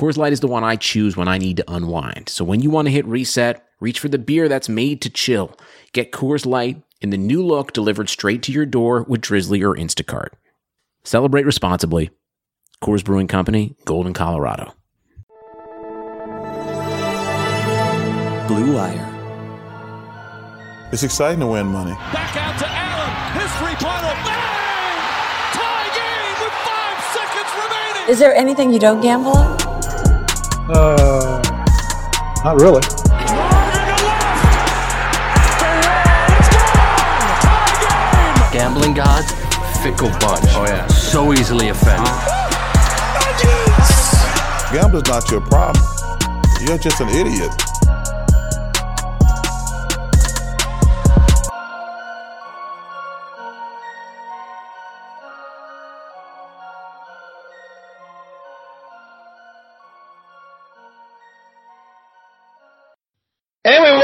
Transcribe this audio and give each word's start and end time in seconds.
Coors 0.00 0.16
Light 0.16 0.32
is 0.32 0.40
the 0.40 0.48
one 0.48 0.64
I 0.64 0.76
choose 0.76 1.14
when 1.14 1.28
I 1.28 1.36
need 1.36 1.58
to 1.58 1.70
unwind. 1.70 2.30
So 2.30 2.42
when 2.42 2.60
you 2.60 2.70
want 2.70 2.86
to 2.86 2.90
hit 2.90 3.04
reset, 3.04 3.62
reach 3.80 4.00
for 4.00 4.08
the 4.08 4.16
beer 4.16 4.48
that's 4.48 4.66
made 4.66 5.02
to 5.02 5.10
chill. 5.10 5.54
Get 5.92 6.10
Coors 6.10 6.46
Light 6.46 6.82
in 7.02 7.10
the 7.10 7.18
new 7.18 7.44
look 7.44 7.74
delivered 7.74 8.08
straight 8.08 8.42
to 8.44 8.52
your 8.52 8.64
door 8.64 9.02
with 9.02 9.20
Drizzly 9.20 9.62
or 9.62 9.76
Instacart. 9.76 10.28
Celebrate 11.04 11.44
responsibly. 11.44 12.08
Coors 12.82 13.04
Brewing 13.04 13.26
Company, 13.26 13.76
Golden, 13.84 14.14
Colorado. 14.14 14.72
Blue 18.48 18.76
Wire. 18.76 19.06
It's 20.92 21.02
exciting 21.02 21.40
to 21.40 21.46
win 21.46 21.66
money. 21.66 21.92
Back 21.92 22.34
out 22.38 22.58
to 22.58 22.66
Allen. 22.66 23.38
His 23.38 23.52
three-pointer. 23.58 24.14
Bang! 24.24 24.98
Tie 25.52 25.90
game 25.92 26.40
with 26.42 26.54
five 26.64 27.04
seconds 27.12 27.50
remaining. 27.62 28.10
Is 28.10 28.18
there 28.18 28.34
anything 28.34 28.72
you 28.72 28.78
don't 28.78 29.02
gamble 29.02 29.36
on? 29.36 29.59
Uh, 30.72 31.42
not 32.44 32.60
really. 32.60 32.80
Gambling 38.52 38.94
gods, 38.94 39.32
fickle 39.82 40.10
bunch. 40.20 40.44
Oh 40.54 40.66
yeah. 40.68 40.86
So 40.86 41.32
easily 41.32 41.70
offended. 41.70 42.06
Gambling's 44.72 45.08
not 45.08 45.28
your 45.28 45.40
problem. 45.40 45.84
You're 46.60 46.78
just 46.78 47.00
an 47.00 47.08
idiot. 47.08 47.69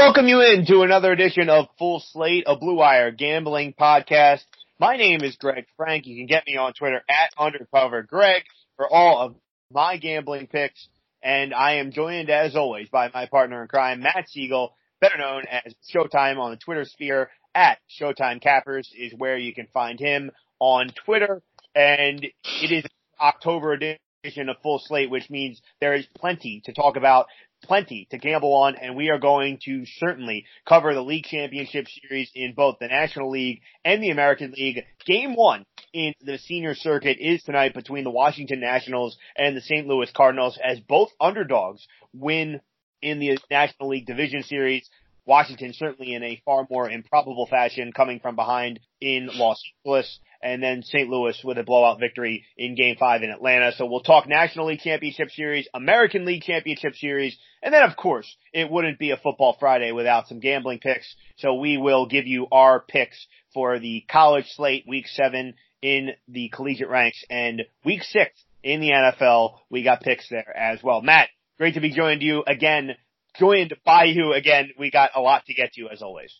Welcome 0.07 0.29
you 0.29 0.39
in 0.39 0.65
to 0.65 0.83
another 0.83 1.11
edition 1.11 1.49
of 1.49 1.67
Full 1.77 1.99
Slate, 1.99 2.45
a 2.47 2.55
Blue 2.55 2.75
Wire 2.75 3.11
gambling 3.11 3.73
podcast. 3.77 4.45
My 4.79 4.95
name 4.95 5.21
is 5.21 5.35
Greg 5.35 5.65
Frank. 5.75 6.07
You 6.07 6.15
can 6.15 6.27
get 6.27 6.45
me 6.47 6.55
on 6.55 6.71
Twitter 6.71 7.01
at 7.09 7.33
undercover 7.37 8.03
Greg 8.03 8.43
for 8.77 8.87
all 8.89 9.19
of 9.19 9.35
my 9.69 9.97
gambling 9.97 10.47
picks. 10.47 10.87
And 11.21 11.53
I 11.53 11.79
am 11.79 11.91
joined 11.91 12.29
as 12.29 12.55
always 12.55 12.87
by 12.87 13.09
my 13.13 13.25
partner 13.25 13.61
in 13.61 13.67
crime, 13.67 13.99
Matt 13.99 14.29
Siegel, 14.29 14.77
better 15.01 15.17
known 15.17 15.43
as 15.45 15.75
Showtime 15.93 16.37
on 16.37 16.51
the 16.51 16.57
Twitter 16.57 16.85
sphere 16.85 17.29
at 17.53 17.79
Showtime 17.99 18.41
Cappers 18.41 18.89
is 18.97 19.13
where 19.13 19.37
you 19.37 19.53
can 19.53 19.67
find 19.73 19.99
him 19.99 20.31
on 20.61 20.89
Twitter. 21.03 21.41
And 21.75 22.23
it 22.23 22.71
is 22.71 22.85
October 23.19 23.73
edition 23.73 24.47
of 24.47 24.55
Full 24.63 24.79
Slate, 24.79 25.09
which 25.09 25.29
means 25.29 25.61
there 25.81 25.95
is 25.95 26.07
plenty 26.17 26.61
to 26.63 26.71
talk 26.71 26.95
about 26.95 27.25
plenty 27.63 28.07
to 28.11 28.17
gamble 28.17 28.53
on, 28.53 28.75
and 28.75 28.95
we 28.95 29.09
are 29.09 29.19
going 29.19 29.59
to 29.65 29.85
certainly 29.85 30.45
cover 30.67 30.93
the 30.93 31.01
league 31.01 31.25
championship 31.25 31.87
series 31.87 32.31
in 32.33 32.53
both 32.53 32.77
the 32.79 32.87
National 32.87 33.29
League 33.29 33.61
and 33.83 34.01
the 34.01 34.09
American 34.09 34.51
League. 34.51 34.83
Game 35.05 35.35
one 35.35 35.65
in 35.93 36.13
the 36.21 36.37
senior 36.37 36.75
circuit 36.75 37.17
is 37.19 37.43
tonight 37.43 37.73
between 37.73 38.03
the 38.03 38.11
Washington 38.11 38.59
Nationals 38.59 39.17
and 39.35 39.55
the 39.55 39.61
St. 39.61 39.87
Louis 39.87 40.11
Cardinals 40.15 40.59
as 40.63 40.79
both 40.79 41.09
underdogs 41.19 41.87
win 42.13 42.61
in 43.01 43.19
the 43.19 43.37
National 43.49 43.89
League 43.89 44.05
Division 44.05 44.43
Series. 44.43 44.89
Washington 45.25 45.73
certainly 45.73 46.13
in 46.13 46.23
a 46.23 46.41
far 46.45 46.65
more 46.69 46.89
improbable 46.89 47.47
fashion 47.47 47.91
coming 47.91 48.19
from 48.19 48.35
behind 48.35 48.79
in 49.01 49.29
Los 49.33 49.61
Angeles 49.85 50.19
and 50.41 50.61
then 50.61 50.83
St. 50.83 51.09
Louis 51.09 51.39
with 51.43 51.57
a 51.57 51.63
blowout 51.63 51.99
victory 51.99 52.45
in 52.57 52.75
game 52.75 52.95
five 52.97 53.23
in 53.23 53.29
Atlanta. 53.29 53.71
So 53.73 53.85
we'll 53.85 54.01
talk 54.01 54.27
National 54.27 54.67
League 54.67 54.79
Championship 54.79 55.29
Series, 55.31 55.67
American 55.73 56.25
League 56.25 56.43
Championship 56.43 56.95
Series, 56.95 57.37
and 57.61 57.73
then 57.73 57.83
of 57.83 57.95
course 57.95 58.35
it 58.53 58.69
wouldn't 58.69 58.99
be 58.99 59.11
a 59.11 59.17
football 59.17 59.57
Friday 59.59 59.91
without 59.91 60.27
some 60.27 60.39
gambling 60.39 60.79
picks. 60.79 61.15
So 61.37 61.55
we 61.55 61.77
will 61.77 62.07
give 62.07 62.27
you 62.27 62.47
our 62.51 62.79
picks 62.79 63.25
for 63.53 63.79
the 63.79 64.05
college 64.09 64.47
slate 64.55 64.85
week 64.87 65.07
seven 65.07 65.55
in 65.81 66.11
the 66.27 66.49
collegiate 66.49 66.89
ranks 66.89 67.23
and 67.29 67.63
week 67.85 68.03
six 68.03 68.31
in 68.63 68.81
the 68.81 68.89
NFL. 68.89 69.57
We 69.69 69.83
got 69.83 70.01
picks 70.01 70.29
there 70.29 70.55
as 70.55 70.81
well. 70.83 71.01
Matt, 71.01 71.29
great 71.57 71.75
to 71.75 71.81
be 71.81 71.91
joined 71.91 72.21
you 72.21 72.43
again 72.45 72.95
joined 73.37 73.75
by 73.85 74.05
you 74.05 74.33
again. 74.33 74.71
We 74.77 74.91
got 74.91 75.11
a 75.15 75.21
lot 75.21 75.45
to 75.45 75.53
get 75.53 75.73
to 75.73 75.89
as 75.89 76.01
always. 76.01 76.33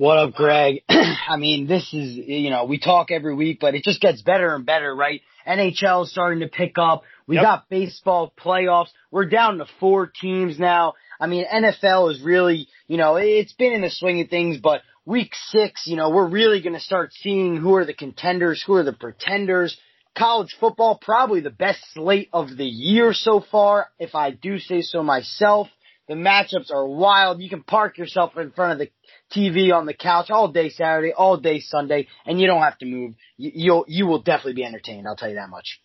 What 0.00 0.16
up, 0.16 0.32
Greg? 0.32 0.82
I 0.88 1.36
mean, 1.36 1.66
this 1.66 1.92
is, 1.92 2.16
you 2.16 2.48
know, 2.48 2.64
we 2.64 2.78
talk 2.78 3.10
every 3.10 3.34
week, 3.34 3.58
but 3.60 3.74
it 3.74 3.84
just 3.84 4.00
gets 4.00 4.22
better 4.22 4.54
and 4.54 4.64
better, 4.64 4.96
right? 4.96 5.20
NHL 5.46 6.04
is 6.04 6.10
starting 6.10 6.40
to 6.40 6.48
pick 6.48 6.78
up. 6.78 7.02
We 7.26 7.34
Yep. 7.34 7.44
got 7.44 7.68
baseball 7.68 8.32
playoffs. 8.42 8.88
We're 9.10 9.26
down 9.26 9.58
to 9.58 9.66
four 9.78 10.06
teams 10.06 10.58
now. 10.58 10.94
I 11.20 11.26
mean, 11.26 11.44
NFL 11.44 12.12
is 12.12 12.22
really, 12.22 12.66
you 12.88 12.96
know, 12.96 13.16
it's 13.16 13.52
been 13.52 13.74
in 13.74 13.82
the 13.82 13.90
swing 13.90 14.22
of 14.22 14.30
things, 14.30 14.56
but 14.56 14.80
week 15.04 15.34
six, 15.48 15.86
you 15.86 15.96
know, 15.96 16.08
we're 16.08 16.28
really 16.28 16.62
going 16.62 16.72
to 16.72 16.80
start 16.80 17.12
seeing 17.12 17.58
who 17.58 17.74
are 17.74 17.84
the 17.84 17.92
contenders, 17.92 18.62
who 18.66 18.76
are 18.76 18.82
the 18.82 18.94
pretenders. 18.94 19.76
College 20.16 20.56
football, 20.58 20.98
probably 20.98 21.40
the 21.40 21.50
best 21.50 21.80
slate 21.92 22.30
of 22.32 22.56
the 22.56 22.64
year 22.64 23.12
so 23.12 23.44
far, 23.52 23.88
if 23.98 24.14
I 24.14 24.30
do 24.30 24.60
say 24.60 24.80
so 24.80 25.02
myself. 25.02 25.68
The 26.10 26.16
matchups 26.16 26.72
are 26.72 26.84
wild. 26.84 27.40
You 27.40 27.48
can 27.48 27.62
park 27.62 27.96
yourself 27.96 28.36
in 28.36 28.50
front 28.50 28.72
of 28.72 28.78
the 28.80 28.90
TV 29.32 29.72
on 29.72 29.86
the 29.86 29.94
couch 29.94 30.28
all 30.28 30.50
day 30.50 30.68
Saturday, 30.68 31.12
all 31.12 31.36
day 31.36 31.60
Sunday, 31.60 32.08
and 32.26 32.40
you 32.40 32.48
don't 32.48 32.62
have 32.62 32.78
to 32.78 32.84
move. 32.84 33.14
You, 33.36 33.52
you'll, 33.54 33.84
you 33.86 34.06
will 34.08 34.20
definitely 34.20 34.54
be 34.54 34.64
entertained. 34.64 35.06
I'll 35.06 35.14
tell 35.14 35.28
you 35.28 35.36
that 35.36 35.50
much. 35.50 35.80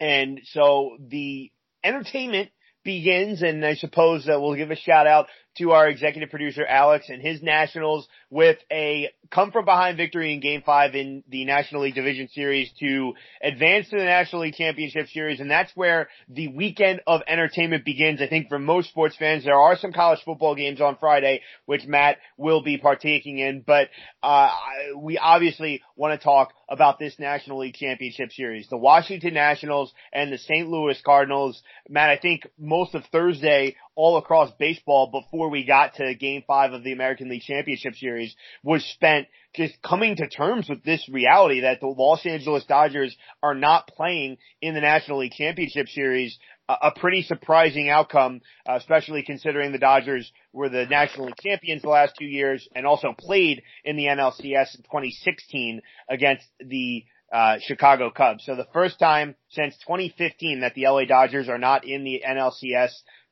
And 0.00 0.40
so 0.46 0.96
the 0.98 1.52
entertainment 1.84 2.50
begins, 2.82 3.42
and 3.42 3.64
I 3.64 3.76
suppose 3.76 4.26
that 4.26 4.40
we'll 4.40 4.56
give 4.56 4.72
a 4.72 4.76
shout 4.76 5.06
out 5.06 5.28
to 5.58 5.72
our 5.72 5.88
executive 5.88 6.30
producer 6.30 6.64
Alex 6.64 7.08
and 7.08 7.20
his 7.20 7.42
Nationals 7.42 8.08
with 8.30 8.58
a 8.70 9.10
come 9.30 9.52
from 9.52 9.64
behind 9.64 9.96
victory 9.96 10.32
in 10.32 10.40
Game 10.40 10.62
Five 10.64 10.94
in 10.94 11.22
the 11.28 11.44
National 11.44 11.82
League 11.82 11.94
Division 11.94 12.28
Series 12.28 12.70
to 12.80 13.14
advance 13.42 13.88
to 13.90 13.96
the 13.96 14.04
National 14.04 14.42
League 14.42 14.54
Championship 14.54 15.08
Series, 15.08 15.40
and 15.40 15.50
that's 15.50 15.70
where 15.74 16.08
the 16.28 16.48
weekend 16.48 17.00
of 17.06 17.22
entertainment 17.26 17.84
begins. 17.84 18.20
I 18.20 18.28
think 18.28 18.48
for 18.48 18.58
most 18.58 18.88
sports 18.88 19.16
fans, 19.16 19.44
there 19.44 19.58
are 19.58 19.76
some 19.76 19.92
college 19.92 20.20
football 20.24 20.54
games 20.54 20.80
on 20.80 20.96
Friday, 20.98 21.42
which 21.66 21.86
Matt 21.86 22.18
will 22.36 22.62
be 22.62 22.78
partaking 22.78 23.38
in, 23.38 23.62
but 23.66 23.88
uh, 24.22 24.50
we 24.96 25.18
obviously 25.18 25.82
want 25.96 26.18
to 26.18 26.24
talk 26.24 26.52
about 26.68 26.98
this 26.98 27.18
National 27.18 27.58
League 27.58 27.74
Championship 27.74 28.30
Series. 28.30 28.68
The 28.68 28.76
Washington 28.76 29.34
Nationals 29.34 29.92
and 30.12 30.32
the 30.32 30.38
St. 30.38 30.68
Louis 30.68 31.00
Cardinals. 31.04 31.62
Matt, 31.88 32.10
I 32.10 32.16
think 32.16 32.46
most 32.58 32.94
of 32.94 33.04
Thursday 33.06 33.76
all 33.94 34.16
across 34.16 34.50
baseball 34.58 35.10
before 35.10 35.50
we 35.50 35.64
got 35.64 35.94
to 35.94 36.14
game 36.14 36.42
five 36.46 36.72
of 36.72 36.82
the 36.82 36.92
American 36.92 37.28
League 37.28 37.42
Championship 37.42 37.94
Series 37.94 38.34
was 38.62 38.84
spent 38.84 39.26
just 39.54 39.80
coming 39.82 40.16
to 40.16 40.28
terms 40.28 40.68
with 40.68 40.82
this 40.84 41.08
reality 41.08 41.60
that 41.60 41.80
the 41.80 41.86
Los 41.86 42.24
Angeles 42.24 42.64
Dodgers 42.64 43.16
are 43.42 43.54
not 43.54 43.88
playing 43.88 44.38
in 44.62 44.74
the 44.74 44.80
National 44.80 45.18
League 45.18 45.32
Championship 45.32 45.88
Series. 45.88 46.38
A 46.68 46.92
pretty 46.92 47.22
surprising 47.22 47.90
outcome, 47.90 48.42
uh, 48.64 48.74
especially 48.74 49.24
considering 49.24 49.72
the 49.72 49.78
Dodgers 49.78 50.30
were 50.52 50.68
the 50.68 50.86
National 50.86 51.26
League 51.26 51.34
champions 51.42 51.82
the 51.82 51.88
last 51.88 52.14
two 52.16 52.26
years 52.26 52.68
and 52.76 52.86
also 52.86 53.12
played 53.18 53.62
in 53.84 53.96
the 53.96 54.04
NLCS 54.04 54.76
in 54.76 54.82
2016 54.84 55.82
against 56.08 56.46
the 56.60 57.04
uh, 57.32 57.58
Chicago 57.60 58.10
Cubs. 58.10 58.44
So 58.44 58.56
the 58.56 58.66
first 58.72 58.98
time 58.98 59.34
since 59.50 59.76
2015 59.78 60.60
that 60.60 60.74
the 60.74 60.86
LA 60.86 61.04
Dodgers 61.04 61.48
are 61.48 61.58
not 61.58 61.84
in 61.84 62.04
the 62.04 62.22
NLCS. 62.26 62.90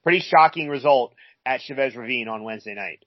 Pretty 0.09 0.25
shocking 0.27 0.71
result 0.71 1.13
at 1.45 1.61
Chavez 1.61 1.95
Ravine 1.95 2.29
on 2.29 2.43
Wednesday 2.43 2.73
night. 2.73 3.05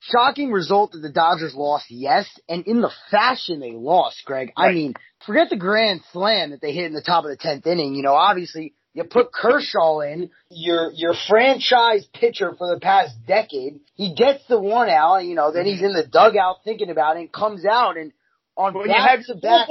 Shocking 0.00 0.50
result 0.50 0.90
that 0.90 0.98
the 0.98 1.12
Dodgers 1.12 1.54
lost, 1.54 1.84
yes, 1.88 2.26
and 2.48 2.66
in 2.66 2.80
the 2.80 2.90
fashion 3.12 3.60
they 3.60 3.70
lost, 3.70 4.24
Greg. 4.24 4.52
I 4.56 4.72
mean, 4.72 4.94
forget 5.24 5.50
the 5.50 5.56
grand 5.56 6.00
slam 6.10 6.50
that 6.50 6.60
they 6.60 6.72
hit 6.72 6.86
in 6.86 6.94
the 6.94 7.00
top 7.00 7.24
of 7.24 7.30
the 7.30 7.36
tenth 7.36 7.64
inning. 7.64 7.94
You 7.94 8.02
know, 8.02 8.14
obviously 8.14 8.74
you 8.92 9.04
put 9.04 9.32
Kershaw 9.32 10.00
in, 10.00 10.30
your 10.50 10.90
your 10.92 11.14
franchise 11.28 12.04
pitcher 12.12 12.52
for 12.58 12.74
the 12.74 12.80
past 12.80 13.14
decade. 13.24 13.78
He 13.94 14.12
gets 14.12 14.44
the 14.48 14.58
one 14.58 14.88
out, 14.88 15.18
you 15.18 15.36
know, 15.36 15.52
then 15.52 15.64
he's 15.64 15.76
mm-hmm. 15.76 15.84
in 15.84 15.92
the 15.92 16.08
dugout 16.08 16.64
thinking 16.64 16.90
about 16.90 17.18
it 17.18 17.20
and 17.20 17.32
comes 17.32 17.64
out 17.64 17.96
and 17.96 18.10
on 18.56 18.74
Well, 18.74 18.88
you 18.88 18.92
back 18.92 19.10
have 19.10 19.26
to 19.26 19.34
back. 19.36 19.68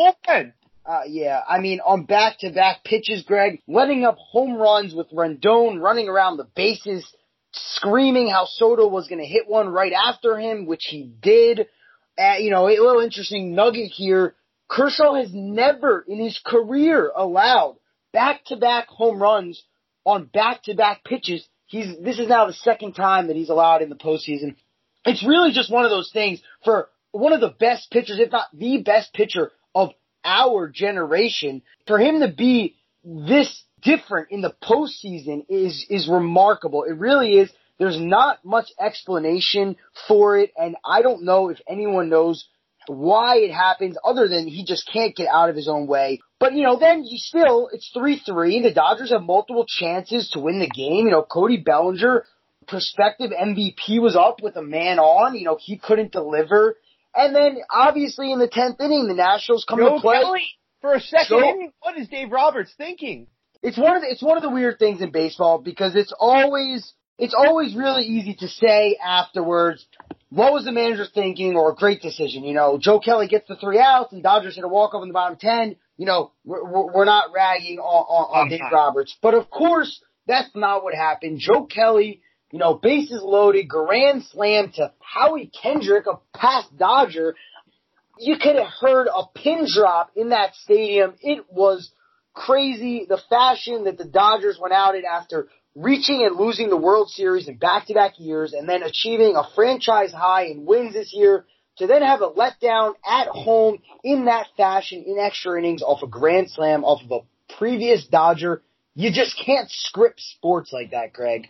Uh, 0.83 1.01
yeah, 1.07 1.39
I 1.47 1.59
mean, 1.59 1.79
on 1.79 2.05
back-to-back 2.05 2.83
pitches, 2.83 3.23
Greg, 3.23 3.61
letting 3.67 4.03
up 4.03 4.17
home 4.17 4.55
runs 4.55 4.95
with 4.95 5.11
Rendon 5.11 5.79
running 5.79 6.09
around 6.09 6.37
the 6.37 6.47
bases. 6.55 7.05
screaming 7.53 8.29
how 8.29 8.45
Soto 8.45 8.87
was 8.87 9.07
going 9.07 9.19
to 9.19 9.27
hit 9.27 9.47
one 9.47 9.69
right 9.69 9.93
after 9.93 10.37
him, 10.37 10.65
which 10.65 10.85
he 10.89 11.03
did. 11.21 11.67
Uh, 12.17 12.35
you 12.39 12.49
know, 12.49 12.67
a 12.67 12.71
little 12.71 13.01
interesting 13.01 13.55
nugget 13.55 13.91
here. 13.91 14.35
Kershaw 14.69 15.15
has 15.15 15.31
never 15.33 16.03
in 16.07 16.19
his 16.19 16.39
career 16.45 17.11
allowed 17.15 17.77
back-to-back 18.13 18.87
home 18.87 19.21
runs 19.21 19.63
on 20.05 20.25
back-to-back 20.25 21.03
pitches. 21.03 21.47
He's, 21.65 21.97
this 22.01 22.19
is 22.19 22.27
now 22.27 22.47
the 22.47 22.53
second 22.53 22.93
time 22.93 23.27
that 23.27 23.35
he's 23.35 23.49
allowed 23.49 23.81
in 23.81 23.89
the 23.89 23.95
postseason. 23.95 24.55
It's 25.05 25.25
really 25.25 25.51
just 25.51 25.71
one 25.71 25.85
of 25.85 25.91
those 25.91 26.11
things 26.11 26.41
for 26.63 26.89
one 27.11 27.33
of 27.33 27.41
the 27.41 27.53
best 27.59 27.89
pitchers, 27.91 28.19
if 28.19 28.31
not 28.31 28.47
the 28.53 28.81
best 28.81 29.13
pitcher 29.13 29.51
of 29.73 29.91
our 30.23 30.67
generation. 30.67 31.61
For 31.87 31.99
him 31.99 32.19
to 32.21 32.27
be 32.27 32.75
this 33.03 33.63
different 33.81 34.31
in 34.31 34.41
the 34.41 34.55
postseason 34.63 35.45
is, 35.49 35.85
is 35.89 36.07
remarkable. 36.07 36.83
It 36.83 36.97
really 36.97 37.33
is. 37.33 37.51
There's 37.79 37.99
not 37.99 38.45
much 38.45 38.67
explanation 38.79 39.75
for 40.07 40.37
it, 40.37 40.51
and 40.55 40.75
I 40.85 41.01
don't 41.01 41.23
know 41.23 41.49
if 41.49 41.59
anyone 41.67 42.09
knows 42.09 42.47
why 42.87 43.37
it 43.37 43.51
happens 43.51 43.97
other 44.03 44.27
than 44.27 44.47
he 44.47 44.63
just 44.65 44.89
can't 44.91 45.15
get 45.15 45.27
out 45.27 45.49
of 45.49 45.55
his 45.55 45.67
own 45.67 45.87
way. 45.87 46.19
But 46.39 46.53
you 46.53 46.63
know, 46.63 46.77
then 46.79 47.03
you 47.03 47.17
still, 47.17 47.69
it's 47.71 47.91
3-3. 47.95 48.63
The 48.63 48.73
Dodgers 48.73 49.11
have 49.11 49.23
multiple 49.23 49.65
chances 49.67 50.29
to 50.31 50.39
win 50.39 50.59
the 50.59 50.69
game. 50.69 51.05
You 51.05 51.11
know, 51.11 51.23
Cody 51.23 51.57
Bellinger, 51.57 52.25
prospective 52.67 53.31
MVP 53.31 53.99
was 53.99 54.15
up 54.15 54.41
with 54.41 54.55
a 54.57 54.61
man 54.61 54.99
on. 54.99 55.35
You 55.35 55.45
know, 55.45 55.57
he 55.59 55.77
couldn't 55.77 56.11
deliver. 56.11 56.77
And 57.15 57.35
then 57.35 57.57
obviously 57.69 58.31
in 58.31 58.39
the 58.39 58.47
10th 58.47 58.79
inning, 58.79 59.07
the 59.07 59.13
Nationals 59.13 59.65
come 59.67 59.79
Joe 59.79 59.95
to 59.95 60.01
play. 60.01 60.21
Kelly 60.21 60.47
for 60.81 60.93
a 60.93 60.99
second 60.99 61.39
Joe- 61.39 61.49
inning. 61.49 61.71
What 61.81 61.97
is 61.97 62.07
Dave 62.07 62.31
Roberts 62.31 62.73
thinking? 62.77 63.27
it's 63.61 63.77
one 63.77 63.95
of 63.95 64.01
the, 64.01 64.09
it's 64.09 64.23
one 64.23 64.37
of 64.37 64.43
the 64.43 64.49
weird 64.49 64.79
things 64.79 65.01
in 65.01 65.11
baseball 65.11 65.59
because 65.59 65.95
it's 65.95 66.13
always 66.17 66.93
it's 67.17 67.35
always 67.37 67.75
really 67.75 68.03
easy 68.03 68.33
to 68.35 68.47
say 68.47 68.97
afterwards 69.03 69.85
what 70.29 70.53
was 70.53 70.65
the 70.65 70.71
manager 70.71 71.05
thinking 71.13 71.55
or 71.55 71.71
a 71.71 71.75
great 71.75 72.01
decision. 72.01 72.43
You 72.43 72.53
know, 72.53 72.79
Joe 72.81 72.99
Kelly 72.99 73.27
gets 73.27 73.47
the 73.47 73.55
three 73.55 73.79
outs 73.79 74.13
and 74.13 74.23
Dodgers 74.23 74.55
hit 74.55 74.63
a 74.63 74.67
walk 74.67 74.93
off 74.93 75.03
in 75.03 75.09
the 75.09 75.13
bottom 75.13 75.37
ten. 75.39 75.75
You 75.97 76.05
know, 76.05 76.31
we're, 76.43 76.63
we're 76.63 76.93
we're 76.93 77.05
not 77.05 77.31
ragging 77.35 77.79
on, 77.79 77.83
on, 77.83 78.41
on 78.41 78.49
Dave. 78.49 78.61
Roberts, 78.71 79.15
but 79.21 79.33
of 79.33 79.49
course 79.49 80.01
that's 80.25 80.49
not 80.55 80.83
what 80.83 80.95
happened. 80.95 81.39
Joe 81.39 81.65
Kelly, 81.65 82.21
you 82.51 82.59
know, 82.59 82.73
bases 82.73 83.21
loaded, 83.23 83.67
grand 83.67 84.23
slam 84.23 84.71
to 84.75 84.91
Howie 84.99 85.51
Kendrick, 85.61 86.05
a 86.07 86.19
past 86.37 86.75
Dodger. 86.77 87.35
You 88.19 88.37
could 88.37 88.55
have 88.55 88.67
heard 88.79 89.07
a 89.07 89.23
pin 89.33 89.65
drop 89.73 90.11
in 90.15 90.29
that 90.29 90.55
stadium. 90.55 91.15
It 91.21 91.45
was 91.49 91.91
crazy 92.33 93.05
the 93.07 93.21
fashion 93.29 93.85
that 93.85 93.97
the 93.97 94.05
Dodgers 94.05 94.57
went 94.59 94.73
out 94.73 94.95
in 94.95 95.03
after 95.05 95.47
reaching 95.75 96.23
and 96.25 96.37
losing 96.37 96.69
the 96.69 96.77
World 96.77 97.09
Series 97.09 97.47
in 97.47 97.55
back-to-back 97.55 98.13
years 98.17 98.53
and 98.53 98.67
then 98.67 98.83
achieving 98.83 99.35
a 99.35 99.43
franchise 99.55 100.11
high 100.11 100.45
in 100.45 100.65
wins 100.65 100.93
this 100.93 101.13
year 101.13 101.45
to 101.77 101.87
then 101.87 102.01
have 102.01 102.21
a 102.21 102.29
letdown 102.29 102.93
at 103.05 103.27
home 103.27 103.77
in 104.03 104.25
that 104.25 104.47
fashion 104.57 105.03
in 105.07 105.17
extra 105.17 105.57
innings 105.57 105.81
off 105.81 106.03
a 106.03 106.07
grand 106.07 106.49
slam 106.49 106.83
off 106.83 107.01
of 107.03 107.11
a 107.11 107.55
previous 107.57 108.05
Dodger. 108.07 108.61
You 108.93 109.11
just 109.11 109.41
can't 109.43 109.69
script 109.69 110.19
sports 110.19 110.71
like 110.73 110.91
that, 110.91 111.13
Greg. 111.13 111.47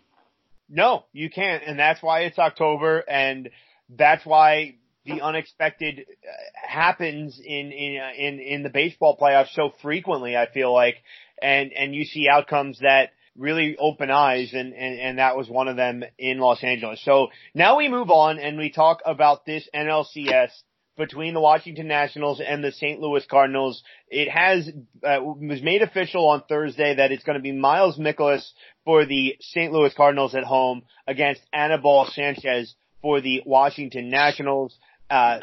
No, 0.74 1.04
you 1.12 1.30
can't, 1.30 1.64
and 1.66 1.78
that's 1.78 2.02
why 2.02 2.22
it's 2.22 2.40
October, 2.40 3.00
and 3.00 3.50
that's 3.90 4.26
why 4.26 4.76
the 5.06 5.22
unexpected 5.22 6.00
uh, 6.00 6.32
happens 6.56 7.40
in 7.44 7.72
in 7.74 8.00
uh, 8.00 8.12
in 8.18 8.40
in 8.40 8.64
the 8.64 8.70
baseball 8.70 9.18
playoffs 9.22 9.54
so 9.54 9.72
frequently. 9.82 10.38
I 10.38 10.48
feel 10.50 10.74
like, 10.74 10.96
and 11.42 11.74
and 11.74 11.94
you 11.94 12.06
see 12.06 12.30
outcomes 12.30 12.80
that 12.80 13.10
really 13.38 13.76
open 13.78 14.10
eyes, 14.10 14.54
and 14.54 14.74
and 14.74 14.98
and 14.98 15.18
that 15.20 15.36
was 15.36 15.50
one 15.50 15.68
of 15.68 15.76
them 15.76 16.06
in 16.18 16.40
Los 16.40 16.64
Angeles. 16.64 17.04
So 17.04 17.28
now 17.54 17.78
we 17.78 17.90
move 17.90 18.10
on 18.10 18.40
and 18.40 18.58
we 18.58 18.72
talk 18.72 19.02
about 19.06 19.46
this 19.46 19.68
NLCS 19.76 20.52
between 20.98 21.34
the 21.34 21.42
Washington 21.42 21.88
Nationals 21.88 22.42
and 22.46 22.64
the 22.64 22.72
St. 22.72 23.00
Louis 23.00 23.26
Cardinals. 23.30 23.82
It 24.08 24.30
has 24.30 24.70
uh, 25.04 25.18
was 25.22 25.62
made 25.62 25.82
official 25.82 26.28
on 26.28 26.44
Thursday 26.48 26.96
that 26.96 27.12
it's 27.12 27.24
going 27.24 27.38
to 27.38 27.42
be 27.42 27.52
Miles 27.52 27.98
Mikolas 27.98 28.48
for 28.86 29.06
the 29.06 29.36
St. 29.40 29.72
Louis 29.72 29.94
Cardinals 29.94 30.36
at 30.36 30.44
home 30.44 30.84
against 31.08 31.42
Anibal 31.54 32.08
Sanchez 32.12 32.76
for 33.02 33.22
the 33.22 33.42
Washington 33.46 34.10
Nationals. 34.10 34.78
Uh, 35.10 35.40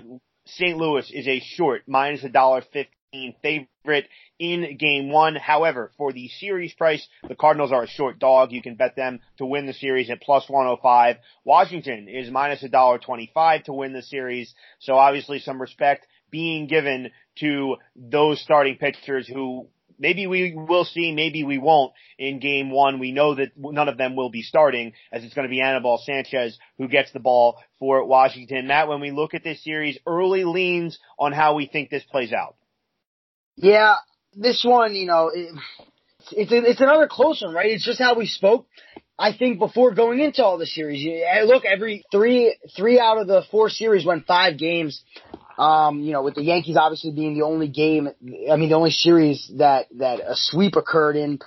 St. 0.46 0.76
Louis 0.76 1.10
is 1.12 1.28
a 1.28 1.40
short 1.40 1.82
minus 1.86 2.24
a 2.24 2.28
dollar 2.28 2.62
fifteen 2.72 3.34
favorite 3.42 4.08
in 4.38 4.76
game 4.78 5.10
one. 5.10 5.34
However, 5.34 5.92
for 5.96 6.12
the 6.12 6.28
series 6.28 6.72
price, 6.74 7.06
the 7.26 7.34
Cardinals 7.34 7.72
are 7.72 7.82
a 7.84 7.88
short 7.88 8.18
dog. 8.18 8.52
You 8.52 8.62
can 8.62 8.76
bet 8.76 8.96
them 8.96 9.20
to 9.38 9.46
win 9.46 9.66
the 9.66 9.74
series 9.74 10.10
at 10.10 10.22
plus 10.22 10.48
105. 10.48 11.16
Washington 11.44 12.08
is 12.08 12.30
minus 12.30 12.62
a 12.62 12.68
dollar 12.68 12.98
25 12.98 13.64
to 13.64 13.72
win 13.72 13.92
the 13.92 14.02
series. 14.02 14.54
So 14.80 14.94
obviously 14.94 15.38
some 15.38 15.60
respect 15.60 16.06
being 16.30 16.66
given 16.66 17.10
to 17.40 17.76
those 17.96 18.40
starting 18.40 18.76
pitchers 18.76 19.26
who 19.26 19.68
maybe 19.98 20.26
we 20.26 20.54
will 20.54 20.84
see, 20.84 21.12
maybe 21.12 21.44
we 21.44 21.58
won't 21.58 21.92
in 22.18 22.40
game 22.40 22.70
one. 22.70 22.98
We 22.98 23.12
know 23.12 23.34
that 23.34 23.52
none 23.56 23.88
of 23.88 23.98
them 23.98 24.16
will 24.16 24.30
be 24.30 24.42
starting 24.42 24.92
as 25.12 25.24
it's 25.24 25.34
going 25.34 25.46
to 25.46 25.50
be 25.50 25.60
Anibal 25.60 26.00
Sanchez 26.04 26.58
who 26.78 26.88
gets 26.88 27.12
the 27.12 27.20
ball 27.20 27.58
for 27.78 28.04
Washington. 28.04 28.66
Matt, 28.66 28.88
when 28.88 29.00
we 29.00 29.10
look 29.10 29.34
at 29.34 29.44
this 29.44 29.62
series, 29.62 29.98
early 30.06 30.44
leans 30.44 30.98
on 31.18 31.32
how 31.32 31.54
we 31.54 31.66
think 31.66 31.90
this 31.90 32.04
plays 32.04 32.32
out. 32.32 32.56
Yeah, 33.56 33.96
this 34.34 34.64
one, 34.64 34.94
you 34.94 35.06
know, 35.06 35.30
it, 35.34 35.54
it's 36.32 36.52
it's 36.52 36.80
another 36.80 37.08
close 37.10 37.42
one, 37.42 37.54
right? 37.54 37.70
It's 37.70 37.84
just 37.84 37.98
how 37.98 38.16
we 38.16 38.26
spoke. 38.26 38.66
I 39.18 39.36
think 39.36 39.58
before 39.58 39.94
going 39.94 40.20
into 40.20 40.44
all 40.44 40.58
the 40.58 40.66
series, 40.66 41.04
look, 41.44 41.64
every 41.64 42.04
three 42.12 42.56
three 42.76 43.00
out 43.00 43.18
of 43.18 43.26
the 43.26 43.42
four 43.50 43.68
series 43.68 44.06
went 44.06 44.26
five 44.26 44.58
games. 44.58 45.02
Um, 45.58 46.00
you 46.00 46.12
know, 46.12 46.22
with 46.22 46.36
the 46.36 46.42
Yankees 46.42 46.76
obviously 46.76 47.10
being 47.10 47.34
the 47.34 47.44
only 47.44 47.68
game, 47.68 48.08
I 48.08 48.56
mean, 48.56 48.68
the 48.68 48.76
only 48.76 48.92
series 48.92 49.50
that 49.58 49.86
that 49.96 50.20
a 50.20 50.34
sweep 50.34 50.76
occurred 50.76 51.16
in. 51.16 51.40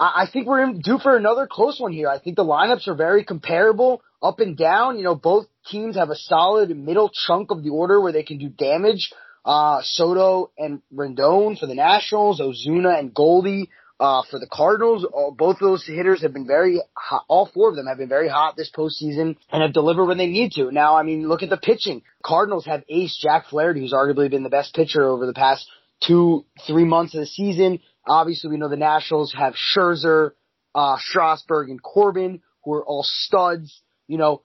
I, 0.00 0.22
I 0.22 0.30
think 0.32 0.46
we're 0.46 0.62
in, 0.64 0.80
due 0.80 0.98
for 0.98 1.16
another 1.16 1.46
close 1.46 1.78
one 1.78 1.92
here. 1.92 2.08
I 2.08 2.18
think 2.18 2.36
the 2.36 2.44
lineups 2.44 2.88
are 2.88 2.94
very 2.94 3.24
comparable, 3.24 4.02
up 4.22 4.40
and 4.40 4.56
down. 4.56 4.96
You 4.96 5.04
know, 5.04 5.14
both 5.14 5.46
teams 5.66 5.96
have 5.96 6.08
a 6.08 6.16
solid 6.16 6.74
middle 6.74 7.10
chunk 7.12 7.50
of 7.50 7.62
the 7.62 7.70
order 7.70 8.00
where 8.00 8.12
they 8.12 8.22
can 8.22 8.38
do 8.38 8.48
damage. 8.48 9.12
Uh, 9.44 9.80
Soto 9.82 10.52
and 10.56 10.82
Rendon 10.94 11.58
for 11.58 11.66
the 11.66 11.74
Nationals, 11.74 12.40
Ozuna 12.40 12.98
and 12.98 13.12
Goldie 13.12 13.70
uh, 14.02 14.22
for 14.28 14.40
the 14.40 14.48
Cardinals. 14.50 15.06
Uh, 15.06 15.30
both 15.30 15.56
of 15.56 15.60
those 15.60 15.86
hitters 15.86 16.22
have 16.22 16.32
been 16.32 16.46
very 16.46 16.82
hot. 16.94 17.24
All 17.28 17.48
four 17.54 17.70
of 17.70 17.76
them 17.76 17.86
have 17.86 17.98
been 17.98 18.08
very 18.08 18.28
hot 18.28 18.56
this 18.56 18.70
postseason 18.76 19.36
and 19.50 19.62
have 19.62 19.72
delivered 19.72 20.06
when 20.06 20.18
they 20.18 20.26
need 20.26 20.52
to. 20.52 20.72
Now, 20.72 20.96
I 20.96 21.04
mean, 21.04 21.28
look 21.28 21.44
at 21.44 21.50
the 21.50 21.56
pitching. 21.56 22.02
Cardinals 22.22 22.66
have 22.66 22.82
ace 22.88 23.16
Jack 23.16 23.46
Flaherty, 23.46 23.80
who's 23.80 23.92
arguably 23.92 24.28
been 24.28 24.42
the 24.42 24.50
best 24.50 24.74
pitcher 24.74 25.08
over 25.08 25.24
the 25.24 25.32
past 25.32 25.70
two, 26.04 26.44
three 26.66 26.84
months 26.84 27.14
of 27.14 27.20
the 27.20 27.26
season. 27.26 27.78
Obviously, 28.04 28.50
we 28.50 28.56
know 28.56 28.68
the 28.68 28.76
Nationals 28.76 29.32
have 29.38 29.54
Scherzer, 29.54 30.32
uh, 30.74 30.96
Strasburg, 30.98 31.70
and 31.70 31.80
Corbin, 31.80 32.42
who 32.64 32.72
are 32.72 32.84
all 32.84 33.04
studs. 33.06 33.82
You 34.08 34.18
know, 34.18 34.42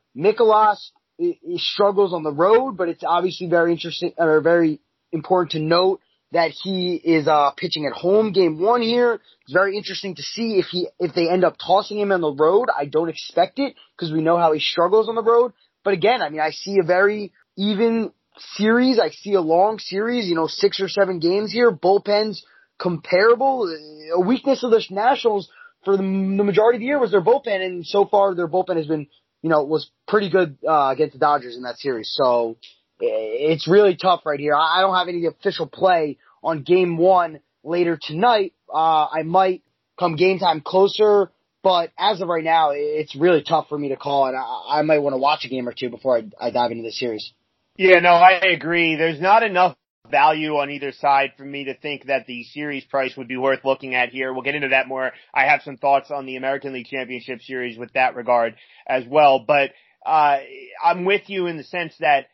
he 1.17 1.57
struggles 1.57 2.13
on 2.13 2.21
the 2.21 2.31
road, 2.31 2.77
but 2.77 2.89
it's 2.89 3.03
obviously 3.03 3.47
very 3.47 3.71
interesting 3.71 4.13
or 4.19 4.39
very 4.41 4.79
important 5.11 5.51
to 5.53 5.59
note 5.59 5.99
that 6.31 6.51
he 6.51 6.95
is 6.95 7.27
uh, 7.27 7.51
pitching 7.51 7.85
at 7.85 7.93
home 7.93 8.31
game 8.31 8.59
one 8.59 8.81
here. 8.81 9.15
It's 9.43 9.53
very 9.53 9.77
interesting 9.77 10.15
to 10.15 10.21
see 10.21 10.57
if 10.57 10.65
he 10.65 10.87
if 10.99 11.13
they 11.13 11.29
end 11.29 11.45
up 11.45 11.57
tossing 11.57 11.99
him 11.99 12.11
on 12.11 12.21
the 12.21 12.33
road. 12.33 12.67
I 12.75 12.85
don't 12.85 13.09
expect 13.09 13.59
it 13.59 13.75
because 13.95 14.11
we 14.11 14.21
know 14.21 14.37
how 14.37 14.51
he 14.51 14.59
struggles 14.59 15.07
on 15.09 15.15
the 15.15 15.23
road. 15.23 15.53
But 15.83 15.93
again, 15.93 16.21
I 16.21 16.29
mean, 16.29 16.41
I 16.41 16.51
see 16.51 16.79
a 16.79 16.85
very 16.85 17.31
even 17.57 18.11
series. 18.55 18.99
I 18.99 19.09
see 19.09 19.33
a 19.33 19.41
long 19.41 19.79
series. 19.79 20.27
You 20.27 20.35
know, 20.35 20.47
six 20.47 20.81
or 20.81 20.89
seven 20.89 21.19
games 21.19 21.51
here. 21.51 21.71
Bullpens 21.71 22.39
comparable. 22.77 23.73
A 24.13 24.19
weakness 24.19 24.63
of 24.63 24.71
the 24.71 24.83
Nationals 24.89 25.49
for 25.85 25.95
the, 25.95 26.03
the 26.03 26.43
majority 26.43 26.77
of 26.77 26.79
the 26.81 26.85
year 26.85 26.99
was 26.99 27.11
their 27.11 27.21
bullpen, 27.21 27.65
and 27.65 27.85
so 27.85 28.05
far 28.05 28.35
their 28.35 28.47
bullpen 28.47 28.75
has 28.75 28.87
been 28.87 29.07
you 29.41 29.49
know 29.49 29.63
was 29.63 29.89
pretty 30.07 30.29
good 30.29 30.57
uh, 30.67 30.89
against 30.91 31.13
the 31.13 31.19
Dodgers 31.19 31.55
in 31.55 31.63
that 31.63 31.77
series. 31.77 32.09
So 32.11 32.57
it's 32.99 33.67
really 33.67 33.95
tough 33.95 34.21
right 34.25 34.39
here. 34.39 34.55
I 34.55 34.81
don't 34.81 34.95
have 34.95 35.07
any 35.07 35.25
official 35.25 35.67
play 35.67 36.17
on 36.43 36.63
game 36.63 36.97
one 36.97 37.39
later 37.63 37.99
tonight. 38.01 38.53
Uh, 38.73 39.07
I 39.07 39.23
might 39.23 39.63
come 39.99 40.15
game 40.15 40.39
time 40.39 40.61
closer, 40.61 41.31
but 41.63 41.91
as 41.97 42.21
of 42.21 42.27
right 42.27 42.43
now, 42.43 42.71
it's 42.73 43.15
really 43.15 43.43
tough 43.43 43.67
for 43.69 43.77
me 43.77 43.89
to 43.89 43.97
call, 43.97 44.27
and 44.27 44.37
I, 44.37 44.79
I 44.79 44.81
might 44.83 44.99
want 44.99 45.13
to 45.13 45.17
watch 45.17 45.45
a 45.45 45.49
game 45.49 45.67
or 45.67 45.73
two 45.73 45.89
before 45.89 46.17
I, 46.17 46.47
I 46.47 46.51
dive 46.51 46.71
into 46.71 46.83
the 46.83 46.91
series. 46.91 47.31
Yeah, 47.77 47.99
no, 47.99 48.13
I 48.13 48.39
agree. 48.53 48.95
There's 48.95 49.21
not 49.21 49.43
enough 49.43 49.75
value 50.09 50.55
on 50.57 50.69
either 50.69 50.91
side 50.93 51.33
for 51.37 51.43
me 51.43 51.65
to 51.65 51.73
think 51.75 52.05
that 52.05 52.25
the 52.25 52.43
series 52.43 52.83
price 52.85 53.15
would 53.17 53.27
be 53.27 53.37
worth 53.37 53.65
looking 53.65 53.93
at 53.93 54.09
here. 54.09 54.33
We'll 54.33 54.43
get 54.43 54.55
into 54.55 54.69
that 54.69 54.87
more. 54.87 55.11
I 55.33 55.45
have 55.45 55.61
some 55.63 55.77
thoughts 55.77 56.09
on 56.11 56.25
the 56.25 56.37
American 56.37 56.73
League 56.73 56.87
Championship 56.87 57.41
series 57.41 57.77
with 57.77 57.91
that 57.93 58.15
regard 58.15 58.55
as 58.87 59.03
well, 59.05 59.43
but 59.45 59.71
uh, 60.05 60.37
I'm 60.83 61.05
with 61.05 61.23
you 61.29 61.47
in 61.47 61.57
the 61.57 61.63
sense 61.63 61.93
that 61.99 62.27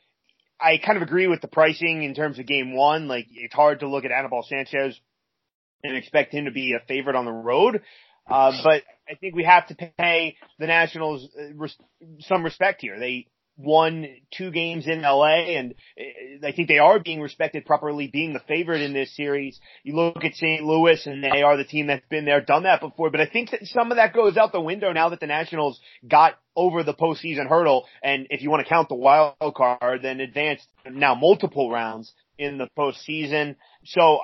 I 0.64 0.78
kind 0.78 0.96
of 0.96 1.04
agree 1.04 1.28
with 1.28 1.42
the 1.42 1.48
pricing 1.48 2.04
in 2.04 2.16
terms 2.16 2.40
of 2.40 2.46
game 2.46 2.74
one. 2.74 3.08
Like, 3.08 3.28
it's 3.32 3.54
hard 3.54 3.82
to 3.82 3.90
look 3.90 4.06
at 4.06 4.12
Anibal 4.12 4.46
Sanchez 4.48 5.00
and 5.84 5.98
expect 5.98 6.34
him 6.34 6.46
to 6.46 6.52
be 6.52 6.74
a 6.74 6.86
favorite 6.88 7.16
on 7.18 7.26
the 7.26 7.32
road. 7.32 7.82
Uh, 8.30 8.54
but 8.64 8.84
I 9.10 9.16
think 9.20 9.36
we 9.36 9.44
have 9.44 9.68
to 9.68 9.76
pay 9.98 10.38
the 10.58 10.68
Nationals 10.68 11.28
uh, 11.38 11.68
some 12.22 12.44
respect 12.44 12.80
here. 12.82 12.98
They 12.98 13.28
won 13.58 14.08
two 14.36 14.52
games 14.52 14.88
in 14.88 15.02
LA 15.02 15.58
and 15.58 15.76
uh, 15.98 16.48
I 16.48 16.52
think 16.52 16.68
they 16.68 16.80
are 16.80 17.00
being 17.00 17.22
respected 17.22 17.66
properly 17.66 18.08
being 18.08 18.34
the 18.34 18.42
favorite 18.48 18.82
in 18.82 18.94
this 18.94 19.16
series. 19.16 19.60
You 19.84 19.96
look 19.96 20.24
at 20.24 20.34
St. 20.34 20.64
Louis 20.64 21.06
and 21.06 21.24
they 21.24 21.44
are 21.44 21.56
the 21.58 21.64
team 21.64 21.88
that's 21.88 22.06
been 22.10 22.26
there, 22.26 22.42
done 22.42 22.64
that 22.64 22.82
before, 22.82 23.12
but 23.12 23.22
I 23.22 23.28
think 23.28 23.52
that 23.52 23.66
some 23.66 23.92
of 23.92 23.98
that 23.98 24.14
goes 24.14 24.38
out 24.38 24.52
the 24.52 24.62
window 24.62 24.92
now 24.92 25.10
that 25.10 25.20
the 25.20 25.28
Nationals 25.28 25.80
got 26.08 26.40
over 26.56 26.84
the 26.84 26.94
postseason 26.94 27.48
hurdle 27.48 27.86
and 28.04 28.28
if 28.30 28.42
you 28.42 28.50
want 28.50 28.64
to 28.66 28.70
count 28.70 28.90
the 28.90 28.96
wild 28.96 29.56
card, 29.56 30.02
then 30.02 30.20
advanced 30.20 30.68
now 30.90 31.16
multiple 31.16 31.70
rounds 31.70 32.12
in 32.38 32.58
the 32.58 32.68
postseason. 32.78 33.56
So 33.86 34.20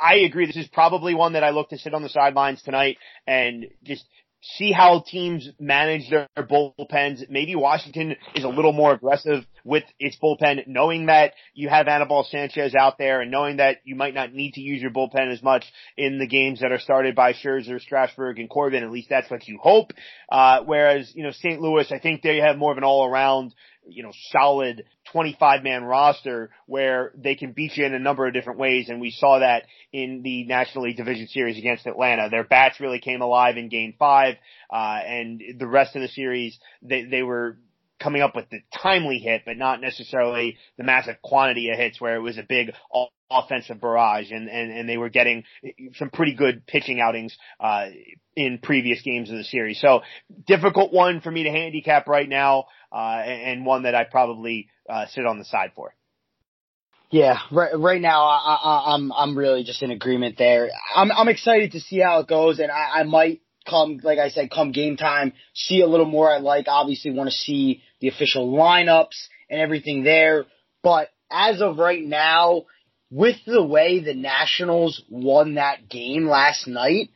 I, 0.00 0.14
I 0.14 0.14
agree. 0.20 0.46
This 0.46 0.56
is 0.56 0.68
probably 0.68 1.14
one 1.14 1.34
that 1.34 1.44
I 1.44 1.50
look 1.50 1.70
to 1.70 1.78
sit 1.78 1.94
on 1.94 2.02
the 2.02 2.08
sidelines 2.08 2.62
tonight 2.62 2.98
and 3.26 3.66
just 3.84 4.04
see 4.42 4.72
how 4.72 5.04
teams 5.06 5.48
manage 5.60 6.10
their 6.10 6.28
bullpens. 6.36 7.28
Maybe 7.30 7.54
Washington 7.54 8.16
is 8.34 8.44
a 8.44 8.48
little 8.48 8.72
more 8.72 8.92
aggressive 8.92 9.44
with 9.64 9.84
its 10.00 10.16
bullpen, 10.20 10.66
knowing 10.66 11.06
that 11.06 11.34
you 11.54 11.68
have 11.68 11.86
Anibal 11.86 12.26
Sanchez 12.28 12.74
out 12.74 12.98
there 12.98 13.20
and 13.20 13.30
knowing 13.30 13.58
that 13.58 13.78
you 13.84 13.94
might 13.94 14.14
not 14.14 14.34
need 14.34 14.54
to 14.54 14.60
use 14.60 14.82
your 14.82 14.90
bullpen 14.90 15.32
as 15.32 15.42
much 15.42 15.64
in 15.96 16.18
the 16.18 16.26
games 16.26 16.60
that 16.60 16.72
are 16.72 16.80
started 16.80 17.14
by 17.14 17.32
Scherzer, 17.32 17.80
Strasburg, 17.80 18.40
and 18.40 18.50
Corbin. 18.50 18.82
At 18.82 18.90
least 18.90 19.08
that's 19.08 19.30
what 19.30 19.46
you 19.46 19.58
hope. 19.62 19.92
Uh, 20.30 20.60
whereas, 20.64 21.12
you 21.14 21.22
know, 21.22 21.30
St. 21.30 21.60
Louis, 21.60 21.90
I 21.92 22.00
think 22.00 22.22
they 22.22 22.38
have 22.38 22.58
more 22.58 22.72
of 22.72 22.78
an 22.78 22.84
all 22.84 23.06
around 23.06 23.54
you 23.86 24.02
know, 24.02 24.12
solid 24.30 24.84
25 25.12 25.62
man 25.62 25.84
roster 25.84 26.50
where 26.66 27.12
they 27.16 27.34
can 27.34 27.52
beat 27.52 27.76
you 27.76 27.84
in 27.84 27.94
a 27.94 27.98
number 27.98 28.26
of 28.26 28.32
different 28.32 28.58
ways. 28.58 28.88
And 28.88 29.00
we 29.00 29.10
saw 29.10 29.40
that 29.40 29.64
in 29.92 30.22
the 30.22 30.44
National 30.44 30.84
League 30.84 30.96
Division 30.96 31.26
Series 31.28 31.58
against 31.58 31.86
Atlanta. 31.86 32.28
Their 32.30 32.44
bats 32.44 32.80
really 32.80 33.00
came 33.00 33.20
alive 33.20 33.56
in 33.56 33.68
game 33.68 33.94
five. 33.98 34.36
Uh, 34.70 35.00
and 35.04 35.42
the 35.58 35.66
rest 35.66 35.96
of 35.96 36.02
the 36.02 36.08
series, 36.08 36.58
they, 36.82 37.04
they 37.04 37.22
were 37.22 37.58
coming 38.00 38.22
up 38.22 38.34
with 38.34 38.48
the 38.50 38.60
timely 38.82 39.18
hit, 39.18 39.42
but 39.44 39.56
not 39.56 39.80
necessarily 39.80 40.56
the 40.76 40.84
massive 40.84 41.20
quantity 41.22 41.70
of 41.70 41.76
hits 41.76 42.00
where 42.00 42.16
it 42.16 42.20
was 42.20 42.38
a 42.38 42.42
big 42.42 42.72
offensive 43.32 43.80
barrage 43.80 44.30
and, 44.30 44.48
and, 44.48 44.70
and 44.70 44.88
they 44.88 44.96
were 44.96 45.08
getting 45.08 45.44
some 45.94 46.10
pretty 46.10 46.34
good 46.34 46.66
pitching 46.66 47.00
outings, 47.00 47.36
uh, 47.60 47.86
in 48.34 48.58
previous 48.58 49.02
games 49.02 49.30
of 49.30 49.36
the 49.36 49.44
series. 49.44 49.80
So 49.80 50.02
difficult 50.46 50.92
one 50.92 51.20
for 51.20 51.30
me 51.30 51.44
to 51.44 51.50
handicap 51.50 52.06
right 52.06 52.28
now, 52.28 52.66
uh, 52.90 53.22
and 53.24 53.66
one 53.66 53.82
that 53.82 53.94
I 53.94 54.04
probably, 54.04 54.68
uh, 54.88 55.06
sit 55.06 55.26
on 55.26 55.38
the 55.38 55.44
side 55.44 55.72
for. 55.74 55.94
Yeah, 57.10 57.38
right, 57.50 57.78
right 57.78 58.00
now 58.00 58.24
I, 58.24 58.58
I, 58.62 58.94
I'm 58.94 59.12
I'm 59.12 59.36
really 59.36 59.64
just 59.64 59.82
in 59.82 59.90
agreement 59.90 60.38
there. 60.38 60.70
I'm 60.96 61.12
I'm 61.12 61.28
excited 61.28 61.72
to 61.72 61.80
see 61.80 61.98
how 61.98 62.20
it 62.20 62.26
goes, 62.26 62.58
and 62.58 62.72
I, 62.72 63.00
I 63.00 63.02
might 63.02 63.42
come, 63.68 64.00
like 64.02 64.18
I 64.18 64.30
said, 64.30 64.50
come 64.50 64.72
game 64.72 64.96
time, 64.96 65.34
see 65.52 65.82
a 65.82 65.86
little 65.86 66.06
more 66.06 66.30
I 66.30 66.38
like. 66.38 66.66
Obviously, 66.68 67.10
want 67.10 67.28
to 67.28 67.36
see 67.36 67.82
the 68.00 68.08
official 68.08 68.50
lineups 68.50 69.28
and 69.50 69.60
everything 69.60 70.04
there. 70.04 70.46
But 70.82 71.10
as 71.30 71.60
of 71.60 71.76
right 71.76 72.02
now, 72.02 72.64
with 73.12 73.36
the 73.46 73.62
way 73.62 74.00
the 74.00 74.14
Nationals 74.14 75.02
won 75.10 75.56
that 75.56 75.90
game 75.90 76.26
last 76.26 76.66
night, 76.66 77.10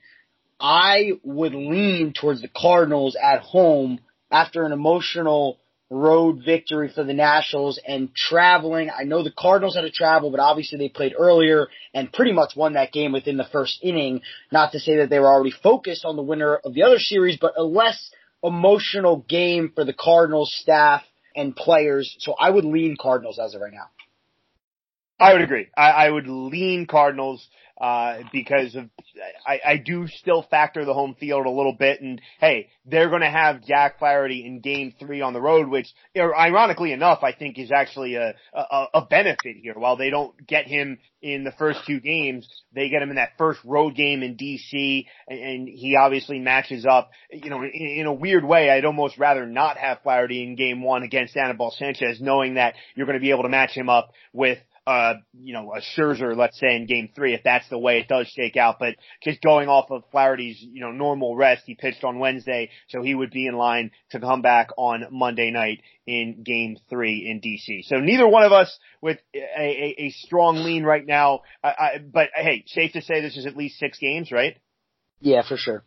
I 0.60 1.12
would 1.24 1.54
lean 1.54 2.12
towards 2.12 2.42
the 2.42 2.50
Cardinals 2.54 3.16
at 3.16 3.40
home 3.40 4.00
after 4.30 4.66
an 4.66 4.72
emotional 4.72 5.58
road 5.88 6.42
victory 6.44 6.90
for 6.94 7.02
the 7.02 7.14
Nationals 7.14 7.80
and 7.86 8.14
traveling. 8.14 8.90
I 8.90 9.04
know 9.04 9.22
the 9.22 9.32
Cardinals 9.36 9.74
had 9.74 9.82
to 9.82 9.90
travel, 9.90 10.30
but 10.30 10.40
obviously 10.40 10.76
they 10.76 10.90
played 10.90 11.14
earlier 11.18 11.68
and 11.94 12.12
pretty 12.12 12.32
much 12.32 12.54
won 12.56 12.74
that 12.74 12.92
game 12.92 13.12
within 13.12 13.38
the 13.38 13.44
first 13.50 13.78
inning. 13.82 14.20
Not 14.52 14.72
to 14.72 14.80
say 14.80 14.96
that 14.96 15.08
they 15.08 15.18
were 15.18 15.32
already 15.32 15.54
focused 15.62 16.04
on 16.04 16.16
the 16.16 16.22
winner 16.22 16.56
of 16.56 16.74
the 16.74 16.82
other 16.82 16.98
series, 16.98 17.38
but 17.40 17.54
a 17.56 17.62
less 17.62 18.10
emotional 18.42 19.24
game 19.28 19.72
for 19.74 19.86
the 19.86 19.94
Cardinals 19.94 20.54
staff 20.60 21.04
and 21.34 21.56
players. 21.56 22.14
So 22.18 22.34
I 22.38 22.50
would 22.50 22.66
lean 22.66 22.96
Cardinals 23.00 23.38
as 23.38 23.54
of 23.54 23.62
right 23.62 23.72
now. 23.72 23.88
I 25.18 25.32
would 25.32 25.42
agree. 25.42 25.68
I, 25.76 25.90
I 25.90 26.10
would 26.10 26.26
lean 26.26 26.86
Cardinals 26.86 27.46
uh, 27.80 28.18
because 28.32 28.74
of 28.74 28.88
I, 29.46 29.60
I 29.64 29.76
do 29.76 30.06
still 30.06 30.42
factor 30.50 30.84
the 30.84 30.94
home 30.94 31.14
field 31.18 31.46
a 31.46 31.50
little 31.50 31.74
bit. 31.74 32.00
And 32.00 32.20
hey, 32.38 32.68
they're 32.86 33.08
going 33.08 33.22
to 33.22 33.30
have 33.30 33.64
Jack 33.64 33.98
Flaherty 33.98 34.46
in 34.46 34.60
Game 34.60 34.94
Three 34.98 35.20
on 35.20 35.32
the 35.32 35.40
road, 35.40 35.68
which, 35.68 35.86
ironically 36.16 36.92
enough, 36.92 37.20
I 37.22 37.32
think 37.32 37.58
is 37.58 37.70
actually 37.72 38.14
a, 38.16 38.34
a 38.54 38.86
a 38.94 39.06
benefit 39.06 39.56
here. 39.62 39.74
While 39.74 39.96
they 39.96 40.10
don't 40.10 40.34
get 40.46 40.66
him 40.66 40.98
in 41.20 41.44
the 41.44 41.52
first 41.58 41.80
two 41.86 42.00
games, 42.00 42.48
they 42.74 42.88
get 42.88 43.02
him 43.02 43.10
in 43.10 43.16
that 43.16 43.32
first 43.36 43.60
road 43.64 43.94
game 43.94 44.22
in 44.22 44.36
DC, 44.36 45.06
and, 45.28 45.38
and 45.38 45.68
he 45.68 45.96
obviously 45.96 46.38
matches 46.38 46.86
up. 46.86 47.10
You 47.30 47.50
know, 47.50 47.62
in, 47.62 47.70
in 47.72 48.06
a 48.06 48.12
weird 48.12 48.44
way, 48.44 48.70
I'd 48.70 48.84
almost 48.84 49.18
rather 49.18 49.46
not 49.46 49.76
have 49.76 50.02
Flaherty 50.02 50.42
in 50.42 50.56
Game 50.56 50.82
One 50.82 51.02
against 51.02 51.36
Anibal 51.36 51.74
Sanchez, 51.76 52.20
knowing 52.20 52.54
that 52.54 52.74
you're 52.94 53.06
going 53.06 53.18
to 53.18 53.22
be 53.22 53.30
able 53.30 53.42
to 53.42 53.48
match 53.48 53.72
him 53.72 53.88
up 53.88 54.12
with 54.32 54.58
uh, 54.86 55.14
you 55.32 55.52
know, 55.52 55.72
a 55.74 55.80
Scherzer, 55.80 56.36
let's 56.36 56.58
say 56.60 56.76
in 56.76 56.86
game 56.86 57.08
three, 57.14 57.34
if 57.34 57.42
that's 57.42 57.68
the 57.68 57.78
way 57.78 57.98
it 57.98 58.06
does 58.06 58.28
shake 58.28 58.56
out. 58.56 58.78
But 58.78 58.94
just 59.22 59.42
going 59.42 59.68
off 59.68 59.90
of 59.90 60.04
Flaherty's, 60.12 60.58
you 60.60 60.80
know, 60.80 60.92
normal 60.92 61.34
rest, 61.34 61.62
he 61.66 61.74
pitched 61.74 62.04
on 62.04 62.20
Wednesday, 62.20 62.70
so 62.88 63.02
he 63.02 63.14
would 63.14 63.32
be 63.32 63.46
in 63.48 63.56
line 63.56 63.90
to 64.10 64.20
come 64.20 64.42
back 64.42 64.68
on 64.76 65.06
Monday 65.10 65.50
night 65.50 65.82
in 66.06 66.42
game 66.44 66.76
three 66.88 67.28
in 67.28 67.40
DC. 67.40 67.84
So 67.86 67.96
neither 67.96 68.28
one 68.28 68.44
of 68.44 68.52
us 68.52 68.78
with 69.00 69.18
a, 69.34 69.40
a, 69.58 69.94
a 70.04 70.10
strong 70.10 70.62
lean 70.62 70.84
right 70.84 71.04
now. 71.04 71.40
I, 71.64 71.68
I, 71.68 71.98
but 71.98 72.30
hey, 72.34 72.62
safe 72.66 72.92
to 72.92 73.02
say 73.02 73.20
this 73.20 73.36
is 73.36 73.46
at 73.46 73.56
least 73.56 73.78
six 73.78 73.98
games, 73.98 74.30
right? 74.30 74.56
Yeah, 75.20 75.42
for 75.46 75.56
sure. 75.56 75.82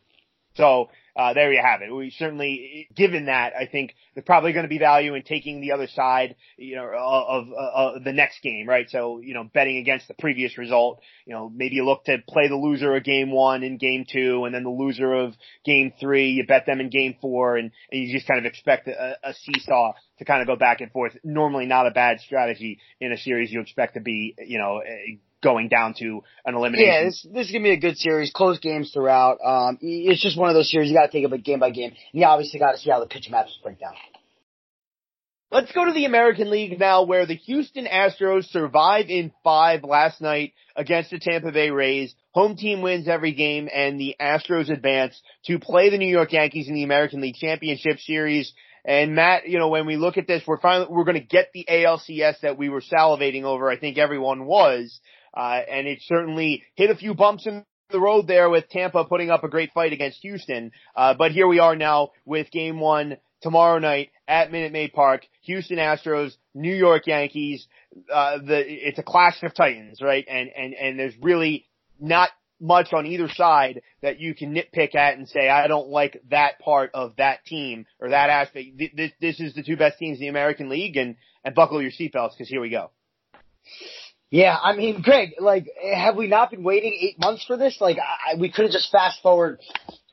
So 0.56 0.90
uh, 1.20 1.34
there 1.34 1.52
you 1.52 1.62
have 1.62 1.82
it. 1.82 1.94
We 1.94 2.12
certainly, 2.12 2.88
given 2.96 3.26
that, 3.26 3.52
I 3.54 3.66
think 3.66 3.94
there's 4.16 4.24
probably 4.24 4.54
going 4.54 4.64
to 4.64 4.70
be 4.70 4.78
value 4.78 5.16
in 5.16 5.24
taking 5.24 5.60
the 5.60 5.74
other 5.74 5.88
side, 5.88 6.38
you 6.56 6.78
know, 6.78 6.86
of, 6.86 7.48
of, 7.48 7.96
of 7.96 8.04
the 8.06 8.14
next 8.14 8.42
game, 8.42 8.70
right? 8.70 8.90
So, 8.90 9.20
you 9.20 9.34
know, 9.34 9.44
betting 9.44 9.78
against 9.80 10.08
the 10.08 10.14
previous 10.14 10.58
result, 10.58 11.02
you 11.26 11.34
know, 11.34 11.52
maybe 11.54 11.76
you 11.76 11.84
look 11.84 12.06
to 12.06 12.20
play 12.26 12.48
the 12.48 12.56
loser 12.56 12.96
of 12.96 13.04
game 13.04 13.32
one 13.32 13.64
in 13.64 13.78
game 13.78 14.06
two, 14.10 14.46
and 14.46 14.56
then 14.56 14.64
the 14.64 14.70
loser 14.70 15.14
of 15.14 15.34
game 15.66 15.92
three, 16.00 16.30
you 16.30 16.48
bet 16.48 16.66
them 16.66 16.80
in 16.80 16.90
game 16.90 17.18
four, 17.20 17.58
and, 17.58 17.72
and 17.92 18.02
you 18.02 18.14
just 18.14 18.26
kind 18.26 18.40
of 18.40 18.46
expect 18.46 18.88
a, 18.88 19.18
a 19.22 19.34
seesaw 19.34 19.92
to 20.20 20.26
kind 20.26 20.42
of 20.42 20.48
go 20.48 20.56
back 20.56 20.80
and 20.80 20.90
forth. 20.94 21.18
Normally 21.26 21.66
not 21.66 21.86
a 21.86 21.92
bad 21.92 22.22
strategy 22.22 22.80
in 23.02 23.12
a 23.12 23.18
series 23.18 23.52
you 23.52 23.60
expect 23.60 23.96
to 23.96 24.00
be, 24.00 24.36
you 24.40 24.58
know, 24.58 24.82
going 25.42 25.70
down 25.70 25.94
to 26.00 26.22
an 26.46 26.56
elimination. 26.56 26.94
Yeah, 26.94 27.04
this, 27.06 27.28
this 27.34 27.46
is 27.48 27.52
gonna 27.52 27.64
be 27.64 27.72
a 27.72 27.80
good 27.80 27.98
series, 27.98 28.32
close 28.32 28.60
games 28.60 28.92
throughout. 28.92 29.38
Um, 29.44 29.78
it's 29.82 30.22
just 30.22 30.38
one 30.38 30.50
of 30.50 30.56
those 30.56 30.70
series 30.70 30.90
you 30.90 30.96
got 30.96 31.08
to 31.08 31.12
take 31.12 31.30
it 31.30 31.44
game 31.44 31.60
by 31.60 31.72
game. 31.72 31.92
And 31.92 32.22
you 32.22 32.26
obviously 32.26 32.60
got 32.60 32.74
to 32.74 32.78
see 32.78 32.90
how 32.90 33.00
the 33.00 33.08
pitch 33.08 33.30
matches 33.30 33.58
break 33.64 33.80
down. 33.80 33.94
Let's 35.52 35.72
go 35.72 35.86
to 35.86 35.94
the 35.94 36.06
American 36.06 36.52
League 36.52 36.80
now, 36.80 37.04
where 37.04 37.26
the 37.26 37.34
Houston 37.34 37.88
Astros 37.88 38.44
survive 38.52 39.10
in 39.10 39.32
five 39.44 39.84
last 39.84 40.22
night 40.22 40.54
against 40.76 41.10
the 41.10 41.18
Tampa 41.18 41.52
Bay 41.52 41.72
Rays. 41.72 42.14
Home 42.34 42.56
team 42.56 42.84
wins 42.84 43.08
every 43.08 43.32
game, 43.32 43.68
and 43.74 44.00
the 44.00 44.16
Astros 44.22 44.70
advance 44.70 45.20
to 45.46 45.58
play 45.58 45.90
the 45.90 45.98
New 45.98 46.08
York 46.08 46.34
Yankees 46.34 46.68
in 46.68 46.76
the 46.76 46.84
American 46.84 47.20
League 47.20 47.34
Championship 47.34 47.98
Series. 47.98 48.54
And 48.86 49.16
Matt, 49.16 49.50
you 49.50 49.58
know, 49.58 49.70
when 49.70 49.88
we 49.88 49.98
look 49.98 50.18
at 50.18 50.28
this, 50.28 50.44
we're 50.46 50.60
finally 50.60 50.88
we're 50.88 51.04
going 51.04 51.20
to 51.20 51.26
get 51.26 51.50
the 51.52 51.66
ALCS 51.68 52.42
that 52.42 52.60
we 52.60 52.70
were 52.70 52.82
salivating 52.82 53.44
over. 53.44 53.72
I 53.72 53.78
think 53.80 53.98
everyone 53.98 54.46
was. 54.46 55.00
Uh, 55.36 55.62
and 55.70 55.88
it 55.88 56.00
certainly 56.02 56.64
hit 56.76 56.90
a 56.90 56.96
few 56.96 57.14
bumps 57.14 57.46
in 57.46 57.66
the 57.92 58.00
road 58.00 58.28
there 58.28 58.50
with 58.50 58.70
Tampa 58.70 59.06
putting 59.06 59.30
up 59.30 59.44
a 59.44 59.50
great 59.50 59.72
fight 59.74 59.94
against 59.94 60.22
Houston. 60.22 60.72
Uh, 60.96 61.16
but 61.18 61.32
here 61.32 61.48
we 61.48 61.60
are 61.60 61.76
now 61.76 62.10
with 62.26 62.52
game 62.52 62.80
one 62.80 63.18
tomorrow 63.42 63.80
night 63.80 64.10
at 64.28 64.52
Minute 64.52 64.72
Maid 64.72 64.94
Park. 64.94 65.26
Houston 65.42 65.78
Astros, 65.78 66.34
New 66.54 66.74
York 66.74 67.08
Yankees. 67.08 67.68
Uh, 68.14 68.38
the, 68.38 68.64
it's 68.66 69.00
a 69.00 69.04
clash 69.04 69.42
of 69.44 69.54
titans, 69.54 70.02
right? 70.02 70.26
And, 70.30 70.50
and, 70.56 70.74
and 70.74 71.00
there's 71.00 71.16
really 71.22 71.68
not 72.00 72.30
much 72.62 72.92
on 72.94 73.06
either 73.06 73.30
side 73.30 73.82
that 74.02 74.20
you 74.20 74.36
can 74.36 74.54
nitpick 74.54 74.94
at 74.94 75.18
and 75.18 75.28
say, 75.28 75.50
I 75.50 75.68
don't 75.68 75.88
like 75.88 76.22
that 76.30 76.60
part 76.60 76.92
of 76.94 77.16
that 77.18 77.46
team 77.46 77.86
or 78.00 78.10
that 78.10 78.30
aspect. 78.30 78.78
This, 78.78 79.12
this 79.22 79.40
is 79.40 79.54
the 79.54 79.64
two 79.64 79.78
best 79.78 79.98
teams 79.98 80.18
in 80.18 80.24
the 80.24 80.28
American 80.28 80.70
League 80.70 80.98
and, 80.98 81.16
and 81.44 81.56
buckle 81.56 81.82
your 81.82 81.92
seatbelts 81.92 82.32
because 82.38 82.50
here 82.50 82.62
we 82.62 82.70
go. 82.70 82.92
Yeah, 84.32 84.56
I 84.62 84.76
mean, 84.76 85.02
Greg, 85.02 85.34
like, 85.40 85.68
have 85.96 86.16
we 86.16 86.28
not 86.28 86.52
been 86.52 86.64
waiting 86.64 86.96
eight 87.02 87.20
months 87.20 87.44
for 87.46 87.58
this? 87.58 87.78
Like, 87.82 87.98
I, 87.98 88.36
we 88.36 88.52
could 88.52 88.66
have 88.66 88.72
just 88.72 88.92
fast 88.92 89.22
forward. 89.24 89.60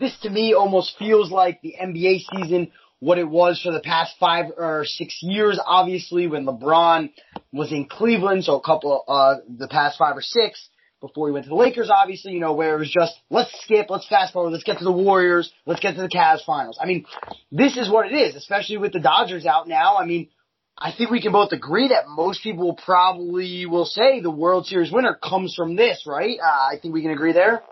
This 0.01 0.17
to 0.23 0.31
me 0.31 0.55
almost 0.55 0.97
feels 0.99 1.31
like 1.31 1.61
the 1.61 1.75
NBA 1.81 2.21
season, 2.33 2.73
what 2.99 3.19
it 3.19 3.29
was 3.29 3.61
for 3.61 3.73
the 3.73 3.81
past 3.81 4.15
five 4.19 4.47
or 4.57 4.85
six 4.87 5.19
years, 5.21 5.61
obviously, 5.65 6.27
when 6.29 6.47
LeBron 6.47 7.11
was 7.53 7.73
in 7.73 7.85
Cleveland, 7.85 8.45
so 8.45 8.57
a 8.57 8.63
couple, 8.63 9.05
uh, 9.07 9.37
the 9.49 9.69
past 9.69 9.99
five 9.99 10.17
or 10.17 10.23
six, 10.23 10.67
before 11.03 11.29
he 11.29 11.33
went 11.35 11.45
to 11.45 11.51
the 11.51 11.55
Lakers, 11.55 11.91
obviously, 11.95 12.33
you 12.33 12.41
know, 12.41 12.55
where 12.55 12.75
it 12.75 12.79
was 12.79 12.91
just, 12.91 13.13
let's 13.29 13.51
skip, 13.63 13.91
let's 13.91 14.09
fast 14.09 14.33
forward, 14.33 14.51
let's 14.51 14.65
get 14.65 14.79
to 14.79 14.85
the 14.85 14.93
Warriors, 14.93 15.53
let's 15.67 15.81
get 15.81 15.95
to 15.95 16.01
the 16.01 16.09
Cavs 16.09 16.43
finals. 16.47 16.79
I 16.81 16.87
mean, 16.87 17.05
this 17.53 17.77
is 17.77 17.91
what 17.91 18.11
it 18.11 18.15
is, 18.15 18.35
especially 18.35 18.79
with 18.79 18.95
the 18.95 19.01
Dodgers 19.01 19.45
out 19.45 19.69
now. 19.69 19.97
I 19.99 20.07
mean, 20.07 20.29
I 20.79 20.93
think 20.93 21.11
we 21.11 21.23
can 21.23 21.33
both 21.33 21.53
agree 21.53 21.89
that 21.89 22.05
most 22.07 22.43
people 22.43 22.75
probably 22.75 23.65
will 23.65 23.87
say 23.87 24.21
the 24.21 24.31
World 24.31 24.67
Series 24.67 24.93
winner 24.93 25.15
comes 25.15 25.55
from 25.55 25.75
this, 25.75 26.05
right? 26.07 26.39
Uh, 26.39 26.47
I 26.47 26.79
think 26.81 26.93
we 26.93 27.03
can 27.03 27.13
agree 27.13 27.33
there. 27.33 27.63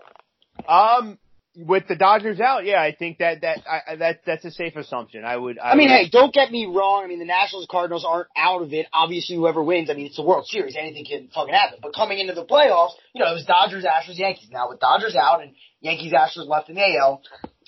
Um, 0.67 1.19
with 1.55 1.87
the 1.87 1.95
Dodgers 1.95 2.39
out, 2.39 2.65
yeah, 2.65 2.81
I 2.81 2.93
think 2.93 3.19
that 3.19 3.41
that 3.41 3.59
I, 3.69 3.95
that 3.97 4.21
that's 4.25 4.43
a 4.43 4.51
safe 4.51 4.75
assumption. 4.75 5.23
I 5.23 5.37
would. 5.37 5.57
I, 5.57 5.71
I 5.71 5.75
mean, 5.75 5.89
would, 5.89 5.95
hey, 5.95 6.09
don't 6.09 6.33
get 6.33 6.51
me 6.51 6.65
wrong. 6.65 7.03
I 7.03 7.07
mean, 7.07 7.19
the 7.19 7.25
Nationals 7.25 7.67
Cardinals 7.69 8.05
aren't 8.07 8.27
out 8.35 8.61
of 8.61 8.73
it. 8.73 8.87
Obviously, 8.91 9.35
whoever 9.35 9.63
wins, 9.63 9.89
I 9.89 9.93
mean, 9.93 10.07
it's 10.07 10.17
the 10.17 10.23
World 10.23 10.47
Series. 10.47 10.75
Anything 10.77 11.05
can 11.05 11.29
fucking 11.33 11.53
happen. 11.53 11.79
But 11.81 11.93
coming 11.93 12.19
into 12.19 12.33
the 12.33 12.45
playoffs, 12.45 12.91
you 13.13 13.23
know, 13.23 13.31
it 13.31 13.35
was 13.35 13.45
Dodgers, 13.45 13.85
Astros, 13.85 14.17
Yankees. 14.17 14.49
Now 14.51 14.69
with 14.69 14.79
Dodgers 14.79 15.15
out 15.15 15.41
and 15.41 15.53
Yankees, 15.79 16.11
Astros 16.11 16.47
left 16.47 16.69
in 16.69 16.75
the 16.75 16.97
AL, 16.97 17.21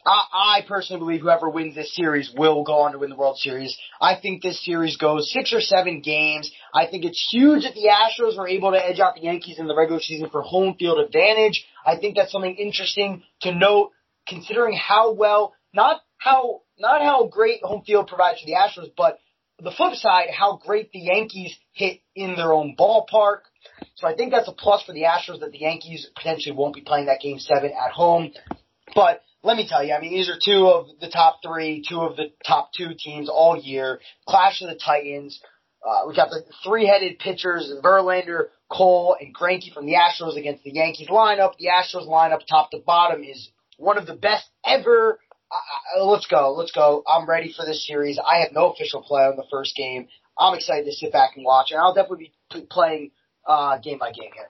I, 0.07 0.59
I 0.59 0.65
personally 0.65 0.99
believe 0.99 1.21
whoever 1.21 1.49
wins 1.49 1.75
this 1.75 1.93
series 1.93 2.31
will 2.35 2.63
go 2.63 2.81
on 2.81 2.93
to 2.93 2.99
win 2.99 3.09
the 3.09 3.15
World 3.15 3.37
Series. 3.37 3.77
I 3.99 4.15
think 4.15 4.41
this 4.41 4.63
series 4.63 4.95
goes 4.95 5.31
six 5.31 5.53
or 5.53 5.59
seven 5.59 6.01
games. 6.01 6.49
I 6.73 6.87
think 6.87 7.03
it's 7.03 7.27
huge 7.29 7.63
that 7.63 7.73
the 7.73 7.89
Astros 7.89 8.37
were 8.37 8.47
able 8.47 8.71
to 8.71 8.83
edge 8.83 8.99
out 8.99 9.15
the 9.15 9.23
Yankees 9.23 9.59
in 9.59 9.67
the 9.67 9.75
regular 9.75 9.99
season 9.99 10.29
for 10.29 10.41
home 10.41 10.75
field 10.79 10.99
advantage. 10.99 11.65
I 11.85 11.97
think 11.97 12.15
that's 12.15 12.31
something 12.31 12.55
interesting 12.55 13.23
to 13.41 13.53
note 13.53 13.91
considering 14.27 14.77
how 14.77 15.13
well, 15.13 15.53
not 15.73 16.01
how, 16.17 16.61
not 16.79 17.01
how 17.01 17.27
great 17.27 17.61
home 17.61 17.83
field 17.85 18.07
provides 18.07 18.39
for 18.39 18.45
the 18.45 18.53
Astros, 18.53 18.91
but 18.95 19.19
the 19.61 19.71
flip 19.71 19.95
side, 19.95 20.27
how 20.31 20.57
great 20.57 20.91
the 20.91 20.99
Yankees 20.99 21.53
hit 21.73 21.99
in 22.15 22.35
their 22.35 22.53
own 22.53 22.75
ballpark. 22.79 23.39
So 23.95 24.07
I 24.07 24.15
think 24.15 24.31
that's 24.31 24.47
a 24.47 24.53
plus 24.53 24.83
for 24.83 24.93
the 24.93 25.03
Astros 25.03 25.41
that 25.41 25.51
the 25.51 25.59
Yankees 25.59 26.09
potentially 26.15 26.55
won't 26.55 26.75
be 26.75 26.81
playing 26.81 27.07
that 27.07 27.19
game 27.19 27.39
seven 27.39 27.71
at 27.71 27.91
home. 27.91 28.31
But 28.95 29.21
let 29.47 29.55
me 29.55 29.65
tell 29.65 29.81
you, 29.81 29.93
I 29.93 30.01
mean, 30.01 30.11
these 30.11 30.29
are 30.29 30.37
two 30.43 30.67
of 30.67 30.87
the 30.99 31.09
top 31.09 31.39
three, 31.41 31.81
two 31.87 32.01
of 32.01 32.17
the 32.17 32.33
top 32.45 32.73
two 32.73 32.89
teams 32.99 33.29
all 33.29 33.57
year. 33.57 34.01
Clash 34.27 34.61
of 34.61 34.67
the 34.67 34.75
Titans. 34.75 35.39
Uh, 35.87 36.01
we 36.05 36.13
got 36.13 36.29
the 36.29 36.43
three-headed 36.65 37.17
pitchers, 37.17 37.71
Verlander, 37.81 38.47
Cole, 38.69 39.15
and 39.17 39.33
Greinke 39.33 39.73
from 39.73 39.85
the 39.85 39.93
Astros 39.93 40.37
against 40.37 40.65
the 40.65 40.71
Yankees 40.71 41.07
lineup. 41.07 41.53
The 41.57 41.67
Astros 41.67 42.09
lineup, 42.09 42.41
top 42.45 42.71
to 42.71 42.79
bottom, 42.85 43.23
is 43.23 43.49
one 43.77 43.97
of 43.97 44.05
the 44.05 44.15
best 44.15 44.49
ever. 44.65 45.17
Uh, 45.97 46.03
let's 46.03 46.27
go, 46.27 46.51
let's 46.51 46.73
go. 46.73 47.03
I'm 47.07 47.25
ready 47.25 47.53
for 47.55 47.65
this 47.65 47.87
series. 47.87 48.19
I 48.19 48.41
have 48.41 48.51
no 48.51 48.73
official 48.73 49.01
play 49.01 49.21
on 49.21 49.37
the 49.37 49.45
first 49.49 49.77
game. 49.77 50.09
I'm 50.37 50.55
excited 50.55 50.83
to 50.87 50.91
sit 50.91 51.13
back 51.13 51.37
and 51.37 51.45
watch, 51.45 51.71
and 51.71 51.79
I'll 51.79 51.93
definitely 51.93 52.33
be 52.53 52.67
playing 52.69 53.11
uh, 53.47 53.77
game 53.77 53.97
by 53.97 54.11
game 54.11 54.31
here. 54.35 54.49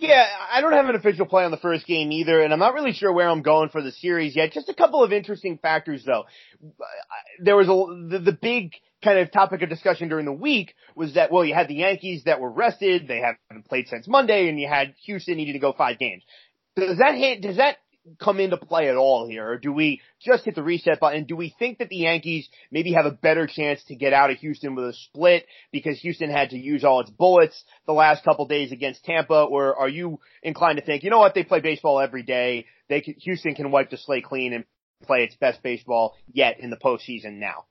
Yeah, 0.00 0.26
I 0.52 0.60
don't 0.60 0.72
have 0.72 0.88
an 0.88 0.94
official 0.94 1.26
play 1.26 1.44
on 1.44 1.50
the 1.50 1.56
first 1.56 1.84
game 1.84 2.12
either, 2.12 2.40
and 2.40 2.52
I'm 2.52 2.60
not 2.60 2.74
really 2.74 2.92
sure 2.92 3.12
where 3.12 3.28
I'm 3.28 3.42
going 3.42 3.68
for 3.68 3.82
the 3.82 3.90
series 3.90 4.36
yet. 4.36 4.52
Just 4.52 4.68
a 4.68 4.74
couple 4.74 5.02
of 5.02 5.12
interesting 5.12 5.58
factors 5.58 6.04
though. 6.06 6.24
There 7.40 7.56
was 7.56 7.66
a, 7.66 8.08
the, 8.08 8.18
the 8.20 8.32
big 8.32 8.74
kind 9.02 9.18
of 9.18 9.32
topic 9.32 9.62
of 9.62 9.68
discussion 9.68 10.08
during 10.08 10.24
the 10.24 10.32
week 10.32 10.74
was 10.94 11.14
that, 11.14 11.32
well, 11.32 11.44
you 11.44 11.52
had 11.52 11.66
the 11.66 11.74
Yankees 11.74 12.24
that 12.24 12.40
were 12.40 12.50
rested, 12.50 13.08
they 13.08 13.18
haven't 13.18 13.66
played 13.68 13.88
since 13.88 14.06
Monday, 14.06 14.48
and 14.48 14.60
you 14.60 14.68
had 14.68 14.94
Houston 15.04 15.36
needing 15.36 15.54
to 15.54 15.60
go 15.60 15.72
five 15.72 15.98
games. 15.98 16.22
Does 16.76 16.98
that 16.98 17.16
hit, 17.16 17.42
does 17.42 17.56
that 17.56 17.78
come 18.18 18.40
into 18.40 18.56
play 18.56 18.88
at 18.88 18.96
all 18.96 19.26
here? 19.26 19.50
Or 19.50 19.58
do 19.58 19.72
we 19.72 20.00
just 20.20 20.44
hit 20.44 20.54
the 20.54 20.62
reset 20.62 21.00
button? 21.00 21.24
Do 21.24 21.36
we 21.36 21.54
think 21.58 21.78
that 21.78 21.88
the 21.88 21.96
Yankees 21.96 22.48
maybe 22.70 22.92
have 22.92 23.06
a 23.06 23.10
better 23.10 23.46
chance 23.46 23.82
to 23.84 23.94
get 23.94 24.12
out 24.12 24.30
of 24.30 24.38
Houston 24.38 24.74
with 24.74 24.86
a 24.86 24.92
split 24.92 25.46
because 25.72 26.00
Houston 26.00 26.30
had 26.30 26.50
to 26.50 26.58
use 26.58 26.84
all 26.84 27.00
its 27.00 27.10
bullets 27.10 27.64
the 27.86 27.92
last 27.92 28.24
couple 28.24 28.46
days 28.46 28.72
against 28.72 29.04
Tampa? 29.04 29.42
Or 29.42 29.76
are 29.76 29.88
you 29.88 30.20
inclined 30.42 30.78
to 30.78 30.84
think, 30.84 31.02
you 31.02 31.10
know 31.10 31.18
what, 31.18 31.34
they 31.34 31.44
play 31.44 31.60
baseball 31.60 32.00
every 32.00 32.22
day. 32.22 32.66
They 32.88 33.00
can, 33.00 33.14
Houston 33.18 33.54
can 33.54 33.70
wipe 33.70 33.90
the 33.90 33.98
slate 33.98 34.24
clean 34.24 34.52
and 34.52 34.64
play 35.04 35.24
its 35.24 35.36
best 35.36 35.62
baseball 35.62 36.16
yet 36.32 36.60
in 36.60 36.70
the 36.70 36.76
postseason 36.76 37.38
now? 37.38 37.64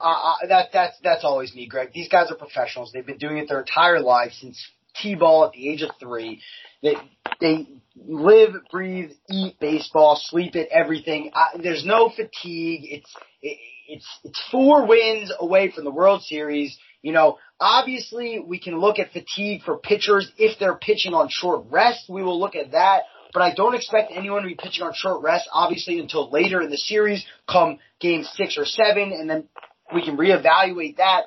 Uh, 0.00 0.34
that 0.48 0.70
that's 0.72 0.96
that's 1.04 1.22
always 1.22 1.54
me, 1.54 1.68
Greg. 1.68 1.92
These 1.92 2.08
guys 2.08 2.30
are 2.30 2.34
professionals. 2.34 2.90
They've 2.92 3.06
been 3.06 3.18
doing 3.18 3.38
it 3.38 3.48
their 3.48 3.60
entire 3.60 4.00
lives 4.00 4.36
since 4.40 4.60
t-ball 5.00 5.46
at 5.46 5.52
the 5.52 5.68
age 5.68 5.82
of 5.82 5.90
three. 6.00 6.40
They 6.82 6.96
they 7.40 7.68
live, 7.96 8.50
breathe, 8.70 9.10
eat 9.30 9.58
baseball, 9.60 10.20
sleep 10.20 10.56
it, 10.56 10.68
everything. 10.72 11.30
Uh, 11.34 11.58
there's 11.62 11.84
no 11.84 12.08
fatigue. 12.08 12.82
It's 12.84 13.14
it, 13.42 13.58
it's 13.88 14.06
it's 14.24 14.42
four 14.50 14.86
wins 14.86 15.32
away 15.38 15.70
from 15.70 15.84
the 15.84 15.90
World 15.90 16.22
Series. 16.22 16.76
You 17.02 17.12
know, 17.12 17.38
obviously 17.60 18.38
we 18.38 18.60
can 18.60 18.78
look 18.78 18.98
at 18.98 19.12
fatigue 19.12 19.62
for 19.62 19.78
pitchers 19.78 20.30
if 20.38 20.58
they're 20.58 20.76
pitching 20.76 21.14
on 21.14 21.28
short 21.30 21.66
rest. 21.70 22.08
We 22.08 22.22
will 22.22 22.38
look 22.38 22.54
at 22.54 22.72
that. 22.72 23.02
But 23.32 23.42
I 23.42 23.54
don't 23.54 23.74
expect 23.74 24.12
anyone 24.14 24.42
to 24.42 24.48
be 24.48 24.54
pitching 24.54 24.84
on 24.84 24.92
short 24.94 25.22
rest, 25.22 25.48
obviously, 25.52 25.98
until 25.98 26.30
later 26.30 26.60
in 26.60 26.68
the 26.68 26.76
series, 26.76 27.24
come 27.50 27.78
game 27.98 28.24
six 28.24 28.58
or 28.58 28.66
seven, 28.66 29.12
and 29.12 29.28
then 29.28 29.48
we 29.94 30.04
can 30.04 30.18
reevaluate 30.18 30.98
that. 30.98 31.24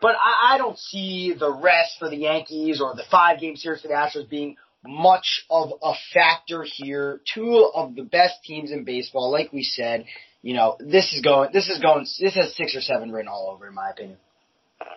But 0.00 0.14
I, 0.14 0.54
I 0.54 0.58
don't 0.58 0.78
see 0.78 1.34
the 1.38 1.52
rest 1.52 1.96
for 1.98 2.08
the 2.08 2.16
Yankees 2.16 2.80
or 2.80 2.94
the 2.94 3.04
five 3.10 3.40
game 3.40 3.56
series 3.56 3.82
for 3.82 3.88
the 3.88 3.94
Astros 3.94 4.28
being 4.28 4.56
much 4.86 5.44
of 5.50 5.72
a 5.82 5.92
factor 6.14 6.64
here. 6.64 7.20
Two 7.34 7.70
of 7.74 7.94
the 7.94 8.02
best 8.02 8.42
teams 8.44 8.70
in 8.70 8.84
baseball, 8.84 9.30
like 9.32 9.52
we 9.52 9.62
said, 9.62 10.04
you 10.42 10.54
know, 10.54 10.76
this 10.78 11.12
is 11.12 11.20
going, 11.20 11.50
this 11.52 11.68
is 11.68 11.80
going, 11.80 12.06
this 12.20 12.34
has 12.36 12.54
six 12.54 12.76
or 12.76 12.80
seven 12.80 13.10
written 13.10 13.28
all 13.28 13.50
over, 13.52 13.66
in 13.66 13.74
my 13.74 13.90
opinion. 13.90 14.18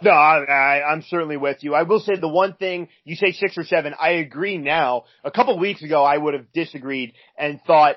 No, 0.04 0.12
I, 0.12 0.44
I, 0.44 0.92
I'm 0.92 1.02
certainly 1.02 1.38
with 1.38 1.64
you. 1.64 1.74
I 1.74 1.84
will 1.84 2.00
say 2.00 2.14
the 2.20 2.28
one 2.28 2.54
thing 2.54 2.88
you 3.04 3.16
say 3.16 3.32
six 3.32 3.58
or 3.58 3.64
seven. 3.64 3.96
I 4.00 4.12
agree 4.12 4.58
now. 4.58 5.06
A 5.24 5.32
couple 5.32 5.58
weeks 5.58 5.82
ago, 5.82 6.04
I 6.04 6.18
would 6.18 6.36
have 6.36 6.52
disagreed 6.54 7.14
and 7.36 7.60
thought 7.66 7.96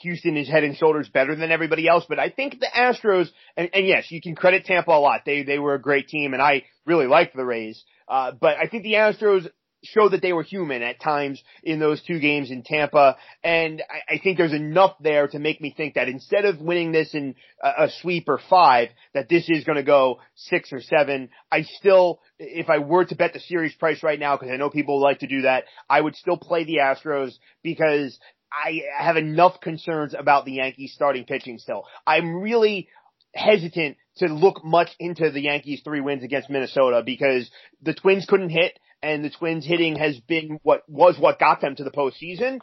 Houston 0.00 0.36
is 0.36 0.48
head 0.48 0.64
and 0.64 0.76
shoulders 0.76 1.08
better 1.08 1.34
than 1.36 1.50
everybody 1.50 1.86
else. 1.86 2.04
But 2.08 2.18
I 2.18 2.30
think 2.30 2.58
the 2.58 2.68
Astros, 2.74 3.28
and, 3.56 3.68
and 3.72 3.86
yes, 3.86 4.10
you 4.10 4.20
can 4.20 4.34
credit 4.34 4.64
Tampa 4.64 4.90
a 4.90 4.98
lot. 4.98 5.22
They 5.26 5.42
they 5.42 5.58
were 5.58 5.74
a 5.74 5.80
great 5.80 6.08
team, 6.08 6.32
and 6.32 6.42
I 6.42 6.64
really 6.86 7.06
liked 7.06 7.36
the 7.36 7.44
Rays. 7.44 7.84
Uh, 8.08 8.32
but 8.32 8.56
I 8.56 8.68
think 8.68 8.84
the 8.84 8.94
Astros 8.94 9.48
showed 9.84 10.12
that 10.12 10.22
they 10.22 10.32
were 10.32 10.42
human 10.42 10.82
at 10.82 11.00
times 11.00 11.42
in 11.62 11.78
those 11.78 12.02
two 12.02 12.18
games 12.18 12.50
in 12.50 12.62
Tampa. 12.62 13.16
And 13.42 13.82
I, 13.88 14.14
I 14.14 14.18
think 14.18 14.36
there's 14.36 14.52
enough 14.52 14.96
there 15.00 15.28
to 15.28 15.38
make 15.38 15.60
me 15.60 15.72
think 15.76 15.94
that 15.94 16.08
instead 16.08 16.44
of 16.44 16.60
winning 16.60 16.92
this 16.92 17.14
in 17.14 17.34
a, 17.62 17.84
a 17.84 17.88
sweep 18.00 18.28
or 18.28 18.40
five, 18.50 18.88
that 19.14 19.28
this 19.28 19.48
is 19.48 19.64
going 19.64 19.76
to 19.76 19.82
go 19.82 20.20
six 20.34 20.72
or 20.72 20.80
seven. 20.80 21.28
I 21.50 21.62
still, 21.62 22.20
if 22.38 22.68
I 22.68 22.78
were 22.78 23.04
to 23.04 23.14
bet 23.14 23.32
the 23.32 23.40
series 23.40 23.74
price 23.74 24.02
right 24.02 24.18
now, 24.18 24.36
because 24.36 24.52
I 24.52 24.56
know 24.56 24.70
people 24.70 25.00
like 25.00 25.20
to 25.20 25.26
do 25.26 25.42
that, 25.42 25.64
I 25.88 26.00
would 26.00 26.16
still 26.16 26.36
play 26.36 26.64
the 26.64 26.78
Astros 26.78 27.34
because 27.62 28.18
I 28.52 28.82
have 28.98 29.16
enough 29.16 29.60
concerns 29.60 30.14
about 30.18 30.44
the 30.44 30.52
Yankees 30.52 30.92
starting 30.94 31.24
pitching 31.24 31.58
still. 31.58 31.84
I'm 32.06 32.36
really 32.36 32.88
hesitant 33.34 33.96
to 34.16 34.26
look 34.26 34.64
much 34.64 34.88
into 34.98 35.30
the 35.30 35.42
Yankees 35.42 35.82
three 35.84 36.00
wins 36.00 36.24
against 36.24 36.48
Minnesota 36.48 37.02
because 37.04 37.50
the 37.82 37.94
Twins 37.94 38.26
couldn't 38.26 38.50
hit 38.50 38.78
and 39.02 39.24
the 39.24 39.30
Twins 39.30 39.66
hitting 39.66 39.96
has 39.96 40.18
been 40.20 40.58
what 40.62 40.82
was 40.88 41.18
what 41.18 41.38
got 41.38 41.60
them 41.60 41.76
to 41.76 41.84
the 41.84 41.90
postseason. 41.90 42.60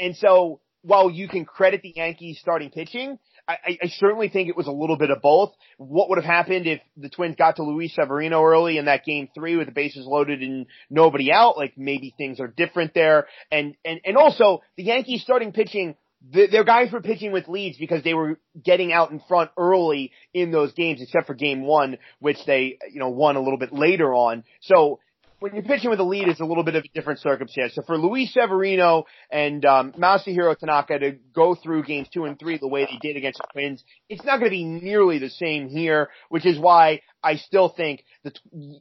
And 0.00 0.16
so 0.16 0.60
while 0.82 1.10
you 1.10 1.28
can 1.28 1.44
credit 1.44 1.82
the 1.82 1.92
Yankees 1.96 2.38
starting 2.40 2.70
pitching, 2.70 3.18
I, 3.64 3.78
I 3.82 3.88
certainly 3.88 4.28
think 4.28 4.48
it 4.48 4.56
was 4.56 4.66
a 4.66 4.72
little 4.72 4.96
bit 4.96 5.10
of 5.10 5.22
both. 5.22 5.52
What 5.78 6.08
would 6.08 6.18
have 6.18 6.24
happened 6.24 6.66
if 6.66 6.80
the 6.96 7.08
Twins 7.08 7.36
got 7.36 7.56
to 7.56 7.62
Luis 7.62 7.94
Severino 7.94 8.42
early 8.42 8.78
in 8.78 8.86
that 8.86 9.04
game 9.04 9.28
three 9.34 9.56
with 9.56 9.66
the 9.66 9.72
bases 9.72 10.06
loaded 10.06 10.42
and 10.42 10.66
nobody 10.90 11.32
out? 11.32 11.56
Like 11.56 11.74
maybe 11.76 12.14
things 12.16 12.40
are 12.40 12.48
different 12.48 12.94
there. 12.94 13.26
And, 13.50 13.74
and, 13.84 14.00
and 14.04 14.16
also 14.16 14.62
the 14.76 14.84
Yankees 14.84 15.22
starting 15.22 15.52
pitching 15.52 15.96
the, 16.30 16.46
their 16.46 16.64
guys 16.64 16.92
were 16.92 17.00
pitching 17.00 17.32
with 17.32 17.48
leads 17.48 17.78
because 17.78 18.04
they 18.04 18.14
were 18.14 18.38
getting 18.62 18.92
out 18.92 19.10
in 19.10 19.20
front 19.26 19.50
early 19.56 20.12
in 20.32 20.52
those 20.52 20.72
games, 20.72 21.02
except 21.02 21.26
for 21.26 21.34
game 21.34 21.62
one, 21.62 21.98
which 22.20 22.36
they, 22.46 22.78
you 22.92 23.00
know, 23.00 23.08
won 23.08 23.36
a 23.36 23.40
little 23.40 23.58
bit 23.58 23.72
later 23.72 24.14
on. 24.14 24.44
So 24.60 25.00
when 25.42 25.54
you're 25.54 25.64
pitching 25.64 25.90
with 25.90 25.98
a 25.98 26.04
lead, 26.04 26.28
it's 26.28 26.40
a 26.40 26.44
little 26.44 26.62
bit 26.62 26.76
of 26.76 26.84
a 26.84 26.88
different 26.94 27.18
circumstance. 27.18 27.74
So 27.74 27.82
for 27.82 27.98
Luis 27.98 28.32
Severino 28.32 29.06
and 29.30 29.64
um, 29.64 29.92
Masahiro 29.92 30.56
Tanaka 30.56 31.00
to 31.00 31.12
go 31.34 31.56
through 31.56 31.82
games 31.82 32.08
two 32.14 32.26
and 32.26 32.38
three 32.38 32.58
the 32.58 32.68
way 32.68 32.84
they 32.84 32.98
did 33.00 33.16
against 33.16 33.38
the 33.38 33.48
Twins, 33.52 33.82
it's 34.08 34.24
not 34.24 34.38
going 34.38 34.50
to 34.50 34.56
be 34.56 34.64
nearly 34.64 35.18
the 35.18 35.30
same 35.30 35.68
here, 35.68 36.10
which 36.28 36.46
is 36.46 36.60
why 36.60 37.00
I 37.24 37.36
still 37.36 37.68
think 37.68 38.04
the 38.22 38.32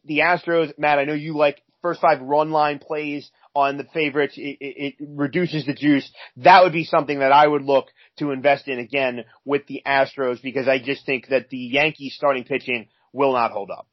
the 0.05 0.19
Astros, 0.19 0.77
Matt, 0.77 0.99
I 0.99 1.05
know 1.05 1.13
you 1.13 1.35
like 1.35 1.63
first 1.81 1.99
five 1.99 2.21
run 2.21 2.51
line 2.51 2.77
plays 2.77 3.31
on 3.55 3.77
the 3.77 3.85
favorites. 3.91 4.35
It, 4.37 4.57
it, 4.59 4.95
it 4.99 5.07
reduces 5.09 5.65
the 5.65 5.73
juice. 5.73 6.09
That 6.37 6.63
would 6.63 6.73
be 6.73 6.83
something 6.85 7.19
that 7.19 7.31
I 7.31 7.47
would 7.47 7.63
look 7.63 7.87
to 8.19 8.31
invest 8.31 8.67
in 8.67 8.77
again 8.77 9.25
with 9.45 9.65
the 9.65 9.81
Astros 9.85 10.43
because 10.43 10.67
I 10.67 10.77
just 10.77 11.07
think 11.07 11.29
that 11.29 11.49
the 11.49 11.57
Yankees 11.57 12.13
starting 12.15 12.43
pitching 12.43 12.87
will 13.13 13.33
not 13.33 13.51
hold 13.51 13.71
up. 13.71 13.87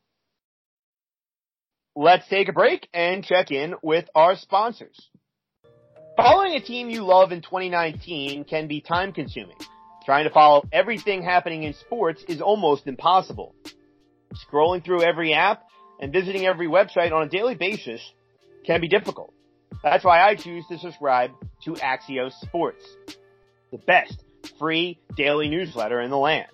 Let's 2.01 2.29
take 2.29 2.49
a 2.49 2.53
break 2.53 2.89
and 2.95 3.25
check 3.25 3.51
in 3.51 3.75
with 3.83 4.09
our 4.15 4.37
sponsors. 4.37 5.11
Following 6.17 6.53
a 6.53 6.61
team 6.61 6.91
you 6.91 7.03
love 7.03 7.33
in 7.33 7.43
2019 7.43 8.45
can 8.45 8.69
be 8.69 8.81
time 8.81 9.13
consuming. 9.13 9.57
Trying 10.05 10.23
to 10.23 10.31
follow 10.31 10.63
everything 10.71 11.25
happening 11.25 11.65
in 11.65 11.75
sports 11.75 12.23
is 12.29 12.41
almost 12.41 12.87
impossible. 12.87 13.53
Scrolling 14.33 14.85
through 14.85 15.03
every 15.03 15.35
app 15.35 15.65
and 16.01 16.13
visiting 16.13 16.47
every 16.47 16.69
website 16.69 17.11
on 17.11 17.25
a 17.25 17.29
daily 17.29 17.57
basis 17.57 18.01
can 18.65 18.81
be 18.81 18.87
difficult. 18.87 19.35
That's 19.83 20.05
why 20.05 20.23
I 20.23 20.37
choose 20.37 20.65
to 20.69 20.79
subscribe 20.79 21.33
to 21.65 21.73
Axios 21.73 22.31
Sports, 22.43 22.85
the 23.73 23.79
best 23.79 24.23
free 24.61 25.01
daily 25.17 25.49
newsletter 25.49 26.01
in 26.01 26.11
the 26.11 26.17
land. 26.17 26.47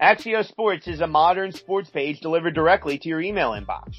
Axios 0.00 0.46
Sports 0.46 0.86
is 0.86 1.00
a 1.00 1.08
modern 1.08 1.50
sports 1.50 1.90
page 1.90 2.20
delivered 2.20 2.54
directly 2.54 2.98
to 2.98 3.08
your 3.08 3.20
email 3.20 3.50
inbox. 3.50 3.96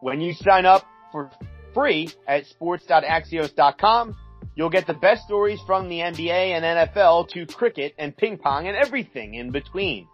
When 0.00 0.20
you 0.20 0.32
sign 0.32 0.66
up 0.66 0.84
for 1.12 1.30
free 1.74 2.08
at 2.26 2.46
sports.axios.com, 2.46 4.16
You'll 4.58 4.70
get 4.70 4.88
the 4.88 4.94
best 4.94 5.22
stories 5.22 5.60
from 5.68 5.88
the 5.88 6.00
NBA 6.00 6.28
and 6.28 6.64
NFL 6.64 7.28
to 7.28 7.46
cricket 7.46 7.94
and 7.96 8.16
ping 8.16 8.38
pong 8.38 8.66
and 8.66 8.76
everything 8.76 9.34
in 9.34 9.52
between. 9.52 10.08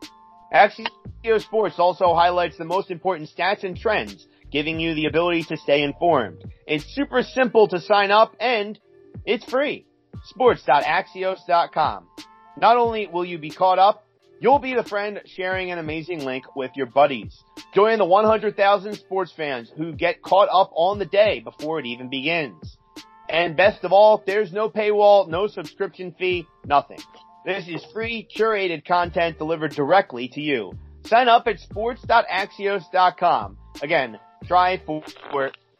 Axios 0.52 1.40
Sports 1.40 1.76
also 1.78 2.14
highlights 2.14 2.58
the 2.58 2.66
most 2.66 2.90
important 2.90 3.30
stats 3.34 3.64
and 3.64 3.74
trends, 3.74 4.26
giving 4.52 4.78
you 4.78 4.94
the 4.94 5.06
ability 5.06 5.44
to 5.44 5.56
stay 5.56 5.82
informed. 5.82 6.44
It's 6.66 6.84
super 6.94 7.22
simple 7.22 7.68
to 7.68 7.80
sign 7.80 8.10
up 8.10 8.36
and 8.38 8.78
it's 9.24 9.46
free. 9.46 9.86
Sports.axios.com. 10.24 12.06
Not 12.58 12.76
only 12.76 13.06
will 13.06 13.24
you 13.24 13.38
be 13.38 13.48
caught 13.48 13.78
up, 13.78 14.03
you'll 14.44 14.58
be 14.58 14.74
the 14.74 14.84
friend 14.84 15.22
sharing 15.24 15.70
an 15.70 15.78
amazing 15.78 16.22
link 16.22 16.44
with 16.54 16.70
your 16.74 16.84
buddies. 16.84 17.42
Join 17.74 17.96
the 17.96 18.04
100,000 18.04 18.94
sports 18.96 19.32
fans 19.34 19.72
who 19.74 19.94
get 19.94 20.20
caught 20.20 20.50
up 20.52 20.70
on 20.74 20.98
the 20.98 21.06
day 21.06 21.40
before 21.40 21.78
it 21.80 21.86
even 21.86 22.10
begins. 22.10 22.76
And 23.30 23.56
best 23.56 23.84
of 23.84 23.92
all, 23.92 24.22
there's 24.26 24.52
no 24.52 24.68
paywall, 24.68 25.26
no 25.28 25.46
subscription 25.46 26.14
fee, 26.18 26.46
nothing. 26.66 26.98
This 27.46 27.66
is 27.68 27.82
free, 27.94 28.28
curated 28.36 28.86
content 28.86 29.38
delivered 29.38 29.70
directly 29.72 30.28
to 30.34 30.42
you. 30.42 30.74
Sign 31.06 31.28
up 31.28 31.46
at 31.46 31.58
sports.axios.com. 31.60 33.56
Again, 33.80 34.18
try 34.46 34.76
for 34.84 35.02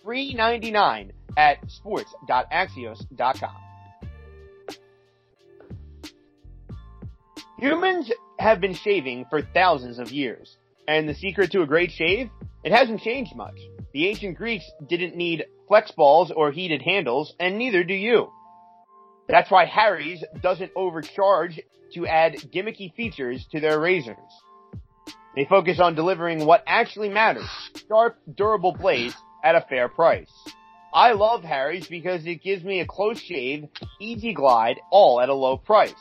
$3.99 0.06 1.10
at 1.36 1.58
sports.axios.com. 1.70 3.56
Humans 7.58 8.10
have 8.38 8.60
been 8.60 8.74
shaving 8.74 9.26
for 9.30 9.42
thousands 9.42 9.98
of 9.98 10.10
years. 10.10 10.56
And 10.86 11.08
the 11.08 11.14
secret 11.14 11.52
to 11.52 11.62
a 11.62 11.66
great 11.66 11.90
shave? 11.90 12.30
It 12.62 12.72
hasn't 12.72 13.02
changed 13.02 13.34
much. 13.36 13.58
The 13.92 14.08
ancient 14.08 14.36
Greeks 14.36 14.64
didn't 14.88 15.16
need 15.16 15.44
flex 15.68 15.90
balls 15.92 16.32
or 16.34 16.50
heated 16.50 16.82
handles, 16.82 17.34
and 17.38 17.58
neither 17.58 17.84
do 17.84 17.94
you. 17.94 18.30
That's 19.28 19.50
why 19.50 19.64
Harry's 19.64 20.22
doesn't 20.42 20.72
overcharge 20.76 21.60
to 21.94 22.06
add 22.06 22.34
gimmicky 22.52 22.94
features 22.94 23.46
to 23.52 23.60
their 23.60 23.80
razors. 23.80 24.16
They 25.36 25.46
focus 25.46 25.80
on 25.80 25.94
delivering 25.94 26.44
what 26.44 26.62
actually 26.66 27.08
matters, 27.08 27.48
sharp, 27.88 28.18
durable 28.36 28.72
blades 28.72 29.14
at 29.42 29.56
a 29.56 29.66
fair 29.68 29.88
price. 29.88 30.30
I 30.92 31.12
love 31.12 31.42
Harry's 31.42 31.88
because 31.88 32.24
it 32.24 32.42
gives 32.42 32.62
me 32.62 32.80
a 32.80 32.86
close 32.86 33.20
shave, 33.20 33.64
easy 34.00 34.32
glide, 34.32 34.80
all 34.90 35.20
at 35.20 35.28
a 35.28 35.34
low 35.34 35.56
price. 35.56 35.94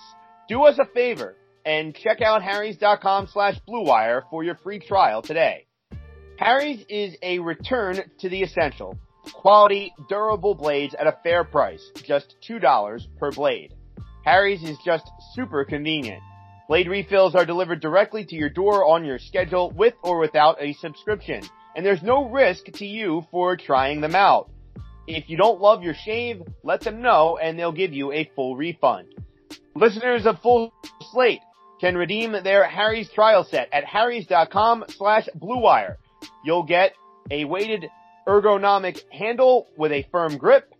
Do 0.47 0.63
us 0.63 0.77
a 0.77 0.85
favor 0.93 1.35
and 1.65 1.95
check 1.95 2.21
out 2.21 2.43
harrys.com 2.43 3.27
slash 3.27 3.59
bluewire 3.67 4.23
for 4.29 4.43
your 4.43 4.55
free 4.55 4.79
trial 4.79 5.21
today. 5.21 5.65
Harry's 6.37 6.83
is 6.89 7.15
a 7.21 7.39
return 7.39 7.99
to 8.19 8.29
the 8.29 8.43
essential. 8.43 8.97
Quality, 9.33 9.93
durable 10.09 10.55
blades 10.55 10.93
at 10.95 11.07
a 11.07 11.17
fair 11.23 11.43
price, 11.43 11.81
just 12.03 12.35
$2 12.49 13.07
per 13.17 13.31
blade. 13.31 13.73
Harry's 14.25 14.63
is 14.63 14.77
just 14.85 15.09
super 15.33 15.63
convenient. 15.63 16.21
Blade 16.67 16.87
refills 16.87 17.35
are 17.35 17.45
delivered 17.45 17.81
directly 17.81 18.25
to 18.25 18.35
your 18.35 18.49
door 18.49 18.85
on 18.85 19.05
your 19.05 19.19
schedule 19.19 19.71
with 19.71 19.93
or 20.01 20.19
without 20.19 20.61
a 20.61 20.73
subscription. 20.73 21.43
And 21.75 21.85
there's 21.85 22.03
no 22.03 22.29
risk 22.29 22.65
to 22.65 22.85
you 22.85 23.25
for 23.31 23.57
trying 23.57 24.01
them 24.01 24.15
out. 24.15 24.49
If 25.07 25.29
you 25.29 25.37
don't 25.37 25.59
love 25.59 25.83
your 25.83 25.93
shave, 25.93 26.41
let 26.63 26.81
them 26.81 27.01
know 27.01 27.37
and 27.37 27.59
they'll 27.59 27.73
give 27.73 27.93
you 27.93 28.11
a 28.11 28.29
full 28.35 28.55
refund. 28.55 29.13
Listeners 29.75 30.25
of 30.25 30.39
Full 30.39 30.73
Slate 31.11 31.41
can 31.83 31.97
redeem 31.97 32.31
their 32.31 32.63
Harry's 32.63 33.09
trial 33.09 33.43
set 33.43 33.67
at 33.73 33.83
harrys.com 33.83 34.85
slash 34.87 35.27
bluewire. 35.37 35.97
You'll 36.45 36.63
get 36.63 36.93
a 37.29 37.43
weighted 37.43 37.89
ergonomic 38.25 39.01
handle 39.11 39.67
with 39.77 39.91
a 39.91 40.07
firm 40.09 40.37
grip, 40.37 40.73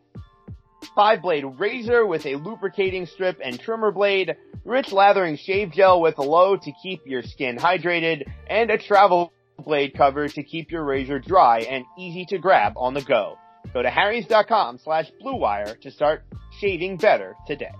five 0.96 1.22
blade 1.22 1.44
razor 1.60 2.06
with 2.06 2.26
a 2.26 2.36
lubricating 2.36 3.06
strip 3.06 3.42
and 3.44 3.60
trimmer 3.60 3.92
blade, 3.92 4.38
rich 4.64 4.94
lathering 4.94 5.36
shave 5.36 5.74
gel 5.74 6.00
with 6.00 6.18
aloe 6.20 6.56
to 6.56 6.72
keep 6.82 7.02
your 7.06 7.22
skin 7.22 7.58
hydrated, 7.58 8.24
and 8.50 8.72
a 8.72 8.78
travel 8.78 9.34
blade 9.60 9.96
cover 9.98 10.30
to 10.30 10.42
keep 10.42 10.72
your 10.72 10.86
razor 10.86 11.20
dry 11.20 11.60
and 11.70 11.84
easy 12.00 12.26
to 12.30 12.38
grab 12.38 12.76
on 12.78 12.94
the 12.94 13.02
go. 13.02 13.38
Go 13.74 13.82
to 13.82 13.90
harrys.com 13.90 14.78
slash 14.78 15.12
bluewire 15.22 15.78
to 15.82 15.92
start 15.92 16.24
shaving 16.62 16.96
better 16.96 17.36
today. 17.46 17.74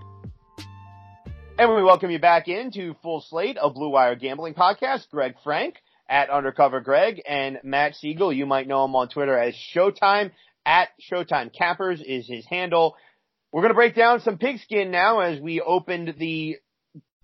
And 1.56 1.72
we 1.72 1.84
welcome 1.84 2.10
you 2.10 2.18
back 2.18 2.48
into 2.48 2.96
Full 3.04 3.20
Slate, 3.20 3.58
a 3.60 3.70
Blue 3.70 3.90
Wire 3.90 4.16
gambling 4.16 4.54
podcast. 4.54 5.08
Greg 5.10 5.36
Frank 5.44 5.76
at 6.08 6.28
Undercover 6.28 6.80
Greg 6.80 7.22
and 7.28 7.60
Matt 7.62 7.94
Siegel. 7.94 8.32
You 8.32 8.44
might 8.44 8.66
know 8.66 8.84
him 8.84 8.96
on 8.96 9.08
Twitter 9.08 9.38
as 9.38 9.54
Showtime. 9.54 10.32
At 10.66 10.88
Showtime 11.00 11.54
Cappers 11.56 12.02
is 12.04 12.26
his 12.26 12.44
handle. 12.46 12.96
We're 13.52 13.62
going 13.62 13.70
to 13.70 13.76
break 13.76 13.94
down 13.94 14.20
some 14.20 14.36
pigskin 14.36 14.90
now 14.90 15.20
as 15.20 15.40
we 15.40 15.60
opened 15.60 16.16
the 16.18 16.56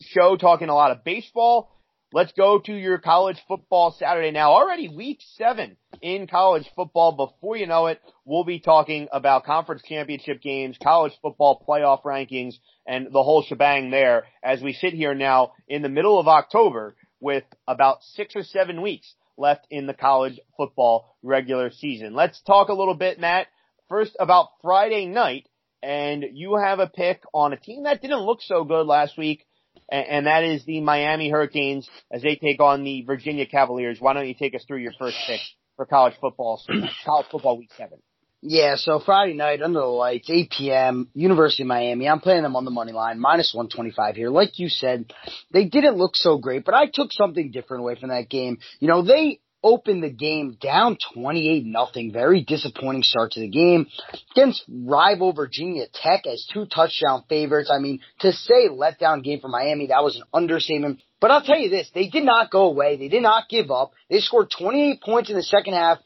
show 0.00 0.36
talking 0.36 0.68
a 0.68 0.74
lot 0.74 0.92
of 0.92 1.02
baseball. 1.02 1.76
Let's 2.12 2.33
go 2.33 2.59
to 2.59 2.73
your 2.73 2.99
college 2.99 3.40
football 3.46 3.94
Saturday 3.96 4.33
now. 4.33 4.51
Already 4.51 4.88
week 4.88 5.20
seven 5.37 5.77
in 6.03 6.27
college 6.27 6.68
football. 6.75 7.12
Before 7.12 7.57
you 7.57 7.68
know 7.68 7.87
it, 7.87 8.01
we'll 8.25 8.42
be 8.42 8.59
talking 8.59 9.07
about 9.12 9.44
conference 9.44 9.83
championship 9.88 10.42
games, 10.42 10.77
college 10.83 11.12
football 11.23 11.64
playoff 11.64 12.03
rankings, 12.03 12.55
and 12.85 13.07
the 13.12 13.23
whole 13.23 13.44
shebang 13.44 13.90
there 13.90 14.25
as 14.42 14.61
we 14.61 14.73
sit 14.73 14.92
here 14.92 15.14
now 15.14 15.53
in 15.68 15.83
the 15.83 15.88
middle 15.88 16.18
of 16.18 16.27
October 16.27 16.96
with 17.20 17.44
about 17.68 18.03
six 18.03 18.35
or 18.35 18.42
seven 18.42 18.83
weeks 18.83 19.14
left 19.37 19.64
in 19.70 19.87
the 19.87 19.94
college 19.94 20.40
football 20.57 21.16
regular 21.23 21.70
season. 21.70 22.12
Let's 22.12 22.42
talk 22.42 22.70
a 22.70 22.75
little 22.75 22.96
bit, 22.96 23.20
Matt, 23.20 23.46
first 23.88 24.16
about 24.18 24.49
Friday 24.62 25.07
night. 25.07 25.46
And 25.81 26.25
you 26.33 26.57
have 26.57 26.81
a 26.81 26.88
pick 26.88 27.23
on 27.33 27.53
a 27.53 27.57
team 27.57 27.85
that 27.85 28.03
didn't 28.03 28.27
look 28.27 28.42
so 28.42 28.64
good 28.64 28.87
last 28.87 29.16
week 29.16 29.46
and, 29.90 30.26
that 30.26 30.44
is 30.44 30.64
the 30.64 30.81
Miami 30.81 31.31
Hurricanes 31.31 31.88
as 32.11 32.22
they 32.22 32.37
take 32.37 32.61
on 32.61 32.85
the 32.85 33.03
Virginia 33.03 33.46
Cavaliers. 33.46 33.98
Why 34.00 34.12
don't 34.12 34.29
you 34.29 34.35
take 34.35 34.55
us 34.55 34.64
through 34.66 34.79
your 34.79 34.92
first 34.98 35.16
pick 35.26 35.40
for 35.76 35.87
college 35.87 36.14
football, 36.20 36.62
college 37.05 37.26
football 37.31 37.59
week 37.59 37.70
seven? 37.76 37.98
Yeah, 38.42 38.76
so 38.76 39.00
Friday 39.05 39.35
night 39.35 39.61
under 39.61 39.81
the 39.81 39.87
lights, 39.87 40.31
8 40.31 40.50
p.m., 40.57 41.09
University 41.12 41.62
of 41.62 41.66
Miami. 41.66 42.09
I'm 42.09 42.20
playing 42.20 42.42
them 42.42 42.57
on 42.57 42.64
the 42.64 42.70
money 42.70 42.92
line, 42.92 43.20
minus 43.20 43.53
125 43.53 44.16
here. 44.16 44.31
Like 44.31 44.59
you 44.59 44.70
said, 44.70 45.12
they 45.53 45.66
didn't 45.66 45.98
look 45.98 46.16
so 46.16 46.38
great, 46.38 46.64
but 46.64 46.74
I 46.74 46.87
took 46.87 47.12
something 47.12 47.50
different 47.50 47.83
away 47.83 47.96
from 47.96 48.09
that 48.09 48.31
game. 48.31 48.59
You 48.79 48.88
know, 48.88 49.03
they 49.03 49.40
opened 49.62 50.03
the 50.03 50.11
game 50.11 50.57
down 50.61 50.96
28 51.14 51.64
nothing. 51.64 52.12
Very 52.12 52.42
disappointing 52.42 53.03
start 53.03 53.33
to 53.33 53.40
the 53.40 53.49
game 53.49 53.87
against 54.33 54.64
rival 54.68 55.33
Virginia 55.33 55.87
Tech 55.92 56.27
as 56.27 56.46
two 56.53 56.66
touchdown 56.66 57.25
favorites. 57.29 57.70
I 57.73 57.79
mean, 57.79 58.01
to 58.20 58.33
say 58.33 58.68
letdown 58.68 59.23
game 59.23 59.40
for 59.40 59.49
Miami, 59.49 59.88
that 59.88 60.03
was 60.03 60.16
an 60.16 60.23
understatement. 60.33 61.01
But 61.20 61.31
I'll 61.31 61.44
tell 61.44 61.59
you 61.59 61.68
this, 61.68 61.90
they 61.94 62.09
did 62.09 62.25
not 62.25 62.51
go 62.51 62.64
away. 62.64 62.96
They 62.96 63.09
did 63.09 63.23
not 63.23 63.49
give 63.49 63.70
up. 63.70 63.92
They 64.09 64.20
scored 64.20 64.51
28 64.51 65.03
points 65.03 65.31
in 65.31 65.37
the 65.37 65.42
second 65.42 65.75
half. 65.75 65.99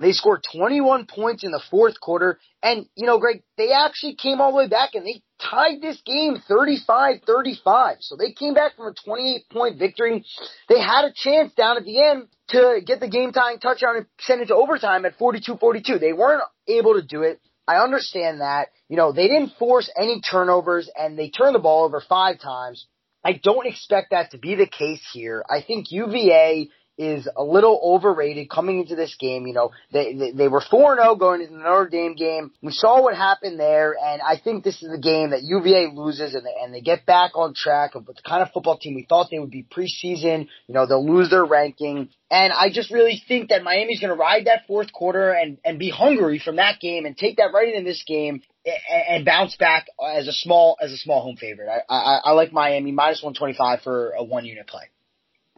They 0.00 0.12
scored 0.12 0.44
21 0.52 1.06
points 1.06 1.44
in 1.44 1.52
the 1.52 1.62
fourth 1.70 2.00
quarter. 2.00 2.38
And, 2.62 2.86
you 2.96 3.06
know, 3.06 3.18
Greg, 3.18 3.42
they 3.56 3.70
actually 3.72 4.16
came 4.16 4.40
all 4.40 4.50
the 4.50 4.56
way 4.56 4.68
back 4.68 4.90
and 4.94 5.06
they 5.06 5.22
tied 5.40 5.80
this 5.80 6.00
game 6.04 6.42
35-35. 6.50 7.96
So 8.00 8.16
they 8.16 8.32
came 8.32 8.54
back 8.54 8.76
from 8.76 8.88
a 8.88 8.94
28 9.04 9.48
point 9.50 9.78
victory. 9.78 10.24
They 10.68 10.80
had 10.80 11.04
a 11.04 11.12
chance 11.14 11.52
down 11.54 11.76
at 11.76 11.84
the 11.84 12.02
end 12.02 12.26
to 12.48 12.80
get 12.84 13.00
the 13.00 13.08
game 13.08 13.32
tying 13.32 13.60
touchdown 13.60 13.96
and 13.96 14.06
send 14.20 14.42
it 14.42 14.46
to 14.46 14.54
overtime 14.54 15.04
at 15.04 15.18
42-42. 15.18 16.00
They 16.00 16.12
weren't 16.12 16.42
able 16.66 16.94
to 16.94 17.02
do 17.02 17.22
it. 17.22 17.40
I 17.66 17.76
understand 17.76 18.40
that. 18.40 18.68
You 18.88 18.96
know, 18.96 19.12
they 19.12 19.28
didn't 19.28 19.52
force 19.58 19.90
any 19.96 20.20
turnovers 20.20 20.90
and 20.96 21.18
they 21.18 21.30
turned 21.30 21.54
the 21.54 21.60
ball 21.60 21.84
over 21.84 22.02
five 22.06 22.40
times. 22.40 22.86
I 23.24 23.40
don't 23.42 23.66
expect 23.66 24.10
that 24.10 24.32
to 24.32 24.38
be 24.38 24.54
the 24.54 24.66
case 24.66 25.02
here. 25.12 25.44
I 25.48 25.62
think 25.62 25.86
UVA 25.90 26.68
is 26.96 27.28
a 27.36 27.42
little 27.42 27.80
overrated 27.82 28.48
coming 28.48 28.80
into 28.80 28.96
this 28.96 29.14
game. 29.18 29.46
You 29.46 29.54
know, 29.54 29.70
they 29.92 30.14
they, 30.14 30.30
they 30.32 30.48
were 30.48 30.60
four 30.60 30.94
zero 30.94 31.10
oh 31.10 31.16
going 31.16 31.40
into 31.40 31.54
the 31.54 31.60
Notre 31.60 31.88
Dame 31.88 32.14
game. 32.14 32.52
We 32.62 32.72
saw 32.72 33.02
what 33.02 33.16
happened 33.16 33.58
there, 33.58 33.96
and 34.00 34.22
I 34.22 34.38
think 34.38 34.64
this 34.64 34.82
is 34.82 34.90
the 34.90 34.98
game 34.98 35.30
that 35.30 35.42
UVA 35.42 35.90
loses, 35.92 36.34
and 36.34 36.44
they, 36.44 36.54
and 36.62 36.72
they 36.72 36.80
get 36.80 37.06
back 37.06 37.32
on 37.36 37.54
track 37.54 37.94
of 37.94 38.06
the 38.06 38.14
kind 38.26 38.42
of 38.42 38.52
football 38.52 38.78
team 38.78 38.94
we 38.94 39.06
thought 39.08 39.28
they 39.30 39.38
would 39.38 39.50
be 39.50 39.64
preseason. 39.64 40.48
You 40.66 40.74
know, 40.74 40.86
they'll 40.86 41.06
lose 41.06 41.30
their 41.30 41.44
ranking, 41.44 42.10
and 42.30 42.52
I 42.52 42.70
just 42.70 42.90
really 42.90 43.22
think 43.26 43.48
that 43.48 43.62
Miami's 43.62 44.00
going 44.00 44.14
to 44.14 44.20
ride 44.20 44.46
that 44.46 44.66
fourth 44.66 44.92
quarter 44.92 45.30
and 45.30 45.58
and 45.64 45.78
be 45.78 45.90
hungry 45.90 46.38
from 46.38 46.56
that 46.56 46.80
game 46.80 47.06
and 47.06 47.16
take 47.16 47.38
that 47.38 47.52
right 47.52 47.74
in 47.74 47.84
this 47.84 48.04
game 48.06 48.42
and 48.64 49.24
bounce 49.24 49.56
back 49.56 49.86
as 50.16 50.28
a 50.28 50.32
small 50.32 50.76
as 50.80 50.92
a 50.92 50.96
small 50.96 51.22
home 51.22 51.36
favorite. 51.36 51.68
I 51.68 51.94
I, 51.94 52.20
I 52.24 52.30
like 52.32 52.52
Miami 52.52 52.92
minus 52.92 53.22
one 53.22 53.34
twenty 53.34 53.54
five 53.54 53.80
for 53.82 54.10
a 54.10 54.22
one 54.22 54.44
unit 54.44 54.66
play. 54.66 54.84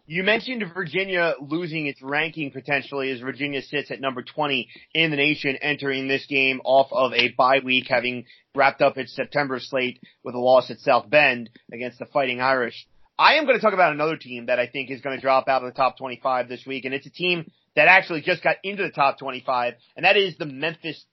You 0.08 0.22
mentioned 0.22 0.62
Virginia 0.72 1.34
losing 1.40 1.86
its 1.86 2.00
ranking 2.00 2.52
potentially 2.52 3.10
as 3.10 3.18
Virginia 3.18 3.60
sits 3.60 3.90
at 3.90 4.00
number 4.00 4.22
20 4.22 4.68
in 4.94 5.10
the 5.10 5.16
nation 5.16 5.56
entering 5.56 6.06
this 6.06 6.24
game 6.26 6.60
off 6.64 6.92
of 6.92 7.12
a 7.12 7.30
bye 7.36 7.58
week 7.58 7.86
having 7.88 8.24
wrapped 8.54 8.82
up 8.82 8.96
its 8.98 9.16
September 9.16 9.58
slate 9.58 10.00
with 10.22 10.36
a 10.36 10.38
loss 10.38 10.70
at 10.70 10.78
South 10.78 11.10
Bend 11.10 11.50
against 11.72 11.98
the 11.98 12.06
Fighting 12.06 12.40
Irish. 12.40 12.86
I 13.18 13.34
am 13.34 13.46
going 13.46 13.56
to 13.56 13.60
talk 13.60 13.74
about 13.74 13.94
another 13.94 14.16
team 14.16 14.46
that 14.46 14.60
I 14.60 14.68
think 14.68 14.92
is 14.92 15.00
going 15.00 15.16
to 15.16 15.20
drop 15.20 15.48
out 15.48 15.64
of 15.64 15.74
the 15.74 15.76
top 15.76 15.98
25 15.98 16.48
this 16.48 16.64
week 16.64 16.84
and 16.84 16.94
it's 16.94 17.06
a 17.06 17.10
team 17.10 17.50
that 17.74 17.88
actually 17.88 18.20
just 18.20 18.44
got 18.44 18.58
into 18.62 18.84
the 18.84 18.92
top 18.92 19.18
25 19.18 19.74
and 19.96 20.04
that 20.04 20.16
is 20.16 20.36
the 20.36 20.46
Memphis 20.46 21.04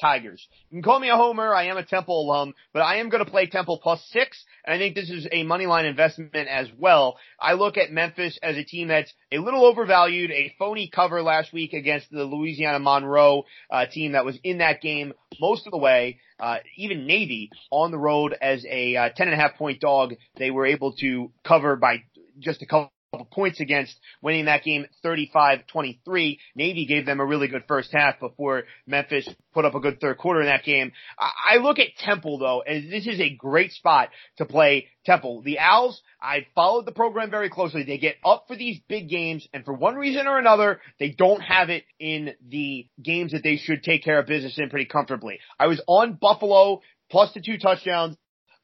Tigers. 0.00 0.46
You 0.70 0.76
can 0.76 0.82
call 0.82 0.98
me 0.98 1.10
a 1.10 1.16
homer. 1.16 1.54
I 1.54 1.64
am 1.66 1.76
a 1.76 1.84
Temple 1.84 2.22
alum, 2.22 2.54
but 2.72 2.80
I 2.80 2.96
am 2.96 3.10
going 3.10 3.24
to 3.24 3.30
play 3.30 3.46
Temple 3.46 3.78
plus 3.82 4.02
six. 4.10 4.44
And 4.64 4.74
I 4.74 4.78
think 4.78 4.94
this 4.94 5.10
is 5.10 5.26
a 5.30 5.42
money 5.42 5.66
line 5.66 5.84
investment 5.84 6.34
as 6.34 6.68
well. 6.78 7.16
I 7.38 7.54
look 7.54 7.76
at 7.76 7.92
Memphis 7.92 8.38
as 8.42 8.56
a 8.56 8.64
team 8.64 8.88
that's 8.88 9.12
a 9.32 9.38
little 9.38 9.64
overvalued, 9.64 10.30
a 10.30 10.54
phony 10.58 10.90
cover 10.92 11.22
last 11.22 11.52
week 11.52 11.72
against 11.72 12.10
the 12.10 12.24
Louisiana 12.24 12.78
Monroe 12.78 13.44
uh, 13.70 13.86
team 13.86 14.12
that 14.12 14.24
was 14.24 14.38
in 14.42 14.58
that 14.58 14.80
game 14.80 15.12
most 15.40 15.66
of 15.66 15.72
the 15.72 15.78
way. 15.78 16.18
Uh, 16.38 16.56
even 16.76 17.06
Navy 17.06 17.50
on 17.70 17.90
the 17.90 17.98
road 17.98 18.34
as 18.40 18.64
a 18.64 18.96
uh, 18.96 19.08
ten 19.10 19.28
and 19.28 19.34
a 19.34 19.36
half 19.36 19.56
point 19.56 19.80
dog, 19.80 20.14
they 20.36 20.50
were 20.50 20.64
able 20.64 20.92
to 20.94 21.30
cover 21.44 21.76
by 21.76 22.02
just 22.38 22.62
a 22.62 22.66
couple 22.66 22.90
points 23.24 23.60
against 23.60 23.98
winning 24.22 24.46
that 24.46 24.62
game 24.62 24.86
35-23. 25.04 26.38
Navy 26.54 26.86
gave 26.86 27.06
them 27.06 27.20
a 27.20 27.24
really 27.24 27.48
good 27.48 27.64
first 27.66 27.90
half 27.92 28.20
before 28.20 28.64
Memphis 28.86 29.28
put 29.52 29.64
up 29.64 29.74
a 29.74 29.80
good 29.80 30.00
third 30.00 30.18
quarter 30.18 30.40
in 30.40 30.46
that 30.46 30.64
game. 30.64 30.92
I 31.18 31.56
look 31.56 31.78
at 31.78 31.96
Temple 31.98 32.38
though, 32.38 32.62
and 32.62 32.90
this 32.90 33.06
is 33.06 33.20
a 33.20 33.34
great 33.34 33.72
spot 33.72 34.10
to 34.38 34.44
play 34.44 34.88
Temple. 35.04 35.42
The 35.42 35.58
Owls, 35.58 36.00
I 36.20 36.46
followed 36.54 36.86
the 36.86 36.92
program 36.92 37.30
very 37.30 37.50
closely. 37.50 37.82
They 37.82 37.98
get 37.98 38.16
up 38.24 38.44
for 38.48 38.56
these 38.56 38.80
big 38.88 39.08
games 39.08 39.46
and 39.52 39.64
for 39.64 39.74
one 39.74 39.96
reason 39.96 40.26
or 40.26 40.38
another, 40.38 40.80
they 40.98 41.10
don't 41.10 41.40
have 41.40 41.70
it 41.70 41.84
in 41.98 42.34
the 42.48 42.86
games 43.02 43.32
that 43.32 43.42
they 43.42 43.56
should 43.56 43.82
take 43.82 44.04
care 44.04 44.18
of 44.18 44.26
business 44.26 44.58
in 44.58 44.70
pretty 44.70 44.86
comfortably. 44.86 45.40
I 45.58 45.66
was 45.66 45.82
on 45.86 46.18
Buffalo 46.20 46.80
plus 47.10 47.32
the 47.34 47.40
two 47.40 47.58
touchdowns 47.58 48.16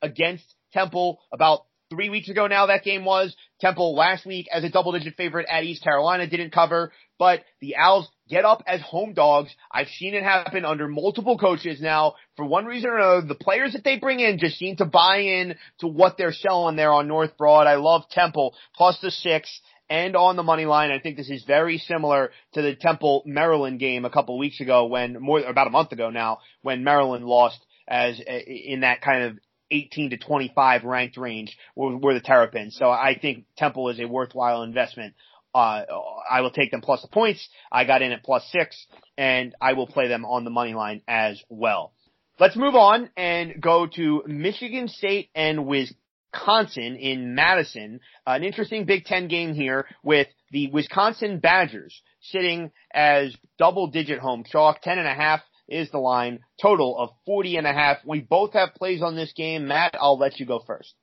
against 0.02 0.44
Temple 0.72 1.20
about 1.32 1.62
three 1.90 2.10
weeks 2.10 2.28
ago 2.28 2.46
now 2.46 2.66
that 2.66 2.84
game 2.84 3.04
was. 3.04 3.34
Temple 3.60 3.94
last 3.94 4.26
week 4.26 4.46
as 4.52 4.64
a 4.64 4.70
double 4.70 4.92
digit 4.92 5.14
favorite 5.16 5.46
at 5.50 5.64
East 5.64 5.82
Carolina 5.82 6.26
didn't 6.26 6.52
cover, 6.52 6.92
but 7.18 7.40
the 7.60 7.76
Owls 7.76 8.08
get 8.28 8.44
up 8.44 8.62
as 8.66 8.80
home 8.82 9.14
dogs. 9.14 9.50
I've 9.70 9.88
seen 9.88 10.14
it 10.14 10.22
happen 10.22 10.64
under 10.64 10.88
multiple 10.88 11.38
coaches 11.38 11.80
now. 11.80 12.14
For 12.36 12.44
one 12.44 12.66
reason 12.66 12.90
or 12.90 12.98
another, 12.98 13.26
the 13.26 13.34
players 13.34 13.72
that 13.72 13.84
they 13.84 13.98
bring 13.98 14.20
in 14.20 14.38
just 14.38 14.58
seem 14.58 14.76
to 14.76 14.84
buy 14.84 15.18
in 15.18 15.54
to 15.78 15.86
what 15.86 16.18
they're 16.18 16.32
selling 16.32 16.76
there 16.76 16.92
on 16.92 17.08
North 17.08 17.36
Broad. 17.38 17.66
I 17.66 17.76
love 17.76 18.02
Temple 18.10 18.54
plus 18.74 18.98
the 19.00 19.10
six 19.10 19.60
and 19.88 20.16
on 20.16 20.36
the 20.36 20.42
money 20.42 20.66
line. 20.66 20.90
I 20.90 20.98
think 20.98 21.16
this 21.16 21.30
is 21.30 21.44
very 21.44 21.78
similar 21.78 22.32
to 22.54 22.62
the 22.62 22.74
Temple 22.74 23.22
Maryland 23.24 23.78
game 23.78 24.04
a 24.04 24.10
couple 24.10 24.36
weeks 24.38 24.60
ago 24.60 24.86
when 24.86 25.20
more 25.20 25.40
about 25.40 25.68
a 25.68 25.70
month 25.70 25.92
ago 25.92 26.10
now 26.10 26.40
when 26.62 26.84
Maryland 26.84 27.24
lost 27.24 27.64
as 27.88 28.20
in 28.46 28.80
that 28.80 29.00
kind 29.00 29.22
of 29.22 29.38
18 29.70 30.10
to 30.10 30.16
25 30.16 30.84
ranked 30.84 31.16
range 31.16 31.56
were, 31.74 31.96
were 31.96 32.14
the 32.14 32.20
Terrapins. 32.20 32.76
So 32.76 32.90
I 32.90 33.18
think 33.20 33.44
Temple 33.56 33.88
is 33.88 34.00
a 34.00 34.06
worthwhile 34.06 34.62
investment. 34.62 35.14
Uh, 35.54 35.84
I 36.30 36.42
will 36.42 36.50
take 36.50 36.70
them 36.70 36.82
plus 36.82 37.02
the 37.02 37.08
points. 37.08 37.48
I 37.72 37.84
got 37.84 38.02
in 38.02 38.12
at 38.12 38.22
plus 38.22 38.46
six 38.50 38.86
and 39.16 39.54
I 39.60 39.72
will 39.72 39.86
play 39.86 40.08
them 40.08 40.24
on 40.24 40.44
the 40.44 40.50
money 40.50 40.74
line 40.74 41.02
as 41.08 41.42
well. 41.48 41.92
Let's 42.38 42.56
move 42.56 42.74
on 42.74 43.08
and 43.16 43.62
go 43.62 43.86
to 43.86 44.22
Michigan 44.26 44.88
State 44.88 45.30
and 45.34 45.66
Wisconsin 45.66 46.96
in 46.96 47.34
Madison. 47.34 48.00
An 48.26 48.44
interesting 48.44 48.84
Big 48.84 49.06
Ten 49.06 49.28
game 49.28 49.54
here 49.54 49.86
with 50.02 50.26
the 50.50 50.68
Wisconsin 50.70 51.38
Badgers 51.38 52.02
sitting 52.20 52.70
as 52.92 53.34
double 53.58 53.86
digit 53.86 54.18
home 54.18 54.44
chalk, 54.44 54.82
ten 54.82 54.98
and 54.98 55.08
a 55.08 55.14
half 55.14 55.40
is 55.68 55.90
the 55.90 55.98
line. 55.98 56.40
Total 56.60 56.96
of 56.96 57.10
40 57.26 57.56
and 57.56 57.66
a 57.66 57.72
half. 57.72 57.98
We 58.04 58.20
both 58.20 58.52
have 58.54 58.74
plays 58.74 59.02
on 59.02 59.16
this 59.16 59.32
game. 59.32 59.68
Matt, 59.68 59.96
I'll 60.00 60.18
let 60.18 60.38
you 60.38 60.46
go 60.46 60.62
first. 60.66 60.94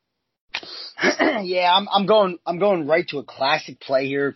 yeah, 1.41 1.71
I'm, 1.73 1.88
I'm 1.91 2.06
going, 2.06 2.38
I'm 2.45 2.60
going 2.60 2.88
right 2.88 3.08
to 3.10 3.17
a 3.17 3.23
classic 3.23 3.80
play 3.80 4.06
here 4.06 4.36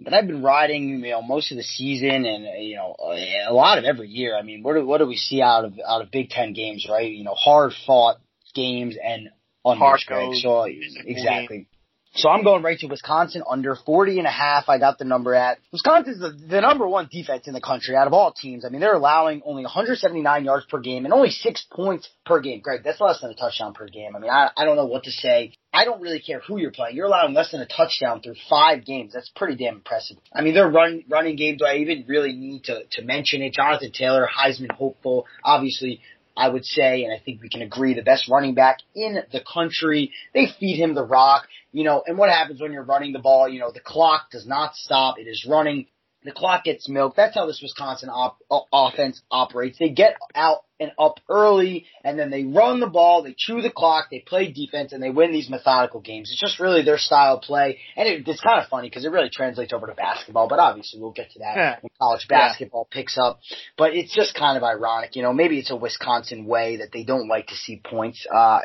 that 0.00 0.14
I've 0.14 0.26
been 0.26 0.42
riding, 0.42 0.88
you 1.04 1.10
know, 1.10 1.22
most 1.22 1.52
of 1.52 1.56
the 1.56 1.62
season 1.62 2.24
and, 2.24 2.64
you 2.64 2.76
know, 2.76 2.96
a 2.98 3.52
lot 3.52 3.78
of 3.78 3.84
every 3.84 4.08
year. 4.08 4.36
I 4.36 4.42
mean, 4.42 4.62
what 4.62 4.74
do, 4.74 4.86
what 4.86 4.98
do 4.98 5.06
we 5.06 5.16
see 5.16 5.42
out 5.42 5.64
of, 5.64 5.74
out 5.86 6.00
of 6.00 6.10
Big 6.10 6.30
Ten 6.30 6.54
games, 6.54 6.86
right? 6.90 7.10
You 7.10 7.24
know, 7.24 7.34
hard 7.34 7.72
fought 7.86 8.16
games 8.54 8.96
and 9.02 9.28
on 9.64 9.78
hard 9.78 10.00
So 10.34 10.64
exactly. 10.64 11.68
So 12.14 12.28
I'm 12.28 12.42
going 12.42 12.62
right 12.62 12.78
to 12.78 12.86
Wisconsin 12.86 13.42
under 13.48 13.76
40 13.76 14.18
and 14.18 14.26
a 14.26 14.30
half. 14.30 14.68
I 14.68 14.78
got 14.78 14.98
the 14.98 15.04
number 15.04 15.34
at. 15.34 15.58
Wisconsin's 15.72 16.18
the, 16.18 16.30
the 16.30 16.60
number 16.60 16.88
one 16.88 17.08
defense 17.10 17.46
in 17.46 17.54
the 17.54 17.60
country 17.60 17.94
out 17.96 18.06
of 18.06 18.12
all 18.12 18.32
teams. 18.32 18.64
I 18.64 18.70
mean, 18.70 18.80
they're 18.80 18.94
allowing 18.94 19.42
only 19.44 19.62
179 19.62 20.44
yards 20.44 20.66
per 20.66 20.80
game 20.80 21.04
and 21.04 21.14
only 21.14 21.30
six 21.30 21.64
points 21.70 22.08
per 22.24 22.40
game. 22.40 22.60
Greg, 22.60 22.82
that's 22.82 23.00
less 23.00 23.20
than 23.20 23.30
a 23.30 23.34
touchdown 23.34 23.74
per 23.74 23.86
game. 23.86 24.16
I 24.16 24.18
mean, 24.18 24.30
I, 24.30 24.50
I 24.56 24.64
don't 24.64 24.76
know 24.76 24.86
what 24.86 25.04
to 25.04 25.10
say. 25.10 25.52
I 25.72 25.84
don't 25.84 26.00
really 26.00 26.20
care 26.20 26.40
who 26.40 26.58
you're 26.58 26.72
playing. 26.72 26.96
You're 26.96 27.06
allowing 27.06 27.34
less 27.34 27.52
than 27.52 27.60
a 27.60 27.66
touchdown 27.66 28.20
through 28.20 28.36
five 28.48 28.84
games. 28.84 29.12
That's 29.12 29.30
pretty 29.36 29.56
damn 29.62 29.76
impressive. 29.76 30.16
I 30.34 30.40
mean, 30.42 30.54
their 30.54 30.68
run 30.68 31.04
running 31.08 31.36
game. 31.36 31.58
Do 31.58 31.66
I 31.66 31.76
even 31.76 32.04
really 32.08 32.32
need 32.32 32.64
to 32.64 32.84
to 32.92 33.02
mention 33.02 33.42
it? 33.42 33.52
Jonathan 33.52 33.92
Taylor, 33.92 34.26
Heisman 34.26 34.72
hopeful, 34.72 35.26
obviously 35.44 36.00
I 36.38 36.48
would 36.48 36.64
say, 36.64 37.02
and 37.02 37.12
I 37.12 37.18
think 37.18 37.42
we 37.42 37.48
can 37.48 37.62
agree, 37.62 37.94
the 37.94 38.02
best 38.02 38.28
running 38.28 38.54
back 38.54 38.78
in 38.94 39.18
the 39.32 39.40
country. 39.40 40.12
They 40.32 40.46
feed 40.58 40.76
him 40.76 40.94
the 40.94 41.04
rock, 41.04 41.48
you 41.72 41.82
know, 41.82 42.04
and 42.06 42.16
what 42.16 42.30
happens 42.30 42.60
when 42.60 42.72
you're 42.72 42.84
running 42.84 43.12
the 43.12 43.18
ball? 43.18 43.48
You 43.48 43.58
know, 43.58 43.72
the 43.72 43.80
clock 43.80 44.30
does 44.30 44.46
not 44.46 44.76
stop. 44.76 45.18
It 45.18 45.26
is 45.26 45.44
running. 45.48 45.86
The 46.24 46.32
clock 46.32 46.64
gets 46.64 46.88
milked. 46.88 47.16
That's 47.16 47.36
how 47.36 47.46
this 47.46 47.60
Wisconsin 47.62 48.08
op- 48.08 48.40
offense 48.72 49.22
operates. 49.30 49.78
They 49.78 49.90
get 49.90 50.16
out 50.34 50.64
and 50.80 50.92
up 50.98 51.20
early, 51.28 51.86
and 52.04 52.18
then 52.18 52.30
they 52.30 52.44
run 52.44 52.80
the 52.80 52.86
ball, 52.86 53.22
they 53.22 53.34
chew 53.36 53.62
the 53.62 53.70
clock, 53.70 54.08
they 54.10 54.20
play 54.20 54.50
defense, 54.50 54.92
and 54.92 55.02
they 55.02 55.10
win 55.10 55.32
these 55.32 55.50
methodical 55.50 56.00
games. 56.00 56.30
It's 56.30 56.40
just 56.40 56.60
really 56.60 56.82
their 56.82 56.98
style 56.98 57.36
of 57.36 57.42
play, 57.42 57.78
and 57.96 58.08
it, 58.08 58.26
it's 58.26 58.40
kind 58.40 58.60
of 58.60 58.68
funny 58.68 58.88
because 58.88 59.04
it 59.04 59.10
really 59.10 59.30
translates 59.30 59.72
over 59.72 59.86
to 59.86 59.94
basketball. 59.94 60.48
But 60.48 60.58
obviously, 60.58 61.00
we'll 61.00 61.12
get 61.12 61.30
to 61.32 61.38
that 61.40 61.56
yeah. 61.56 61.76
when 61.80 61.90
college 62.00 62.26
basketball 62.28 62.88
yeah. 62.90 62.96
picks 62.96 63.18
up. 63.18 63.40
But 63.76 63.94
it's 63.94 64.14
just 64.14 64.34
kind 64.34 64.56
of 64.56 64.62
ironic, 64.62 65.16
you 65.16 65.22
know. 65.22 65.32
Maybe 65.32 65.58
it's 65.58 65.70
a 65.70 65.76
Wisconsin 65.76 66.46
way 66.46 66.76
that 66.76 66.90
they 66.92 67.04
don't 67.04 67.28
like 67.28 67.48
to 67.48 67.56
see 67.56 67.80
points 67.84 68.26
uh, 68.32 68.60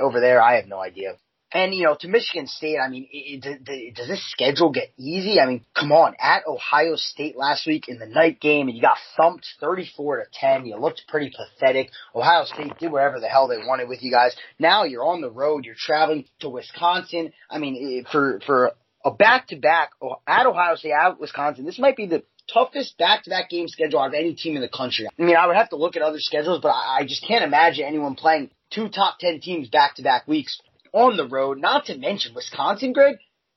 over 0.00 0.20
there. 0.20 0.40
I 0.42 0.56
have 0.56 0.66
no 0.66 0.78
idea. 0.78 1.16
And, 1.54 1.74
you 1.74 1.84
know, 1.84 1.96
to 2.00 2.08
Michigan 2.08 2.46
State, 2.46 2.78
I 2.78 2.88
mean, 2.88 3.06
it, 3.12 3.44
it, 3.44 3.60
it, 3.66 3.94
does 3.94 4.08
this 4.08 4.24
schedule 4.30 4.70
get 4.70 4.92
easy? 4.96 5.38
I 5.38 5.46
mean, 5.46 5.64
come 5.78 5.92
on, 5.92 6.14
at 6.18 6.46
Ohio 6.46 6.96
State 6.96 7.36
last 7.36 7.66
week 7.66 7.88
in 7.88 7.98
the 7.98 8.06
night 8.06 8.40
game 8.40 8.68
and 8.68 8.76
you 8.76 8.82
got 8.82 8.96
thumped 9.16 9.46
34 9.60 10.18
to 10.18 10.24
10. 10.32 10.66
You 10.66 10.76
looked 10.76 11.02
pretty 11.08 11.30
pathetic. 11.30 11.90
Ohio 12.14 12.44
State 12.44 12.78
did 12.78 12.90
whatever 12.90 13.20
the 13.20 13.28
hell 13.28 13.48
they 13.48 13.58
wanted 13.58 13.88
with 13.88 14.02
you 14.02 14.10
guys. 14.10 14.34
Now 14.58 14.84
you're 14.84 15.04
on 15.04 15.20
the 15.20 15.30
road. 15.30 15.66
You're 15.66 15.74
traveling 15.76 16.24
to 16.40 16.48
Wisconsin. 16.48 17.32
I 17.50 17.58
mean, 17.58 18.04
eh, 18.04 18.08
for, 18.10 18.40
for 18.46 18.72
a 19.04 19.10
back 19.10 19.48
to 19.48 19.56
back 19.56 19.90
at 20.26 20.46
Ohio 20.46 20.76
State, 20.76 20.92
at 20.92 21.20
Wisconsin, 21.20 21.66
this 21.66 21.78
might 21.78 21.96
be 21.96 22.06
the 22.06 22.22
toughest 22.52 22.96
back 22.96 23.24
to 23.24 23.30
back 23.30 23.50
game 23.50 23.68
schedule 23.68 24.00
out 24.00 24.08
of 24.08 24.14
any 24.14 24.34
team 24.34 24.56
in 24.56 24.62
the 24.62 24.68
country. 24.68 25.06
I 25.06 25.22
mean, 25.22 25.36
I 25.36 25.46
would 25.46 25.56
have 25.56 25.68
to 25.70 25.76
look 25.76 25.96
at 25.96 26.02
other 26.02 26.18
schedules, 26.18 26.60
but 26.62 26.70
I, 26.70 27.00
I 27.00 27.04
just 27.04 27.26
can't 27.26 27.44
imagine 27.44 27.84
anyone 27.84 28.14
playing 28.14 28.50
two 28.70 28.88
top 28.88 29.18
10 29.18 29.40
teams 29.40 29.68
back 29.68 29.96
to 29.96 30.02
back 30.02 30.26
weeks 30.26 30.58
on 30.92 31.16
the 31.16 31.26
road. 31.26 31.58
Not 31.58 31.86
to 31.86 31.96
mention 31.96 32.34
Wisconsin, 32.34 32.92
Greg, 32.92 33.16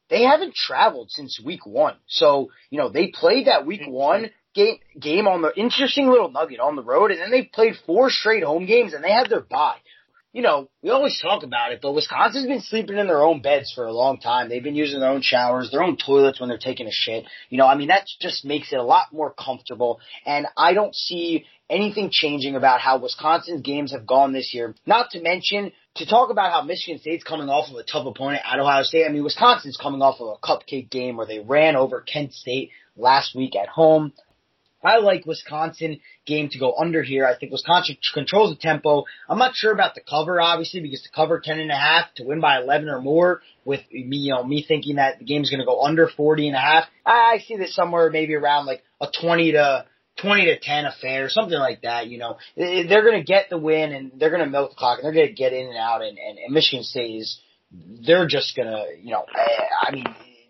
they 0.10 0.24
haven't 0.24 0.56
traveled 0.56 1.12
since 1.12 1.40
week 1.44 1.66
one. 1.66 1.96
So, 2.08 2.52
you 2.70 2.78
know, 2.78 2.90
they 2.90 3.08
played 3.08 3.48
that 3.48 3.66
week 3.66 3.82
one 3.88 4.30
game, 4.54 4.78
game 5.00 5.28
on 5.28 5.42
the 5.42 5.54
interesting 5.56 6.08
little 6.10 6.32
nugget 6.32 6.60
on 6.60 6.76
the 6.76 6.84
road 6.84 7.12
and 7.12 7.20
then 7.20 7.32
they 7.32 7.44
played 7.44 7.76
four 7.86 8.10
straight 8.10 8.44
home 8.44 8.66
games 8.66 8.94
and 8.94 9.04
they 9.04 9.12
had 9.12 9.30
their 9.30 9.42
bye. 9.42 9.78
You 10.32 10.42
know, 10.42 10.70
we 10.84 10.90
always 10.90 11.18
talk 11.22 11.44
about 11.44 11.72
it, 11.72 11.80
but 11.82 11.94
Wisconsin's 11.94 12.48
been 12.48 12.60
sleeping 12.60 12.98
in 12.98 13.08
their 13.08 13.24
own 13.24 13.42
beds 13.42 13.72
for 13.74 13.86
a 13.86 13.94
long 13.94 14.20
time. 14.20 14.50
They've 14.50 14.62
been 14.62 14.76
using 14.76 15.00
their 15.00 15.12
own 15.12 15.22
showers, 15.22 15.72
their 15.72 15.82
own 15.82 15.96
toilets 15.96 16.42
when 16.42 16.50
they're 16.50 16.58
taking 16.58 16.88
a 16.88 16.92
shit. 16.92 17.24
You 17.50 17.58
know, 17.58 17.66
I 17.66 17.78
mean, 17.78 17.88
that 17.88 18.06
just 18.20 18.44
makes 18.44 18.74
it 18.74 18.80
a 18.80 18.84
lot 18.84 19.14
more 19.14 19.34
comfortable. 19.34 20.02
And 20.26 20.46
I 20.58 20.74
don't 20.74 20.94
see 20.94 21.46
anything 21.70 22.10
changing 22.12 22.56
about 22.56 22.82
how 22.82 22.98
Wisconsin's 22.98 23.62
games 23.62 23.94
have 23.94 24.06
gone 24.06 24.34
this 24.34 24.54
year. 24.54 24.76
Not 24.86 25.12
to 25.12 25.22
mention, 25.22 25.72
to 25.96 26.06
talk 26.06 26.30
about 26.30 26.52
how 26.52 26.62
Michigan 26.62 27.00
State's 27.00 27.24
coming 27.24 27.50
off 27.50 27.70
of 27.70 27.78
a 27.78 27.84
tough 27.84 28.06
opponent 28.06 28.42
at 28.46 28.60
Ohio 28.60 28.84
State, 28.84 29.06
I 29.06 29.12
mean, 29.12 29.24
Wisconsin's 29.24 29.78
coming 29.78 30.02
off 30.02 30.20
of 30.20 30.28
a 30.28 30.46
cupcake 30.46 30.90
game 30.90 31.16
where 31.16 31.26
they 31.26 31.40
ran 31.40 31.76
over 31.76 32.02
Kent 32.02 32.34
State 32.34 32.72
last 32.98 33.36
week 33.36 33.56
at 33.56 33.70
home. 33.70 34.12
I 34.84 34.98
like 34.98 35.26
Wisconsin 35.26 36.00
game 36.28 36.50
to 36.50 36.60
go 36.60 36.76
under 36.78 37.02
here. 37.02 37.26
I 37.26 37.36
think 37.36 37.52
Wisconsin 37.52 37.98
controls 38.14 38.52
the 38.52 38.56
tempo. 38.56 39.06
I'm 39.28 39.40
not 39.40 39.56
sure 39.56 39.72
about 39.72 39.96
the 39.96 40.02
cover, 40.02 40.40
obviously, 40.40 40.82
because 40.82 41.02
to 41.04 41.10
cover 41.10 41.42
10 41.44 41.60
and 41.60 41.72
a 41.72 41.76
half 41.76 42.14
to 42.16 42.24
win 42.24 42.40
by 42.40 42.60
11 42.60 42.90
or 42.90 43.02
more 43.02 43.42
with 43.64 43.82
me, 43.92 44.18
you 44.18 44.34
know, 44.34 44.44
me 44.44 44.64
thinking 44.68 44.98
that 44.98 45.20
the 45.20 45.26
game's 45.26 45.50
going 45.50 45.60
to 45.60 45.66
go 45.66 45.82
under 45.82 46.08
40 46.08 46.50
and 46.50 46.56
a 46.56 46.60
half. 46.60 46.84
I 47.04 47.40
see 47.48 47.56
this 47.56 47.74
somewhere 47.74 48.12
maybe 48.12 48.36
around 48.36 48.68
like 48.68 48.84
a 49.02 49.08
20 49.22 49.54
to 49.54 49.86
20 50.22 50.46
to 50.46 50.60
10 50.60 50.86
affair, 50.86 51.30
something 51.30 51.58
like 51.58 51.82
that, 51.82 52.08
you 52.08 52.18
know. 52.18 52.38
They're 52.56 53.04
going 53.04 53.20
to 53.20 53.26
get 53.26 53.50
the 53.50 53.58
win 53.58 53.92
and 53.92 54.12
they're 54.18 54.30
going 54.30 54.44
to 54.44 54.50
milk 54.50 54.72
the 54.72 54.76
clock 54.76 55.00
and 55.00 55.06
they're 55.06 55.14
going 55.14 55.28
to 55.28 55.34
get 55.34 55.54
in 55.54 55.68
and 55.68 55.78
out 55.78 56.02
and, 56.02 56.18
and, 56.18 56.38
and 56.38 56.54
Michigan 56.54 56.84
State 56.84 57.16
is, 57.16 57.40
they're 58.06 58.28
just 58.28 58.56
going 58.56 58.68
to, 58.68 58.86
you 59.02 59.12
know, 59.12 59.26
eh, 59.38 59.62
I 59.82 59.92
mean, 59.92 60.06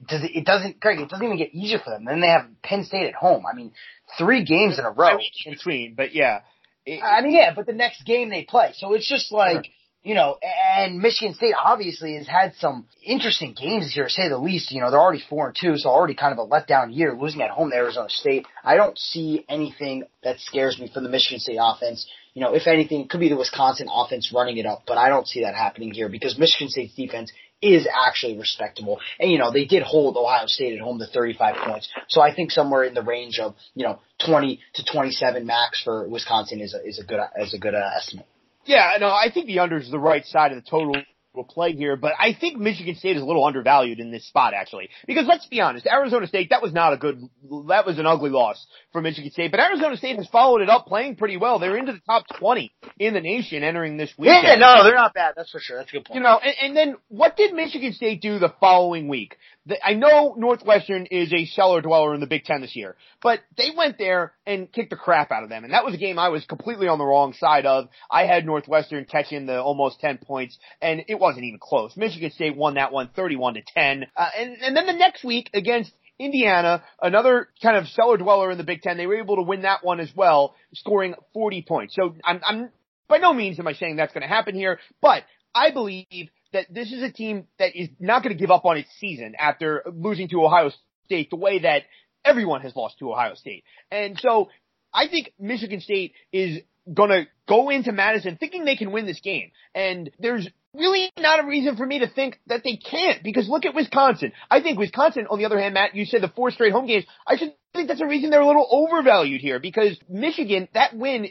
does 0.08 0.24
it, 0.24 0.32
it 0.36 0.46
doesn't, 0.46 0.80
Greg, 0.80 1.00
it 1.00 1.10
doesn't 1.10 1.26
even 1.26 1.38
get 1.38 1.54
easier 1.54 1.80
for 1.80 1.90
them. 1.90 2.06
Then 2.06 2.22
they 2.22 2.28
have 2.28 2.46
Penn 2.62 2.84
State 2.84 3.08
at 3.08 3.16
home. 3.16 3.44
I 3.52 3.56
mean, 3.56 3.72
three 4.18 4.44
games 4.44 4.78
in 4.78 4.86
a 4.86 4.92
row. 4.92 5.18
in 5.46 5.54
between, 5.54 5.96
but 5.96 6.14
yeah. 6.14 6.42
It, 6.86 7.02
I 7.02 7.22
mean, 7.22 7.34
yeah, 7.34 7.54
but 7.56 7.66
the 7.66 7.74
next 7.74 8.06
game 8.06 8.30
they 8.30 8.44
play. 8.44 8.74
So 8.76 8.94
it's 8.94 9.10
just 9.10 9.32
like, 9.32 9.66
you 10.06 10.14
know, 10.14 10.38
and 10.78 11.00
Michigan 11.00 11.34
State 11.34 11.56
obviously 11.60 12.16
has 12.16 12.28
had 12.28 12.54
some 12.60 12.86
interesting 13.04 13.56
games 13.60 13.92
here, 13.92 14.04
to 14.04 14.10
say 14.10 14.30
the 14.30 14.38
least. 14.38 14.72
You 14.72 14.82
know, 14.82 14.92
they're 14.92 15.02
already 15.02 15.24
four 15.28 15.48
and 15.48 15.58
two, 15.60 15.78
so 15.78 15.90
already 15.90 16.14
kind 16.14 16.32
of 16.32 16.38
a 16.38 16.48
letdown 16.48 16.96
year, 16.96 17.18
losing 17.20 17.42
at 17.42 17.50
home 17.50 17.72
to 17.72 17.76
Arizona 17.76 18.08
State. 18.10 18.46
I 18.64 18.76
don't 18.76 18.96
see 19.00 19.44
anything 19.50 20.04
that 20.24 20.40
scares 20.40 20.80
me 20.80 20.92
from 20.94 21.06
the 21.06 21.10
Michigan 21.10 21.40
State 21.40 21.58
offense. 21.60 22.08
You 22.36 22.44
know, 22.44 22.54
if 22.54 22.68
anything, 22.68 23.02
it 23.02 23.10
could 23.10 23.20
be 23.20 23.30
the 23.30 23.36
Wisconsin 23.36 23.88
offense 23.92 24.32
running 24.32 24.58
it 24.58 24.68
up, 24.68 24.84
but 24.86 25.00
I 25.00 25.10
don't 25.10 25.28
see 25.28 25.42
that 25.42 25.56
happening 25.56 25.92
here 25.92 26.08
because 26.08 26.38
Michigan 26.38 26.70
State's 26.70 26.94
defense 26.94 27.32
is 27.64 27.88
actually 28.06 28.38
respectable. 28.38 29.00
And 29.20 29.32
you 29.32 29.40
know, 29.40 29.52
they 29.52 29.66
did 29.66 29.82
hold 29.82 30.18
Ohio 30.18 30.46
State 30.46 30.76
at 30.76 30.82
home 30.82 31.00
to 31.00 31.08
35 31.08 31.56
points. 31.66 31.90
So 32.10 32.22
I 32.22 32.32
think 32.32 32.52
somewhere 32.52 32.84
in 32.84 32.94
the 32.94 33.02
range 33.02 33.40
of, 33.40 33.56
you 33.74 33.88
know, 33.88 34.00
20 34.24 34.60
to 34.76 34.86
27 34.86 35.48
max 35.48 35.82
for 35.82 36.08
Wisconsin 36.08 36.62
is 36.62 36.76
a, 36.76 36.88
is 36.88 37.00
a 37.00 37.04
good, 37.04 37.20
is 37.38 37.56
a 37.56 37.58
good 37.58 37.74
uh, 37.74 37.90
estimate. 37.98 38.28
Yeah, 38.66 38.98
no, 39.00 39.08
I 39.08 39.30
think 39.34 39.48
the 39.48 39.60
under 39.60 39.78
is 39.78 39.92
the 39.92 40.00
right 40.00 40.26
side 40.26 40.52
of 40.52 40.64
the 40.64 40.70
total 40.70 40.96
will 41.36 41.44
play 41.44 41.74
here, 41.74 41.96
but 41.96 42.14
I 42.20 42.34
think 42.34 42.58
Michigan 42.58 42.96
State 42.96 43.16
is 43.16 43.22
a 43.22 43.26
little 43.26 43.46
undervalued 43.46 44.00
in 44.00 44.12
this 44.12 44.28
spot 44.28 44.54
actually. 44.54 44.90
Because 45.08 45.26
let's 45.28 45.46
be 45.48 45.62
honest, 45.62 45.86
Arizona 45.86 46.28
State, 46.28 46.50
that 46.50 46.62
was 46.62 46.74
not 46.74 46.94
a 46.94 46.98
good, 46.98 47.22
that 47.68 47.86
was 47.86 48.00
an 48.00 48.06
ugly 48.06 48.30
loss 48.30 48.66
for 48.92 49.02
Michigan 49.02 49.32
State, 49.32 49.52
but 49.52 49.60
Arizona 49.60 49.98
State 49.98 50.18
has 50.18 50.28
followed 50.28 50.62
it 50.62 50.70
up 50.70 50.86
playing 50.86 51.16
pretty 51.16 51.38
well. 51.38 51.60
They're 51.60 51.78
into 51.78 51.94
the 51.94 52.02
top 52.06 52.26
20 52.40 52.74
in 53.00 53.14
the 53.14 53.22
nation 53.22 53.64
entering 53.64 53.98
this 53.98 54.12
week. 54.18 54.30
Yeah, 54.30 54.56
no, 54.56 54.84
they're 54.84 54.96
not 54.96 55.14
bad, 55.14 55.34
that's 55.36 55.52
for 55.52 55.60
sure. 55.60 55.78
That's 55.78 55.90
a 55.90 55.94
good 55.94 56.06
point. 56.06 56.16
You 56.16 56.24
know, 56.24 56.40
and, 56.42 56.56
and 56.62 56.78
then 56.78 56.96
what 57.10 57.38
did 57.38 57.54
Michigan 57.54 57.94
State 57.94 58.22
do 58.22 58.40
the 58.40 58.54
following 58.60 59.08
week? 59.08 59.38
The, 59.68 59.84
I 59.84 59.94
know 59.94 60.36
Northwestern 60.38 61.08
is 61.08 61.34
a 61.34 61.46
cellar 61.46 61.82
dweller 61.82 62.14
in 62.14 62.20
the 62.20 62.28
Big 62.28 62.44
Ten 62.44 62.62
this 62.62 62.76
year, 62.76 62.96
but 63.22 63.40
they 63.58 63.70
went 63.76 63.98
there 63.98 64.34
and 64.46 64.72
kicked 64.72 64.92
the 64.92 64.96
crap 64.96 65.32
out 65.32 65.44
of 65.44 65.50
them. 65.50 65.64
And 65.64 65.74
that 65.74 65.84
was 65.84 65.96
a 65.96 65.98
game 65.98 66.20
I 66.20 66.30
was 66.30 66.46
completely 66.46 66.88
on 66.88 67.00
the 67.00 67.06
wrong 67.06 67.34
side 67.34 67.66
of. 67.66 67.90
I 68.12 68.26
had 68.26 68.46
Northwestern 68.46 69.06
catching 69.06 69.48
the 69.48 69.62
almost 69.62 70.00
10 70.00 70.20
points 70.20 70.58
and 70.82 71.04
it 71.08 71.20
wasn't 71.26 71.44
even 71.44 71.60
close. 71.60 71.98
Michigan 71.98 72.30
State 72.30 72.56
won 72.56 72.76
that 72.76 72.92
one 72.92 73.10
31 73.16 73.56
to 73.56 73.62
10. 73.76 74.06
Uh, 74.16 74.28
and, 74.38 74.58
and 74.62 74.78
then 74.78 74.86
the 74.86 74.94
next 74.94 75.24
week 75.24 75.50
against 75.56 75.92
Indiana, 76.20 76.84
another 77.02 77.50
kind 77.64 77.78
of 77.78 77.88
cellar 77.88 78.18
dweller 78.18 78.52
in 78.52 78.60
the 78.60 78.64
Big 78.64 78.84
Ten, 78.84 78.96
they 78.96 79.08
were 79.08 79.18
able 79.18 79.38
to 79.38 79.42
win 79.42 79.64
that 79.64 79.84
one 79.84 80.00
as 80.00 80.12
well, 80.16 80.54
scoring 80.76 81.16
40 81.34 81.64
points. 81.68 81.96
So 81.96 82.16
I'm, 82.24 82.42
I'm 82.46 82.70
by 83.10 83.18
no 83.18 83.34
means 83.34 83.60
am 83.60 83.68
I 83.68 83.74
saying 83.74 83.96
that's 83.96 84.14
going 84.14 84.22
to 84.22 84.28
happen 84.28 84.54
here, 84.54 84.80
but 85.02 85.24
I 85.56 85.72
believe 85.72 86.30
that 86.54 86.68
this 86.70 86.92
is 86.92 87.02
a 87.02 87.12
team 87.12 87.48
that 87.58 87.76
is 87.76 87.90
not 88.00 88.22
going 88.22 88.36
to 88.36 88.40
give 88.40 88.52
up 88.52 88.66
on 88.66 88.78
its 88.78 88.90
season 89.00 89.34
after 89.38 89.84
losing 89.92 90.30
to 90.30 90.46
Ohio 90.46 90.70
State 91.06 91.32
the 91.32 91.38
way 91.38 91.60
that 91.60 91.84
everyone 92.24 92.62
has 92.62 92.76
lost 92.76 93.00
to 93.00 93.12
Ohio 93.12 93.34
State. 93.34 93.64
And 93.90 94.20
so 94.20 94.50
I 94.94 95.08
think 95.08 95.32
Michigan 95.40 95.82
State 95.82 96.14
is 96.32 96.60
going 96.92 97.10
to 97.10 97.28
go 97.48 97.70
into 97.70 97.92
Madison 97.92 98.38
thinking 98.38 98.66
they 98.66 98.76
can 98.76 98.92
win 98.92 99.06
this 99.06 99.20
game. 99.22 99.52
And 99.74 100.12
there's 100.20 100.48
really 100.76 101.12
not 101.18 101.44
a 101.44 101.48
reason 101.48 101.76
for 101.76 101.86
me 101.86 102.00
to 102.00 102.08
think 102.08 102.40
that 102.48 102.64
they 102.64 102.78
can't 102.78 103.24
because 103.24 103.50
look 103.50 103.66
at 103.66 103.76
Wisconsin. 103.76 104.32
I 104.50 104.62
think 104.62 104.78
Wisconsin, 104.78 105.28
on 105.30 105.40
the 105.40 105.46
other 105.46 105.60
hand, 105.60 105.74
Matt, 105.74 105.96
you 105.96 106.06
said 106.06 106.22
the 106.22 106.30
four 106.30 106.52
straight 106.52 106.72
home 106.72 106.88
games. 106.88 107.06
I 107.26 107.38
should 107.38 107.54
think 107.74 107.88
that's 107.88 108.02
a 108.02 108.08
reason 108.08 108.30
they're 108.30 108.42
a 108.42 108.48
little 108.48 108.68
overvalued 108.70 109.42
here 109.42 109.60
because 109.60 109.98
Michigan, 110.10 110.68
that 110.74 110.96
win 110.96 111.30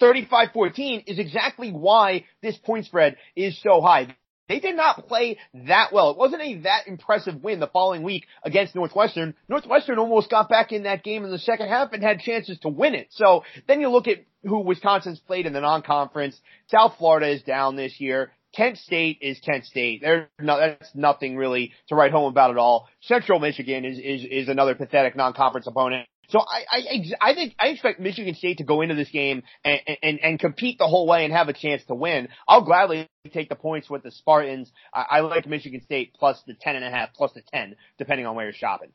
35-14 0.00 1.04
is 1.06 1.18
exactly 1.18 1.70
why 1.70 2.24
this 2.42 2.56
point 2.56 2.86
spread 2.86 3.16
is 3.36 3.60
so 3.62 3.80
high. 3.80 4.16
They 4.48 4.58
did 4.58 4.76
not 4.76 5.06
play 5.06 5.38
that 5.54 5.92
well. 5.92 6.10
It 6.10 6.18
wasn't 6.18 6.42
a 6.42 6.54
that 6.62 6.86
impressive 6.86 7.42
win 7.42 7.60
the 7.60 7.68
following 7.68 8.02
week 8.02 8.26
against 8.42 8.74
Northwestern. 8.74 9.34
Northwestern 9.48 9.98
almost 9.98 10.30
got 10.30 10.48
back 10.48 10.72
in 10.72 10.82
that 10.82 11.04
game 11.04 11.24
in 11.24 11.30
the 11.30 11.38
second 11.38 11.68
half 11.68 11.92
and 11.92 12.02
had 12.02 12.18
chances 12.18 12.58
to 12.58 12.68
win 12.68 12.94
it. 12.94 13.06
So 13.10 13.44
then 13.66 13.80
you 13.80 13.88
look 13.88 14.08
at 14.08 14.18
who 14.42 14.60
Wisconsin's 14.60 15.20
played 15.20 15.46
in 15.46 15.52
the 15.52 15.60
non-conference. 15.60 16.38
South 16.66 16.96
Florida 16.98 17.30
is 17.30 17.42
down 17.42 17.76
this 17.76 18.00
year. 18.00 18.32
Kent 18.54 18.78
State 18.78 19.18
is 19.22 19.38
Kent 19.40 19.64
State. 19.64 20.00
There's 20.02 20.28
no, 20.38 20.58
that's 20.58 20.94
nothing 20.94 21.36
really 21.36 21.72
to 21.88 21.94
write 21.94 22.12
home 22.12 22.26
about 22.26 22.50
at 22.50 22.58
all. 22.58 22.88
Central 23.00 23.38
Michigan 23.38 23.84
is, 23.84 23.98
is, 23.98 24.26
is 24.30 24.48
another 24.48 24.74
pathetic 24.74 25.16
non-conference 25.16 25.66
opponent. 25.66 26.06
So 26.28 26.40
I, 26.40 26.64
I, 26.70 27.30
I 27.30 27.34
think, 27.34 27.54
I 27.58 27.68
expect 27.68 28.00
Michigan 28.00 28.34
State 28.34 28.58
to 28.58 28.64
go 28.64 28.80
into 28.80 28.94
this 28.94 29.10
game 29.10 29.42
and, 29.64 29.80
and, 30.02 30.20
and 30.20 30.38
compete 30.38 30.78
the 30.78 30.86
whole 30.86 31.06
way 31.06 31.24
and 31.24 31.32
have 31.32 31.48
a 31.48 31.52
chance 31.52 31.84
to 31.86 31.94
win. 31.94 32.28
I'll 32.48 32.64
gladly 32.64 33.08
take 33.32 33.48
the 33.48 33.54
points 33.54 33.90
with 33.90 34.02
the 34.02 34.10
Spartans. 34.10 34.70
I, 34.94 35.04
I 35.10 35.20
like 35.20 35.46
Michigan 35.46 35.82
State 35.82 36.14
plus 36.14 36.40
the 36.46 36.54
ten 36.54 36.76
and 36.76 36.84
a 36.84 36.90
half, 36.90 37.12
plus 37.14 37.32
the 37.34 37.42
10, 37.52 37.76
depending 37.98 38.26
on 38.26 38.34
where 38.34 38.46
you're 38.46 38.54
shopping. 38.54 38.92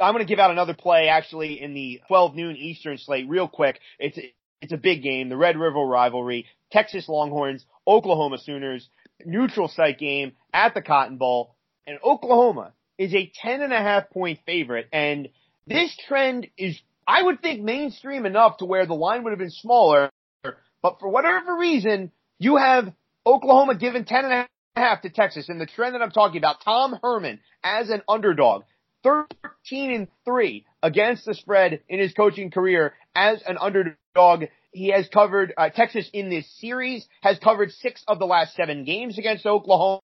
I'm 0.00 0.14
going 0.14 0.24
to 0.24 0.28
give 0.28 0.38
out 0.38 0.50
another 0.50 0.74
play 0.74 1.08
actually 1.08 1.60
in 1.60 1.74
the 1.74 2.00
12 2.08 2.34
noon 2.34 2.56
Eastern 2.56 2.98
slate 2.98 3.28
real 3.28 3.48
quick. 3.48 3.78
It's, 3.98 4.18
it's 4.62 4.72
a 4.72 4.78
big 4.78 5.02
game, 5.02 5.28
the 5.28 5.36
Red 5.36 5.58
River 5.58 5.80
rivalry, 5.80 6.46
Texas 6.70 7.08
Longhorns, 7.08 7.64
Oklahoma 7.86 8.38
Sooners, 8.38 8.88
neutral 9.24 9.68
site 9.68 9.98
game 9.98 10.32
at 10.52 10.74
the 10.74 10.82
Cotton 10.82 11.16
Bowl, 11.16 11.54
and 11.86 11.98
Oklahoma 12.04 12.72
is 12.98 13.14
a 13.14 13.30
10 13.42 13.62
and 13.62 13.72
a 13.72 13.78
half 13.78 14.10
point 14.10 14.40
favorite 14.46 14.88
and 14.92 15.28
this 15.66 15.96
trend 16.06 16.46
is, 16.56 16.80
I 17.06 17.22
would 17.22 17.42
think, 17.42 17.62
mainstream 17.62 18.24
enough 18.24 18.58
to 18.58 18.64
where 18.64 18.86
the 18.86 18.94
line 18.94 19.24
would 19.24 19.30
have 19.30 19.38
been 19.38 19.50
smaller, 19.50 20.10
but 20.80 21.00
for 21.00 21.08
whatever 21.08 21.56
reason, 21.56 22.12
you 22.38 22.56
have 22.56 22.92
Oklahoma 23.26 23.74
given 23.74 24.04
10 24.04 24.24
and 24.24 24.32
a 24.32 24.48
half 24.76 25.02
to 25.02 25.10
Texas. 25.10 25.48
And 25.48 25.60
the 25.60 25.66
trend 25.66 25.94
that 25.94 26.02
I'm 26.02 26.12
talking 26.12 26.38
about, 26.38 26.62
Tom 26.64 26.98
Herman 27.02 27.40
as 27.64 27.90
an 27.90 28.02
underdog, 28.08 28.62
13 29.02 29.92
and 29.92 30.08
3 30.24 30.64
against 30.82 31.24
the 31.24 31.34
spread 31.34 31.80
in 31.88 31.98
his 31.98 32.12
coaching 32.12 32.50
career 32.50 32.94
as 33.14 33.42
an 33.42 33.58
underdog. 33.58 34.44
He 34.76 34.88
has 34.88 35.08
covered, 35.08 35.54
uh, 35.56 35.70
Texas 35.70 36.06
in 36.12 36.28
this 36.28 36.46
series 36.60 37.08
has 37.22 37.38
covered 37.38 37.72
six 37.72 38.04
of 38.06 38.18
the 38.18 38.26
last 38.26 38.54
seven 38.54 38.84
games 38.84 39.16
against 39.18 39.46
Oklahoma. 39.46 40.02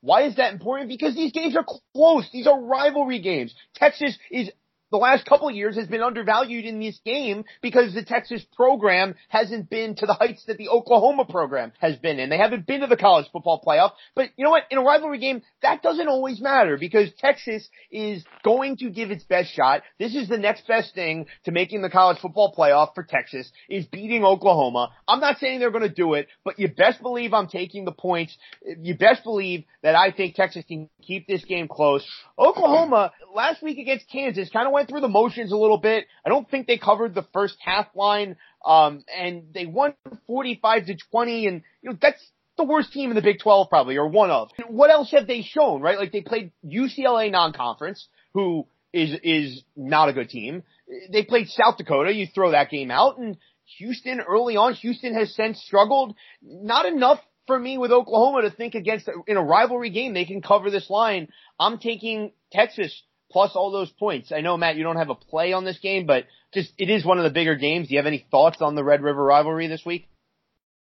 Why 0.00 0.22
is 0.22 0.34
that 0.34 0.52
important? 0.52 0.88
Because 0.88 1.14
these 1.14 1.30
games 1.30 1.56
are 1.56 1.64
close. 1.94 2.28
These 2.32 2.48
are 2.48 2.60
rivalry 2.60 3.20
games. 3.20 3.54
Texas 3.76 4.18
is 4.32 4.50
the 4.94 4.98
last 4.98 5.26
couple 5.26 5.50
years 5.50 5.74
has 5.74 5.88
been 5.88 6.02
undervalued 6.02 6.64
in 6.64 6.78
this 6.78 7.00
game 7.04 7.44
because 7.60 7.92
the 7.94 8.04
Texas 8.04 8.46
program 8.54 9.16
hasn't 9.28 9.68
been 9.68 9.96
to 9.96 10.06
the 10.06 10.14
heights 10.14 10.44
that 10.46 10.56
the 10.56 10.68
Oklahoma 10.68 11.24
program 11.24 11.72
has 11.80 11.96
been 11.96 12.20
in. 12.20 12.30
They 12.30 12.38
haven't 12.38 12.64
been 12.64 12.82
to 12.82 12.86
the 12.86 12.96
college 12.96 13.26
football 13.32 13.60
playoff. 13.60 13.90
But 14.14 14.30
you 14.36 14.44
know 14.44 14.50
what? 14.50 14.62
In 14.70 14.78
a 14.78 14.82
rivalry 14.82 15.18
game, 15.18 15.42
that 15.62 15.82
doesn't 15.82 16.06
always 16.06 16.40
matter 16.40 16.76
because 16.78 17.10
Texas 17.18 17.68
is 17.90 18.24
going 18.44 18.76
to 18.76 18.90
give 18.90 19.10
its 19.10 19.24
best 19.24 19.52
shot. 19.52 19.82
This 19.98 20.14
is 20.14 20.28
the 20.28 20.38
next 20.38 20.68
best 20.68 20.94
thing 20.94 21.26
to 21.44 21.50
making 21.50 21.82
the 21.82 21.90
college 21.90 22.18
football 22.20 22.54
playoff 22.56 22.94
for 22.94 23.02
Texas 23.02 23.50
is 23.68 23.86
beating 23.86 24.24
Oklahoma. 24.24 24.92
I'm 25.08 25.18
not 25.18 25.38
saying 25.38 25.58
they're 25.58 25.72
going 25.72 25.82
to 25.82 25.88
do 25.88 26.14
it, 26.14 26.28
but 26.44 26.60
you 26.60 26.68
best 26.68 27.02
believe 27.02 27.34
I'm 27.34 27.48
taking 27.48 27.84
the 27.84 27.90
points. 27.90 28.38
You 28.64 28.96
best 28.96 29.24
believe 29.24 29.64
that 29.82 29.96
I 29.96 30.12
think 30.12 30.36
Texas 30.36 30.64
can 30.68 30.88
keep 31.02 31.26
this 31.26 31.44
game 31.44 31.66
close. 31.66 32.06
Oklahoma 32.38 33.10
last 33.34 33.60
week 33.60 33.78
against 33.78 34.08
Kansas 34.08 34.50
kind 34.50 34.68
of 34.68 34.72
went 34.72 34.83
through 34.86 35.00
the 35.00 35.08
motions 35.08 35.52
a 35.52 35.56
little 35.56 35.78
bit. 35.78 36.06
I 36.24 36.28
don't 36.28 36.48
think 36.48 36.66
they 36.66 36.78
covered 36.78 37.14
the 37.14 37.26
first 37.32 37.56
half 37.60 37.86
line. 37.94 38.36
Um, 38.64 39.04
and 39.14 39.44
they 39.52 39.66
won 39.66 39.94
45 40.26 40.86
to 40.86 40.96
20 41.10 41.46
and, 41.46 41.62
you 41.82 41.90
know, 41.90 41.98
that's 42.00 42.24
the 42.56 42.64
worst 42.64 42.92
team 42.92 43.10
in 43.10 43.16
the 43.16 43.22
Big 43.22 43.40
12 43.40 43.68
probably, 43.68 43.96
or 43.96 44.08
one 44.08 44.30
of. 44.30 44.50
What 44.68 44.90
else 44.90 45.10
have 45.10 45.26
they 45.26 45.42
shown, 45.42 45.82
right? 45.82 45.98
Like 45.98 46.12
they 46.12 46.22
played 46.22 46.52
UCLA 46.64 47.30
non-conference, 47.30 48.08
who 48.32 48.66
is, 48.92 49.18
is 49.22 49.62
not 49.76 50.08
a 50.08 50.12
good 50.12 50.28
team. 50.28 50.62
They 51.10 51.24
played 51.24 51.48
South 51.48 51.76
Dakota, 51.76 52.14
you 52.14 52.26
throw 52.26 52.52
that 52.52 52.70
game 52.70 52.90
out, 52.90 53.18
and 53.18 53.36
Houston 53.78 54.20
early 54.20 54.56
on, 54.56 54.74
Houston 54.74 55.14
has 55.14 55.34
since 55.34 55.60
struggled. 55.62 56.14
Not 56.42 56.86
enough 56.86 57.20
for 57.46 57.58
me 57.58 57.78
with 57.78 57.92
Oklahoma 57.92 58.42
to 58.42 58.50
think 58.50 58.74
against, 58.74 59.08
in 59.26 59.36
a 59.36 59.42
rivalry 59.42 59.90
game, 59.90 60.14
they 60.14 60.24
can 60.24 60.42
cover 60.42 60.70
this 60.70 60.88
line. 60.88 61.28
I'm 61.58 61.78
taking 61.78 62.32
Texas 62.52 63.02
plus 63.30 63.52
all 63.54 63.70
those 63.70 63.90
points. 63.90 64.32
I 64.32 64.40
know, 64.40 64.56
Matt, 64.56 64.76
you 64.76 64.84
don't 64.84 64.96
have 64.96 65.10
a 65.10 65.14
play 65.14 65.52
on 65.52 65.64
this 65.64 65.78
game, 65.78 66.06
but 66.06 66.24
just, 66.52 66.72
it 66.78 66.90
is 66.90 67.04
one 67.04 67.18
of 67.18 67.24
the 67.24 67.30
bigger 67.30 67.56
games. 67.56 67.88
Do 67.88 67.94
you 67.94 67.98
have 67.98 68.06
any 68.06 68.26
thoughts 68.30 68.60
on 68.60 68.74
the 68.74 68.84
Red 68.84 69.02
River 69.02 69.22
rivalry 69.22 69.66
this 69.66 69.84
week? 69.84 70.08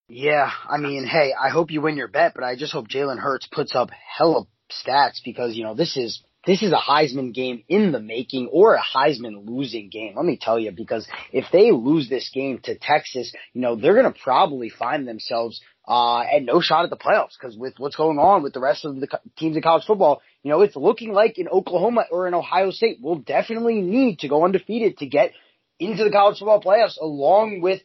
Yeah, 0.09 0.51
I 0.69 0.77
mean, 0.79 1.05
hey, 1.05 1.33
I 1.39 1.49
hope 1.49 1.73
you 1.73 1.81
win 1.81 1.97
your 1.97 2.07
bet, 2.09 2.35
but 2.35 2.45
I 2.45 2.55
just 2.55 2.73
hope 2.73 2.87
Jalen 2.87 3.19
Hurts 3.19 3.49
puts 3.51 3.75
up 3.75 3.91
hella 3.91 4.45
stats 4.71 5.19
because, 5.25 5.57
you 5.57 5.65
know, 5.65 5.75
this 5.75 5.97
is, 5.97 6.23
this 6.47 6.63
is 6.63 6.73
a 6.73 6.77
Heisman 6.77 7.35
game 7.35 7.65
in 7.69 7.91
the 7.91 7.99
making 7.99 8.49
or 8.53 8.75
a 8.75 8.81
Heisman 8.81 9.49
losing 9.49 9.91
game. 9.91 10.15
Let 10.15 10.25
me 10.25 10.39
tell 10.41 10.61
you, 10.61 10.71
because 10.71 11.09
if 11.33 11.47
they 11.53 11.73
lose 11.73 12.09
this 12.09 12.31
game 12.33 12.61
to 12.65 12.79
Texas, 12.79 13.33
you 13.53 13.61
know, 13.61 13.75
they're 13.75 14.01
going 14.01 14.13
to 14.13 14.21
probably 14.23 14.71
find 14.71 15.09
themselves 15.09 15.61
uh, 15.89 16.21
and 16.21 16.47
no 16.47 16.61
shot 16.61 16.85
at 16.85 16.91
the 16.91 16.97
playoffs 16.97 17.35
because 17.41 17.57
with 17.57 17.75
what's 17.79 17.97
going 17.97 18.19
on 18.19 18.43
with 18.43 18.53
the 18.53 18.61
rest 18.61 18.85
of 18.85 18.99
the 18.99 19.09
teams 19.39 19.57
in 19.57 19.63
college 19.63 19.85
football, 19.87 20.21
you 20.43 20.51
know, 20.51 20.63
it's 20.63 20.77
looking 20.77 21.13
like 21.13 21.39
in 21.39 21.49
Oklahoma 21.49 22.05
or 22.11 22.27
in 22.27 22.35
Ohio 22.35 22.71
State 22.71 22.99
will 23.01 23.19
definitely 23.19 23.81
need 23.81 24.21
to 24.21 24.29
go 24.29 24.45
undefeated 24.45 24.99
to 24.99 25.07
get 25.07 25.33
into 25.79 26.05
the 26.05 26.11
college 26.11 26.39
football 26.39 26.61
playoffs 26.61 26.99
along 27.01 27.61
with 27.61 27.81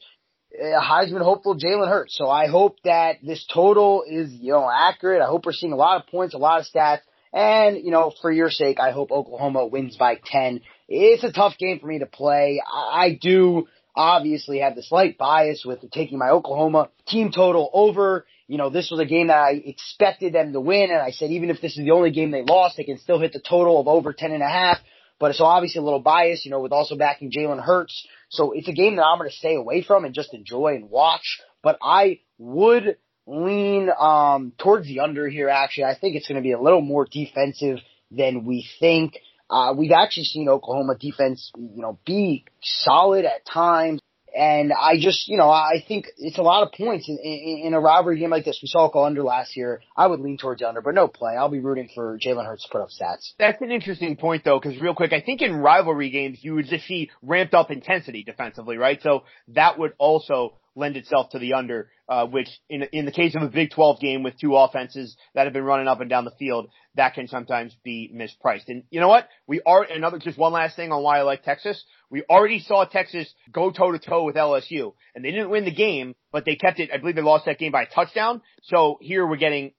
a 0.60 0.82
Heisman 0.82 1.22
hopeful 1.22 1.56
Jalen 1.56 1.88
Hurts. 1.88 2.18
So 2.18 2.30
I 2.30 2.48
hope 2.48 2.78
that 2.84 3.18
this 3.24 3.46
total 3.54 4.04
is, 4.08 4.32
you 4.32 4.52
know, 4.52 4.70
accurate. 4.70 5.22
I 5.22 5.28
hope 5.28 5.46
we're 5.46 5.54
seeing 5.54 5.74
a 5.74 5.78
lot 5.78 6.02
of 6.02 6.08
points, 6.08 6.34
a 6.34 6.38
lot 6.38 6.60
of 6.60 6.66
stats. 6.66 7.00
And, 7.34 7.78
you 7.78 7.92
know, 7.92 8.12
for 8.22 8.32
your 8.32 8.50
sake, 8.50 8.80
I 8.80 8.92
hope 8.92 9.12
Oklahoma 9.12 9.66
wins 9.66 9.96
by 9.96 10.20
10. 10.24 10.62
It's 10.90 11.24
a 11.24 11.32
tough 11.32 11.58
game 11.58 11.80
for 11.80 11.88
me 11.88 12.00
to 12.00 12.06
play. 12.06 12.62
I 12.70 13.18
do 13.22 13.68
obviously 14.02 14.60
had 14.60 14.76
the 14.76 14.84
slight 14.84 15.18
bias 15.18 15.64
with 15.66 15.90
taking 15.92 16.18
my 16.18 16.30
Oklahoma 16.30 16.90
team 17.08 17.32
total 17.32 17.70
over 17.74 18.26
you 18.52 18.58
know, 18.58 18.70
this 18.70 18.92
was 18.92 19.00
a 19.00 19.06
game 19.06 19.28
that 19.28 19.38
I 19.38 19.52
expected 19.52 20.34
them 20.34 20.52
to 20.52 20.60
win. 20.60 20.92
And 20.92 21.00
I 21.00 21.12
said, 21.12 21.32
even 21.32 21.50
if 21.50 21.62
this 21.62 21.78
is 21.78 21.86
the 21.86 21.92
only 21.92 22.12
game 22.12 22.32
they 22.32 22.42
lost, 22.42 22.76
they 22.76 22.84
can 22.84 23.00
still 23.00 23.18
hit 23.18 23.32
the 23.32 23.40
total 23.40 23.80
of 23.80 23.88
over 23.88 24.12
10 24.12 24.34
and 24.34 24.44
a 24.44 24.50
half. 24.50 24.78
But 25.22 25.36
so 25.36 25.46
obviously 25.46 25.80
a 25.80 25.84
little 25.84 26.02
biased, 26.02 26.44
you 26.44 26.52
know, 26.52 26.60
with 26.60 26.74
also 26.74 26.98
backing 26.98 27.32
Jalen 27.32 27.64
Hurts. 27.64 28.06
So 28.28 28.52
it's 28.52 28.68
a 28.68 28.74
game 28.74 28.98
that 28.98 29.06
I'm 29.06 29.20
going 29.20 29.30
to 29.30 29.36
stay 29.38 29.56
away 29.56 29.84
from 29.84 30.04
and 30.04 30.14
just 30.14 30.34
enjoy 30.34 30.76
and 30.76 30.90
watch. 30.90 31.40
But 31.64 31.78
I 31.82 32.20
would 32.40 32.98
lean, 33.26 33.90
um, 33.98 34.52
towards 34.58 34.86
the 34.86 35.00
under 35.00 35.30
here, 35.30 35.48
actually. 35.48 35.86
I 35.86 35.96
think 35.98 36.18
it's 36.18 36.28
going 36.28 36.36
to 36.36 36.42
be 36.42 36.52
a 36.52 36.60
little 36.60 36.82
more 36.82 37.08
defensive 37.10 37.78
than 38.12 38.44
we 38.44 38.68
think. 38.82 39.14
Uh, 39.52 39.74
we've 39.78 39.92
actually 39.92 40.24
seen 40.24 40.48
Oklahoma 40.48 40.96
defense, 40.98 41.52
you 41.58 41.82
know, 41.82 42.00
be 42.06 42.46
solid 42.62 43.26
at 43.26 43.46
times. 43.46 44.00
And 44.34 44.72
I 44.72 44.94
just, 44.98 45.28
you 45.28 45.36
know, 45.36 45.50
I 45.50 45.84
think 45.86 46.06
it's 46.18 46.38
a 46.38 46.42
lot 46.42 46.64
of 46.64 46.72
points 46.72 47.10
in, 47.10 47.18
in, 47.22 47.64
in 47.66 47.74
a 47.74 47.82
rivalry 47.82 48.18
game 48.18 48.30
like 48.30 48.46
this. 48.46 48.60
We 48.62 48.70
saw 48.70 48.86
it 48.86 48.94
go 48.94 49.04
under 49.04 49.24
last 49.24 49.58
year. 49.58 49.82
I 49.98 50.08
would 50.08 50.22
lean 50.22 50.38
towards 50.38 50.62
under, 50.62 50.80
but 50.80 50.96
no 50.96 51.10
play. 51.10 51.34
I'll 51.38 51.50
be 51.50 51.60
rooting 51.60 51.90
for 51.94 52.18
Jalen 52.18 52.46
Hurts 52.46 52.64
to 52.64 52.70
put 52.72 52.80
up 52.80 52.88
stats. 52.90 53.34
That's 53.38 53.62
an 53.62 53.72
interesting 53.72 54.16
point 54.16 54.46
though, 54.46 54.58
because 54.58 54.80
real 54.82 54.96
quick, 54.96 55.12
I 55.12 55.20
think 55.20 55.42
in 55.42 55.58
rivalry 55.58 56.12
games 56.12 56.40
you 56.42 56.56
would 56.56 56.68
just 56.68 56.86
see 56.86 57.12
ramped 57.22 57.54
up 57.54 57.72
intensity 57.72 58.24
defensively, 58.24 58.78
right? 58.78 59.02
So 59.04 59.24
that 59.50 59.78
would 59.78 59.92
also 59.98 60.54
lend 60.76 60.98
itself 60.98 61.30
to 61.32 61.40
the 61.40 61.54
under, 61.54 61.90
uh, 62.08 62.26
which 62.26 62.48
in 62.70 62.84
in 62.94 63.06
the 63.06 63.12
case 63.12 63.36
of 63.36 63.42
a 63.42 63.48
Big 63.48 63.72
12 63.72 64.00
game 64.00 64.24
with 64.24 64.40
two 64.40 64.56
offenses 64.56 65.18
that 65.34 65.46
have 65.46 65.54
been 65.54 65.64
running 65.64 65.88
up 65.88 66.00
and 66.00 66.10
down 66.10 66.26
the 66.26 66.32
field, 66.40 66.70
that 66.96 67.14
can 67.14 67.28
sometimes 67.28 67.76
be 67.84 68.12
mispriced. 68.16 68.68
And 68.68 68.84
you 68.90 69.00
know 69.00 69.08
what? 69.08 69.28
We 69.48 69.62
are 69.66 69.84
another 69.84 70.20
just 70.20 70.38
one 70.38 70.54
last 70.54 70.76
thing 70.76 70.92
on 70.92 71.04
why 71.04 71.20
I 71.20 71.24
like 71.24 71.44
Texas. 71.44 71.84
We 72.10 72.24
already 72.30 72.60
saw 72.60 72.86
Texas 72.86 73.34
go 73.52 73.72
toe 73.72 73.92
to 73.92 74.00
toe 74.00 74.26
with 74.26 74.36
LSU, 74.36 74.94
and 75.16 75.24
they 75.24 75.32
didn't 75.32 75.50
win 75.50 75.66
the 75.66 75.72
game, 75.72 76.16
but 76.32 76.46
they 76.46 76.56
kept 76.56 76.80
it. 76.80 76.90
I 76.94 76.98
believe 76.98 77.16
they 77.16 77.22
lost 77.22 77.46
that 77.46 77.60
game 77.60 77.72
by 77.72 77.84
a 77.84 77.90
touchdown. 77.90 78.42
So 78.64 78.98
here 79.02 79.26
we're 79.26 79.38
getting 79.38 79.72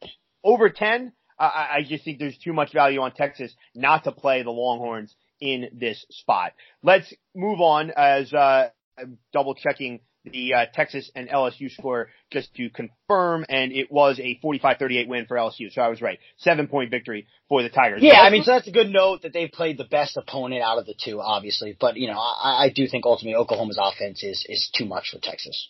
over 0.44 0.68
10. 0.68 1.12
I, 1.38 1.68
I 1.78 1.82
just 1.86 2.04
think 2.04 2.18
there's 2.18 2.38
too 2.38 2.52
much 2.52 2.72
value 2.72 3.00
on 3.00 3.12
Texas 3.12 3.52
not 3.74 4.04
to 4.04 4.12
play 4.12 4.42
the 4.42 4.50
Longhorns 4.50 5.14
in 5.40 5.68
this 5.72 6.04
spot. 6.10 6.52
Let's 6.82 7.12
move 7.34 7.60
on 7.60 7.90
as 7.96 8.32
uh, 8.32 8.68
I'm 8.98 9.18
double 9.32 9.54
checking 9.54 10.00
the 10.24 10.54
uh, 10.54 10.66
Texas 10.72 11.10
and 11.14 11.28
LSU 11.28 11.70
score 11.70 12.08
just 12.30 12.54
to 12.54 12.70
confirm, 12.70 13.44
and 13.48 13.72
it 13.72 13.90
was 13.90 14.20
a 14.20 14.38
45-38 14.44 15.08
win 15.08 15.26
for 15.26 15.36
LSU. 15.36 15.72
So 15.72 15.82
I 15.82 15.88
was 15.88 16.00
right. 16.00 16.18
Seven 16.38 16.68
point 16.68 16.90
victory 16.90 17.26
for 17.48 17.62
the 17.62 17.68
Tigers. 17.68 18.02
Yeah, 18.02 18.20
I 18.20 18.30
mean, 18.30 18.44
so 18.44 18.52
that's 18.52 18.68
a 18.68 18.72
good 18.72 18.90
note 18.90 19.22
that 19.22 19.32
they've 19.32 19.50
played 19.50 19.78
the 19.78 19.84
best 19.84 20.16
opponent 20.16 20.62
out 20.62 20.78
of 20.78 20.86
the 20.86 20.94
two, 20.94 21.20
obviously. 21.20 21.76
But, 21.78 21.96
you 21.96 22.08
know, 22.08 22.18
I, 22.18 22.64
I 22.64 22.72
do 22.74 22.86
think 22.86 23.04
ultimately 23.04 23.36
Oklahoma's 23.36 23.78
offense 23.80 24.22
is, 24.22 24.46
is 24.48 24.70
too 24.76 24.84
much 24.84 25.10
for 25.12 25.18
Texas. 25.20 25.68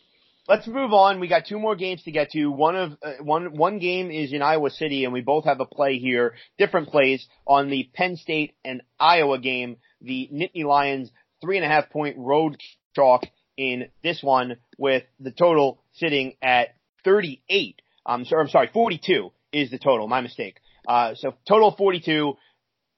Let's 0.48 0.66
move 0.66 0.92
on. 0.92 1.20
We 1.20 1.28
got 1.28 1.46
two 1.46 1.59
more 1.59 1.76
games 1.76 2.03
to 2.03 2.11
get 2.11 2.30
to. 2.30 2.46
One 2.48 2.74
of 2.74 2.92
uh, 3.00 3.12
one 3.22 3.57
one 3.57 3.78
game 3.78 4.11
is 4.11 4.32
in 4.32 4.42
Iowa 4.42 4.70
City, 4.70 5.05
and 5.05 5.12
we 5.12 5.20
both 5.20 5.44
have 5.44 5.61
a 5.61 5.64
play 5.64 5.98
here, 5.98 6.34
different 6.59 6.88
plays 6.88 7.24
on 7.46 7.70
the 7.70 7.88
Penn 7.94 8.16
State 8.16 8.55
and 8.64 8.82
Iowa 8.98 9.38
game. 9.38 9.76
The 10.00 10.28
Nittany 10.32 10.64
Lions 10.64 11.12
three 11.40 11.59
and 11.59 11.64
a 11.64 11.68
half 11.68 11.90
point 11.90 12.16
road 12.18 12.57
chalk 12.94 13.22
in 13.57 13.88
this 14.03 14.22
one 14.22 14.57
with 14.78 15.05
the 15.20 15.30
total 15.30 15.80
sitting 15.94 16.34
at 16.42 16.74
38. 17.05 17.80
Um, 18.05 18.24
so, 18.24 18.36
I'm 18.38 18.48
sorry, 18.48 18.70
42 18.72 19.30
is 19.53 19.70
the 19.70 19.78
total. 19.78 20.09
My 20.09 20.20
mistake. 20.20 20.57
Uh, 20.86 21.14
so 21.14 21.34
total 21.46 21.74
42. 21.76 22.34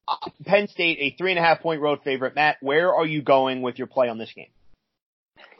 Uh, 0.06 0.30
Penn 0.44 0.68
State, 0.68 0.98
a 1.00 1.16
three 1.16 1.32
and 1.32 1.38
a 1.38 1.42
half 1.42 1.60
point 1.60 1.80
road 1.80 2.00
favorite. 2.04 2.34
Matt, 2.34 2.56
where 2.60 2.94
are 2.94 3.06
you 3.06 3.22
going 3.22 3.62
with 3.62 3.78
your 3.78 3.86
play 3.86 4.08
on 4.08 4.18
this 4.18 4.32
game? 4.34 4.48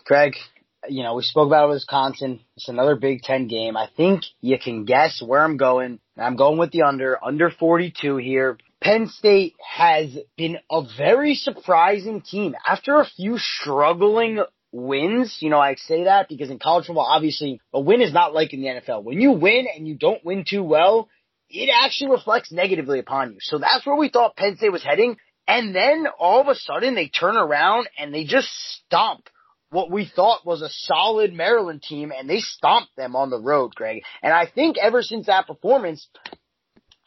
Craig, 0.05 0.35
you 0.89 1.03
know, 1.03 1.15
we 1.15 1.23
spoke 1.23 1.47
about 1.47 1.71
Wisconsin. 1.71 2.41
It's 2.57 2.69
another 2.69 2.95
Big 2.95 3.23
Ten 3.23 3.49
game. 3.49 3.77
I 3.77 3.89
think 3.97 4.23
you 4.41 4.59
can 4.59 4.85
guess 4.85 5.23
where 5.25 5.43
I'm 5.43 5.57
going. 5.57 5.99
I'm 6.17 6.37
going 6.37 6.59
with 6.59 6.73
the 6.73 6.83
under, 6.83 7.23
under 7.25 7.51
42 7.51 8.19
here. 8.19 8.59
Penn 8.83 9.09
State 9.09 9.55
has 9.77 10.15
been 10.37 10.59
a 10.71 10.83
very 10.99 11.35
surprising 11.35 12.21
team. 12.21 12.55
After 12.69 13.01
a 13.01 13.07
few 13.07 13.39
struggling 13.39 14.45
wins. 14.75 15.39
You 15.41 15.51
know, 15.51 15.61
I 15.61 15.77
say 15.77 16.05
that 16.05 16.29
because 16.29 16.51
in 16.51 16.59
college 16.59 16.87
football, 16.87 17.07
obviously, 17.09 17.61
a 17.73 17.81
win 17.81 18.03
is 18.03 18.13
not 18.13 18.35
like 18.35 18.53
in 18.53 18.61
the 18.61 18.69
NFL. 18.69 19.05
When 19.05 19.21
you 19.21 19.33
win 19.33 19.67
and 19.75 19.87
you 19.87 19.95
don't 19.95 20.25
win 20.25 20.45
too 20.49 20.63
well, 20.63 21.09
it 21.49 21.71
actually 21.73 22.11
reflects 22.11 22.53
negatively 22.53 22.99
upon 22.99 23.33
you. 23.33 23.39
So 23.41 23.59
that's 23.59 23.87
where 23.87 23.97
we 23.97 24.09
thought 24.09 24.37
Penn 24.37 24.57
State 24.57 24.73
was 24.73 24.83
heading. 24.83 25.17
And 25.47 25.75
then 25.75 26.07
all 26.19 26.41
of 26.41 26.49
a 26.49 26.55
sudden 26.55 26.95
they 26.95 27.09
turn 27.09 27.37
around 27.37 27.89
and 27.99 28.13
they 28.13 28.25
just 28.25 28.49
stomp 28.51 29.29
what 29.71 29.91
we 29.91 30.07
thought 30.07 30.47
was 30.47 30.63
a 30.63 30.69
solid 30.71 31.33
Maryland 31.33 31.83
team 31.83 32.13
and 32.17 32.31
they 32.31 32.39
stomped 32.39 32.95
them 32.97 33.17
on 33.17 33.31
the 33.31 33.41
road, 33.41 33.75
Greg. 33.75 34.03
And 34.23 34.33
I 34.33 34.47
think 34.47 34.77
ever 34.79 35.03
since 35.03 35.27
that 35.27 35.47
performance, 35.47 36.09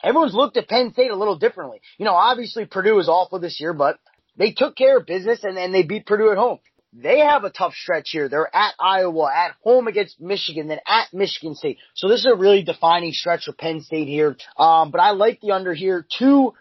everyone's 0.02 0.34
looked 0.34 0.56
at 0.58 0.68
Penn 0.68 0.92
State 0.92 1.10
a 1.10 1.16
little 1.16 1.38
differently. 1.38 1.80
You 1.98 2.04
know, 2.04 2.14
obviously 2.14 2.66
Purdue 2.66 2.98
is 2.98 3.08
awful 3.08 3.40
this 3.40 3.58
year, 3.60 3.72
but 3.72 3.98
they 4.36 4.52
took 4.52 4.76
care 4.76 4.98
of 4.98 5.06
business 5.06 5.44
and 5.44 5.56
then 5.56 5.72
they 5.72 5.82
beat 5.82 6.06
Purdue 6.06 6.30
at 6.30 6.36
home. 6.36 6.58
They 6.92 7.18
have 7.18 7.44
a 7.44 7.50
tough 7.50 7.74
stretch 7.74 8.10
here. 8.10 8.28
They're 8.28 8.54
at 8.54 8.74
Iowa, 8.80 9.30
at 9.34 9.54
home 9.62 9.88
against 9.88 10.20
Michigan, 10.20 10.68
then 10.68 10.78
at 10.86 11.12
Michigan 11.12 11.54
State. 11.54 11.78
So 11.94 12.08
this 12.08 12.20
is 12.20 12.26
a 12.26 12.34
really 12.34 12.62
defining 12.62 13.12
stretch 13.12 13.44
for 13.44 13.52
Penn 13.52 13.82
State 13.82 14.08
here. 14.08 14.36
Um, 14.56 14.90
but 14.90 15.00
I 15.00 15.10
like 15.10 15.40
the 15.40 15.52
under 15.52 15.74
here. 15.74 16.06
Two 16.18 16.54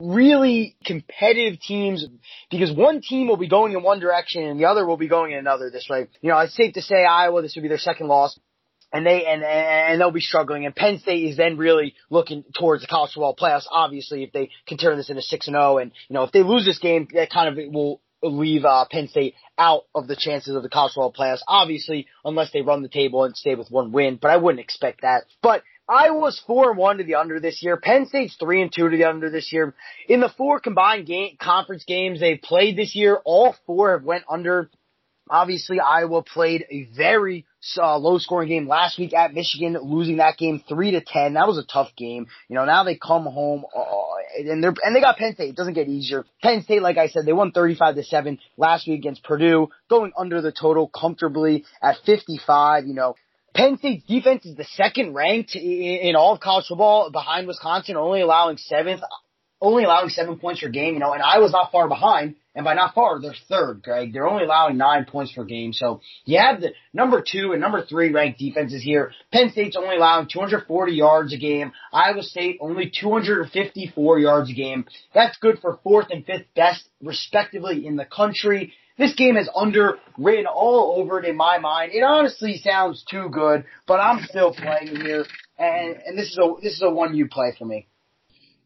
really 0.00 0.76
competitive 0.84 1.60
teams 1.60 2.04
because 2.50 2.72
one 2.72 3.00
team 3.00 3.28
will 3.28 3.36
be 3.36 3.48
going 3.48 3.72
in 3.72 3.82
one 3.82 4.00
direction 4.00 4.42
and 4.42 4.58
the 4.58 4.64
other 4.64 4.84
will 4.84 4.96
be 4.96 5.08
going 5.08 5.32
in 5.32 5.38
another 5.38 5.70
this 5.70 5.86
way. 5.88 6.08
You 6.20 6.30
know, 6.30 6.38
it's 6.38 6.56
safe 6.56 6.74
to 6.74 6.82
say 6.82 7.04
Iowa, 7.04 7.42
this 7.42 7.54
would 7.54 7.62
be 7.62 7.68
their 7.68 7.78
second 7.78 8.08
loss. 8.08 8.38
And 8.90 9.04
they 9.04 9.26
and 9.26 9.42
and 9.44 10.00
they'll 10.00 10.10
be 10.10 10.22
struggling. 10.22 10.64
And 10.64 10.74
Penn 10.74 10.98
State 10.98 11.28
is 11.28 11.36
then 11.36 11.58
really 11.58 11.94
looking 12.08 12.42
towards 12.58 12.80
the 12.80 12.88
college 12.88 13.12
football 13.12 13.36
playoffs. 13.36 13.66
Obviously, 13.70 14.22
if 14.22 14.32
they 14.32 14.48
can 14.66 14.78
turn 14.78 14.96
this 14.96 15.10
into 15.10 15.20
six 15.20 15.46
and 15.46 15.52
zero, 15.52 15.76
and 15.76 15.92
you 16.08 16.14
know 16.14 16.22
if 16.22 16.32
they 16.32 16.42
lose 16.42 16.64
this 16.64 16.78
game, 16.78 17.06
that 17.12 17.28
kind 17.28 17.50
of 17.50 17.70
will 17.70 18.00
leave 18.22 18.64
uh, 18.64 18.84
Penn 18.90 19.08
State 19.08 19.34
out 19.56 19.84
of 19.94 20.06
the 20.06 20.16
chances 20.16 20.54
of 20.54 20.62
the 20.62 20.68
college 20.68 20.92
football 20.94 21.12
playoffs. 21.12 21.40
Obviously, 21.46 22.06
unless 22.24 22.52
they 22.52 22.62
run 22.62 22.82
the 22.82 22.88
table 22.88 23.24
and 23.24 23.36
stay 23.36 23.54
with 23.54 23.70
one 23.70 23.92
win, 23.92 24.18
but 24.20 24.30
I 24.30 24.36
wouldn't 24.36 24.60
expect 24.60 25.02
that. 25.02 25.24
But 25.42 25.62
I 25.88 26.10
was 26.10 26.40
four 26.46 26.70
and 26.70 26.78
one 26.78 26.98
to 26.98 27.04
the 27.04 27.14
under 27.14 27.40
this 27.40 27.62
year. 27.62 27.78
Penn 27.78 28.06
State's 28.06 28.36
three 28.36 28.60
and 28.60 28.70
two 28.72 28.90
to 28.90 28.96
the 28.96 29.08
under 29.08 29.30
this 29.30 29.52
year. 29.52 29.74
In 30.06 30.20
the 30.20 30.28
four 30.28 30.60
combined 30.60 31.06
game 31.06 31.36
conference 31.40 31.84
games 31.84 32.20
they've 32.20 32.40
played 32.40 32.76
this 32.76 32.94
year, 32.94 33.18
all 33.24 33.56
four 33.66 33.92
have 33.92 34.04
went 34.04 34.24
under. 34.28 34.70
Obviously, 35.30 35.80
Iowa 35.80 36.22
played 36.22 36.64
a 36.70 36.88
very 36.96 37.46
uh, 37.76 37.98
low 37.98 38.18
scoring 38.18 38.48
game 38.48 38.68
last 38.68 38.98
week 38.98 39.14
at 39.14 39.34
Michigan, 39.34 39.76
losing 39.82 40.18
that 40.18 40.38
game 40.38 40.62
three 40.68 40.92
to 40.92 41.00
ten. 41.00 41.34
That 41.34 41.46
was 41.46 41.58
a 41.58 41.64
tough 41.64 41.90
game. 41.96 42.26
You 42.48 42.56
know, 42.56 42.64
now 42.64 42.84
they 42.84 42.96
come 42.96 43.24
home 43.24 43.64
uh, 43.74 43.82
and 44.38 44.62
they're 44.62 44.74
and 44.82 44.94
they 44.94 45.00
got 45.00 45.16
Penn 45.16 45.34
State. 45.34 45.50
It 45.50 45.56
doesn't 45.56 45.74
get 45.74 45.88
easier. 45.88 46.24
Penn 46.42 46.62
State, 46.62 46.82
like 46.82 46.98
I 46.98 47.08
said, 47.08 47.26
they 47.26 47.32
won 47.32 47.52
thirty 47.52 47.74
five 47.74 47.94
to 47.96 48.04
seven 48.04 48.38
last 48.56 48.86
week 48.86 48.98
against 48.98 49.24
Purdue, 49.24 49.68
going 49.88 50.12
under 50.16 50.40
the 50.40 50.52
total 50.52 50.88
comfortably 50.88 51.64
at 51.82 51.96
fifty 52.04 52.40
five. 52.46 52.86
You 52.86 52.94
know. 52.94 53.14
Penn 53.54 53.78
State's 53.78 54.04
defense 54.04 54.44
is 54.44 54.56
the 54.56 54.64
second 54.64 55.14
ranked 55.14 55.56
in 55.56 56.14
all 56.14 56.34
of 56.34 56.40
college 56.40 56.66
football 56.68 57.10
behind 57.10 57.48
Wisconsin, 57.48 57.96
only 57.96 58.20
allowing 58.20 58.56
seventh, 58.56 59.00
only 59.60 59.84
allowing 59.84 60.08
seven 60.08 60.38
points 60.38 60.60
per 60.60 60.68
game, 60.68 60.94
you 60.94 61.00
know, 61.00 61.12
and 61.12 61.22
Iowa's 61.22 61.52
not 61.52 61.72
far 61.72 61.88
behind. 61.88 62.36
And 62.54 62.64
by 62.64 62.74
not 62.74 62.94
far, 62.94 63.20
they're 63.20 63.34
third, 63.48 63.82
Greg. 63.82 64.12
They're 64.12 64.26
only 64.26 64.42
allowing 64.42 64.78
nine 64.78 65.04
points 65.04 65.30
per 65.30 65.44
game. 65.44 65.72
So 65.72 66.00
you 66.24 66.38
have 66.38 66.60
the 66.60 66.72
number 66.92 67.22
two 67.22 67.52
and 67.52 67.60
number 67.60 67.84
three 67.84 68.10
ranked 68.10 68.40
defenses 68.40 68.82
here. 68.82 69.12
Penn 69.32 69.50
State's 69.50 69.76
only 69.76 69.96
allowing 69.96 70.26
240 70.26 70.92
yards 70.92 71.32
a 71.32 71.36
game. 71.36 71.72
Iowa 71.92 72.22
State 72.22 72.58
only 72.60 72.90
254 72.90 74.18
yards 74.18 74.50
a 74.50 74.54
game. 74.54 74.86
That's 75.14 75.38
good 75.38 75.60
for 75.60 75.78
fourth 75.84 76.08
and 76.10 76.26
fifth 76.26 76.46
best, 76.56 76.88
respectively, 77.00 77.86
in 77.86 77.94
the 77.94 78.04
country. 78.04 78.72
This 78.96 79.14
game 79.14 79.36
is 79.36 79.48
underwritten 79.54 80.46
all 80.46 81.00
over 81.00 81.20
it 81.20 81.24
in 81.24 81.36
my 81.36 81.58
mind. 81.58 81.92
It 81.92 82.02
honestly 82.02 82.58
sounds 82.58 83.04
too 83.08 83.28
good, 83.28 83.64
but 83.86 84.00
I'm 84.00 84.24
still 84.24 84.52
playing 84.52 84.96
here, 84.96 85.24
and 85.56 85.96
and 86.04 86.18
this 86.18 86.32
is 86.32 86.38
a 86.38 86.54
this 86.60 86.72
is 86.72 86.82
a 86.82 86.90
one 86.90 87.14
you 87.14 87.28
play 87.28 87.54
for 87.56 87.64
me. 87.64 87.86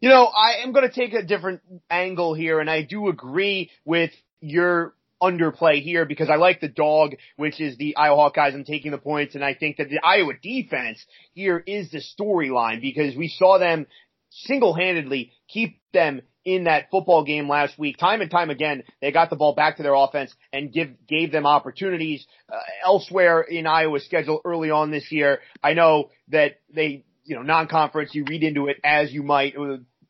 You 0.03 0.09
know, 0.09 0.25
I 0.27 0.65
am 0.65 0.73
going 0.73 0.89
to 0.89 0.93
take 0.93 1.15
a 1.15 1.23
different 1.23 1.61
angle 1.89 2.35
here, 2.35 2.59
and 2.59 2.69
I 2.69 2.83
do 2.83 3.07
agree 3.07 3.71
with 3.85 4.11
your 4.41 4.95
underplay 5.23 5.81
here 5.81 6.05
because 6.05 6.29
I 6.29 6.35
like 6.35 6.61
the 6.61 6.67
dog, 6.67 7.13
which 7.37 7.61
is 7.61 7.77
the 7.77 7.97
Iowa 7.97 8.17
Hawkeyes. 8.17 8.53
I'm 8.53 8.65
taking 8.65 8.91
the 8.91 8.99
points, 8.99 9.37
and 9.37 9.45
I 9.45 9.55
think 9.55 9.77
that 9.77 9.91
the 9.91 10.01
Iowa 10.05 10.33
defense 10.43 11.07
here 11.35 11.63
is 11.65 11.93
the 11.93 12.03
storyline 12.03 12.81
because 12.81 13.15
we 13.15 13.29
saw 13.29 13.61
them 13.61 13.87
single-handedly 14.31 15.31
keep 15.47 15.79
them 15.93 16.23
in 16.45 16.65
that 16.65 16.91
football 16.91 17.23
game 17.23 17.49
last 17.49 17.79
week. 17.79 17.97
Time 17.97 18.23
and 18.23 18.31
time 18.31 18.51
again, 18.51 18.83
they 19.01 19.13
got 19.13 19.31
the 19.31 19.37
ball 19.37 19.55
back 19.55 19.77
to 19.77 19.85
their 19.85 19.95
offense 19.95 20.35
and 20.53 20.73
give 20.73 20.89
gave 21.07 21.31
them 21.31 21.47
opportunities 21.47 22.27
uh, 22.53 22.57
elsewhere 22.85 23.43
in 23.43 23.69
Iowa's 23.69 24.05
schedule 24.05 24.41
early 24.45 24.73
on 24.73 24.91
this 24.91 25.13
year. 25.13 25.39
I 25.63 25.75
know 25.75 26.11
that 26.31 26.59
they, 26.75 27.05
you 27.23 27.37
know, 27.37 27.43
non-conference, 27.43 28.17
you 28.17 28.25
read 28.29 28.43
into 28.43 28.67
it 28.67 28.79
as 28.83 29.13
you 29.13 29.23
might 29.23 29.55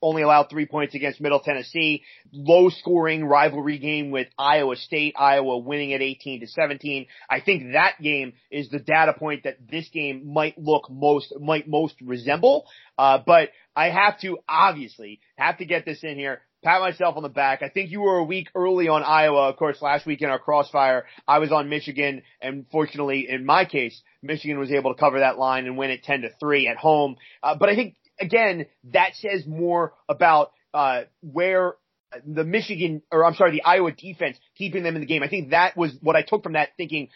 only 0.02 0.22
allowed 0.22 0.50
three 0.50 0.66
points 0.66 0.94
against 0.94 1.20
Middle 1.20 1.40
Tennessee. 1.40 2.02
Low 2.32 2.68
scoring 2.68 3.24
rivalry 3.24 3.78
game 3.78 4.10
with 4.10 4.28
Iowa 4.38 4.76
State. 4.76 5.14
Iowa 5.18 5.58
winning 5.58 5.94
at 5.94 6.02
18 6.02 6.40
to 6.40 6.46
17. 6.46 7.06
I 7.30 7.40
think 7.40 7.72
that 7.72 7.94
game 8.02 8.34
is 8.50 8.68
the 8.68 8.80
data 8.80 9.14
point 9.14 9.44
that 9.44 9.58
this 9.70 9.88
game 9.88 10.32
might 10.32 10.58
look 10.58 10.90
most, 10.90 11.32
might 11.40 11.68
most 11.68 11.94
resemble. 12.02 12.66
Uh, 12.98 13.18
but 13.24 13.50
I 13.74 13.90
have 13.90 14.18
to 14.20 14.38
obviously 14.48 15.20
have 15.36 15.58
to 15.58 15.64
get 15.64 15.84
this 15.84 16.02
in 16.02 16.16
here 16.16 16.42
pat 16.62 16.80
myself 16.80 17.16
on 17.16 17.22
the 17.22 17.28
back. 17.28 17.62
I 17.62 17.68
think 17.68 17.90
you 17.90 18.00
were 18.00 18.18
a 18.18 18.24
week 18.24 18.48
early 18.54 18.88
on 18.88 19.02
Iowa. 19.02 19.48
Of 19.48 19.56
course, 19.56 19.82
last 19.82 20.06
week 20.06 20.22
in 20.22 20.30
our 20.30 20.38
crossfire, 20.38 21.04
I 21.26 21.38
was 21.38 21.50
on 21.52 21.68
Michigan, 21.68 22.22
and 22.40 22.66
fortunately, 22.70 23.26
in 23.28 23.44
my 23.44 23.64
case, 23.64 24.00
Michigan 24.22 24.58
was 24.58 24.70
able 24.70 24.94
to 24.94 25.00
cover 25.00 25.20
that 25.20 25.38
line 25.38 25.66
and 25.66 25.76
win 25.76 25.90
it 25.90 26.04
10 26.04 26.22
to 26.22 26.28
3 26.38 26.68
at 26.68 26.76
home. 26.76 27.16
Uh, 27.42 27.56
but 27.56 27.68
I 27.68 27.74
think, 27.74 27.96
again, 28.22 28.66
that 28.92 29.14
says 29.14 29.46
more 29.46 29.92
about, 30.08 30.52
uh, 30.72 31.02
where 31.20 31.74
the 32.26 32.44
Michigan, 32.44 33.02
or 33.10 33.24
I'm 33.24 33.34
sorry, 33.34 33.52
the 33.52 33.62
Iowa 33.62 33.92
defense 33.92 34.36
keeping 34.56 34.82
them 34.82 34.94
in 34.94 35.00
the 35.00 35.06
game. 35.06 35.22
I 35.22 35.28
think 35.28 35.50
that 35.50 35.76
was 35.76 35.96
what 36.00 36.16
I 36.16 36.22
took 36.22 36.42
from 36.42 36.54
that 36.54 36.70
thinking, 36.76 37.08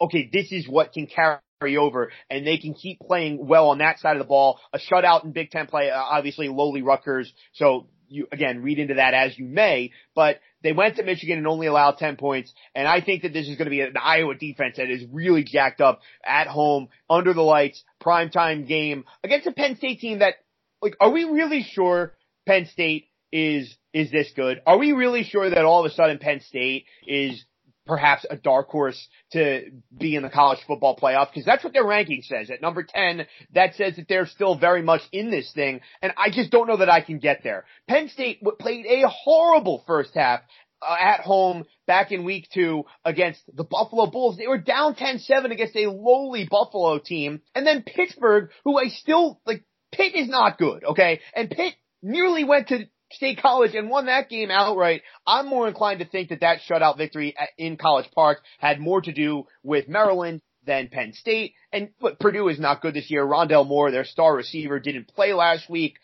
okay, 0.00 0.28
this 0.32 0.52
is 0.52 0.68
what 0.68 0.92
can 0.92 1.06
carry 1.06 1.76
over 1.76 2.10
and 2.30 2.46
they 2.46 2.58
can 2.58 2.74
keep 2.74 3.00
playing 3.00 3.46
well 3.46 3.70
on 3.70 3.78
that 3.78 3.98
side 3.98 4.16
of 4.16 4.18
the 4.18 4.28
ball. 4.28 4.60
A 4.72 4.78
shutout 4.78 5.24
in 5.24 5.32
Big 5.32 5.50
Ten 5.50 5.66
play, 5.66 5.90
uh, 5.90 5.98
obviously 5.98 6.48
lowly 6.48 6.82
Rutgers. 6.82 7.32
So 7.54 7.86
you 8.08 8.28
again 8.30 8.62
read 8.62 8.78
into 8.78 8.94
that 8.94 9.14
as 9.14 9.38
you 9.38 9.46
may, 9.46 9.90
but 10.14 10.40
they 10.62 10.72
went 10.72 10.96
to 10.96 11.02
Michigan 11.02 11.38
and 11.38 11.46
only 11.46 11.66
allowed 11.66 11.98
10 11.98 12.16
points. 12.16 12.52
And 12.74 12.86
I 12.86 13.00
think 13.00 13.22
that 13.22 13.32
this 13.32 13.48
is 13.48 13.56
going 13.56 13.66
to 13.66 13.70
be 13.70 13.80
an 13.80 13.96
Iowa 14.00 14.34
defense 14.34 14.76
that 14.76 14.90
is 14.90 15.02
really 15.10 15.44
jacked 15.44 15.80
up 15.80 16.00
at 16.24 16.46
home, 16.46 16.88
under 17.10 17.32
the 17.32 17.42
lights, 17.42 17.82
primetime 18.02 18.66
game 18.66 19.04
against 19.24 19.46
a 19.46 19.52
Penn 19.52 19.76
State 19.76 20.00
team 20.00 20.20
that, 20.20 20.34
like, 20.82 20.96
are 21.00 21.10
we 21.10 21.24
really 21.24 21.62
sure 21.62 22.14
Penn 22.46 22.66
State 22.66 23.06
is, 23.30 23.74
is 23.94 24.10
this 24.10 24.30
good? 24.34 24.60
Are 24.66 24.78
we 24.78 24.92
really 24.92 25.22
sure 25.24 25.48
that 25.48 25.64
all 25.64 25.84
of 25.84 25.90
a 25.90 25.94
sudden 25.94 26.18
Penn 26.18 26.40
State 26.40 26.86
is 27.06 27.44
perhaps 27.86 28.24
a 28.30 28.36
dark 28.36 28.68
horse 28.68 29.08
to 29.32 29.64
be 29.96 30.14
in 30.14 30.22
the 30.22 30.30
college 30.30 30.60
football 30.66 30.96
playoff 30.96 31.28
because 31.30 31.44
that's 31.44 31.64
what 31.64 31.72
their 31.72 31.84
ranking 31.84 32.22
says. 32.22 32.50
At 32.50 32.62
number 32.62 32.84
10, 32.84 33.26
that 33.54 33.74
says 33.74 33.96
that 33.96 34.06
they're 34.08 34.26
still 34.26 34.56
very 34.56 34.82
much 34.82 35.02
in 35.10 35.30
this 35.30 35.52
thing 35.52 35.80
and 36.00 36.12
I 36.16 36.30
just 36.30 36.50
don't 36.50 36.68
know 36.68 36.76
that 36.76 36.88
I 36.88 37.00
can 37.00 37.18
get 37.18 37.42
there. 37.42 37.64
Penn 37.88 38.08
State 38.08 38.40
played 38.60 38.86
a 38.86 39.08
horrible 39.08 39.82
first 39.86 40.10
half 40.14 40.40
uh, 40.80 40.96
at 40.98 41.20
home 41.20 41.64
back 41.86 42.12
in 42.12 42.24
week 42.24 42.48
two 42.52 42.84
against 43.04 43.40
the 43.54 43.64
Buffalo 43.64 44.06
Bulls. 44.06 44.36
They 44.36 44.46
were 44.46 44.58
down 44.58 44.94
10-7 44.94 45.50
against 45.50 45.76
a 45.76 45.90
lowly 45.90 46.46
Buffalo 46.50 46.98
team. 46.98 47.40
And 47.54 47.66
then 47.66 47.82
Pittsburgh, 47.82 48.50
who 48.64 48.78
I 48.78 48.88
still, 48.88 49.40
like, 49.46 49.64
Pitt 49.92 50.14
is 50.14 50.28
not 50.28 50.58
good, 50.58 50.84
okay? 50.84 51.20
And 51.34 51.50
Pitt 51.50 51.74
nearly 52.02 52.44
went 52.44 52.68
to 52.68 52.86
State 53.12 53.40
College 53.40 53.74
and 53.74 53.90
won 53.90 54.06
that 54.06 54.28
game 54.28 54.50
outright. 54.50 55.02
I'm 55.26 55.46
more 55.46 55.68
inclined 55.68 56.00
to 56.00 56.06
think 56.06 56.30
that 56.30 56.40
that 56.40 56.60
shutout 56.68 56.96
victory 56.96 57.34
in 57.58 57.76
College 57.76 58.10
Park 58.14 58.42
had 58.58 58.80
more 58.80 59.02
to 59.02 59.12
do 59.12 59.44
with 59.62 59.88
Maryland 59.88 60.40
than 60.64 60.88
Penn 60.88 61.12
State. 61.12 61.54
And 61.72 61.90
but 62.00 62.18
Purdue 62.18 62.48
is 62.48 62.58
not 62.58 62.80
good 62.80 62.94
this 62.94 63.10
year. 63.10 63.26
Rondale 63.26 63.66
Moore, 63.66 63.90
their 63.90 64.04
star 64.04 64.34
receiver, 64.34 64.80
didn't 64.80 65.08
play 65.08 65.32
last 65.32 65.68
week 65.68 65.96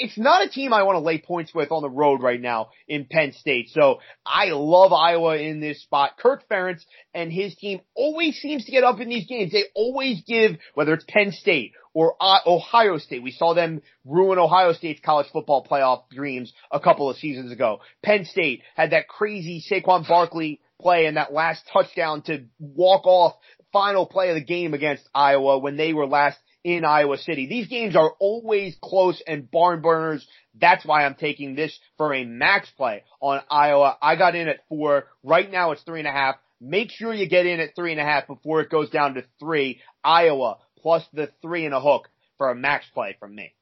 it's 0.00 0.18
not 0.18 0.44
a 0.44 0.48
team 0.48 0.72
I 0.72 0.82
want 0.82 0.96
to 0.96 1.00
lay 1.00 1.18
points 1.18 1.54
with 1.54 1.70
on 1.70 1.82
the 1.82 1.90
road 1.90 2.22
right 2.22 2.40
now 2.40 2.70
in 2.88 3.04
Penn 3.04 3.32
State. 3.32 3.68
So 3.70 4.00
I 4.24 4.46
love 4.46 4.92
Iowa 4.92 5.36
in 5.36 5.60
this 5.60 5.82
spot. 5.82 6.12
Kirk 6.18 6.48
Ferentz 6.48 6.82
and 7.14 7.30
his 7.30 7.54
team 7.54 7.80
always 7.94 8.36
seems 8.36 8.64
to 8.64 8.72
get 8.72 8.82
up 8.82 9.00
in 9.00 9.08
these 9.08 9.26
games. 9.26 9.52
They 9.52 9.64
always 9.74 10.22
give, 10.26 10.52
whether 10.74 10.94
it's 10.94 11.04
Penn 11.06 11.32
State 11.32 11.72
or 11.92 12.14
Ohio 12.20 12.96
State. 12.98 13.22
We 13.22 13.30
saw 13.30 13.54
them 13.54 13.82
ruin 14.04 14.38
Ohio 14.38 14.72
State's 14.72 15.00
college 15.04 15.26
football 15.32 15.66
playoff 15.70 16.08
dreams 16.10 16.52
a 16.70 16.80
couple 16.80 17.10
of 17.10 17.16
seasons 17.18 17.52
ago. 17.52 17.80
Penn 18.02 18.24
State 18.24 18.62
had 18.74 18.92
that 18.92 19.06
crazy 19.06 19.62
Saquon 19.70 20.08
Barkley 20.08 20.60
play 20.80 21.06
and 21.06 21.18
that 21.18 21.32
last 21.32 21.62
touchdown 21.70 22.22
to 22.22 22.44
walk 22.58 23.06
off 23.06 23.34
final 23.72 24.06
play 24.06 24.30
of 24.30 24.34
the 24.34 24.44
game 24.44 24.72
against 24.72 25.08
Iowa 25.14 25.58
when 25.58 25.76
they 25.76 25.92
were 25.92 26.06
last 26.06 26.38
in 26.64 26.84
Iowa 26.84 27.16
City. 27.18 27.46
These 27.46 27.68
games 27.68 27.96
are 27.96 28.12
always 28.18 28.76
close 28.82 29.22
and 29.26 29.50
barn 29.50 29.80
burners. 29.80 30.26
That's 30.60 30.84
why 30.84 31.04
I'm 31.04 31.14
taking 31.14 31.54
this 31.54 31.78
for 31.96 32.12
a 32.14 32.24
max 32.24 32.68
play 32.76 33.04
on 33.20 33.40
Iowa. 33.50 33.96
I 34.02 34.16
got 34.16 34.34
in 34.34 34.48
at 34.48 34.60
four. 34.68 35.04
Right 35.22 35.50
now 35.50 35.72
it's 35.72 35.82
three 35.82 36.00
and 36.00 36.08
a 36.08 36.12
half. 36.12 36.36
Make 36.60 36.90
sure 36.90 37.14
you 37.14 37.28
get 37.28 37.46
in 37.46 37.60
at 37.60 37.74
three 37.74 37.92
and 37.92 38.00
a 38.00 38.04
half 38.04 38.26
before 38.26 38.60
it 38.60 38.70
goes 38.70 38.90
down 38.90 39.14
to 39.14 39.24
three. 39.38 39.80
Iowa 40.04 40.58
plus 40.78 41.04
the 41.12 41.30
three 41.40 41.64
and 41.64 41.74
a 41.74 41.80
hook 41.80 42.08
for 42.36 42.50
a 42.50 42.54
max 42.54 42.84
play 42.92 43.16
from 43.18 43.34
me. 43.34 43.54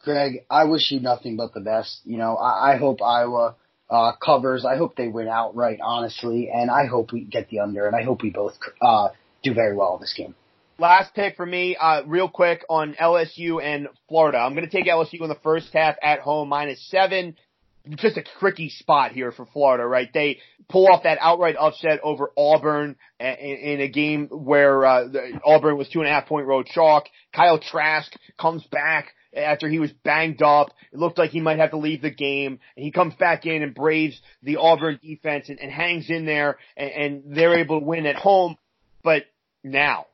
Greg, 0.00 0.44
I 0.48 0.64
wish 0.64 0.90
you 0.90 1.00
nothing 1.00 1.36
but 1.36 1.52
the 1.52 1.60
best. 1.60 2.00
You 2.04 2.16
know, 2.16 2.36
I, 2.36 2.72
I 2.72 2.76
hope 2.76 3.02
Iowa 3.02 3.56
uh, 3.90 4.12
covers. 4.24 4.64
I 4.64 4.76
hope 4.76 4.96
they 4.96 5.08
win 5.08 5.28
outright, 5.28 5.78
honestly, 5.82 6.50
and 6.52 6.70
I 6.70 6.86
hope 6.86 7.12
we 7.12 7.24
get 7.24 7.48
the 7.50 7.60
under, 7.60 7.86
and 7.86 7.94
I 7.94 8.02
hope 8.02 8.22
we 8.22 8.30
both 8.30 8.54
uh, 8.80 9.08
do 9.42 9.52
very 9.52 9.76
well 9.76 9.96
in 9.96 10.00
this 10.00 10.14
game. 10.16 10.34
Last 10.80 11.12
pick 11.12 11.36
for 11.36 11.44
me, 11.44 11.76
uh, 11.76 12.04
real 12.06 12.30
quick 12.30 12.64
on 12.70 12.94
LSU 12.94 13.62
and 13.62 13.88
Florida. 14.08 14.38
I'm 14.38 14.54
going 14.54 14.66
to 14.66 14.74
take 14.74 14.86
LSU 14.86 15.20
in 15.20 15.28
the 15.28 15.36
first 15.42 15.68
half 15.74 15.96
at 16.02 16.20
home 16.20 16.48
minus 16.48 16.82
seven. 16.88 17.36
Just 17.96 18.16
a 18.16 18.24
tricky 18.38 18.70
spot 18.70 19.12
here 19.12 19.30
for 19.30 19.44
Florida, 19.44 19.86
right? 19.86 20.08
They 20.14 20.38
pull 20.70 20.88
off 20.88 21.02
that 21.02 21.18
outright 21.20 21.56
upset 21.60 22.00
over 22.02 22.30
Auburn 22.34 22.96
in, 23.18 23.82
a 23.82 23.88
game 23.88 24.28
where 24.28 24.86
uh, 24.86 25.08
Auburn 25.44 25.76
was 25.76 25.90
two 25.90 25.98
and 26.00 26.08
a 26.08 26.12
half 26.12 26.24
point 26.26 26.46
road 26.46 26.64
chalk. 26.64 27.04
Kyle 27.34 27.58
Trask 27.58 28.10
comes 28.38 28.64
back 28.72 29.08
after 29.36 29.68
he 29.68 29.80
was 29.80 29.92
banged 30.02 30.40
up. 30.40 30.68
It 30.92 30.98
looked 30.98 31.18
like 31.18 31.28
he 31.28 31.40
might 31.40 31.58
have 31.58 31.72
to 31.72 31.78
leave 31.78 32.00
the 32.00 32.10
game. 32.10 32.58
And 32.74 32.84
he 32.84 32.90
comes 32.90 33.12
back 33.16 33.44
in 33.44 33.62
and 33.62 33.74
braves 33.74 34.18
the 34.42 34.56
Auburn 34.56 34.98
defense 35.02 35.50
and, 35.50 35.60
and 35.60 35.70
hangs 35.70 36.08
in 36.08 36.24
there 36.24 36.56
and, 36.74 36.90
and 36.90 37.36
they're 37.36 37.58
able 37.58 37.80
to 37.80 37.86
win 37.86 38.06
at 38.06 38.16
home. 38.16 38.56
But 39.02 39.24
now 39.62 40.06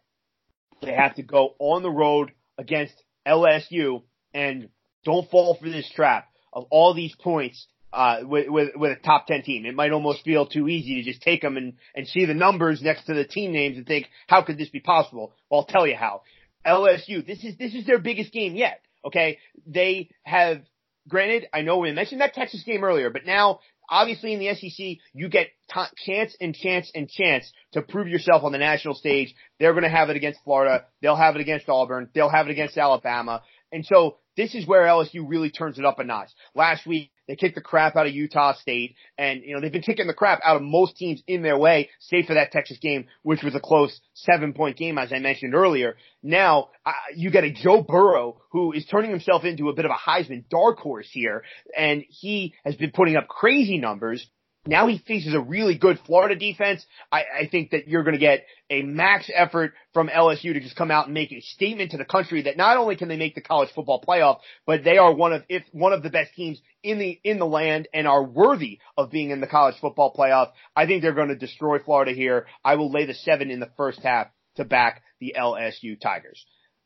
they 0.82 0.92
have 0.92 1.14
to 1.16 1.22
go 1.22 1.54
on 1.58 1.82
the 1.82 1.90
road 1.90 2.32
against 2.58 2.94
LSU 3.26 4.02
and 4.32 4.68
don't 5.04 5.30
fall 5.30 5.56
for 5.60 5.68
this 5.68 5.90
trap 5.94 6.28
of 6.52 6.66
all 6.70 6.94
these 6.94 7.14
points 7.16 7.66
uh, 7.92 8.18
with, 8.22 8.48
with, 8.48 8.76
with 8.76 8.92
a 8.92 9.02
top 9.02 9.26
10 9.26 9.42
team. 9.42 9.64
It 9.64 9.74
might 9.74 9.92
almost 9.92 10.22
feel 10.22 10.46
too 10.46 10.68
easy 10.68 10.96
to 10.96 11.02
just 11.02 11.22
take 11.22 11.42
them 11.42 11.56
and, 11.56 11.74
and 11.94 12.06
see 12.06 12.26
the 12.26 12.34
numbers 12.34 12.82
next 12.82 13.04
to 13.06 13.14
the 13.14 13.24
team 13.24 13.52
names 13.52 13.76
and 13.76 13.86
think, 13.86 14.06
how 14.26 14.42
could 14.42 14.58
this 14.58 14.68
be 14.68 14.80
possible? 14.80 15.34
Well, 15.50 15.60
I'll 15.60 15.66
tell 15.66 15.86
you 15.86 15.96
how. 15.96 16.22
LSU, 16.66 17.26
this 17.26 17.44
is, 17.44 17.56
this 17.56 17.74
is 17.74 17.86
their 17.86 17.98
biggest 17.98 18.32
game 18.32 18.54
yet. 18.54 18.80
Okay. 19.04 19.38
They 19.66 20.10
have, 20.24 20.62
granted, 21.09 21.46
I 21.52 21.62
know 21.62 21.78
we 21.78 21.92
mentioned 21.92 22.20
that 22.20 22.34
Texas 22.34 22.62
game 22.64 22.84
earlier, 22.84 23.11
but 23.11 23.26
now 23.26 23.61
obviously 23.88 24.32
in 24.32 24.40
the 24.40 24.54
SEC, 24.54 24.98
you 25.12 25.28
get 25.28 25.48
t- 25.72 26.04
chance 26.04 26.36
and 26.40 26.54
chance 26.54 26.90
and 26.94 27.09
chance 27.09 27.50
to 27.72 27.82
prove 27.82 28.09
yourself 28.09 28.42
on 28.44 28.52
the 28.52 28.59
national 28.59 28.94
stage. 28.94 29.34
They're 29.59 29.72
going 29.72 29.84
to 29.84 29.88
have 29.88 30.11
it 30.11 30.16
against 30.16 30.40
Florida. 30.44 30.84
They'll 31.02 31.16
have 31.16 31.36
it 31.36 31.40
against 31.40 31.68
Auburn. 31.68 32.11
They'll 32.14 32.30
have 32.30 32.48
it 32.48 32.52
against 32.52 32.76
Alabama. 32.76 33.42
And 33.72 33.84
so 33.84 34.18
this 34.36 34.54
is 34.54 34.66
where 34.66 34.82
LSU 34.82 35.24
really 35.26 35.50
turns 35.50 35.78
it 35.78 35.84
up 35.84 35.98
a 35.98 36.04
notch. 36.04 36.30
Last 36.54 36.86
week, 36.86 37.11
they 37.26 37.36
kicked 37.36 37.54
the 37.54 37.60
crap 37.60 37.96
out 37.96 38.06
of 38.06 38.14
Utah 38.14 38.54
State, 38.54 38.96
and 39.18 39.42
you 39.42 39.54
know 39.54 39.60
they've 39.60 39.72
been 39.72 39.82
kicking 39.82 40.06
the 40.06 40.14
crap 40.14 40.40
out 40.44 40.56
of 40.56 40.62
most 40.62 40.96
teams 40.96 41.22
in 41.26 41.42
their 41.42 41.58
way, 41.58 41.90
save 42.00 42.26
for 42.26 42.34
that 42.34 42.52
Texas 42.52 42.78
game, 42.78 43.06
which 43.22 43.42
was 43.42 43.54
a 43.54 43.60
close 43.60 44.00
seven-point 44.14 44.76
game, 44.76 44.98
as 44.98 45.12
I 45.12 45.18
mentioned 45.18 45.54
earlier. 45.54 45.96
Now 46.22 46.68
uh, 46.84 46.92
you 47.14 47.30
get 47.30 47.44
a 47.44 47.52
Joe 47.52 47.82
Burrow 47.82 48.40
who 48.50 48.72
is 48.72 48.86
turning 48.86 49.10
himself 49.10 49.44
into 49.44 49.68
a 49.68 49.74
bit 49.74 49.84
of 49.84 49.90
a 49.90 50.10
Heisman 50.10 50.44
dark 50.48 50.78
horse 50.78 51.08
here, 51.10 51.42
and 51.76 52.04
he 52.08 52.54
has 52.64 52.76
been 52.76 52.92
putting 52.92 53.16
up 53.16 53.28
crazy 53.28 53.78
numbers. 53.78 54.26
Now 54.66 54.86
he 54.88 54.98
faces 54.98 55.34
a 55.34 55.40
really 55.40 55.76
good 55.76 55.98
Florida 56.06 56.34
defense. 56.34 56.84
I, 57.12 57.22
I 57.42 57.48
think 57.50 57.70
that 57.70 57.88
you're 57.88 58.02
going 58.02 58.14
to 58.14 58.20
get 58.20 58.46
a 58.68 58.82
max 58.82 59.30
effort 59.32 59.74
from 59.92 60.08
LSU 60.08 60.52
to 60.52 60.60
just 60.60 60.76
come 60.76 60.90
out 60.90 61.06
and 61.06 61.14
make 61.14 61.32
a 61.32 61.40
statement 61.40 61.92
to 61.92 61.98
the 61.98 62.04
country 62.04 62.42
that 62.42 62.56
not 62.56 62.76
only 62.76 62.96
can 62.96 63.08
they 63.08 63.16
make 63.16 63.34
the 63.34 63.40
college 63.40 63.70
football 63.74 64.02
playoff, 64.06 64.38
but 64.66 64.84
they 64.84 64.98
are 64.98 65.14
one 65.14 65.32
of, 65.32 65.44
if 65.48 65.62
one 65.72 65.92
of 65.92 66.02
the 66.02 66.10
best 66.10 66.34
teams 66.34 66.60
in 66.82 66.98
the, 66.98 67.20
in 67.22 67.38
the 67.38 67.46
land 67.46 67.88
and 67.94 68.06
are 68.06 68.24
worthy 68.24 68.80
of 68.96 69.10
being 69.10 69.30
in 69.30 69.40
the 69.40 69.46
college 69.46 69.76
football 69.80 70.12
playoff. 70.12 70.50
I 70.74 70.86
think 70.86 71.02
they're 71.02 71.12
going 71.12 71.28
to 71.28 71.36
destroy 71.36 71.78
Florida 71.78 72.12
here. 72.12 72.46
I 72.64 72.74
will 72.76 72.90
lay 72.90 73.06
the 73.06 73.14
seven 73.14 73.50
in 73.50 73.60
the 73.60 73.70
first 73.76 74.00
half 74.00 74.28
to 74.56 74.64
back 74.64 75.02
the 75.20 75.36
LSU 75.38 76.00
Tigers. 76.00 76.44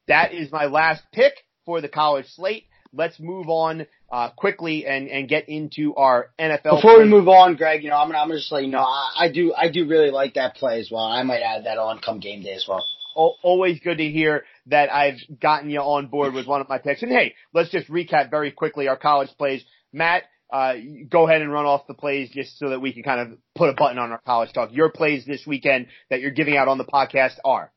That 0.09 0.33
is 0.33 0.53
my 0.53 0.67
last 0.67 1.03
pick 1.13 1.33
for 1.65 1.81
the 1.81 1.89
college 1.89 2.27
slate 2.29 2.65
let's 2.93 3.19
move 3.21 3.49
on 3.49 3.87
uh, 4.11 4.31
quickly 4.31 4.87
and, 4.87 5.09
and 5.09 5.29
get 5.29 5.49
into 5.49 5.95
our 5.95 6.31
NFL. 6.39 6.63
Before 6.63 6.95
play. 6.95 7.05
we 7.05 7.09
move 7.09 7.29
on, 7.29 7.57
Greg, 7.57 7.83
you 7.83 7.91
know, 7.91 7.97
I'm 7.97 8.09
gonna, 8.09 8.19
I'm 8.19 8.29
gonna 8.29 8.41
just 8.41 8.53
let 8.53 8.65
you 8.65 8.71
know, 8.71 8.81
I, 8.81 9.27
I 9.27 9.33
do 9.33 9.55
I 9.55 9.71
do 9.71 9.87
really 9.87 10.11
like 10.11 10.35
that 10.35 10.57
play 10.57 10.81
as 10.81 10.91
well. 10.91 11.05
I 11.05 11.23
might 11.23 11.41
add 11.41 11.65
that 11.67 11.79
on 11.79 12.01
come 12.01 12.21
game 12.21 12.43
day 12.43 12.55
as 12.55 12.67
well. 12.69 12.85
Always 13.15 13.81
good 13.81 13.99
to 13.99 14.09
hear 14.09 14.45
that 14.67 14.91
I've 14.91 15.19
gotten 15.41 15.69
you 15.69 15.81
on 15.81 16.07
board 16.07 16.33
with 16.33 16.47
one 16.47 16.61
of 16.61 16.69
my 16.69 16.79
picks. 16.79 17.03
And 17.03 17.11
hey, 17.11 17.35
let's 17.53 17.71
just 17.71 17.89
recap 17.89 18.31
very 18.31 18.51
quickly 18.51 18.89
our 18.89 18.97
college 18.97 19.29
plays. 19.37 19.63
Matt, 19.93 20.23
uh, 20.51 20.75
go 21.09 21.27
ahead 21.29 21.43
and 21.43 21.53
run 21.53 21.67
off 21.67 21.87
the 21.87 21.95
plays 21.95 22.31
just 22.31 22.59
so 22.59 22.71
that 22.71 22.81
we 22.81 22.93
can 22.93 23.03
kind 23.03 23.21
of 23.21 23.39
put 23.55 23.69
a 23.69 23.75
button 23.75 23.99
on 23.99 24.13
our 24.13 24.21
college 24.25 24.53
talk. 24.53 24.71
Your 24.73 24.91
plays 24.91 25.27
this 25.27 25.45
weekend 25.47 25.89
that 26.09 26.21
you're 26.21 26.31
giving 26.31 26.57
out 26.57 26.69
on 26.69 26.79
the 26.79 26.85
podcast 26.85 27.35
are. 27.45 27.73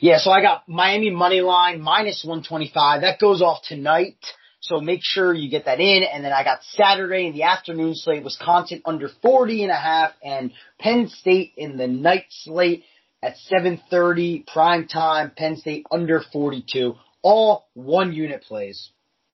Yeah, 0.00 0.18
so 0.18 0.30
I 0.30 0.42
got 0.42 0.68
Miami 0.68 1.10
money 1.10 1.40
line 1.40 1.80
minus 1.80 2.24
125. 2.24 3.02
That 3.02 3.18
goes 3.18 3.42
off 3.42 3.62
tonight 3.62 4.16
So 4.60 4.80
make 4.80 5.00
sure 5.02 5.32
you 5.32 5.50
get 5.50 5.66
that 5.66 5.80
in. 5.80 6.02
And 6.02 6.24
then 6.24 6.32
I 6.32 6.44
got 6.44 6.62
Saturday 6.72 7.26
in 7.26 7.32
the 7.32 7.44
afternoon 7.44 7.94
slate, 7.94 8.24
Wisconsin 8.24 8.82
under 8.84 9.08
40 9.22 9.62
and 9.62 9.72
a 9.72 9.76
half 9.76 10.12
and 10.22 10.52
Penn 10.80 11.08
State 11.08 11.52
in 11.56 11.76
the 11.76 11.86
night 11.86 12.26
slate 12.30 12.84
at 13.22 13.34
7.30 13.50 14.46
prime 14.46 14.86
time, 14.86 15.32
Penn 15.36 15.56
State 15.56 15.86
under 15.90 16.20
42. 16.32 16.94
All 17.22 17.68
one 17.74 18.12
unit 18.12 18.42
plays. 18.42 18.90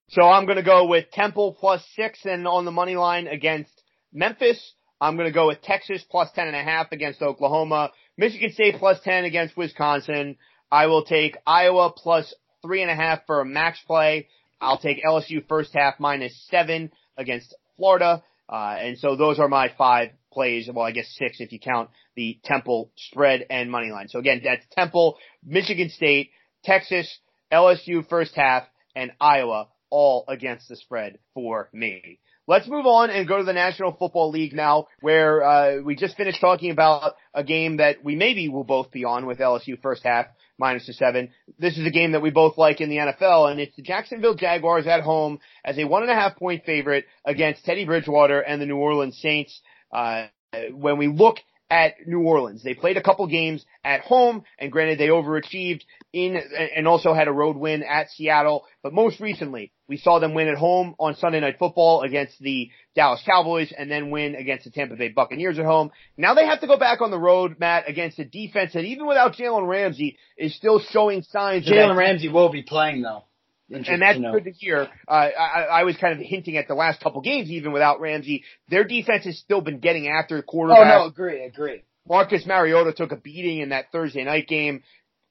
So 0.08 0.22
I'm 0.22 0.44
going 0.44 0.56
to 0.56 0.62
go 0.62 0.86
with 0.86 1.10
Temple 1.10 1.56
plus 1.58 1.84
six 1.96 2.20
and 2.24 2.46
on 2.46 2.64
the 2.64 2.70
money 2.70 2.96
line 2.96 3.26
against 3.26 3.72
Memphis. 4.12 4.74
I'm 5.00 5.16
going 5.16 5.28
to 5.28 5.34
go 5.34 5.48
with 5.48 5.62
Texas 5.62 6.04
plus 6.08 6.30
ten 6.34 6.46
and 6.46 6.56
a 6.56 6.62
half 6.62 6.92
against 6.92 7.20
Oklahoma. 7.20 7.90
Michigan 8.16 8.52
State 8.52 8.76
plus 8.78 8.98
10 9.02 9.24
against 9.24 9.56
Wisconsin. 9.56 10.36
I 10.70 10.86
will 10.86 11.04
take 11.04 11.36
Iowa 11.46 11.92
plus 11.94 12.32
three 12.62 12.82
and 12.82 12.90
a 12.90 12.94
half 12.94 13.26
for 13.26 13.40
a 13.40 13.44
max 13.44 13.80
play. 13.86 14.28
I'll 14.64 14.78
take 14.78 15.02
LSU 15.04 15.46
first 15.46 15.72
half 15.74 16.00
minus 16.00 16.34
seven 16.50 16.90
against 17.16 17.54
Florida. 17.76 18.22
Uh, 18.48 18.76
and 18.78 18.98
so 18.98 19.16
those 19.16 19.38
are 19.38 19.48
my 19.48 19.70
five 19.76 20.10
plays. 20.32 20.68
Well, 20.72 20.84
I 20.84 20.90
guess 20.90 21.08
six 21.16 21.40
if 21.40 21.52
you 21.52 21.58
count 21.58 21.90
the 22.16 22.38
Temple 22.44 22.90
spread 22.96 23.46
and 23.50 23.70
money 23.70 23.90
line. 23.90 24.08
So 24.08 24.18
again, 24.18 24.42
that's 24.44 24.64
Temple, 24.72 25.16
Michigan 25.44 25.90
State, 25.90 26.30
Texas, 26.64 27.18
LSU 27.52 28.06
first 28.08 28.34
half, 28.34 28.64
and 28.94 29.12
Iowa 29.20 29.68
all 29.90 30.24
against 30.28 30.68
the 30.68 30.76
spread 30.76 31.18
for 31.34 31.68
me. 31.72 32.18
Let's 32.46 32.68
move 32.68 32.84
on 32.84 33.08
and 33.08 33.26
go 33.26 33.38
to 33.38 33.44
the 33.44 33.54
National 33.54 33.92
Football 33.92 34.30
League 34.30 34.52
now, 34.52 34.88
where 35.00 35.42
uh, 35.42 35.80
we 35.80 35.96
just 35.96 36.16
finished 36.16 36.42
talking 36.42 36.70
about 36.70 37.14
a 37.32 37.42
game 37.42 37.78
that 37.78 38.04
we 38.04 38.16
maybe 38.16 38.48
will 38.48 38.64
both 38.64 38.90
be 38.90 39.04
on 39.04 39.24
with 39.24 39.38
LSU 39.38 39.80
first 39.80 40.02
half 40.04 40.26
minus 40.58 40.86
the 40.86 40.92
seven. 40.92 41.30
This 41.58 41.78
is 41.78 41.86
a 41.86 41.90
game 41.90 42.12
that 42.12 42.22
we 42.22 42.30
both 42.30 42.56
like 42.58 42.80
in 42.80 42.88
the 42.88 42.96
NFL, 42.96 43.50
and 43.50 43.60
it's 43.60 43.76
the 43.76 43.82
Jacksonville 43.82 44.34
Jaguars 44.34 44.86
at 44.86 45.00
home 45.00 45.40
as 45.64 45.78
a 45.78 45.84
one 45.84 46.02
and 46.02 46.10
a 46.10 46.14
half 46.14 46.36
point 46.36 46.64
favorite 46.64 47.06
against 47.24 47.64
Teddy 47.64 47.84
Bridgewater 47.84 48.40
and 48.40 48.60
the 48.60 48.66
New 48.66 48.76
Orleans 48.76 49.18
Saints. 49.20 49.60
Uh, 49.92 50.26
when 50.72 50.98
we 50.98 51.08
look 51.08 51.38
at 51.70 51.94
New 52.06 52.20
Orleans. 52.20 52.62
They 52.62 52.74
played 52.74 52.96
a 52.96 53.02
couple 53.02 53.26
games 53.26 53.64
at 53.84 54.02
home, 54.02 54.44
and 54.58 54.70
granted 54.70 54.98
they 54.98 55.08
overachieved 55.08 55.82
in 56.12 56.36
and 56.76 56.86
also 56.86 57.14
had 57.14 57.28
a 57.28 57.32
road 57.32 57.56
win 57.56 57.82
at 57.82 58.10
Seattle. 58.10 58.64
But 58.82 58.92
most 58.92 59.20
recently, 59.20 59.72
we 59.88 59.96
saw 59.96 60.18
them 60.18 60.34
win 60.34 60.48
at 60.48 60.56
home 60.56 60.94
on 60.98 61.16
Sunday 61.16 61.40
Night 61.40 61.58
Football 61.58 62.02
against 62.02 62.38
the 62.40 62.70
Dallas 62.94 63.22
Cowboys, 63.24 63.72
and 63.76 63.90
then 63.90 64.10
win 64.10 64.34
against 64.34 64.64
the 64.64 64.70
Tampa 64.70 64.96
Bay 64.96 65.08
Buccaneers 65.08 65.58
at 65.58 65.64
home. 65.64 65.90
Now 66.16 66.34
they 66.34 66.46
have 66.46 66.60
to 66.60 66.66
go 66.66 66.78
back 66.78 67.00
on 67.00 67.10
the 67.10 67.18
road, 67.18 67.56
Matt, 67.58 67.88
against 67.88 68.18
a 68.18 68.24
defense 68.24 68.74
that 68.74 68.84
even 68.84 69.06
without 69.06 69.34
Jalen 69.34 69.66
Ramsey 69.66 70.18
is 70.36 70.54
still 70.54 70.80
showing 70.80 71.22
signs. 71.22 71.66
Jalen 71.66 71.96
Ramsey 71.96 72.28
will 72.28 72.50
be 72.50 72.62
playing 72.62 73.02
though 73.02 73.24
and 73.70 74.02
that's 74.02 74.18
good 74.18 74.44
to 74.44 74.50
hear. 74.50 74.88
Uh, 75.08 75.10
I, 75.10 75.62
I 75.70 75.84
was 75.84 75.96
kind 75.96 76.18
of 76.18 76.24
hinting 76.24 76.56
at 76.56 76.68
the 76.68 76.74
last 76.74 77.00
couple 77.00 77.20
games, 77.22 77.50
even 77.50 77.72
without 77.72 78.00
Ramsey, 78.00 78.44
their 78.68 78.84
defense 78.84 79.24
has 79.24 79.38
still 79.38 79.60
been 79.60 79.78
getting 79.78 80.08
after 80.08 80.36
the 80.36 80.42
quarterback. 80.42 80.94
Oh 80.94 80.98
no, 80.98 81.06
agree, 81.06 81.44
agree. 81.44 81.82
Marcus 82.06 82.44
Mariota 82.46 82.92
took 82.92 83.12
a 83.12 83.16
beating 83.16 83.60
in 83.60 83.70
that 83.70 83.86
Thursday 83.90 84.24
night 84.24 84.46
game. 84.46 84.82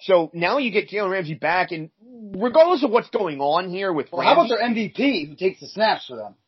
So 0.02 0.32
now 0.34 0.58
you 0.58 0.72
get 0.72 0.90
Jalen 0.90 1.12
Ramsey 1.12 1.36
back, 1.36 1.72
and 1.72 1.92
regardless 2.36 2.84
of 2.84 2.90
what's 2.90 3.10
going 3.10 3.40
on 3.40 3.70
here 3.70 3.94
with 3.94 4.08
well, 4.12 4.22
Ramsey, 4.22 4.36
how 4.36 4.46
about 4.46 4.50
their 4.50 4.70
MVP 4.70 5.30
who 5.30 5.36
takes 5.36 5.60
the 5.60 5.68
snaps 5.68 6.08
for 6.08 6.18
them? 6.18 6.36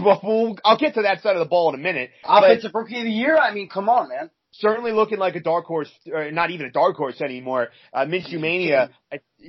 Well, 0.00 0.56
I'll 0.64 0.78
get 0.78 0.94
to 0.94 1.02
that 1.02 1.22
side 1.22 1.36
of 1.36 1.40
the 1.40 1.48
ball 1.48 1.74
in 1.74 1.74
a 1.74 1.82
minute. 1.82 2.12
Offensive 2.24 2.70
rookie 2.72 2.98
of 2.98 3.04
the 3.04 3.10
year. 3.10 3.36
I 3.36 3.52
mean, 3.52 3.68
come 3.68 3.88
on, 3.90 4.08
man 4.08 4.30
certainly 4.52 4.92
looking 4.92 5.18
like 5.18 5.34
a 5.34 5.40
dark 5.40 5.64
horse, 5.64 5.90
or 6.12 6.30
not 6.30 6.50
even 6.50 6.66
a 6.66 6.70
dark 6.70 6.96
horse 6.96 7.20
anymore. 7.20 7.68
Uh, 7.92 8.04
Minshew 8.04 8.40
Mania 8.40 8.90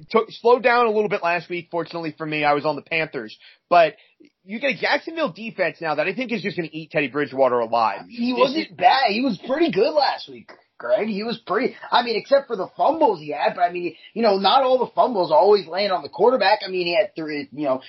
took 0.09 0.31
slowed 0.31 0.63
down 0.63 0.85
a 0.85 0.91
little 0.91 1.09
bit 1.09 1.23
last 1.23 1.49
week. 1.49 1.67
Fortunately 1.69 2.13
for 2.17 2.25
me, 2.25 2.43
I 2.43 2.53
was 2.53 2.65
on 2.65 2.75
the 2.75 2.81
Panthers, 2.81 3.37
but 3.69 3.95
you 4.43 4.59
get 4.59 4.71
a 4.71 4.77
Jacksonville 4.77 5.31
defense 5.31 5.77
now 5.79 5.95
that 5.95 6.07
I 6.07 6.13
think 6.13 6.31
is 6.31 6.41
just 6.41 6.57
going 6.57 6.69
to 6.69 6.75
eat 6.75 6.91
Teddy 6.91 7.07
Bridgewater 7.07 7.59
alive. 7.59 8.01
He 8.09 8.33
wasn't 8.33 8.75
bad. 8.75 9.05
He 9.09 9.21
was 9.21 9.39
pretty 9.47 9.71
good 9.71 9.93
last 9.93 10.29
week. 10.29 10.51
Greg, 10.79 11.07
he 11.07 11.23
was 11.23 11.37
pretty. 11.47 11.75
I 11.91 12.03
mean, 12.03 12.17
except 12.17 12.47
for 12.47 12.57
the 12.57 12.67
fumbles 12.75 13.19
he 13.19 13.29
had, 13.29 13.53
but 13.55 13.61
I 13.61 13.71
mean, 13.71 13.95
you 14.13 14.21
know, 14.21 14.37
not 14.37 14.63
all 14.63 14.79
the 14.79 14.91
fumbles 14.93 15.31
always 15.31 15.65
land 15.65 15.93
on 15.93 16.01
the 16.01 16.09
quarterback. 16.09 16.59
I 16.65 16.69
mean, 16.69 16.87
he 16.87 16.97
had 16.97 17.15
three, 17.15 17.47
you 17.53 17.65
know, 17.65 17.81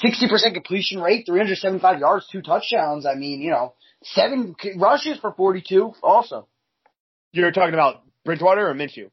sixty 0.00 0.28
percent 0.28 0.54
completion 0.54 1.00
rate, 1.00 1.24
three 1.26 1.40
hundred 1.40 1.58
seventy-five 1.58 1.98
yards, 1.98 2.28
two 2.30 2.42
touchdowns. 2.42 3.06
I 3.06 3.14
mean, 3.16 3.40
you 3.40 3.50
know, 3.50 3.74
seven 4.02 4.54
rushes 4.76 5.18
for 5.18 5.32
forty-two. 5.32 5.92
Also, 6.02 6.48
you're 7.32 7.52
talking 7.52 7.74
about 7.74 8.02
Bridgewater 8.24 8.68
or 8.68 8.74
Minshew? 8.74 9.10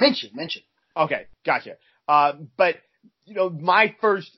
Minshew, 0.00 0.32
Minshew. 0.34 0.62
Okay, 0.96 1.26
gotcha. 1.44 1.76
Uh, 2.08 2.32
but 2.56 2.76
you 3.24 3.34
know, 3.34 3.50
my 3.50 3.94
first 4.00 4.30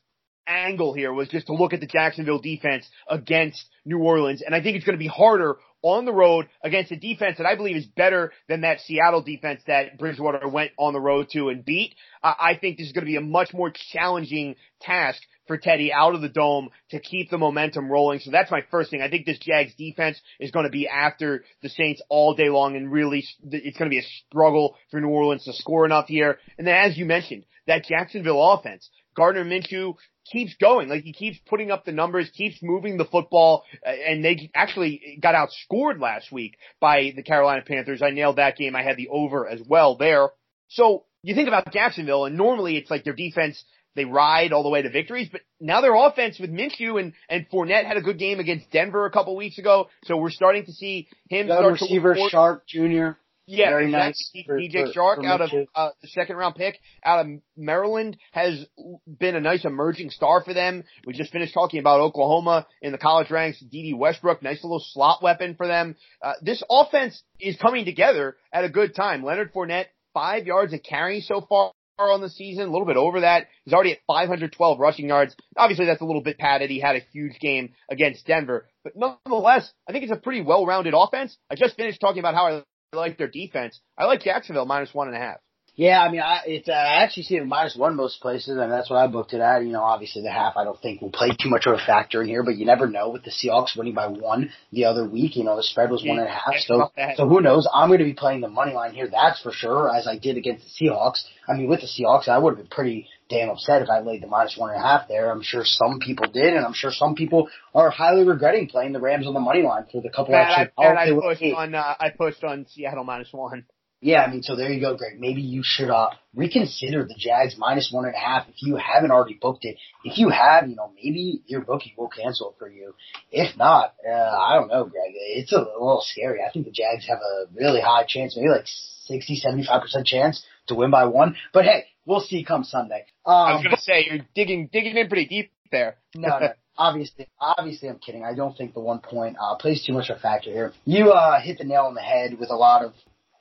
angle 0.46 0.94
here 0.94 1.12
was 1.12 1.28
just 1.28 1.46
to 1.48 1.54
look 1.54 1.72
at 1.72 1.80
the 1.80 1.86
Jacksonville 1.86 2.40
defense 2.40 2.88
against 3.08 3.64
New 3.84 3.98
Orleans, 3.98 4.42
and 4.42 4.54
I 4.54 4.62
think 4.62 4.76
it's 4.76 4.84
going 4.84 4.96
to 4.96 5.02
be 5.02 5.08
harder 5.08 5.56
on 5.82 6.04
the 6.04 6.12
road 6.12 6.48
against 6.62 6.92
a 6.92 6.96
defense 6.96 7.38
that 7.38 7.46
I 7.46 7.56
believe 7.56 7.76
is 7.76 7.86
better 7.86 8.32
than 8.48 8.62
that 8.62 8.80
Seattle 8.80 9.22
defense 9.22 9.62
that 9.66 9.98
Bridgewater 9.98 10.48
went 10.48 10.72
on 10.76 10.92
the 10.92 11.00
road 11.00 11.28
to 11.32 11.48
and 11.48 11.64
beat. 11.64 11.94
Uh, 12.22 12.34
I 12.38 12.56
think 12.56 12.78
this 12.78 12.88
is 12.88 12.92
going 12.92 13.04
to 13.04 13.10
be 13.10 13.16
a 13.16 13.20
much 13.20 13.52
more 13.52 13.72
challenging 13.92 14.56
task 14.80 15.20
for 15.46 15.56
Teddy 15.56 15.92
out 15.92 16.14
of 16.14 16.20
the 16.20 16.28
dome 16.28 16.68
to 16.90 17.00
keep 17.00 17.30
the 17.30 17.38
momentum 17.38 17.90
rolling. 17.90 18.20
So 18.20 18.30
that's 18.30 18.50
my 18.50 18.62
first 18.70 18.90
thing. 18.90 19.02
I 19.02 19.08
think 19.08 19.26
this 19.26 19.38
Jags 19.38 19.74
defense 19.74 20.20
is 20.38 20.50
going 20.50 20.66
to 20.66 20.70
be 20.70 20.88
after 20.88 21.44
the 21.62 21.68
Saints 21.68 22.02
all 22.08 22.34
day 22.34 22.50
long 22.50 22.76
and 22.76 22.92
really 22.92 23.24
it's 23.50 23.78
going 23.78 23.90
to 23.90 23.94
be 23.94 23.98
a 23.98 24.26
struggle 24.28 24.76
for 24.90 25.00
New 25.00 25.08
Orleans 25.08 25.44
to 25.44 25.52
score 25.52 25.84
enough 25.84 26.06
here. 26.06 26.38
And 26.58 26.66
then 26.66 26.74
as 26.74 26.98
you 26.98 27.06
mentioned, 27.06 27.44
that 27.66 27.84
Jacksonville 27.84 28.52
offense, 28.52 28.88
Gardner 29.18 29.44
Minshew 29.44 29.96
keeps 30.30 30.54
going. 30.60 30.88
Like 30.88 31.02
he 31.02 31.12
keeps 31.12 31.38
putting 31.46 31.72
up 31.72 31.84
the 31.84 31.92
numbers, 31.92 32.30
keeps 32.30 32.62
moving 32.62 32.96
the 32.96 33.04
football, 33.04 33.64
and 33.84 34.24
they 34.24 34.50
actually 34.54 35.18
got 35.20 35.34
outscored 35.34 36.00
last 36.00 36.30
week 36.30 36.56
by 36.80 37.12
the 37.14 37.24
Carolina 37.24 37.62
Panthers. 37.66 38.00
I 38.00 38.10
nailed 38.10 38.36
that 38.36 38.56
game. 38.56 38.76
I 38.76 38.84
had 38.84 38.96
the 38.96 39.08
over 39.08 39.48
as 39.48 39.60
well 39.66 39.96
there. 39.96 40.28
So 40.68 41.04
you 41.24 41.34
think 41.34 41.48
about 41.48 41.72
Jacksonville, 41.72 42.26
and 42.26 42.36
normally 42.36 42.76
it's 42.76 42.90
like 42.90 43.02
their 43.02 43.12
defense 43.12 43.62
they 43.96 44.04
ride 44.04 44.52
all 44.52 44.62
the 44.62 44.68
way 44.68 44.80
to 44.80 44.90
victories, 44.90 45.28
but 45.32 45.40
now 45.60 45.80
their 45.80 45.96
offense 45.96 46.38
with 46.38 46.52
Minshew 46.52 47.00
and 47.00 47.14
and 47.28 47.48
Fournette 47.50 47.84
had 47.84 47.96
a 47.96 48.00
good 48.00 48.18
game 48.18 48.38
against 48.38 48.70
Denver 48.70 49.04
a 49.04 49.10
couple 49.10 49.34
weeks 49.34 49.58
ago, 49.58 49.88
so 50.04 50.16
we're 50.16 50.30
starting 50.30 50.64
to 50.66 50.72
see 50.72 51.08
him 51.28 51.48
start 51.48 51.72
receiver 51.72 52.14
to 52.14 52.28
Chark 52.32 52.60
Jr. 52.68 53.18
Yeah, 53.50 53.70
very 53.70 53.86
exactly. 53.86 54.44
nice. 54.46 54.72
DJ 54.74 54.94
Chark 54.94 55.24
out 55.24 55.40
of 55.40 55.50
uh, 55.74 55.88
the 56.02 56.08
second 56.08 56.36
round 56.36 56.54
pick 56.54 56.78
out 57.02 57.24
of 57.24 57.32
Maryland 57.56 58.18
has 58.32 58.66
been 59.06 59.36
a 59.36 59.40
nice 59.40 59.64
emerging 59.64 60.10
star 60.10 60.44
for 60.44 60.52
them. 60.52 60.84
We 61.06 61.14
just 61.14 61.32
finished 61.32 61.54
talking 61.54 61.80
about 61.80 62.00
Oklahoma 62.00 62.66
in 62.82 62.92
the 62.92 62.98
college 62.98 63.30
ranks. 63.30 63.58
Dede 63.60 63.98
Westbrook, 63.98 64.42
nice 64.42 64.62
little 64.62 64.84
slot 64.92 65.22
weapon 65.22 65.54
for 65.54 65.66
them. 65.66 65.96
Uh, 66.22 66.34
this 66.42 66.62
offense 66.70 67.22
is 67.40 67.56
coming 67.56 67.86
together 67.86 68.36
at 68.52 68.64
a 68.64 68.68
good 68.68 68.94
time. 68.94 69.24
Leonard 69.24 69.54
Fournette, 69.54 69.86
five 70.12 70.46
yards 70.46 70.74
of 70.74 70.82
carry 70.82 71.22
so 71.22 71.40
far 71.40 71.72
on 71.98 72.20
the 72.20 72.28
season, 72.28 72.68
a 72.68 72.70
little 72.70 72.86
bit 72.86 72.96
over 72.96 73.20
that. 73.20 73.46
He's 73.64 73.72
already 73.72 73.92
at 73.92 73.98
512 74.06 74.78
rushing 74.78 75.08
yards. 75.08 75.34
Obviously, 75.56 75.86
that's 75.86 76.02
a 76.02 76.04
little 76.04 76.22
bit 76.22 76.38
padded. 76.38 76.68
He 76.68 76.80
had 76.80 76.96
a 76.96 77.00
huge 77.12 77.40
game 77.40 77.70
against 77.90 78.26
Denver, 78.26 78.68
but 78.84 78.92
nonetheless, 78.94 79.72
I 79.88 79.92
think 79.92 80.04
it's 80.04 80.12
a 80.12 80.16
pretty 80.16 80.42
well-rounded 80.42 80.92
offense. 80.94 81.36
I 81.50 81.54
just 81.54 81.76
finished 81.76 82.00
talking 82.00 82.20
about 82.20 82.34
how 82.34 82.46
I 82.46 82.62
like 82.92 83.18
their 83.18 83.28
defense. 83.28 83.80
I 83.96 84.04
like 84.04 84.22
Jacksonville 84.22 84.66
minus 84.66 84.94
one 84.94 85.08
and 85.08 85.16
a 85.16 85.20
half. 85.20 85.36
Yeah, 85.76 86.02
I 86.02 86.10
mean, 86.10 86.20
I, 86.20 86.40
it's, 86.44 86.68
uh, 86.68 86.72
I 86.72 87.04
actually 87.04 87.22
see 87.22 87.36
it 87.36 87.46
minus 87.46 87.76
one 87.76 87.94
most 87.94 88.20
places, 88.20 88.48
and 88.48 88.72
that's 88.72 88.90
what 88.90 88.96
I 88.96 89.06
booked 89.06 89.32
it 89.32 89.40
at. 89.40 89.62
You 89.62 89.70
know, 89.70 89.82
obviously 89.82 90.22
the 90.22 90.30
half 90.30 90.56
I 90.56 90.64
don't 90.64 90.80
think 90.80 91.00
will 91.00 91.12
play 91.12 91.28
too 91.40 91.48
much 91.48 91.66
of 91.66 91.74
a 91.74 91.78
factor 91.78 92.20
in 92.20 92.28
here, 92.28 92.42
but 92.42 92.56
you 92.56 92.66
never 92.66 92.88
know 92.88 93.10
with 93.10 93.22
the 93.22 93.30
Seahawks 93.30 93.76
winning 93.76 93.94
by 93.94 94.08
one 94.08 94.50
the 94.72 94.86
other 94.86 95.08
week. 95.08 95.36
You 95.36 95.44
know, 95.44 95.54
the 95.54 95.62
spread 95.62 95.88
was 95.88 96.02
one 96.04 96.18
and 96.18 96.26
a 96.26 96.30
half, 96.30 96.54
so 96.66 96.90
so 97.14 97.28
who 97.28 97.40
knows? 97.40 97.68
I'm 97.72 97.90
going 97.90 98.00
to 98.00 98.04
be 98.04 98.14
playing 98.14 98.40
the 98.40 98.48
money 98.48 98.72
line 98.72 98.92
here, 98.92 99.08
that's 99.08 99.40
for 99.40 99.52
sure, 99.52 99.94
as 99.94 100.08
I 100.08 100.18
did 100.18 100.36
against 100.36 100.64
the 100.64 100.86
Seahawks. 100.86 101.22
I 101.46 101.52
mean, 101.52 101.68
with 101.68 101.80
the 101.80 101.86
Seahawks, 101.86 102.26
I 102.26 102.38
would 102.38 102.54
have 102.54 102.58
been 102.58 102.74
pretty 102.74 103.06
damn 103.28 103.50
upset 103.50 103.82
if 103.82 103.88
I 103.88 104.00
laid 104.00 104.22
the 104.22 104.26
minus 104.26 104.56
one 104.56 104.70
and 104.70 104.78
a 104.78 104.82
half 104.82 105.08
there. 105.08 105.30
I'm 105.30 105.42
sure 105.42 105.62
some 105.64 106.00
people 106.00 106.30
did, 106.32 106.54
and 106.54 106.64
I'm 106.64 106.72
sure 106.74 106.90
some 106.90 107.14
people 107.14 107.48
are 107.74 107.90
highly 107.90 108.24
regretting 108.24 108.68
playing 108.68 108.92
the 108.92 109.00
Rams 109.00 109.26
on 109.26 109.34
the 109.34 109.40
money 109.40 109.62
line 109.62 109.84
for 109.90 110.00
the 110.00 110.10
couple 110.10 110.34
extra. 110.34 110.70
I, 110.78 110.82
I 110.96 111.10
pushed 111.10 111.42
on 111.42 111.74
uh, 111.74 111.94
I 112.00 112.10
pushed 112.10 112.44
on 112.44 112.66
Seattle 112.68 113.04
minus 113.04 113.32
one. 113.32 113.64
Yeah, 114.00 114.22
I 114.22 114.30
mean, 114.30 114.44
so 114.44 114.54
there 114.54 114.70
you 114.70 114.80
go, 114.80 114.96
Greg. 114.96 115.18
Maybe 115.18 115.40
you 115.40 115.62
should 115.64 115.90
uh, 115.90 116.10
reconsider 116.32 117.04
the 117.04 117.16
Jags 117.18 117.56
minus 117.58 117.90
one 117.92 118.04
and 118.04 118.14
a 118.14 118.18
half 118.18 118.48
if 118.48 118.54
you 118.58 118.76
haven't 118.76 119.10
already 119.10 119.34
booked 119.34 119.64
it. 119.64 119.76
If 120.04 120.18
you 120.18 120.28
have, 120.28 120.68
you 120.68 120.76
know, 120.76 120.92
maybe 120.94 121.42
your 121.46 121.62
bookie 121.62 121.94
will 121.98 122.08
cancel 122.08 122.50
it 122.50 122.54
for 122.60 122.70
you. 122.70 122.94
If 123.32 123.56
not, 123.56 123.94
uh, 124.08 124.12
I 124.12 124.54
don't 124.54 124.68
know, 124.68 124.84
Greg. 124.84 125.10
It's 125.14 125.52
a 125.52 125.58
little 125.58 126.00
scary. 126.04 126.38
I 126.48 126.52
think 126.52 126.66
the 126.66 126.70
Jags 126.70 127.08
have 127.08 127.18
a 127.18 127.46
really 127.52 127.80
high 127.80 128.04
chance, 128.06 128.36
maybe 128.36 128.50
like 128.50 128.66
60, 129.06 129.42
75% 129.44 130.04
chance 130.04 130.44
to 130.68 130.76
win 130.76 130.92
by 130.92 131.06
one. 131.06 131.34
But 131.52 131.64
hey, 131.64 131.86
we'll 132.08 132.20
see 132.20 132.42
come 132.42 132.64
Sunday. 132.64 133.04
Um, 133.24 133.34
I 133.34 133.52
was 133.52 133.62
going 133.62 133.76
to 133.76 133.82
say, 133.82 134.06
you're 134.10 134.26
digging, 134.34 134.68
digging 134.72 134.96
in 134.96 135.08
pretty 135.08 135.26
deep 135.26 135.52
there. 135.70 135.96
no, 136.16 136.38
no. 136.38 136.48
Obviously, 136.76 137.28
obviously, 137.40 137.88
I'm 137.88 137.98
kidding. 137.98 138.24
I 138.24 138.34
don't 138.34 138.56
think 138.56 138.72
the 138.72 138.80
one 138.80 139.00
point 139.00 139.36
uh, 139.40 139.56
plays 139.56 139.84
too 139.84 139.92
much 139.92 140.10
of 140.10 140.18
a 140.18 140.20
factor 140.20 140.50
here. 140.50 140.72
You 140.84 141.10
uh, 141.10 141.40
hit 141.40 141.58
the 141.58 141.64
nail 141.64 141.82
on 141.82 141.94
the 141.94 142.00
head 142.00 142.38
with 142.38 142.50
a 142.50 142.54
lot 142.54 142.84
of 142.84 142.92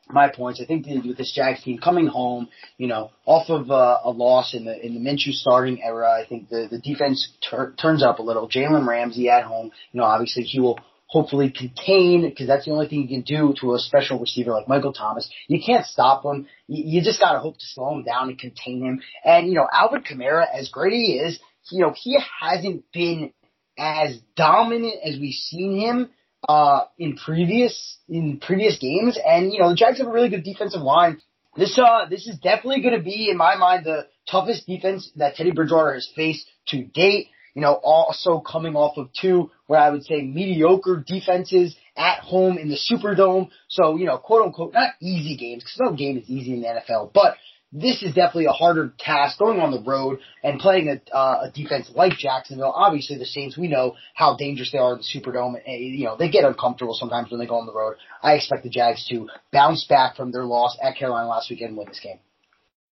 my 0.09 0.27
points. 0.29 0.59
I 0.59 0.65
think 0.65 0.87
with 0.87 1.17
this 1.17 1.33
Jags 1.35 1.63
team 1.63 1.77
coming 1.77 2.07
home, 2.07 2.49
you 2.79 2.87
know, 2.87 3.11
off 3.25 3.49
of 3.49 3.69
uh, 3.69 3.99
a 4.03 4.09
loss 4.09 4.55
in 4.55 4.65
the 4.65 4.83
in 4.83 4.95
the 4.95 4.99
Minshew 4.99 5.33
starting 5.33 5.83
era, 5.83 6.09
I 6.11 6.27
think 6.27 6.49
the 6.49 6.67
the 6.69 6.79
defense 6.79 7.31
tur- 7.47 7.75
turns 7.79 8.01
up 8.01 8.17
a 8.17 8.23
little. 8.23 8.49
Jalen 8.49 8.87
Ramsey 8.87 9.29
at 9.29 9.43
home, 9.43 9.71
you 9.91 9.99
know, 9.99 10.05
obviously 10.05 10.41
he 10.41 10.59
will 10.59 10.79
hopefully 11.07 11.49
contain 11.49 12.29
because 12.29 12.47
that's 12.47 12.65
the 12.65 12.71
only 12.71 12.87
thing 12.87 13.01
you 13.01 13.07
can 13.07 13.21
do 13.21 13.53
to 13.59 13.73
a 13.73 13.79
special 13.79 14.19
receiver 14.19 14.51
like 14.51 14.67
Michael 14.67 14.93
Thomas. 14.93 15.29
You 15.47 15.61
can't 15.65 15.85
stop 15.85 16.23
him. 16.23 16.47
You, 16.67 16.99
you 16.99 17.01
just 17.01 17.19
got 17.19 17.33
to 17.33 17.39
hope 17.39 17.57
to 17.57 17.65
slow 17.65 17.95
him 17.95 18.03
down 18.03 18.29
and 18.29 18.37
contain 18.37 18.83
him. 18.83 19.01
And 19.23 19.47
you 19.47 19.55
know, 19.55 19.67
Alvin 19.71 20.03
Kamara, 20.03 20.45
as 20.53 20.69
great 20.69 20.93
he 20.93 21.13
is, 21.13 21.39
you 21.71 21.81
know, 21.81 21.93
he 21.95 22.17
hasn't 22.39 22.85
been 22.91 23.31
as 23.77 24.19
dominant 24.35 24.95
as 25.03 25.19
we've 25.19 25.33
seen 25.33 25.79
him 25.79 26.09
uh, 26.47 26.85
in 26.97 27.15
previous 27.15 27.97
in 28.09 28.39
previous 28.39 28.77
games. 28.77 29.17
And 29.23 29.53
you 29.53 29.59
know, 29.59 29.69
the 29.69 29.75
Jags 29.75 29.99
have 29.99 30.07
a 30.07 30.11
really 30.11 30.29
good 30.29 30.43
defensive 30.43 30.81
line. 30.81 31.21
This 31.55 31.77
uh, 31.79 32.05
this 32.09 32.27
is 32.27 32.37
definitely 32.37 32.81
going 32.81 32.97
to 32.97 33.03
be, 33.03 33.29
in 33.31 33.37
my 33.37 33.55
mind, 33.55 33.85
the 33.85 34.07
toughest 34.29 34.67
defense 34.67 35.09
that 35.15 35.35
Teddy 35.35 35.51
Bridgewater 35.51 35.93
has 35.93 36.09
faced 36.15 36.47
to 36.67 36.83
date. 36.83 37.29
You 37.57 37.63
know, 37.63 37.73
also 37.73 38.39
coming 38.39 38.75
off 38.75 38.97
of 38.97 39.09
two, 39.19 39.49
where 39.65 39.79
I 39.79 39.89
would 39.89 40.03
say 40.03 40.21
mediocre 40.21 41.03
defenses 41.03 41.75
at 41.95 42.19
home 42.19 42.59
in 42.59 42.69
the 42.69 42.77
Superdome. 42.77 43.49
So, 43.67 43.97
you 43.97 44.05
know, 44.05 44.19
quote 44.19 44.45
unquote, 44.45 44.73
not 44.73 44.91
easy 45.01 45.35
games, 45.35 45.63
because 45.63 45.79
no 45.79 45.97
game 45.97 46.19
is 46.19 46.29
easy 46.29 46.53
in 46.53 46.61
the 46.61 46.67
NFL, 46.67 47.13
but 47.15 47.35
this 47.71 48.03
is 48.03 48.13
definitely 48.13 48.45
a 48.45 48.51
harder 48.51 48.93
task 48.99 49.39
going 49.39 49.59
on 49.59 49.71
the 49.71 49.81
road 49.81 50.19
and 50.43 50.59
playing 50.59 50.87
a, 50.87 51.15
uh, 51.15 51.45
a 51.45 51.51
defense 51.51 51.89
like 51.95 52.13
Jacksonville. 52.19 52.71
Obviously, 52.75 53.17
the 53.17 53.25
Saints, 53.25 53.57
we 53.57 53.67
know 53.67 53.95
how 54.13 54.37
dangerous 54.37 54.71
they 54.71 54.77
are 54.77 54.93
in 54.93 54.99
the 54.99 55.19
Superdome. 55.19 55.55
And, 55.65 55.83
you 55.83 56.05
know, 56.05 56.15
they 56.15 56.29
get 56.29 56.43
uncomfortable 56.43 56.93
sometimes 56.93 57.31
when 57.31 57.39
they 57.39 57.47
go 57.47 57.55
on 57.55 57.65
the 57.65 57.73
road. 57.73 57.95
I 58.21 58.33
expect 58.33 58.65
the 58.65 58.69
Jags 58.69 59.03
to 59.07 59.29
bounce 59.51 59.83
back 59.85 60.15
from 60.15 60.31
their 60.31 60.45
loss 60.45 60.77
at 60.79 60.95
Carolina 60.95 61.27
last 61.27 61.49
weekend 61.49 61.69
and 61.69 61.77
win 61.79 61.87
this 61.87 62.01
game. 62.01 62.19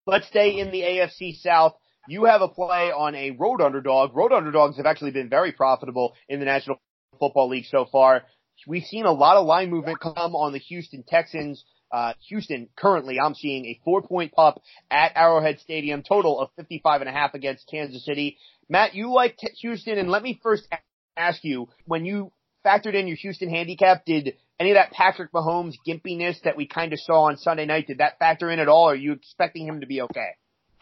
Let's 0.07 0.25
stay 0.25 0.59
in 0.59 0.71
the 0.71 0.81
AFC 0.81 1.35
South. 1.35 1.75
You 2.07 2.25
have 2.25 2.41
a 2.41 2.47
play 2.47 2.91
on 2.91 3.15
a 3.15 3.31
road 3.31 3.61
underdog. 3.61 4.15
Road 4.15 4.31
underdogs 4.31 4.77
have 4.77 4.85
actually 4.85 5.11
been 5.11 5.29
very 5.29 5.51
profitable 5.51 6.13
in 6.29 6.39
the 6.39 6.45
National 6.45 6.79
Football 7.19 7.49
League 7.49 7.65
so 7.65 7.85
far. 7.91 8.23
We've 8.67 8.83
seen 8.83 9.05
a 9.05 9.11
lot 9.11 9.37
of 9.37 9.45
line 9.45 9.69
movement 9.69 9.99
come 9.99 10.35
on 10.35 10.53
the 10.53 10.59
Houston 10.59 11.03
Texans 11.07 11.63
uh, 11.91 12.13
Houston 12.27 12.67
currently, 12.75 13.19
I'm 13.19 13.35
seeing 13.35 13.65
a 13.65 13.79
four 13.85 14.01
point 14.01 14.33
pup 14.33 14.61
at 14.91 15.13
Arrowhead 15.15 15.59
Stadium, 15.59 16.03
total 16.03 16.39
of 16.39 16.49
55 16.57 17.01
and 17.01 17.09
a 17.09 17.13
half 17.13 17.33
against 17.33 17.69
Kansas 17.69 18.03
City. 18.03 18.37
Matt, 18.67 18.95
you 18.95 19.13
like 19.13 19.37
Houston, 19.61 19.97
and 19.97 20.09
let 20.09 20.23
me 20.23 20.39
first 20.41 20.67
ask 21.15 21.43
you, 21.43 21.69
when 21.85 22.03
you 22.03 22.31
factored 22.65 22.95
in 22.95 23.07
your 23.07 23.17
Houston 23.17 23.49
handicap, 23.49 24.03
did 24.05 24.33
any 24.59 24.71
of 24.71 24.75
that 24.75 24.91
Patrick 24.91 25.31
Mahomes 25.31 25.75
gimpiness 25.87 26.41
that 26.43 26.57
we 26.57 26.67
kind 26.67 26.91
of 26.91 26.99
saw 26.99 27.29
on 27.29 27.37
Sunday 27.37 27.65
night, 27.65 27.87
did 27.87 27.99
that 27.99 28.19
factor 28.19 28.49
in 28.49 28.59
at 28.59 28.67
all? 28.67 28.89
Or 28.89 28.93
are 28.93 28.95
you 28.95 29.13
expecting 29.13 29.67
him 29.67 29.81
to 29.81 29.87
be 29.87 30.01
okay? 30.01 30.31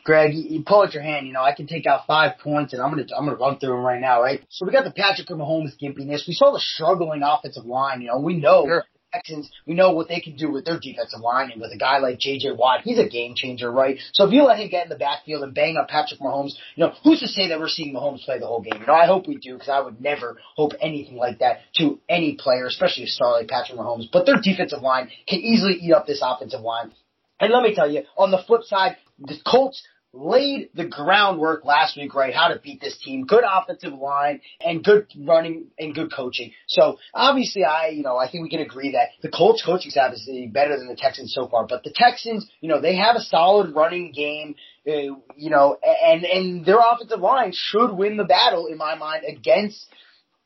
Greg, 0.04 0.34
you 0.34 0.64
pull 0.66 0.82
out 0.82 0.94
your 0.94 1.04
hand. 1.04 1.28
You 1.28 1.34
know, 1.34 1.42
I 1.42 1.54
can 1.54 1.68
take 1.68 1.86
out 1.86 2.06
five 2.06 2.38
points, 2.40 2.74
and 2.74 2.82
I'm 2.82 2.90
gonna 2.90 3.06
I'm 3.18 3.26
gonna 3.26 3.38
run 3.38 3.60
through 3.60 3.70
them 3.70 3.86
right 3.86 4.02
now, 4.02 4.22
right? 4.22 4.42
So 4.50 4.66
we 4.66 4.72
got 4.72 4.84
the 4.84 4.92
Patrick 4.92 5.28
Mahomes 5.30 5.72
gimpiness. 5.82 6.28
We 6.28 6.34
saw 6.34 6.52
the 6.52 6.60
struggling 6.60 7.22
offensive 7.24 7.66
line. 7.66 8.02
You 8.02 8.08
know, 8.08 8.20
we 8.20 8.36
know 8.36 8.66
sure. 8.66 8.84
Texans, 9.14 9.50
we 9.68 9.76
know 9.76 9.92
what 9.92 10.08
they 10.10 10.20
can 10.20 10.36
do 10.36 10.52
with 10.52 10.66
their 10.66 10.80
defensive 10.80 11.20
line, 11.20 11.52
and 11.52 11.62
with 11.62 11.72
a 11.72 11.78
guy 11.78 12.00
like 12.00 12.20
J.J. 12.20 12.54
Watt, 12.54 12.82
he's 12.84 12.98
a 12.98 13.08
game 13.08 13.36
changer, 13.36 13.72
right? 13.72 14.00
So 14.12 14.26
if 14.26 14.34
you 14.34 14.44
let 14.44 14.60
him 14.60 14.70
get 14.70 14.86
in 14.86 14.90
the 14.90 14.98
backfield 14.98 15.44
and 15.44 15.54
bang 15.54 15.78
up 15.78 15.88
Patrick 15.88 16.20
Mahomes, 16.20 16.54
you 16.76 16.84
know, 16.84 16.94
who's 17.04 17.20
to 17.20 17.28
say 17.28 17.50
that 17.50 17.60
we're 17.60 17.70
seeing 17.70 17.94
Mahomes 17.94 18.26
play 18.26 18.40
the 18.40 18.48
whole 18.48 18.62
game? 18.62 18.82
You 18.82 18.88
know, 18.88 18.94
I 18.94 19.06
hope 19.06 19.28
we 19.28 19.38
do, 19.38 19.54
because 19.54 19.70
I 19.70 19.80
would 19.82 20.02
never 20.02 20.38
hope 20.56 20.72
anything 20.82 21.16
like 21.16 21.40
that 21.40 21.60
to 21.78 22.00
any 22.10 22.36
player, 22.36 22.66
especially 22.66 23.04
a 23.04 23.08
star 23.08 23.34
like 23.34 23.48
Patrick 23.48 23.78
Mahomes. 23.78 24.08
But 24.12 24.26
their 24.26 24.42
defensive 24.42 24.82
line 24.82 25.10
can 25.28 25.40
easily 25.40 25.76
eat 25.76 25.94
up 25.94 26.08
this 26.08 26.24
offensive 26.24 26.62
line. 26.62 26.92
And 27.40 27.54
let 27.54 27.62
me 27.62 27.76
tell 27.76 27.90
you, 27.92 28.04
on 28.18 28.32
the 28.32 28.42
flip 28.48 28.64
side, 28.64 28.98
the 29.20 29.36
Colts, 29.46 29.86
laid 30.14 30.70
the 30.76 30.86
groundwork 30.86 31.66
last 31.66 31.98
week, 31.98 32.14
right? 32.14 32.34
How 32.34 32.50
to 32.50 32.60
beat 32.60 32.80
this 32.80 32.98
team. 33.00 33.26
Good 33.26 33.44
offensive 33.44 33.94
line 33.94 34.42
and 34.62 34.84
good 34.84 35.08
running 35.18 35.66
and 35.80 35.96
good 35.96 36.14
coaching. 36.14 36.52
So 36.68 37.00
obviously 37.14 37.64
I, 37.64 37.88
you 37.88 38.04
know, 38.04 38.16
I 38.16 38.30
think 38.30 38.44
we 38.44 38.50
can 38.50 38.60
agree 38.60 38.92
that 38.92 39.10
the 39.24 39.30
Colts 39.30 39.64
coaching 39.66 39.90
staff 39.90 40.14
is 40.14 40.30
better 40.52 40.78
than 40.78 40.88
the 40.88 40.96
Texans 40.96 41.34
so 41.34 41.48
far, 41.48 41.66
but 41.66 41.84
the 41.84 41.92
Texans, 41.94 42.48
you 42.62 42.70
know, 42.70 42.80
they 42.80 42.96
have 42.96 43.16
a 43.16 43.22
solid 43.22 43.76
running 43.76 44.12
game. 44.12 44.56
Uh, 44.86 45.16
you 45.38 45.50
know, 45.50 45.78
and 45.82 46.26
and 46.26 46.66
their 46.66 46.78
offensive 46.78 47.22
line 47.22 47.54
should 47.56 47.94
win 47.94 48.18
the 48.18 48.26
battle 48.26 48.68
in 48.68 48.78
my 48.78 48.96
mind 48.96 49.24
against 49.26 49.88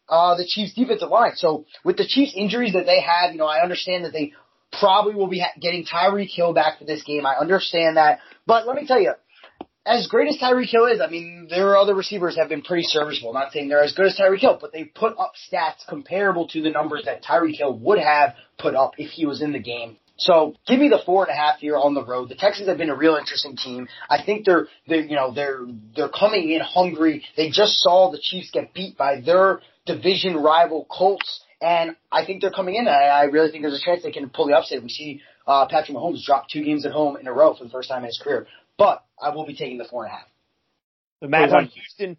uh, 0.10 0.36
the 0.36 0.46
Chiefs 0.46 0.76
defensive 0.76 1.10
line. 1.10 1.32
So 1.36 1.66
with 1.84 1.98
the 1.98 2.06
Chiefs 2.08 2.34
injuries 2.36 2.74
that 2.74 2.86
they 2.86 3.02
have, 3.02 3.32
you 3.32 3.40
know, 3.40 3.48
I 3.48 3.64
understand 3.64 4.06
that 4.06 4.14
they 4.14 4.34
probably 4.80 5.16
will 5.16 5.28
be 5.28 5.40
ha- 5.40 5.60
getting 5.60 5.86
Tyreek 5.86 6.30
Hill 6.30 6.54
back 6.54 6.78
for 6.78 6.86
this 6.86 7.02
game. 7.02 7.26
I 7.26 7.34
understand 7.36 7.98
that, 7.98 8.20
but 8.46 8.68
let 8.68 8.76
me 8.76 8.86
tell 8.86 9.02
you, 9.02 9.14
as 9.88 10.08
great 10.08 10.28
as 10.28 10.38
Tyreek 10.38 10.70
Hill 10.70 10.86
is, 10.86 11.00
I 11.00 11.08
mean, 11.08 11.48
their 11.50 11.78
other 11.78 11.96
receivers 11.96 12.36
have 12.36 12.50
been 12.50 12.62
pretty 12.62 12.84
serviceable. 12.84 13.34
Not 13.34 13.54
saying 13.54 13.70
they're 13.70 13.84
as 13.84 13.94
good 13.94 14.08
as 14.08 14.18
Tyreek 14.18 14.40
Hill, 14.40 14.58
but 14.60 14.74
they 14.74 14.84
put 14.84 15.18
up 15.18 15.34
stats 15.50 15.88
comparable 15.88 16.48
to 16.50 16.62
the 16.62 16.70
numbers 16.70 17.04
that 17.06 17.24
Tyreek 17.24 17.58
Hill 17.58 17.78
would 17.80 18.00
have 18.00 18.36
put 18.60 18.76
up 18.76 18.94
if 18.98 19.12
he 19.12 19.26
was 19.26 19.42
in 19.42 19.54
the 19.54 19.60
game. 19.60 19.98
So 20.18 20.56
give 20.68 20.80
me 20.80 20.90
the 20.90 21.00
four 21.06 21.24
and 21.24 21.32
a 21.32 21.36
half 21.36 21.60
here 21.60 21.78
on 21.78 21.94
the 21.94 22.04
road. 22.04 22.30
The 22.30 22.36
Texans 22.36 22.68
have 22.68 22.78
been 22.78 22.90
a 22.90 22.96
real 22.96 23.16
interesting 23.16 23.56
team. 23.56 23.88
I 24.10 24.24
think 24.24 24.46
they're 24.46 24.68
they're 24.88 25.02
you 25.02 25.16
know 25.16 25.32
they're 25.32 25.62
they're 25.96 26.10
coming 26.10 26.52
in 26.52 26.62
hungry. 26.62 27.24
They 27.36 27.50
just 27.50 27.80
saw 27.80 28.12
the 28.12 28.20
Chiefs 28.20 28.50
get 28.52 28.74
beat 28.74 28.98
by 28.98 29.22
their 29.22 29.62
division 29.86 30.36
rival 30.36 30.88
Colts, 30.90 31.42
and 31.62 31.96
I 32.12 32.26
think 32.26 32.42
they're 32.42 32.52
coming 32.52 32.76
in. 32.76 32.88
I, 32.88 33.06
I 33.06 33.24
really 33.26 33.52
think 33.52 33.62
there's 33.62 33.80
a 33.80 33.86
chance 33.86 34.02
they 34.02 34.12
can 34.12 34.30
pull 34.30 34.48
the 34.48 34.58
upset. 34.58 34.82
We 34.82 34.90
see 34.90 35.22
uh, 35.46 35.68
Patrick 35.68 35.96
Mahomes 35.96 36.24
drop 36.26 36.50
two 36.50 36.64
games 36.64 36.86
at 36.86 36.92
home 36.92 37.16
in 37.18 37.28
a 37.28 37.34
row 37.34 37.54
for 37.56 37.64
the 37.64 37.70
first 37.70 37.90
time 37.90 38.00
in 38.00 38.08
his 38.08 38.20
career. 38.22 38.48
But 38.78 39.04
I 39.20 39.30
will 39.30 39.46
be 39.46 39.56
taking 39.56 39.78
the 39.78 39.86
four 39.86 40.06
and 40.06 40.14
a 40.14 40.16
half. 40.16 40.28
The 41.22 41.28
match 41.28 41.52
on 41.52 41.66
Houston 41.66 42.18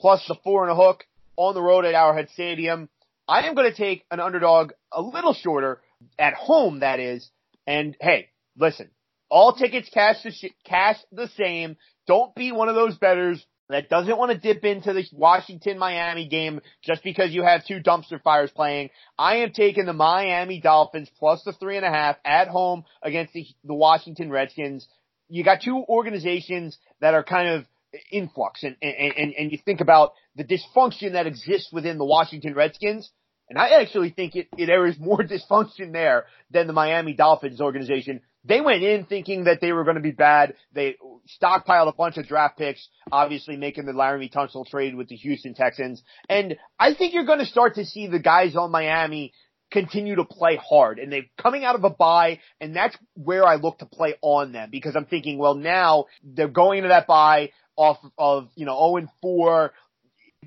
plus 0.00 0.24
the 0.26 0.36
four 0.42 0.62
and 0.62 0.72
a 0.72 0.74
hook 0.74 1.04
on 1.36 1.54
the 1.54 1.62
road 1.62 1.84
at 1.84 1.94
Arrowhead 1.94 2.30
Stadium. 2.30 2.88
I 3.28 3.46
am 3.46 3.54
going 3.54 3.70
to 3.70 3.76
take 3.76 4.04
an 4.10 4.18
underdog 4.18 4.72
a 4.90 5.00
little 5.00 5.34
shorter 5.34 5.80
at 6.18 6.34
home, 6.34 6.80
that 6.80 6.98
is. 6.98 7.30
And 7.66 7.96
hey, 8.00 8.30
listen, 8.58 8.90
all 9.28 9.52
tickets 9.52 9.88
cash 9.92 10.22
the 10.24 10.32
sh- 10.32 10.52
cash 10.64 10.96
the 11.12 11.28
same. 11.36 11.76
Don't 12.06 12.34
be 12.34 12.50
one 12.50 12.68
of 12.68 12.74
those 12.74 12.96
bettors 12.96 13.44
that 13.68 13.88
doesn't 13.88 14.18
want 14.18 14.32
to 14.32 14.38
dip 14.38 14.64
into 14.64 14.92
the 14.92 15.04
Washington 15.12 15.78
Miami 15.78 16.26
game 16.26 16.60
just 16.82 17.04
because 17.04 17.30
you 17.30 17.44
have 17.44 17.64
two 17.64 17.78
dumpster 17.78 18.20
fires 18.20 18.50
playing. 18.50 18.90
I 19.16 19.36
am 19.36 19.52
taking 19.52 19.86
the 19.86 19.92
Miami 19.92 20.60
Dolphins 20.60 21.08
plus 21.20 21.44
the 21.44 21.52
three 21.52 21.76
and 21.76 21.86
a 21.86 21.90
half 21.90 22.16
at 22.24 22.48
home 22.48 22.84
against 23.00 23.32
the, 23.32 23.46
the 23.62 23.74
Washington 23.74 24.30
Redskins 24.30 24.88
you 25.30 25.44
got 25.44 25.62
two 25.62 25.84
organizations 25.88 26.78
that 27.00 27.14
are 27.14 27.24
kind 27.24 27.48
of 27.48 27.64
influx 28.10 28.62
and, 28.62 28.76
and, 28.82 29.14
and, 29.16 29.34
and 29.34 29.52
you 29.52 29.58
think 29.64 29.80
about 29.80 30.12
the 30.36 30.44
dysfunction 30.44 31.12
that 31.12 31.26
exists 31.26 31.72
within 31.72 31.98
the 31.98 32.04
Washington 32.04 32.54
Redskins. 32.54 33.10
And 33.48 33.58
I 33.58 33.80
actually 33.80 34.10
think 34.10 34.36
it, 34.36 34.48
it, 34.56 34.66
there 34.66 34.86
is 34.86 34.98
more 34.98 35.18
dysfunction 35.24 35.92
there 35.92 36.26
than 36.50 36.66
the 36.66 36.72
Miami 36.72 37.14
Dolphins 37.14 37.60
organization. 37.60 38.20
They 38.44 38.60
went 38.60 38.82
in 38.82 39.04
thinking 39.04 39.44
that 39.44 39.60
they 39.60 39.72
were 39.72 39.84
going 39.84 39.96
to 39.96 40.02
be 40.02 40.12
bad. 40.12 40.54
They 40.72 40.96
stockpiled 41.42 41.88
a 41.88 41.92
bunch 41.92 42.16
of 42.16 42.26
draft 42.26 42.56
picks, 42.56 42.88
obviously 43.12 43.56
making 43.56 43.84
the 43.84 43.92
Laremy 43.92 44.32
Tunsil 44.32 44.66
trade 44.66 44.94
with 44.94 45.08
the 45.08 45.16
Houston 45.16 45.54
Texans. 45.54 46.02
And 46.28 46.56
I 46.78 46.94
think 46.94 47.12
you're 47.12 47.26
going 47.26 47.40
to 47.40 47.44
start 47.44 47.74
to 47.74 47.84
see 47.84 48.06
the 48.06 48.18
guys 48.18 48.56
on 48.56 48.70
Miami 48.70 49.32
continue 49.70 50.16
to 50.16 50.24
play 50.24 50.56
hard 50.56 50.98
and 50.98 51.12
they're 51.12 51.26
coming 51.40 51.64
out 51.64 51.74
of 51.74 51.84
a 51.84 51.90
bye 51.90 52.40
and 52.60 52.74
that's 52.74 52.96
where 53.14 53.46
I 53.46 53.56
look 53.56 53.78
to 53.78 53.86
play 53.86 54.14
on 54.20 54.52
them 54.52 54.68
because 54.70 54.96
I'm 54.96 55.06
thinking, 55.06 55.38
well 55.38 55.54
now 55.54 56.06
they're 56.22 56.48
going 56.48 56.78
into 56.78 56.88
that 56.88 57.06
bye 57.06 57.50
off 57.76 57.98
of, 58.18 58.48
you 58.56 58.66
know, 58.66 58.76
0 58.76 58.96
and 58.96 59.08
4, 59.22 59.72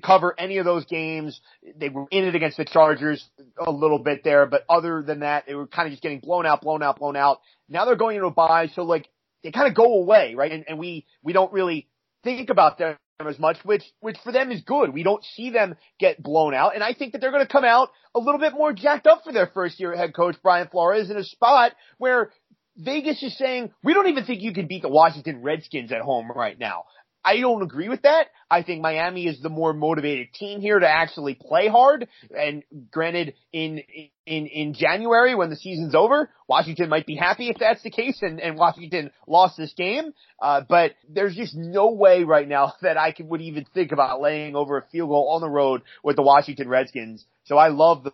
cover 0.02 0.34
any 0.38 0.58
of 0.58 0.64
those 0.64 0.84
games. 0.84 1.40
They 1.76 1.88
were 1.88 2.06
in 2.10 2.24
it 2.24 2.34
against 2.34 2.56
the 2.56 2.64
Chargers 2.64 3.28
a 3.58 3.70
little 3.70 3.98
bit 3.98 4.22
there, 4.24 4.46
but 4.46 4.64
other 4.68 5.02
than 5.02 5.20
that, 5.20 5.44
they 5.46 5.54
were 5.54 5.66
kind 5.66 5.86
of 5.86 5.92
just 5.92 6.02
getting 6.02 6.20
blown 6.20 6.46
out, 6.46 6.60
blown 6.60 6.82
out, 6.82 6.98
blown 6.98 7.16
out. 7.16 7.40
Now 7.68 7.84
they're 7.84 7.96
going 7.96 8.16
into 8.16 8.28
a 8.28 8.30
bye, 8.30 8.68
so 8.74 8.82
like 8.82 9.08
they 9.42 9.50
kind 9.50 9.68
of 9.68 9.74
go 9.74 9.94
away, 10.00 10.34
right? 10.34 10.52
And, 10.52 10.64
and 10.68 10.78
we 10.78 11.06
we 11.22 11.32
don't 11.32 11.52
really 11.52 11.88
think 12.22 12.50
about 12.50 12.78
them 12.78 12.96
as 13.20 13.38
much, 13.38 13.58
which 13.64 13.84
which 14.00 14.16
for 14.24 14.32
them 14.32 14.50
is 14.50 14.62
good. 14.62 14.92
We 14.92 15.04
don't 15.04 15.24
see 15.24 15.50
them 15.50 15.76
get 16.00 16.22
blown 16.22 16.52
out, 16.52 16.74
and 16.74 16.82
I 16.82 16.94
think 16.94 17.12
that 17.12 17.20
they're 17.20 17.30
going 17.30 17.46
to 17.46 17.52
come 17.52 17.64
out 17.64 17.90
a 18.14 18.18
little 18.18 18.40
bit 18.40 18.52
more 18.52 18.72
jacked 18.72 19.06
up 19.06 19.22
for 19.24 19.32
their 19.32 19.46
first 19.46 19.78
year 19.78 19.94
head 19.96 20.14
coach 20.14 20.36
Brian 20.42 20.68
Flores 20.68 21.10
in 21.10 21.16
a 21.16 21.24
spot 21.24 21.72
where 21.98 22.32
Vegas 22.76 23.22
is 23.22 23.38
saying 23.38 23.70
we 23.84 23.94
don't 23.94 24.08
even 24.08 24.24
think 24.24 24.42
you 24.42 24.52
can 24.52 24.66
beat 24.66 24.82
the 24.82 24.88
Washington 24.88 25.42
Redskins 25.42 25.92
at 25.92 26.00
home 26.00 26.30
right 26.34 26.58
now. 26.58 26.84
I 27.24 27.38
don't 27.38 27.62
agree 27.62 27.88
with 27.88 28.02
that. 28.02 28.28
I 28.50 28.62
think 28.62 28.82
Miami 28.82 29.26
is 29.26 29.40
the 29.40 29.48
more 29.48 29.72
motivated 29.72 30.32
team 30.34 30.60
here 30.60 30.78
to 30.78 30.86
actually 30.86 31.34
play 31.34 31.68
hard. 31.68 32.06
And 32.36 32.62
granted, 32.90 33.34
in 33.52 33.82
in 34.26 34.46
in 34.46 34.74
January 34.74 35.34
when 35.34 35.48
the 35.48 35.56
season's 35.56 35.94
over, 35.94 36.30
Washington 36.46 36.90
might 36.90 37.06
be 37.06 37.16
happy 37.16 37.48
if 37.48 37.56
that's 37.58 37.82
the 37.82 37.90
case, 37.90 38.18
and 38.20 38.40
and 38.40 38.58
Washington 38.58 39.10
lost 39.26 39.56
this 39.56 39.72
game. 39.72 40.12
Uh, 40.40 40.60
but 40.68 40.92
there's 41.08 41.34
just 41.34 41.54
no 41.54 41.92
way 41.92 42.24
right 42.24 42.46
now 42.46 42.74
that 42.82 42.98
I 42.98 43.12
could, 43.12 43.28
would 43.28 43.40
even 43.40 43.64
think 43.72 43.92
about 43.92 44.20
laying 44.20 44.54
over 44.54 44.76
a 44.76 44.86
field 44.92 45.08
goal 45.08 45.30
on 45.30 45.40
the 45.40 45.50
road 45.50 45.82
with 46.02 46.16
the 46.16 46.22
Washington 46.22 46.68
Redskins. 46.68 47.24
So 47.44 47.56
I 47.56 47.68
love 47.68 48.04
the, 48.04 48.12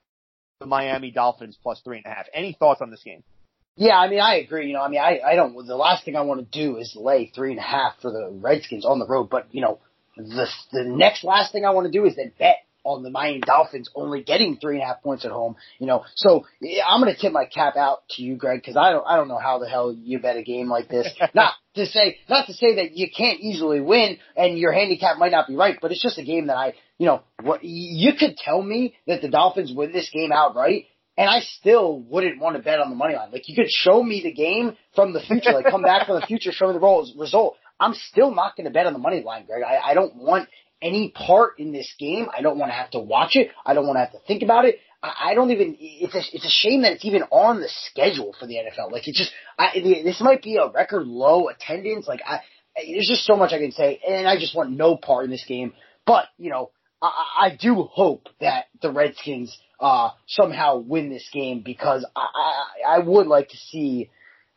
the 0.60 0.66
Miami 0.66 1.10
Dolphins 1.10 1.58
plus 1.60 1.80
three 1.84 1.96
and 1.96 2.06
a 2.06 2.10
half. 2.10 2.26
Any 2.32 2.52
thoughts 2.52 2.80
on 2.80 2.90
this 2.90 3.02
game? 3.02 3.24
Yeah, 3.76 3.98
I 3.98 4.08
mean, 4.10 4.20
I 4.20 4.36
agree. 4.36 4.66
You 4.66 4.74
know, 4.74 4.82
I 4.82 4.88
mean, 4.88 5.00
I, 5.00 5.20
I 5.26 5.34
don't, 5.36 5.66
the 5.66 5.76
last 5.76 6.04
thing 6.04 6.16
I 6.16 6.22
want 6.22 6.40
to 6.40 6.58
do 6.58 6.76
is 6.76 6.94
lay 6.94 7.30
three 7.34 7.50
and 7.50 7.58
a 7.58 7.62
half 7.62 7.94
for 8.02 8.10
the 8.10 8.30
Redskins 8.30 8.84
on 8.84 8.98
the 8.98 9.06
road, 9.06 9.30
but, 9.30 9.46
you 9.52 9.62
know, 9.62 9.78
the, 10.16 10.46
the 10.72 10.84
next 10.84 11.24
last 11.24 11.52
thing 11.52 11.64
I 11.64 11.70
want 11.70 11.86
to 11.86 11.92
do 11.92 12.04
is 12.04 12.16
then 12.16 12.32
bet 12.38 12.58
on 12.84 13.02
the 13.02 13.10
Miami 13.10 13.40
Dolphins 13.40 13.90
only 13.94 14.22
getting 14.22 14.56
three 14.56 14.76
and 14.76 14.82
a 14.82 14.86
half 14.86 15.02
points 15.02 15.24
at 15.24 15.30
home. 15.30 15.56
You 15.78 15.86
know, 15.86 16.04
so 16.14 16.46
I'm 16.86 17.00
going 17.00 17.14
to 17.14 17.20
tip 17.20 17.32
my 17.32 17.44
cap 17.44 17.76
out 17.76 18.02
to 18.10 18.22
you, 18.22 18.36
Greg, 18.36 18.60
because 18.60 18.76
I 18.76 18.90
don't 18.90 19.06
I 19.06 19.16
don't 19.16 19.28
know 19.28 19.38
how 19.38 19.58
the 19.58 19.68
hell 19.68 19.92
you 19.92 20.18
bet 20.18 20.36
a 20.36 20.42
game 20.42 20.68
like 20.68 20.88
this. 20.88 21.08
not 21.34 21.54
to 21.74 21.86
say 21.86 22.18
not 22.28 22.46
to 22.46 22.52
say 22.54 22.76
that 22.76 22.96
you 22.96 23.08
can't 23.14 23.40
easily 23.40 23.80
win 23.80 24.18
and 24.36 24.58
your 24.58 24.72
handicap 24.72 25.18
might 25.18 25.32
not 25.32 25.46
be 25.46 25.54
right, 25.54 25.78
but 25.80 25.92
it's 25.92 26.02
just 26.02 26.18
a 26.18 26.24
game 26.24 26.46
that 26.46 26.56
I 26.56 26.74
you 26.98 27.06
know 27.06 27.22
what 27.42 27.60
you 27.62 28.12
could 28.18 28.36
tell 28.36 28.62
me 28.62 28.94
that 29.06 29.22
the 29.22 29.28
Dolphins 29.28 29.72
win 29.74 29.92
this 29.92 30.10
game 30.10 30.32
outright. 30.32 30.86
And 31.20 31.28
I 31.28 31.40
still 31.40 32.00
wouldn't 32.00 32.40
want 32.40 32.56
to 32.56 32.62
bet 32.62 32.80
on 32.80 32.88
the 32.88 32.96
money 32.96 33.14
line. 33.14 33.30
Like 33.30 33.46
you 33.46 33.54
could 33.54 33.68
show 33.68 34.02
me 34.02 34.22
the 34.22 34.32
game 34.32 34.74
from 34.94 35.12
the 35.12 35.20
future, 35.20 35.52
like 35.52 35.66
come 35.66 35.82
back 35.82 36.06
from 36.06 36.18
the 36.18 36.26
future, 36.26 36.50
show 36.50 36.68
me 36.68 36.72
the 36.72 36.80
rolls, 36.80 37.12
result. 37.14 37.58
I'm 37.78 37.92
still 37.92 38.34
not 38.34 38.56
going 38.56 38.64
to 38.64 38.70
bet 38.70 38.86
on 38.86 38.94
the 38.94 38.98
money 38.98 39.22
line, 39.22 39.44
Greg. 39.44 39.62
I, 39.62 39.90
I 39.90 39.92
don't 39.92 40.16
want 40.16 40.48
any 40.80 41.10
part 41.10 41.58
in 41.58 41.72
this 41.72 41.94
game. 41.98 42.28
I 42.34 42.40
don't 42.40 42.58
want 42.58 42.70
to 42.70 42.74
have 42.74 42.90
to 42.92 43.00
watch 43.00 43.36
it. 43.36 43.50
I 43.66 43.74
don't 43.74 43.86
want 43.86 43.96
to 43.96 44.00
have 44.00 44.12
to 44.12 44.18
think 44.26 44.42
about 44.42 44.64
it. 44.64 44.78
I, 45.02 45.32
I 45.32 45.34
don't 45.34 45.50
even. 45.50 45.76
It's 45.78 46.14
a 46.14 46.22
it's 46.34 46.46
a 46.46 46.48
shame 46.48 46.82
that 46.82 46.92
it's 46.92 47.04
even 47.04 47.24
on 47.24 47.60
the 47.60 47.68
schedule 47.68 48.34
for 48.40 48.46
the 48.46 48.54
NFL. 48.54 48.90
Like 48.90 49.06
it's 49.06 49.18
just 49.18 49.32
I, 49.58 49.72
this 49.74 50.22
might 50.22 50.42
be 50.42 50.56
a 50.56 50.70
record 50.70 51.06
low 51.06 51.50
attendance. 51.50 52.08
Like 52.08 52.22
I, 52.26 52.40
there's 52.76 53.08
just 53.08 53.26
so 53.26 53.36
much 53.36 53.52
I 53.52 53.58
can 53.58 53.72
say, 53.72 54.00
and 54.08 54.26
I 54.26 54.38
just 54.38 54.56
want 54.56 54.70
no 54.70 54.96
part 54.96 55.26
in 55.26 55.30
this 55.30 55.44
game. 55.46 55.74
But 56.06 56.28
you 56.38 56.50
know, 56.50 56.70
I, 57.02 57.46
I 57.46 57.56
do 57.58 57.82
hope 57.82 58.28
that 58.40 58.66
the 58.82 58.90
Redskins 58.90 59.56
uh 59.78 60.10
somehow 60.26 60.76
win 60.78 61.08
this 61.08 61.28
game 61.32 61.62
because 61.64 62.04
I, 62.14 62.26
I 62.34 62.96
I 62.96 62.98
would 62.98 63.26
like 63.26 63.48
to 63.50 63.56
see 63.56 64.10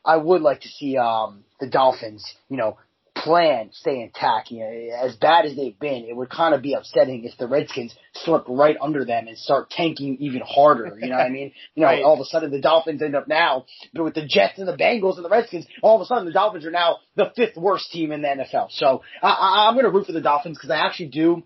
I 0.05 0.17
would 0.17 0.41
like 0.41 0.61
to 0.61 0.67
see 0.69 0.97
um 0.97 1.43
the 1.59 1.67
Dolphins, 1.67 2.25
you 2.49 2.57
know, 2.57 2.77
plan 3.15 3.69
stay 3.71 4.01
intact. 4.01 4.51
You 4.51 4.59
know, 4.59 4.95
as 5.01 5.15
bad 5.15 5.45
as 5.45 5.55
they've 5.55 5.79
been, 5.79 6.03
it 6.09 6.15
would 6.15 6.29
kind 6.29 6.53
of 6.53 6.61
be 6.61 6.73
upsetting 6.73 7.23
if 7.23 7.37
the 7.37 7.47
Redskins 7.47 7.95
slip 8.13 8.43
right 8.49 8.75
under 8.81 9.05
them 9.05 9.27
and 9.27 9.37
start 9.37 9.69
tanking 9.69 10.17
even 10.19 10.41
harder. 10.45 10.97
You 10.99 11.09
know 11.09 11.15
what 11.15 11.25
I 11.27 11.29
mean? 11.29 11.53
You 11.75 11.81
know, 11.83 11.87
Right. 11.87 12.03
all 12.03 12.15
of 12.15 12.19
a 12.19 12.25
sudden 12.25 12.51
the 12.51 12.59
Dolphins 12.59 13.01
end 13.01 13.15
up 13.15 13.27
now 13.27 13.65
but 13.93 14.03
with 14.03 14.13
the 14.15 14.25
Jets 14.25 14.59
and 14.59 14.67
the 14.67 14.75
Bengals 14.75 15.15
and 15.15 15.23
the 15.25 15.29
Redskins. 15.29 15.65
All 15.81 15.95
of 15.95 16.01
a 16.01 16.05
sudden 16.05 16.25
the 16.25 16.33
Dolphins 16.33 16.65
are 16.65 16.71
now 16.71 16.97
the 17.15 17.31
fifth 17.35 17.55
worst 17.55 17.91
team 17.91 18.11
in 18.11 18.21
the 18.21 18.27
NFL. 18.27 18.71
So 18.71 19.03
I, 19.21 19.29
I, 19.29 19.67
I'm 19.69 19.75
going 19.75 19.85
to 19.85 19.91
root 19.91 20.05
for 20.07 20.11
the 20.11 20.21
Dolphins 20.21 20.57
because 20.57 20.69
I 20.71 20.77
actually 20.85 21.07
do 21.07 21.43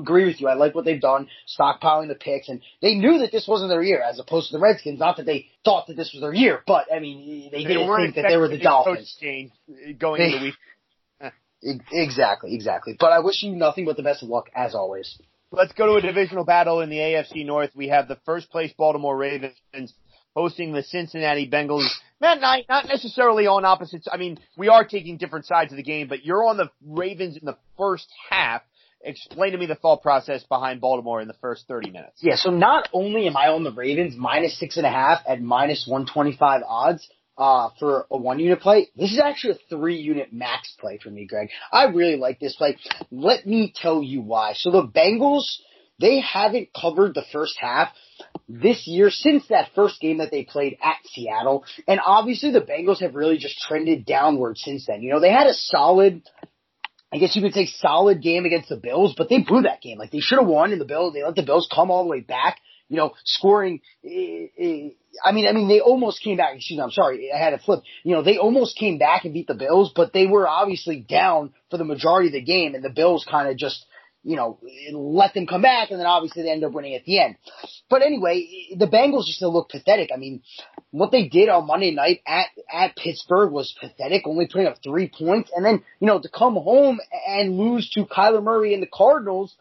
agree 0.00 0.24
with 0.26 0.40
you. 0.40 0.48
I 0.48 0.54
like 0.54 0.74
what 0.74 0.84
they've 0.84 1.00
done, 1.00 1.28
stockpiling 1.58 2.08
the 2.08 2.14
picks, 2.14 2.48
and 2.48 2.60
they 2.82 2.94
knew 2.94 3.18
that 3.18 3.32
this 3.32 3.46
wasn't 3.46 3.70
their 3.70 3.82
year, 3.82 4.02
as 4.02 4.18
opposed 4.18 4.48
to 4.50 4.56
the 4.56 4.62
Redskins. 4.62 4.98
Not 4.98 5.16
that 5.18 5.26
they 5.26 5.46
thought 5.64 5.86
that 5.86 5.96
this 5.96 6.10
was 6.12 6.20
their 6.22 6.34
year, 6.34 6.62
but 6.66 6.86
I 6.94 6.98
mean, 6.98 7.48
they, 7.52 7.64
didn't 7.64 7.86
weren't 7.86 8.14
think 8.14 8.16
that 8.16 8.28
they 8.30 8.36
were 8.36 8.48
the 8.48 8.56
expecting 8.56 8.80
a 8.80 8.84
coach 8.84 8.86
Dolphins. 8.86 9.16
change 9.20 9.52
uh, 9.70 9.92
going 9.98 10.18
They- 10.18 10.26
into 10.26 10.38
the 10.38 10.44
week. 10.46 10.54
Exactly, 11.92 12.54
exactly. 12.54 12.96
But 12.98 13.12
I 13.12 13.18
wish 13.20 13.42
you 13.42 13.54
nothing 13.54 13.84
but 13.84 13.98
the 13.98 14.02
best 14.02 14.22
of 14.22 14.30
luck 14.30 14.46
as 14.54 14.74
always. 14.74 15.18
Let's 15.52 15.72
go 15.74 15.86
to 15.86 15.94
a 15.96 16.00
divisional 16.00 16.44
battle 16.44 16.80
in 16.80 16.88
the 16.88 16.96
AFC 16.96 17.44
North. 17.44 17.70
We 17.74 17.88
have 17.88 18.08
the 18.08 18.16
first 18.24 18.50
place 18.50 18.72
Baltimore 18.78 19.14
Ravens 19.16 19.92
hosting 20.34 20.72
the 20.72 20.82
Cincinnati 20.82 21.50
Bengals. 21.50 21.86
Matt 22.20 22.40
Knight, 22.40 22.64
not 22.68 22.86
necessarily 22.86 23.46
on 23.46 23.64
opposites. 23.66 24.08
I 24.10 24.16
mean, 24.16 24.38
we 24.56 24.68
are 24.68 24.84
taking 24.86 25.16
different 25.18 25.44
sides 25.46 25.70
of 25.72 25.76
the 25.76 25.82
game, 25.82 26.08
but 26.08 26.24
you're 26.24 26.44
on 26.46 26.56
the 26.56 26.70
Ravens 26.86 27.36
in 27.36 27.44
the 27.44 27.58
first 27.76 28.08
half. 28.30 28.62
Explain 29.02 29.52
to 29.52 29.58
me 29.58 29.66
the 29.66 29.74
thought 29.74 30.02
process 30.02 30.42
behind 30.44 30.80
Baltimore 30.80 31.22
in 31.22 31.28
the 31.28 31.34
first 31.34 31.66
30 31.68 31.90
minutes. 31.90 32.18
Yeah, 32.20 32.36
so 32.36 32.50
not 32.50 32.88
only 32.92 33.26
am 33.26 33.36
I 33.36 33.48
on 33.48 33.64
the 33.64 33.72
Ravens 33.72 34.14
minus 34.16 34.58
six 34.58 34.76
and 34.76 34.84
a 34.86 34.90
half 34.90 35.20
at 35.26 35.40
minus 35.40 35.86
125 35.86 36.62
odds, 36.66 37.08
uh, 37.38 37.70
for 37.78 38.06
a 38.10 38.18
one 38.18 38.38
unit 38.38 38.60
play, 38.60 38.88
this 38.96 39.12
is 39.12 39.18
actually 39.18 39.54
a 39.54 39.58
three 39.70 39.96
unit 39.96 40.30
max 40.30 40.76
play 40.78 40.98
for 41.02 41.08
me, 41.08 41.24
Greg. 41.24 41.48
I 41.72 41.84
really 41.84 42.16
like 42.16 42.38
this 42.38 42.54
play. 42.54 42.76
Let 43.10 43.46
me 43.46 43.72
tell 43.74 44.02
you 44.02 44.20
why. 44.20 44.52
So 44.54 44.70
the 44.70 44.86
Bengals, 44.86 45.44
they 45.98 46.20
haven't 46.20 46.68
covered 46.78 47.14
the 47.14 47.24
first 47.32 47.56
half 47.58 47.88
this 48.46 48.86
year 48.86 49.08
since 49.08 49.46
that 49.48 49.70
first 49.74 50.00
game 50.00 50.18
that 50.18 50.30
they 50.30 50.44
played 50.44 50.76
at 50.82 50.96
Seattle. 51.06 51.64
And 51.88 51.98
obviously 52.04 52.50
the 52.52 52.60
Bengals 52.60 53.00
have 53.00 53.14
really 53.14 53.38
just 53.38 53.58
trended 53.60 54.04
downward 54.04 54.58
since 54.58 54.84
then. 54.86 55.00
You 55.00 55.12
know, 55.12 55.20
they 55.20 55.32
had 55.32 55.46
a 55.46 55.54
solid 55.54 56.22
I 57.12 57.18
guess 57.18 57.34
you 57.34 57.42
could 57.42 57.54
say 57.54 57.66
solid 57.66 58.22
game 58.22 58.44
against 58.44 58.68
the 58.68 58.76
Bills, 58.76 59.14
but 59.16 59.28
they 59.28 59.40
blew 59.40 59.62
that 59.62 59.82
game. 59.82 59.98
Like 59.98 60.10
they 60.10 60.20
should 60.20 60.38
have 60.38 60.46
won, 60.46 60.72
and 60.72 60.80
the 60.80 60.84
Bills 60.84 61.12
they 61.12 61.24
let 61.24 61.34
the 61.34 61.42
Bills 61.42 61.68
come 61.72 61.90
all 61.90 62.04
the 62.04 62.10
way 62.10 62.20
back. 62.20 62.58
You 62.88 62.96
know, 62.96 63.12
scoring. 63.24 63.80
eh, 64.04 64.46
eh, 64.58 64.88
I 65.24 65.32
mean, 65.32 65.46
I 65.46 65.52
mean, 65.52 65.68
they 65.68 65.80
almost 65.80 66.22
came 66.22 66.36
back. 66.36 66.56
Excuse 66.56 66.78
me, 66.78 66.82
I'm 66.82 66.90
sorry, 66.90 67.30
I 67.32 67.38
had 67.38 67.52
it 67.52 67.62
flipped. 67.64 67.86
You 68.04 68.14
know, 68.14 68.22
they 68.22 68.38
almost 68.38 68.76
came 68.76 68.98
back 68.98 69.24
and 69.24 69.34
beat 69.34 69.46
the 69.48 69.54
Bills, 69.54 69.92
but 69.94 70.12
they 70.12 70.26
were 70.26 70.48
obviously 70.48 71.00
down 71.00 71.52
for 71.70 71.78
the 71.78 71.84
majority 71.84 72.28
of 72.28 72.32
the 72.32 72.42
game, 72.42 72.74
and 72.74 72.84
the 72.84 72.90
Bills 72.90 73.26
kind 73.28 73.48
of 73.48 73.56
just, 73.56 73.84
you 74.22 74.36
know, 74.36 74.58
let 74.92 75.32
them 75.32 75.46
come 75.46 75.62
back, 75.62 75.90
and 75.90 75.98
then 75.98 76.06
obviously 76.06 76.42
they 76.42 76.50
end 76.50 76.64
up 76.64 76.72
winning 76.72 76.94
at 76.94 77.04
the 77.04 77.20
end. 77.20 77.36
But 77.88 78.02
anyway, 78.02 78.46
the 78.76 78.86
Bengals 78.86 79.26
just 79.26 79.40
look 79.40 79.70
pathetic. 79.70 80.10
I 80.14 80.18
mean, 80.18 80.42
what 80.90 81.10
they 81.10 81.28
did 81.28 81.48
on 81.48 81.66
Monday 81.66 81.92
night 81.92 82.20
at 82.26 82.46
at 82.72 82.96
Pittsburgh 82.96 83.50
was 83.50 83.74
pathetic, 83.80 84.26
only 84.26 84.46
putting 84.46 84.66
up 84.66 84.76
three 84.82 85.08
points, 85.08 85.50
and 85.54 85.64
then 85.64 85.82
you 86.00 86.06
know 86.06 86.20
to 86.20 86.28
come 86.28 86.54
home 86.54 87.00
and 87.26 87.56
lose 87.56 87.88
to 87.90 88.04
Kyler 88.04 88.42
Murray 88.42 88.74
and 88.74 88.82
the 88.82 88.90
Cardinals 88.92 89.56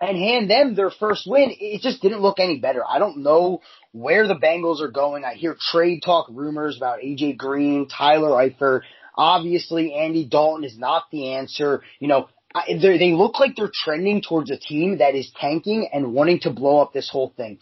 and 0.00 0.16
hand 0.16 0.50
them 0.50 0.74
their 0.74 0.90
first 0.90 1.26
win, 1.26 1.52
it 1.58 1.80
just 1.80 2.02
didn't 2.02 2.20
look 2.20 2.38
any 2.38 2.58
better. 2.58 2.82
I 2.86 2.98
don't 2.98 3.18
know 3.18 3.62
where 3.92 4.26
the 4.26 4.34
Bengals 4.34 4.80
are 4.80 4.90
going. 4.90 5.24
I 5.24 5.34
hear 5.34 5.56
trade 5.58 6.02
talk 6.04 6.26
rumors 6.30 6.76
about 6.76 7.00
AJ 7.00 7.38
Green, 7.38 7.88
Tyler 7.88 8.30
Eifert. 8.30 8.82
Obviously, 9.16 9.94
Andy 9.94 10.26
Dalton 10.26 10.64
is 10.64 10.76
not 10.78 11.04
the 11.10 11.34
answer. 11.34 11.82
You 11.98 12.08
know, 12.08 12.28
I- 12.56 12.78
they 12.78 13.12
look 13.12 13.38
like 13.38 13.54
they're 13.54 13.70
trending 13.72 14.22
towards 14.22 14.50
a 14.50 14.56
team 14.56 14.98
that 14.98 15.14
is 15.14 15.30
tanking 15.38 15.88
and 15.92 16.14
wanting 16.14 16.40
to 16.40 16.50
blow 16.50 16.80
up 16.80 16.92
this 16.92 17.10
whole 17.10 17.32
thing. 17.36 17.58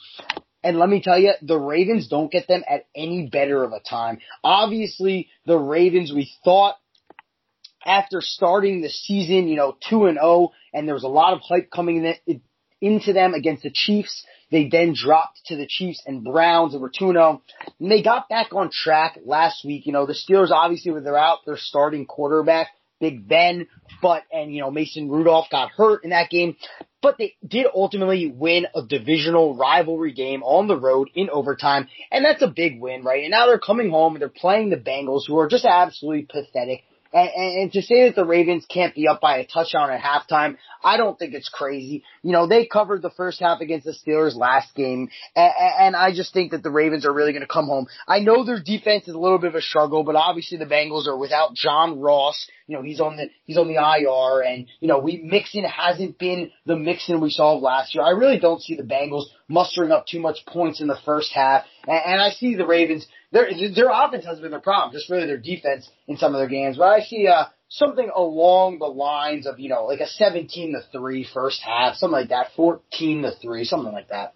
And 0.62 0.78
let 0.78 0.88
me 0.88 1.02
tell 1.02 1.18
you, 1.18 1.34
the 1.42 1.58
Ravens 1.58 2.08
don't 2.08 2.30
get 2.30 2.46
them 2.46 2.62
at 2.68 2.86
any 2.94 3.26
better 3.26 3.64
of 3.64 3.72
a 3.72 3.80
time. 3.80 4.18
Obviously, 4.42 5.28
the 5.46 5.58
Ravens, 5.58 6.12
we 6.12 6.30
thought 6.44 6.76
after 7.84 8.20
starting 8.20 8.80
the 8.80 8.88
season, 8.88 9.48
you 9.48 9.56
know, 9.56 9.76
2 9.90 10.06
and 10.06 10.16
0, 10.16 10.52
and 10.72 10.86
there 10.86 10.94
was 10.94 11.04
a 11.04 11.08
lot 11.08 11.34
of 11.34 11.40
hype 11.40 11.70
coming 11.70 12.04
in, 12.26 12.40
into 12.80 13.12
them 13.12 13.34
against 13.34 13.64
the 13.64 13.70
Chiefs. 13.70 14.24
They 14.50 14.68
then 14.68 14.94
dropped 14.94 15.40
to 15.46 15.56
the 15.56 15.66
Chiefs 15.68 16.02
and 16.06 16.24
Browns 16.24 16.72
and 16.72 16.80
were 16.80 16.92
2 16.96 17.12
0. 17.12 17.42
And 17.80 17.90
they 17.90 18.02
got 18.02 18.28
back 18.28 18.54
on 18.54 18.70
track 18.70 19.18
last 19.24 19.64
week. 19.64 19.86
You 19.86 19.92
know, 19.92 20.06
the 20.06 20.14
Steelers 20.14 20.50
obviously 20.50 20.92
were 20.92 21.00
they're 21.00 21.18
out 21.18 21.40
their 21.44 21.58
starting 21.58 22.06
quarterback, 22.06 22.68
Big 23.00 23.28
Ben, 23.28 23.66
but, 24.04 24.24
and 24.30 24.54
you 24.54 24.60
know, 24.60 24.70
Mason 24.70 25.08
Rudolph 25.08 25.48
got 25.50 25.70
hurt 25.70 26.04
in 26.04 26.10
that 26.10 26.28
game. 26.28 26.56
But 27.00 27.16
they 27.16 27.36
did 27.46 27.64
ultimately 27.74 28.30
win 28.30 28.66
a 28.74 28.82
divisional 28.82 29.56
rivalry 29.56 30.12
game 30.12 30.42
on 30.42 30.68
the 30.68 30.78
road 30.78 31.08
in 31.14 31.30
overtime, 31.30 31.88
and 32.12 32.22
that's 32.22 32.42
a 32.42 32.48
big 32.48 32.82
win, 32.82 33.02
right? 33.02 33.22
And 33.22 33.30
now 33.30 33.46
they're 33.46 33.58
coming 33.58 33.88
home 33.88 34.12
and 34.12 34.20
they're 34.20 34.28
playing 34.28 34.68
the 34.68 34.76
Bengals, 34.76 35.22
who 35.26 35.38
are 35.38 35.48
just 35.48 35.64
absolutely 35.64 36.26
pathetic. 36.30 36.82
And, 37.14 37.30
and, 37.36 37.58
and 37.62 37.72
to 37.74 37.82
say 37.82 38.06
that 38.06 38.16
the 38.16 38.24
Ravens 38.24 38.66
can't 38.68 38.92
be 38.92 39.06
up 39.06 39.20
by 39.20 39.38
a 39.38 39.46
touchdown 39.46 39.88
at 39.88 40.00
halftime, 40.00 40.56
I 40.82 40.96
don't 40.96 41.16
think 41.16 41.32
it's 41.32 41.48
crazy. 41.48 42.02
You 42.22 42.32
know, 42.32 42.48
they 42.48 42.66
covered 42.66 43.02
the 43.02 43.10
first 43.10 43.38
half 43.38 43.60
against 43.60 43.86
the 43.86 43.92
Steelers 43.94 44.34
last 44.34 44.74
game, 44.74 45.08
and, 45.36 45.52
and 45.78 45.96
I 45.96 46.12
just 46.12 46.34
think 46.34 46.50
that 46.50 46.64
the 46.64 46.72
Ravens 46.72 47.06
are 47.06 47.12
really 47.12 47.32
going 47.32 47.42
to 47.42 47.46
come 47.46 47.66
home. 47.66 47.86
I 48.08 48.18
know 48.18 48.44
their 48.44 48.60
defense 48.60 49.06
is 49.06 49.14
a 49.14 49.18
little 49.18 49.38
bit 49.38 49.48
of 49.48 49.54
a 49.54 49.62
struggle, 49.62 50.02
but 50.02 50.16
obviously 50.16 50.58
the 50.58 50.66
Bengals 50.66 51.06
are 51.06 51.16
without 51.16 51.54
John 51.54 52.00
Ross. 52.00 52.48
You 52.66 52.76
know, 52.76 52.82
he's 52.82 53.00
on 53.00 53.16
the 53.16 53.28
he's 53.44 53.58
on 53.58 53.68
the 53.68 53.74
IR, 53.74 54.42
and 54.42 54.66
you 54.80 54.88
know, 54.88 54.98
we 54.98 55.18
Mixon 55.18 55.64
hasn't 55.64 56.18
been 56.18 56.50
the 56.64 56.76
Mixon 56.76 57.20
we 57.20 57.28
saw 57.28 57.54
last 57.54 57.94
year. 57.94 58.02
I 58.02 58.10
really 58.10 58.38
don't 58.38 58.62
see 58.62 58.74
the 58.74 58.82
Bengals 58.82 59.26
mustering 59.48 59.92
up 59.92 60.06
too 60.06 60.18
much 60.18 60.46
points 60.46 60.80
in 60.80 60.86
the 60.86 60.98
first 61.04 61.32
half, 61.34 61.64
and, 61.86 62.00
and 62.06 62.20
I 62.22 62.30
see 62.30 62.54
the 62.54 62.66
Ravens. 62.66 63.06
Their 63.32 63.50
their 63.74 63.90
offense 63.92 64.24
has 64.24 64.40
been 64.40 64.50
their 64.50 64.60
problem, 64.60 64.92
just 64.92 65.10
really 65.10 65.26
their 65.26 65.36
defense 65.36 65.90
in 66.08 66.16
some 66.16 66.34
of 66.34 66.38
their 66.38 66.48
games. 66.48 66.78
But 66.78 66.88
I 66.88 67.00
see 67.00 67.28
uh 67.28 67.46
something 67.68 68.10
along 68.14 68.78
the 68.78 68.86
lines 68.86 69.46
of 69.46 69.60
you 69.60 69.68
know 69.68 69.84
like 69.84 70.00
a 70.00 70.08
seventeen 70.08 70.72
to 70.72 70.80
three 70.90 71.28
first 71.34 71.60
half, 71.62 71.96
something 71.96 72.18
like 72.18 72.30
that, 72.30 72.48
fourteen 72.56 73.22
to 73.22 73.32
three, 73.42 73.64
something 73.64 73.92
like 73.92 74.08
that. 74.08 74.32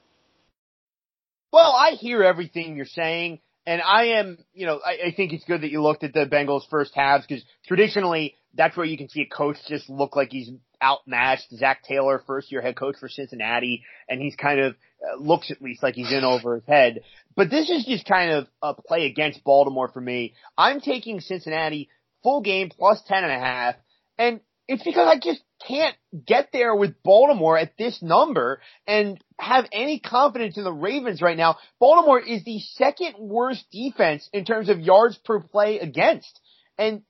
Well, 1.50 1.72
I 1.72 1.92
hear 1.92 2.22
everything 2.22 2.76
you're 2.76 2.84
saying, 2.84 3.40
and 3.68 3.82
I 3.82 4.04
am, 4.18 4.38
you 4.54 4.64
know, 4.64 4.80
I, 4.82 5.08
I 5.08 5.14
think 5.14 5.34
it's 5.34 5.44
good 5.44 5.60
that 5.60 5.70
you 5.70 5.82
looked 5.82 6.02
at 6.02 6.14
the 6.14 6.24
Bengals 6.24 6.66
first 6.70 6.94
halves 6.94 7.26
because 7.26 7.44
traditionally 7.66 8.34
that's 8.54 8.78
where 8.78 8.86
you 8.86 8.96
can 8.96 9.10
see 9.10 9.20
a 9.20 9.26
coach 9.26 9.58
just 9.68 9.90
look 9.90 10.16
like 10.16 10.30
he's 10.32 10.50
outmatched. 10.82 11.54
Zac 11.54 11.82
Taylor, 11.84 12.22
first 12.26 12.50
year 12.50 12.62
head 12.62 12.76
coach 12.76 12.96
for 12.98 13.10
Cincinnati, 13.10 13.84
and 14.08 14.22
he's 14.22 14.36
kind 14.36 14.58
of 14.58 14.74
uh, 15.02 15.20
looks 15.20 15.50
at 15.50 15.60
least 15.60 15.82
like 15.82 15.96
he's 15.96 16.10
in 16.10 16.24
over 16.24 16.54
his 16.54 16.64
head. 16.66 17.02
But 17.36 17.50
this 17.50 17.68
is 17.68 17.84
just 17.84 18.06
kind 18.06 18.30
of 18.30 18.46
a 18.62 18.72
play 18.72 19.04
against 19.04 19.44
Baltimore 19.44 19.88
for 19.88 20.00
me. 20.00 20.32
I'm 20.56 20.80
taking 20.80 21.20
Cincinnati 21.20 21.90
full 22.22 22.40
game 22.40 22.70
plus 22.70 23.02
ten 23.06 23.22
and 23.22 23.32
a 23.32 23.38
half, 23.38 23.74
and 24.16 24.40
it's 24.66 24.82
because 24.82 25.06
I 25.06 25.18
just 25.22 25.42
can't 25.66 25.96
get 26.26 26.50
there 26.52 26.74
with 26.74 27.02
Baltimore 27.02 27.58
at 27.58 27.76
this 27.76 28.00
number 28.02 28.60
and 28.86 29.22
have 29.38 29.66
any 29.72 29.98
confidence 29.98 30.56
in 30.56 30.64
the 30.64 30.72
Ravens 30.72 31.20
right 31.22 31.36
now. 31.36 31.56
Baltimore 31.78 32.20
is 32.20 32.44
the 32.44 32.60
second 32.74 33.14
worst 33.18 33.64
defense 33.72 34.28
in 34.32 34.44
terms 34.44 34.68
of 34.68 34.80
yards 34.80 35.18
per 35.24 35.40
play 35.40 35.78
against. 35.78 36.40
And 36.76 37.02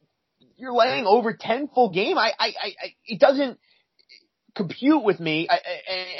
you're 0.56 0.72
laying 0.72 1.06
over 1.06 1.36
10 1.38 1.68
full 1.74 1.90
game. 1.90 2.18
I, 2.18 2.32
I, 2.38 2.46
I, 2.46 2.94
it 3.06 3.20
doesn't 3.20 3.58
compute 4.56 5.04
with 5.04 5.20
me. 5.20 5.48
I, 5.48 5.58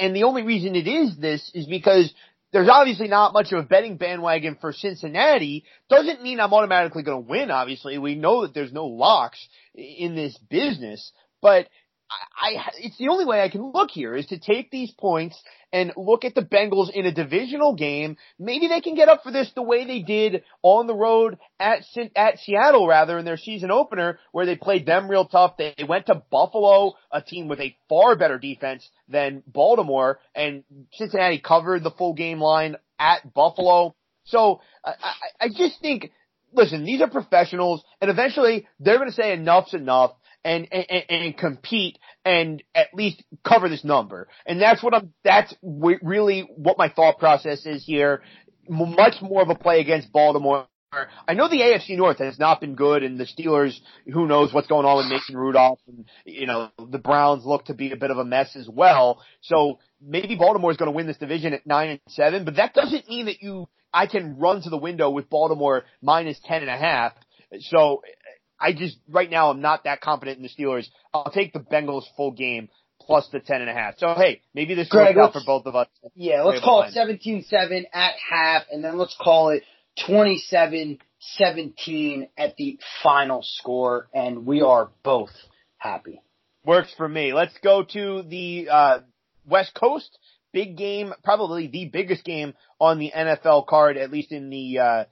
and 0.00 0.14
the 0.14 0.24
only 0.24 0.42
reason 0.42 0.76
it 0.76 0.86
is 0.86 1.16
this 1.16 1.50
is 1.54 1.66
because 1.66 2.12
there's 2.52 2.68
obviously 2.70 3.08
not 3.08 3.32
much 3.32 3.52
of 3.52 3.58
a 3.58 3.62
betting 3.62 3.96
bandwagon 3.96 4.56
for 4.60 4.72
Cincinnati. 4.72 5.64
Doesn't 5.90 6.22
mean 6.22 6.40
I'm 6.40 6.54
automatically 6.54 7.02
going 7.02 7.24
to 7.24 7.28
win, 7.28 7.50
obviously. 7.50 7.98
We 7.98 8.14
know 8.14 8.42
that 8.42 8.54
there's 8.54 8.72
no 8.72 8.86
locks 8.86 9.38
in 9.74 10.14
this 10.14 10.38
business, 10.48 11.12
but 11.42 11.68
I, 12.10 12.54
I, 12.56 12.70
it's 12.78 12.96
the 12.98 13.08
only 13.08 13.24
way 13.24 13.42
I 13.42 13.48
can 13.48 13.72
look 13.72 13.90
here 13.90 14.14
is 14.14 14.26
to 14.26 14.38
take 14.38 14.70
these 14.70 14.90
points 14.92 15.40
and 15.72 15.92
look 15.96 16.24
at 16.24 16.34
the 16.34 16.42
Bengals 16.42 16.90
in 16.90 17.04
a 17.04 17.12
divisional 17.12 17.74
game. 17.74 18.16
Maybe 18.38 18.68
they 18.68 18.80
can 18.80 18.94
get 18.94 19.08
up 19.08 19.22
for 19.22 19.30
this 19.30 19.50
the 19.54 19.62
way 19.62 19.84
they 19.84 20.00
did 20.00 20.42
on 20.62 20.86
the 20.86 20.94
road 20.94 21.38
at 21.60 21.80
at 22.16 22.38
Seattle 22.38 22.86
rather 22.86 23.18
in 23.18 23.24
their 23.24 23.36
season 23.36 23.70
opener 23.70 24.18
where 24.32 24.46
they 24.46 24.56
played 24.56 24.86
them 24.86 25.10
real 25.10 25.26
tough. 25.26 25.56
They 25.58 25.74
went 25.86 26.06
to 26.06 26.22
Buffalo, 26.30 26.94
a 27.12 27.20
team 27.20 27.48
with 27.48 27.60
a 27.60 27.76
far 27.88 28.16
better 28.16 28.38
defense 28.38 28.88
than 29.08 29.42
Baltimore, 29.46 30.20
and 30.34 30.64
Cincinnati 30.92 31.38
covered 31.38 31.82
the 31.82 31.90
full 31.90 32.14
game 32.14 32.40
line 32.40 32.76
at 32.98 33.34
Buffalo. 33.34 33.94
So 34.24 34.60
I, 34.84 34.94
I 35.40 35.48
just 35.48 35.80
think, 35.80 36.10
listen, 36.52 36.84
these 36.84 37.00
are 37.00 37.10
professionals, 37.10 37.82
and 38.00 38.10
eventually 38.10 38.66
they're 38.80 38.98
going 38.98 39.10
to 39.10 39.14
say 39.14 39.32
enough's 39.32 39.74
enough 39.74 40.12
and, 40.44 40.68
and, 40.72 41.04
and 41.08 41.36
compete 41.36 41.98
and 42.24 42.62
at 42.74 42.88
least 42.94 43.22
cover 43.44 43.68
this 43.68 43.84
number. 43.84 44.28
And 44.46 44.60
that's 44.60 44.82
what 44.82 44.94
I'm, 44.94 45.12
that's 45.24 45.54
really 45.62 46.48
what 46.56 46.78
my 46.78 46.88
thought 46.88 47.18
process 47.18 47.66
is 47.66 47.84
here. 47.84 48.22
Much 48.68 49.14
more 49.22 49.42
of 49.42 49.48
a 49.48 49.54
play 49.54 49.80
against 49.80 50.12
Baltimore. 50.12 50.66
I 51.26 51.34
know 51.34 51.48
the 51.48 51.60
AFC 51.60 51.96
North 51.98 52.18
has 52.18 52.38
not 52.38 52.62
been 52.62 52.74
good 52.74 53.02
and 53.02 53.18
the 53.18 53.26
Steelers, 53.26 53.78
who 54.10 54.26
knows 54.26 54.54
what's 54.54 54.68
going 54.68 54.86
on 54.86 54.96
with 54.96 55.06
Mason 55.06 55.36
Rudolph 55.36 55.80
and, 55.86 56.06
you 56.24 56.46
know, 56.46 56.70
the 56.78 56.98
Browns 56.98 57.44
look 57.44 57.66
to 57.66 57.74
be 57.74 57.92
a 57.92 57.96
bit 57.96 58.10
of 58.10 58.16
a 58.16 58.24
mess 58.24 58.56
as 58.56 58.68
well. 58.68 59.22
So 59.42 59.80
maybe 60.00 60.36
Baltimore 60.36 60.70
is 60.70 60.78
going 60.78 60.90
to 60.90 60.96
win 60.96 61.06
this 61.06 61.18
division 61.18 61.52
at 61.52 61.66
nine 61.66 61.90
and 61.90 62.00
seven, 62.08 62.46
but 62.46 62.56
that 62.56 62.72
doesn't 62.72 63.06
mean 63.06 63.26
that 63.26 63.42
you, 63.42 63.68
I 63.92 64.06
can 64.06 64.38
run 64.38 64.62
to 64.62 64.70
the 64.70 64.78
window 64.78 65.10
with 65.10 65.28
Baltimore 65.28 65.84
minus 66.00 66.40
ten 66.42 66.62
and 66.62 66.70
a 66.70 66.76
half. 66.76 67.12
So 67.60 68.02
I 68.60 68.72
just 68.72 68.96
right 69.08 69.30
now 69.30 69.50
I'm 69.50 69.60
not 69.60 69.84
that 69.84 70.00
confident 70.00 70.38
in 70.38 70.42
the 70.42 70.48
Steelers. 70.48 70.88
I'll 71.14 71.30
take 71.30 71.52
the 71.52 71.60
Bengals 71.60 72.04
full 72.16 72.32
game 72.32 72.68
plus 73.00 73.28
the 73.32 73.40
ten 73.40 73.60
and 73.60 73.70
a 73.70 73.72
half. 73.72 73.98
So 73.98 74.14
hey, 74.14 74.42
maybe 74.54 74.74
this 74.74 74.88
Greg, 74.88 75.16
works 75.16 75.36
out 75.36 75.40
for 75.40 75.46
both 75.46 75.66
of 75.66 75.74
us. 75.74 75.88
Yeah, 76.14 76.42
let's 76.42 76.62
call 76.62 76.82
it 76.82 76.94
17-7 76.94 77.84
at 77.92 78.14
half, 78.30 78.62
and 78.70 78.84
then 78.84 78.98
let's 78.98 79.16
call 79.20 79.48
it 79.50 79.62
27-17 80.06 82.28
at 82.36 82.56
the 82.56 82.78
final 83.02 83.42
score, 83.42 84.08
and 84.12 84.46
we 84.46 84.62
are 84.62 84.90
both 85.02 85.30
happy. 85.78 86.22
Works 86.64 86.92
for 86.96 87.08
me. 87.08 87.32
Let's 87.32 87.56
go 87.62 87.82
to 87.82 88.22
the 88.22 88.68
uh, 88.70 88.98
West 89.46 89.74
Coast. 89.74 90.18
Big 90.52 90.76
game, 90.76 91.12
probably 91.24 91.66
the 91.66 91.86
biggest 91.86 92.24
game 92.24 92.54
on 92.80 92.98
the 92.98 93.12
NFL 93.14 93.66
card, 93.66 93.98
at 93.98 94.10
least 94.10 94.32
in 94.32 94.50
the 94.50 94.78
uh, 94.78 95.04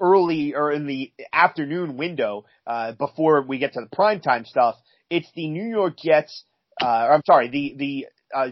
early 0.00 0.54
or 0.54 0.72
in 0.72 0.86
the 0.86 1.12
afternoon 1.32 1.96
window 1.96 2.44
uh, 2.66 2.92
before 2.92 3.42
we 3.42 3.58
get 3.58 3.74
to 3.74 3.80
the 3.80 3.96
primetime 3.96 4.46
stuff. 4.46 4.76
It's 5.08 5.28
the 5.34 5.48
New 5.48 5.68
York 5.68 5.98
Jets, 5.98 6.44
uh, 6.80 6.86
I'm 6.86 7.22
sorry, 7.26 7.48
the 7.48 7.74
the 7.76 8.06
uh, 8.34 8.48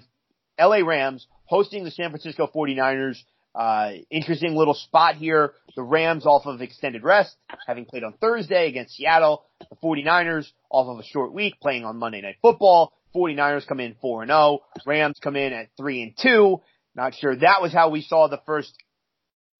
LA 0.60 0.86
Rams 0.86 1.26
hosting 1.44 1.84
the 1.84 1.90
San 1.90 2.10
Francisco 2.10 2.48
49ers. 2.54 3.18
Uh, 3.54 3.92
interesting 4.10 4.54
little 4.54 4.74
spot 4.74 5.16
here. 5.16 5.52
The 5.74 5.82
Rams 5.82 6.26
off 6.26 6.46
of 6.46 6.60
extended 6.60 7.02
rest, 7.02 7.34
having 7.66 7.86
played 7.86 8.04
on 8.04 8.14
Thursday 8.20 8.68
against 8.68 8.94
Seattle. 8.94 9.44
The 9.70 9.76
49ers 9.76 10.46
off 10.70 10.86
of 10.86 10.98
a 11.00 11.04
short 11.04 11.32
week 11.32 11.54
playing 11.60 11.84
on 11.84 11.96
Monday 11.96 12.20
Night 12.20 12.36
Football. 12.40 12.92
49ers 13.14 13.66
come 13.66 13.80
in 13.80 13.96
4 14.00 14.22
and 14.22 14.30
0. 14.30 14.60
Rams 14.86 15.18
come 15.20 15.34
in 15.34 15.52
at 15.52 15.68
3 15.76 16.02
and 16.02 16.12
2. 16.20 16.60
Not 16.94 17.14
sure 17.14 17.34
that 17.36 17.62
was 17.62 17.72
how 17.72 17.90
we 17.90 18.02
saw 18.02 18.28
the 18.28 18.40
first 18.46 18.74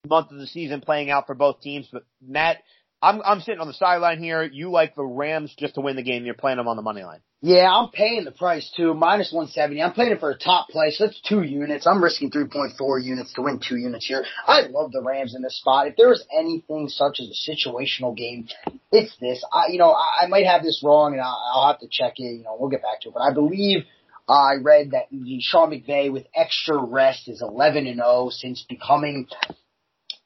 month 0.09 0.31
of 0.31 0.39
the 0.39 0.47
season 0.47 0.81
playing 0.81 1.11
out 1.11 1.27
for 1.27 1.35
both 1.35 1.61
teams. 1.61 1.89
But 1.93 2.05
Matt, 2.21 2.59
I'm 3.01 3.23
I'm 3.25 3.41
sitting 3.41 3.61
on 3.61 3.69
the 3.69 3.75
sideline 3.75 4.19
here. 4.19 4.43
You 4.43 4.71
like 4.71 4.95
the 4.95 5.05
Rams 5.05 5.55
just 5.57 5.75
to 5.75 5.81
win 5.81 5.97
the 5.97 6.03
game. 6.03 6.25
You're 6.25 6.35
playing 6.35 6.57
them 6.57 6.69
on 6.69 6.77
the 6.77 6.83
money 6.83 7.03
line. 7.03 7.21
Yeah, 7.41 7.73
I'm 7.73 7.91
paying 7.91 8.25
the 8.25 8.33
price 8.33 8.69
too, 8.77 8.95
minus 8.95 9.33
170. 9.33 9.81
I'm 9.81 9.93
playing 9.93 10.11
it 10.11 10.19
for 10.19 10.31
a 10.31 10.37
top 10.37 10.71
place. 10.71 10.97
That's 10.99 11.21
two 11.21 11.43
units. 11.43 11.87
I'm 11.87 12.03
risking 12.03 12.33
3.4 12.33 13.05
units 13.05 13.33
to 13.35 13.43
win 13.43 13.61
two 13.61 13.77
units 13.77 14.07
here. 14.07 14.25
I 14.45 14.63
love 14.63 14.91
the 14.91 15.03
Rams 15.03 15.37
in 15.37 15.43
this 15.43 15.57
spot. 15.57 15.87
If 15.87 15.95
there 15.95 16.09
was 16.09 16.27
anything 16.37 16.89
such 16.89 17.21
as 17.21 17.29
a 17.31 17.51
situational 17.51 18.17
game, 18.17 18.49
it's 18.91 19.17
this. 19.21 19.45
I, 19.53 19.69
you 19.71 19.79
know, 19.79 19.93
I, 19.93 20.25
I 20.25 20.27
might 20.27 20.47
have 20.47 20.65
this 20.65 20.83
wrong 20.83 21.13
and 21.13 21.23
I'll, 21.23 21.41
I'll 21.55 21.69
have 21.69 21.79
to 21.79 21.89
check 21.89 22.15
it. 22.17 22.25
You 22.25 22.43
know, 22.43 22.57
we'll 22.59 22.71
get 22.71 22.83
back 22.83 23.03
to 23.03 23.11
it. 23.11 23.15
But 23.15 23.23
I 23.23 23.33
believe 23.33 23.85
I 24.29 24.55
read 24.61 24.91
that 24.91 25.07
Sean 25.41 25.71
McVay 25.71 26.13
with 26.13 26.27
extra 26.35 26.77
rest 26.77 27.29
is 27.29 27.41
11 27.41 27.87
and 27.87 27.99
0 27.99 28.31
since 28.31 28.65
becoming 28.69 29.29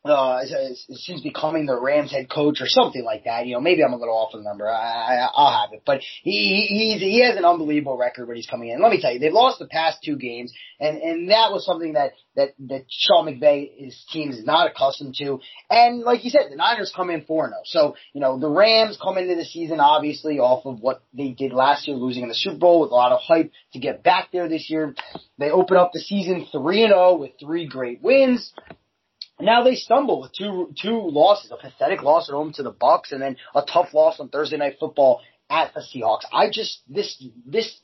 uh, 0.04 0.40
since 0.90 1.20
becoming 1.20 1.66
the 1.66 1.80
Rams 1.80 2.10
head 2.10 2.28
coach 2.28 2.60
or 2.60 2.66
something 2.66 3.04
like 3.04 3.24
that. 3.24 3.46
You 3.46 3.54
know, 3.54 3.60
maybe 3.60 3.84
I'm 3.84 3.92
a 3.92 3.96
little 3.96 4.16
off 4.16 4.32
the 4.32 4.40
number. 4.40 4.68
I, 4.68 4.72
I, 4.72 5.28
I'll 5.32 5.62
have 5.62 5.72
it, 5.72 5.82
but 5.86 6.00
he 6.22 6.66
he's 6.68 7.00
he 7.00 7.24
has 7.24 7.36
an 7.36 7.44
unbelievable 7.44 7.96
record 7.96 8.26
when 8.26 8.36
he's 8.36 8.48
coming 8.48 8.70
in. 8.70 8.82
Let 8.82 8.90
me 8.90 9.00
tell 9.00 9.12
you, 9.12 9.20
they've 9.20 9.32
lost 9.32 9.60
the 9.60 9.66
past 9.66 9.98
two 10.04 10.16
games, 10.16 10.52
and 10.80 10.98
and 10.98 11.30
that 11.30 11.52
was 11.52 11.64
something 11.64 11.92
that 11.92 12.12
that 12.34 12.54
that 12.68 12.84
Sean 12.88 13.26
McVay 13.26 13.70
his 13.76 14.04
team 14.10 14.30
is 14.30 14.44
not 14.44 14.68
accustomed 14.68 15.14
to. 15.18 15.38
And 15.70 16.00
like 16.00 16.24
you 16.24 16.30
said, 16.30 16.50
the 16.50 16.56
Niners 16.56 16.92
come 16.94 17.10
in 17.10 17.24
four 17.24 17.46
zero. 17.46 17.58
Oh. 17.60 17.62
So 17.64 17.96
you 18.12 18.20
know 18.20 18.40
the 18.40 18.50
Rams 18.50 18.98
come 19.00 19.18
into 19.18 19.36
the 19.36 19.44
season 19.44 19.78
obviously 19.78 20.40
off 20.40 20.66
of 20.66 20.80
what 20.80 21.04
they 21.14 21.28
did 21.28 21.52
last 21.52 21.86
year, 21.86 21.96
losing 21.96 22.24
in 22.24 22.28
the 22.28 22.34
Super 22.34 22.58
Bowl 22.58 22.80
with 22.80 22.90
a 22.90 22.94
lot 22.94 23.12
of 23.12 23.20
hype 23.20 23.52
to 23.74 23.78
get 23.78 24.02
back 24.02 24.30
there 24.32 24.48
this 24.48 24.68
year. 24.68 24.96
They 25.38 25.50
open 25.50 25.76
up 25.76 25.92
the 25.92 26.00
season 26.00 26.46
three 26.50 26.82
and 26.82 26.90
zero 26.90 27.10
oh 27.10 27.18
with 27.18 27.32
three 27.38 27.68
great 27.68 28.02
wins. 28.02 28.52
Now 29.42 29.64
they 29.64 29.74
stumble 29.74 30.20
with 30.20 30.32
two 30.32 30.72
two 30.80 31.00
losses, 31.00 31.50
a 31.50 31.56
pathetic 31.56 32.02
loss 32.02 32.28
at 32.28 32.32
home 32.32 32.52
to 32.52 32.62
the 32.62 32.70
Bucks, 32.70 33.10
and 33.10 33.20
then 33.20 33.36
a 33.56 33.62
tough 33.62 33.92
loss 33.92 34.20
on 34.20 34.28
Thursday 34.28 34.56
Night 34.56 34.76
Football 34.78 35.20
at 35.50 35.74
the 35.74 35.80
Seahawks. 35.80 36.24
I 36.32 36.48
just 36.48 36.80
this 36.88 37.20
this 37.44 37.80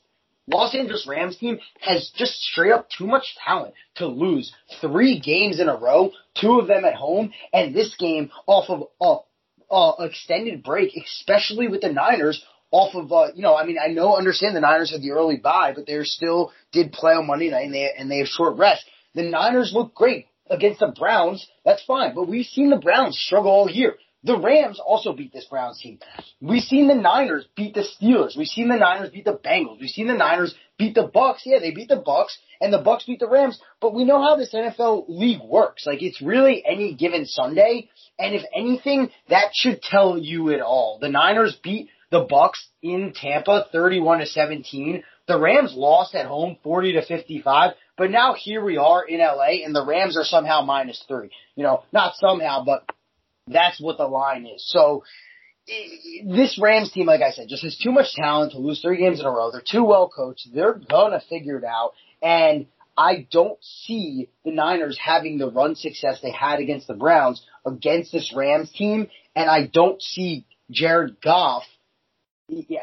Los 0.47 0.73
Angeles 0.73 1.05
Rams 1.05 1.37
team 1.37 1.59
has 1.81 2.11
just 2.15 2.41
straight 2.41 2.71
up 2.71 2.87
too 2.89 3.05
much 3.05 3.35
talent 3.45 3.73
to 3.95 4.07
lose 4.07 4.53
three 4.79 5.19
games 5.19 5.59
in 5.59 5.67
a 5.67 5.75
row, 5.75 6.11
two 6.39 6.59
of 6.59 6.67
them 6.67 6.85
at 6.85 6.95
home, 6.95 7.33
and 7.51 7.75
this 7.75 7.93
game 7.97 8.31
off 8.47 8.69
of 8.69 8.87
a, 9.01 9.75
a 9.75 10.05
extended 10.05 10.63
break, 10.63 10.95
especially 10.95 11.67
with 11.67 11.81
the 11.81 11.91
Niners 11.91 12.41
off 12.71 12.95
of 12.95 13.11
uh, 13.11 13.33
you 13.35 13.41
know, 13.41 13.57
I 13.57 13.65
mean, 13.65 13.77
I 13.83 13.87
know, 13.89 14.15
understand 14.15 14.55
the 14.55 14.61
Niners 14.61 14.91
had 14.91 15.01
the 15.01 15.11
early 15.11 15.35
bye, 15.35 15.73
but 15.75 15.87
they 15.87 16.01
still 16.03 16.53
did 16.71 16.93
play 16.93 17.11
on 17.11 17.27
Monday 17.27 17.49
night 17.49 17.65
and 17.65 17.73
they 17.73 17.91
and 17.97 18.09
they 18.09 18.19
have 18.19 18.27
short 18.27 18.55
rest. 18.55 18.85
The 19.13 19.23
Niners 19.23 19.73
look 19.73 19.93
great 19.93 20.27
against 20.49 20.79
the 20.79 20.93
Browns, 20.97 21.47
that's 21.63 21.83
fine. 21.83 22.15
But 22.15 22.27
we've 22.27 22.45
seen 22.45 22.69
the 22.69 22.77
Browns 22.77 23.17
struggle 23.17 23.51
all 23.51 23.69
year. 23.69 23.95
The 24.23 24.37
Rams 24.37 24.81
also 24.85 25.13
beat 25.13 25.31
this 25.31 25.45
Browns 25.45 25.79
team. 25.79 25.99
We've 26.41 26.63
seen 26.63 26.87
the 26.87 26.95
Niners 26.95 27.45
beat 27.55 27.73
the 27.73 27.85
Steelers. 27.85 28.37
We've 28.37 28.47
seen 28.47 28.67
the 28.67 28.75
Niners 28.75 29.11
beat 29.11 29.23
the 29.23 29.39
Bengals. 29.41 29.79
We've 29.79 29.89
seen 29.89 30.07
the 30.07 30.13
Niners 30.13 30.53
beat 30.77 30.95
the 30.95 31.07
Bucks. 31.07 31.43
Yeah, 31.45 31.59
they 31.59 31.71
beat 31.71 31.87
the 31.87 32.03
Bucks 32.05 32.37
and 32.61 32.73
the 32.73 32.79
Bucks 32.79 33.05
beat 33.05 33.19
the 33.19 33.29
Rams, 33.29 33.59
but 33.79 33.93
we 33.93 34.03
know 34.03 34.21
how 34.21 34.35
this 34.35 34.53
NFL 34.53 35.05
league 35.07 35.41
works. 35.41 35.85
Like 35.85 36.01
it's 36.01 36.21
really 36.21 36.63
any 36.65 36.93
given 36.95 37.25
Sunday, 37.25 37.89
and 38.17 38.35
if 38.35 38.43
anything, 38.53 39.09
that 39.29 39.51
should 39.53 39.81
tell 39.81 40.17
you 40.17 40.49
it 40.49 40.61
all. 40.61 40.99
The 40.99 41.09
Niners 41.09 41.57
beat 41.63 41.89
the 42.11 42.25
Bucks 42.29 42.67
in 42.81 43.13
Tampa 43.15 43.67
31 43.71 44.19
to 44.19 44.25
17. 44.25 45.03
The 45.27 45.39
Rams 45.39 45.73
lost 45.75 46.15
at 46.15 46.25
home 46.25 46.57
40 46.63 46.93
to 46.93 47.05
55. 47.05 47.73
But 47.99 48.11
now 48.11 48.33
here 48.33 48.63
we 48.63 48.77
are 48.77 49.03
in 49.03 49.19
LA 49.19 49.65
and 49.65 49.75
the 49.75 49.85
Rams 49.85 50.17
are 50.17 50.23
somehow 50.23 50.61
minus 50.61 51.03
three. 51.05 51.31
You 51.55 51.63
know, 51.63 51.83
not 51.91 52.15
somehow, 52.15 52.63
but 52.63 52.89
that's 53.45 53.79
what 53.81 53.97
the 53.97 54.07
line 54.07 54.45
is. 54.45 54.65
So 54.71 55.03
this 56.25 56.57
Rams 56.61 56.93
team, 56.93 57.07
like 57.07 57.21
I 57.21 57.31
said, 57.31 57.49
just 57.49 57.63
has 57.63 57.77
too 57.77 57.91
much 57.91 58.13
talent 58.15 58.53
to 58.53 58.57
lose 58.57 58.81
three 58.81 58.99
games 58.99 59.19
in 59.19 59.25
a 59.25 59.29
row. 59.29 59.51
They're 59.51 59.61
too 59.61 59.83
well 59.83 60.09
coached. 60.09 60.47
They're 60.53 60.79
gonna 60.89 61.21
figure 61.29 61.57
it 61.57 61.65
out. 61.65 61.91
And 62.23 62.67
I 62.97 63.27
don't 63.29 63.61
see 63.61 64.29
the 64.45 64.51
Niners 64.51 64.97
having 64.97 65.37
the 65.37 65.51
run 65.51 65.75
success 65.75 66.21
they 66.21 66.31
had 66.31 66.59
against 66.59 66.87
the 66.87 66.93
Browns 66.93 67.45
against 67.65 68.13
this 68.13 68.33
Rams 68.33 68.71
team. 68.71 69.09
And 69.35 69.49
I 69.49 69.67
don't 69.67 70.01
see 70.01 70.45
Jared 70.71 71.19
Goff, 71.21 71.63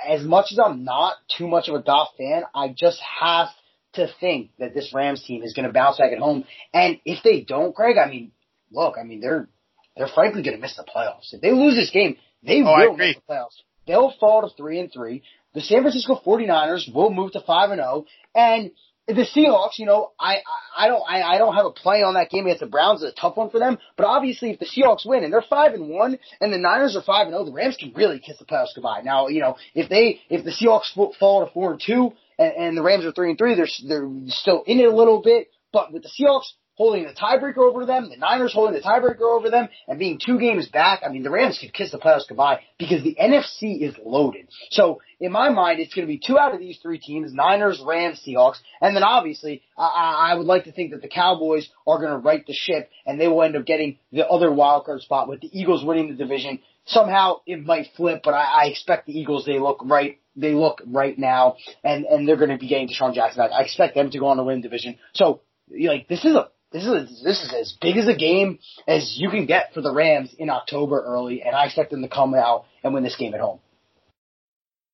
as 0.07 0.23
much 0.25 0.53
as 0.53 0.59
I'm 0.59 0.85
not 0.85 1.15
too 1.39 1.49
much 1.49 1.69
of 1.69 1.75
a 1.75 1.83
Goff 1.83 2.09
fan, 2.19 2.43
I 2.55 2.69
just 2.69 3.01
have 3.19 3.49
to 3.97 4.09
think 4.21 4.51
that 4.59 4.75
this 4.75 4.93
Rams 4.95 5.23
team 5.25 5.43
is 5.43 5.53
going 5.53 5.67
to 5.67 5.73
bounce 5.73 5.99
back 5.99 6.13
at 6.13 6.19
home. 6.19 6.45
And 6.73 6.99
if 7.05 7.23
they 7.23 7.41
don't, 7.41 7.75
Greg, 7.75 7.97
I 7.99 8.09
mean, 8.09 8.33
look, 8.71 8.97
I 8.99 9.05
mean, 9.05 9.21
they're 9.21 9.49
they're 9.97 10.09
frankly 10.09 10.43
going 10.43 10.57
to 10.57 10.61
miss 10.61 10.77
the 10.77 10.85
playoffs. 10.85 11.33
If 11.33 11.41
they 11.41 11.53
lose 11.53 11.75
this 11.75 11.91
game, 11.91 12.17
they 12.43 12.63
oh, 12.63 12.65
will 12.65 12.97
miss 12.97 13.17
the 13.17 13.33
playoffs. 13.33 13.57
They'll 13.87 14.15
fall 14.19 14.43
to 14.43 14.55
three 14.57 14.81
and 14.81 14.93
three. 14.93 15.23
the 15.55 15.61
San 15.61 15.83
Francisco 15.83 16.21
49ers 16.25 16.93
will 16.93 17.11
move 17.11 17.33
to 17.33 17.41
5 17.41 17.71
and 17.71 17.81
0 17.81 18.05
and 18.35 18.71
the 19.09 19.23
Seahawks, 19.23 19.79
you 19.79 19.87
know, 19.87 20.11
I, 20.19 20.39
I 20.77 20.89
don't, 20.89 21.03
I, 21.09 21.23
I 21.23 21.39
don't 21.39 21.55
have 21.55 21.67
a 21.67 21.71
play 21.71 22.03
on 22.03 22.15
that 22.15 22.29
game 22.29 22.47
against 22.47 22.61
the 22.61 22.67
Browns. 22.67 23.03
It's 23.03 23.17
a 23.17 23.21
tough 23.21 23.37
one 23.37 23.51
for 23.51 23.61
them. 23.61 23.79
But 23.97 24.07
obviously, 24.07 24.51
if 24.51 24.59
the 24.59 24.67
Seahawks 24.67 25.07
win 25.07 25.23
and 25.23 25.33
they're 25.33 25.45
five 25.49 25.75
and 25.75 25.89
one, 25.89 26.19
and 26.41 26.53
the 26.53 26.59
Niners 26.59 26.97
are 26.97 27.03
five 27.03 27.29
and 27.29 27.33
zero, 27.33 27.45
the 27.45 27.53
Rams 27.53 27.77
can 27.77 27.93
really 27.95 28.19
kiss 28.19 28.39
the 28.39 28.45
playoffs 28.45 28.75
goodbye. 28.75 29.03
Now, 29.05 29.29
you 29.29 29.41
know, 29.41 29.57
if 29.75 29.89
they, 29.89 30.21
if 30.29 30.45
the 30.45 30.51
Seahawks 30.51 30.93
fall 31.19 31.47
to 31.47 31.53
four 31.53 31.73
and 31.73 31.81
two, 31.85 32.13
and, 32.39 32.53
and 32.53 32.77
the 32.77 32.83
Rams 32.83 33.05
are 33.05 33.13
three 33.13 33.31
and 33.31 33.39
three, 33.39 33.55
they're 33.55 33.69
they're 33.87 34.11
still 34.29 34.63
in 34.67 34.81
it 34.81 34.87
a 34.87 34.95
little 34.95 35.23
bit. 35.23 35.49
But 35.73 35.93
with 35.93 36.03
the 36.03 36.09
Seahawks, 36.09 36.53
holding 36.77 37.05
the 37.05 37.13
tiebreaker 37.13 37.59
over 37.59 37.87
them, 37.87 38.09
the 38.11 38.17
Niners 38.17 38.53
holding 38.53 38.75
the 38.75 38.81
tiebreaker 38.81 39.23
over 39.23 39.51
them, 39.51 39.69
and 39.89 39.99
being 39.99 40.21
two 40.25 40.39
games 40.39 40.69
back, 40.69 41.03
I 41.05 41.11
mean, 41.11 41.23
the 41.23 41.31
Rams 41.31 41.59
could 41.59 41.73
kiss 41.73 41.91
the 41.91 41.99
playoffs 41.99 42.29
goodbye 42.29 42.61
because 42.79 43.03
the 43.03 43.17
NFC 43.21 43.81
is 43.81 43.95
loaded. 44.05 44.49
So, 44.71 45.01
in 45.19 45.33
my 45.33 45.49
mind, 45.49 45.81
it's 45.81 45.95
going 45.95 46.07
to 46.07 46.13
be 46.13 46.21
two 46.25 46.39
out 46.39 46.55
of 46.55 46.61
these 46.61 46.79
three 46.83 46.99
teams, 46.99 47.33
Niners, 47.33 47.83
Rams, 47.85 48.23
Seahawks, 48.27 48.59
and 48.81 48.95
then 48.95 49.03
obviously, 49.03 49.63
I, 49.77 50.33
I 50.33 50.35
would 50.35 50.47
like 50.47 50.65
to 50.65 50.73
think 50.73 50.93
that 50.93 51.03
the 51.03 51.09
Cowboys 51.09 51.69
are 51.87 51.99
going 51.99 52.11
to 52.11 52.19
right 52.19 52.47
the 52.47 52.55
ship, 52.55 52.91
and 53.07 53.21
they 53.21 53.29
will 53.29 53.43
end 53.43 53.57
up 53.57 53.65
getting 53.65 53.99
the 54.13 54.27
other 54.27 54.53
wild 54.53 54.85
card 54.85 55.01
spot 55.01 55.29
with 55.29 55.41
the 55.41 55.59
Eagles 55.59 55.85
winning 55.85 56.09
the 56.11 56.17
division. 56.17 56.61
Somehow 56.87 57.41
it 57.47 57.65
might 57.65 57.89
flip, 57.97 58.23
but 58.25 58.35
I, 58.35 58.65
I 58.65 58.67
expect 58.67 59.07
the 59.07 59.19
Eagles, 59.19 59.45
they 59.45 59.59
look 59.59 59.81
right 59.85 60.19
they 60.37 60.53
look 60.53 60.83
right 60.87 61.19
now, 61.19 61.57
and 61.83 62.05
and 62.05 62.29
they're 62.29 62.37
going 62.37 62.51
to 62.51 62.59
be 62.59 62.69
getting 62.69 62.89
DeSean 62.89 63.15
Jackson 63.15 63.43
back. 63.43 63.53
I 63.53 63.63
expect 63.63 63.95
them 63.95 64.11
to 64.11 64.19
go 64.19 64.27
on 64.27 64.37
to 64.37 64.45
win 64.45 64.61
the 64.61 64.69
division. 64.69 64.99
So, 65.15 65.41
like, 65.71 66.09
this 66.09 66.25
is 66.25 66.35
a 66.35 66.49
this 66.73 66.83
is 66.83 66.89
a, 66.89 67.25
this 67.25 67.43
is 67.43 67.55
as 67.59 67.75
big 67.81 67.97
as 67.97 68.07
a 68.07 68.15
game 68.15 68.59
as 68.87 69.15
you 69.17 69.31
can 69.31 69.47
get 69.47 69.73
for 69.73 69.81
the 69.81 69.93
Rams 69.93 70.35
in 70.39 70.51
October 70.51 71.03
early, 71.03 71.43
and 71.43 71.57
I 71.57 71.65
expect 71.65 71.91
them 71.91 72.03
to 72.03 72.09
come 72.09 72.35
out 72.35 72.67
and 72.85 72.93
win 72.93 73.03
this 73.03 73.17
game 73.17 73.35
at 73.35 73.41
home. 73.41 73.61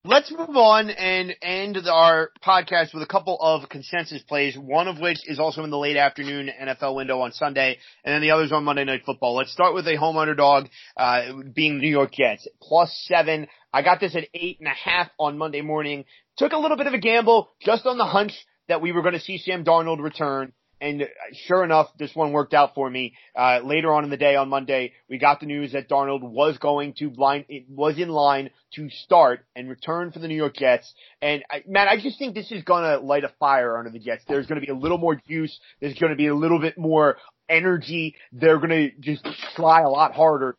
Let's 0.05 0.32
move 0.32 0.57
on 0.57 0.90
and 0.90 1.32
end 1.42 1.78
our 1.86 2.32
podcast 2.44 2.92
with 2.92 3.05
a 3.05 3.07
couple 3.07 3.38
of 3.40 3.68
consensus 3.68 4.20
plays, 4.20 4.59
one 4.59 4.88
of 4.88 4.98
which 4.98 5.20
is 5.28 5.38
also 5.38 5.62
in 5.62 5.70
the 5.70 5.78
late 5.78 5.96
afternoon 5.96 6.50
NFL 6.61 6.96
window 6.96 7.20
on 7.20 7.30
Sunday, 7.30 7.78
and 8.05 8.12
then 8.12 8.20
the 8.20 8.32
others 8.32 8.50
on 8.50 8.64
Monday 8.64 8.82
Night 8.82 9.03
Football. 9.07 9.36
Let's 9.36 9.53
start 9.53 9.74
with 9.74 9.86
a 9.86 9.94
home 9.94 10.16
underdog, 10.16 10.66
uh, 10.96 11.34
being 11.55 11.78
New 11.78 11.88
York 11.88 12.14
Jets. 12.14 12.48
Plus 12.61 12.92
seven. 13.07 13.46
I 13.72 13.82
got 13.82 14.00
this 14.00 14.16
at 14.16 14.26
eight 14.34 14.59
and 14.59 14.66
a 14.66 14.72
half 14.72 15.09
on 15.20 15.38
Monday 15.38 15.61
morning. 15.61 16.05
Took 16.36 16.50
a 16.50 16.59
little 16.59 16.76
bit 16.76 16.88
of 16.88 16.94
a 16.94 16.98
gamble 16.98 17.53
just 17.61 17.86
on 17.86 17.96
the 17.96 18.05
hunch 18.05 18.32
that 18.66 18.82
we 18.82 18.90
were 18.90 19.03
going 19.03 19.14
to 19.14 19.20
see 19.20 19.38
Sam 19.38 19.64
Darnold 19.64 20.03
return. 20.03 20.53
And 20.83 21.09
sure 21.47 21.62
enough, 21.62 21.91
this 21.97 22.12
one 22.12 22.33
worked 22.33 22.55
out 22.55 22.74
for 22.74 22.91
me. 22.91 23.14
Uh, 23.37 23.61
later 23.62 23.93
on 23.93 24.03
in 24.03 24.11
the 24.11 24.16
day 24.16 24.35
on 24.35 24.49
Monday, 24.49 24.95
we 25.09 25.16
got 25.16 25.39
the 25.39 25.47
news 25.47 25.72
that 25.72 25.89
Darnold 25.89 26.22
was 26.22 26.59
going 26.59 26.95
to 26.95 27.11
line, 27.11 27.45
it 27.49 27.66
was 27.68 27.99
in 27.99 28.09
line 28.09 28.51
to 28.74 28.91
start 28.91 29.47
and 29.55 29.68
return 29.68 30.11
for 30.11 30.18
the 30.18 30.26
New 30.26 30.35
York 30.35 30.57
Jets. 30.57 30.93
And 31.22 31.45
I, 31.49 31.62
man, 31.68 31.87
I 31.87 32.01
just 32.01 32.18
think 32.18 32.35
this 32.35 32.51
is 32.51 32.64
gonna 32.64 32.99
light 32.99 33.22
a 33.22 33.30
fire 33.39 33.78
under 33.78 33.91
the 33.91 34.01
Jets. 34.01 34.24
There's 34.26 34.49
gonna 34.49 34.61
be 34.61 34.72
a 34.72 34.74
little 34.74 34.99
more 34.99 35.14
juice. 35.28 35.57
There's 35.80 35.97
gonna 35.97 36.16
be 36.16 36.26
a 36.26 36.35
little 36.35 36.59
bit 36.59 36.76
more 36.76 37.16
energy. 37.49 38.16
They're 38.33 38.59
gonna 38.59 38.89
just 38.99 39.24
try 39.55 39.83
a 39.83 39.89
lot 39.89 40.14
harder 40.14 40.57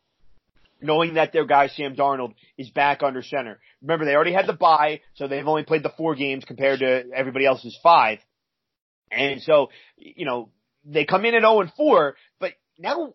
knowing 0.80 1.14
that 1.14 1.34
their 1.34 1.44
guy 1.44 1.68
Sam 1.68 1.96
Darnold 1.96 2.32
is 2.56 2.70
back 2.70 3.02
under 3.02 3.22
center. 3.22 3.58
Remember, 3.82 4.06
they 4.06 4.14
already 4.14 4.32
had 4.32 4.46
the 4.46 4.54
bye, 4.54 5.00
so 5.16 5.28
they've 5.28 5.46
only 5.46 5.64
played 5.64 5.82
the 5.82 5.92
four 5.98 6.14
games 6.14 6.46
compared 6.46 6.80
to 6.80 7.04
everybody 7.14 7.44
else's 7.44 7.78
five. 7.82 8.20
And 9.14 9.42
so, 9.42 9.70
you 9.96 10.26
know, 10.26 10.50
they 10.84 11.04
come 11.04 11.24
in 11.24 11.34
at 11.34 11.42
0 11.42 11.60
and 11.60 11.72
4, 11.76 12.16
but 12.40 12.52
now 12.78 13.14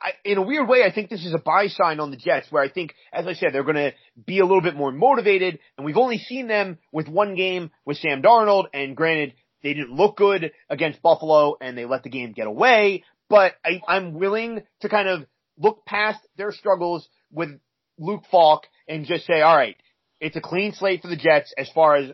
I, 0.00 0.12
in 0.24 0.38
a 0.38 0.42
weird 0.42 0.68
way, 0.68 0.82
I 0.82 0.92
think 0.92 1.08
this 1.08 1.24
is 1.24 1.34
a 1.34 1.38
buy 1.38 1.68
sign 1.68 2.00
on 2.00 2.10
the 2.10 2.16
Jets 2.16 2.50
where 2.50 2.62
I 2.62 2.68
think, 2.68 2.94
as 3.12 3.26
I 3.26 3.34
said, 3.34 3.50
they're 3.52 3.62
going 3.62 3.76
to 3.76 3.92
be 4.26 4.40
a 4.40 4.44
little 4.44 4.60
bit 4.60 4.76
more 4.76 4.92
motivated 4.92 5.58
and 5.76 5.84
we've 5.84 5.96
only 5.96 6.18
seen 6.18 6.48
them 6.48 6.78
with 6.92 7.08
one 7.08 7.34
game 7.34 7.70
with 7.84 7.98
Sam 7.98 8.22
Darnold 8.22 8.66
and 8.72 8.96
granted, 8.96 9.34
they 9.62 9.74
didn't 9.74 9.92
look 9.92 10.16
good 10.16 10.52
against 10.68 11.02
Buffalo 11.02 11.56
and 11.60 11.76
they 11.76 11.86
let 11.86 12.02
the 12.02 12.10
game 12.10 12.32
get 12.32 12.46
away, 12.46 13.04
but 13.28 13.54
I, 13.64 13.80
I'm 13.88 14.14
willing 14.14 14.62
to 14.80 14.88
kind 14.88 15.08
of 15.08 15.26
look 15.58 15.84
past 15.86 16.20
their 16.36 16.52
struggles 16.52 17.08
with 17.32 17.58
Luke 17.98 18.24
Falk 18.30 18.64
and 18.88 19.06
just 19.06 19.26
say, 19.26 19.40
all 19.40 19.56
right, 19.56 19.76
it's 20.20 20.36
a 20.36 20.40
clean 20.40 20.72
slate 20.72 21.02
for 21.02 21.08
the 21.08 21.16
Jets 21.16 21.52
as 21.56 21.68
far 21.70 21.96
as 21.96 22.10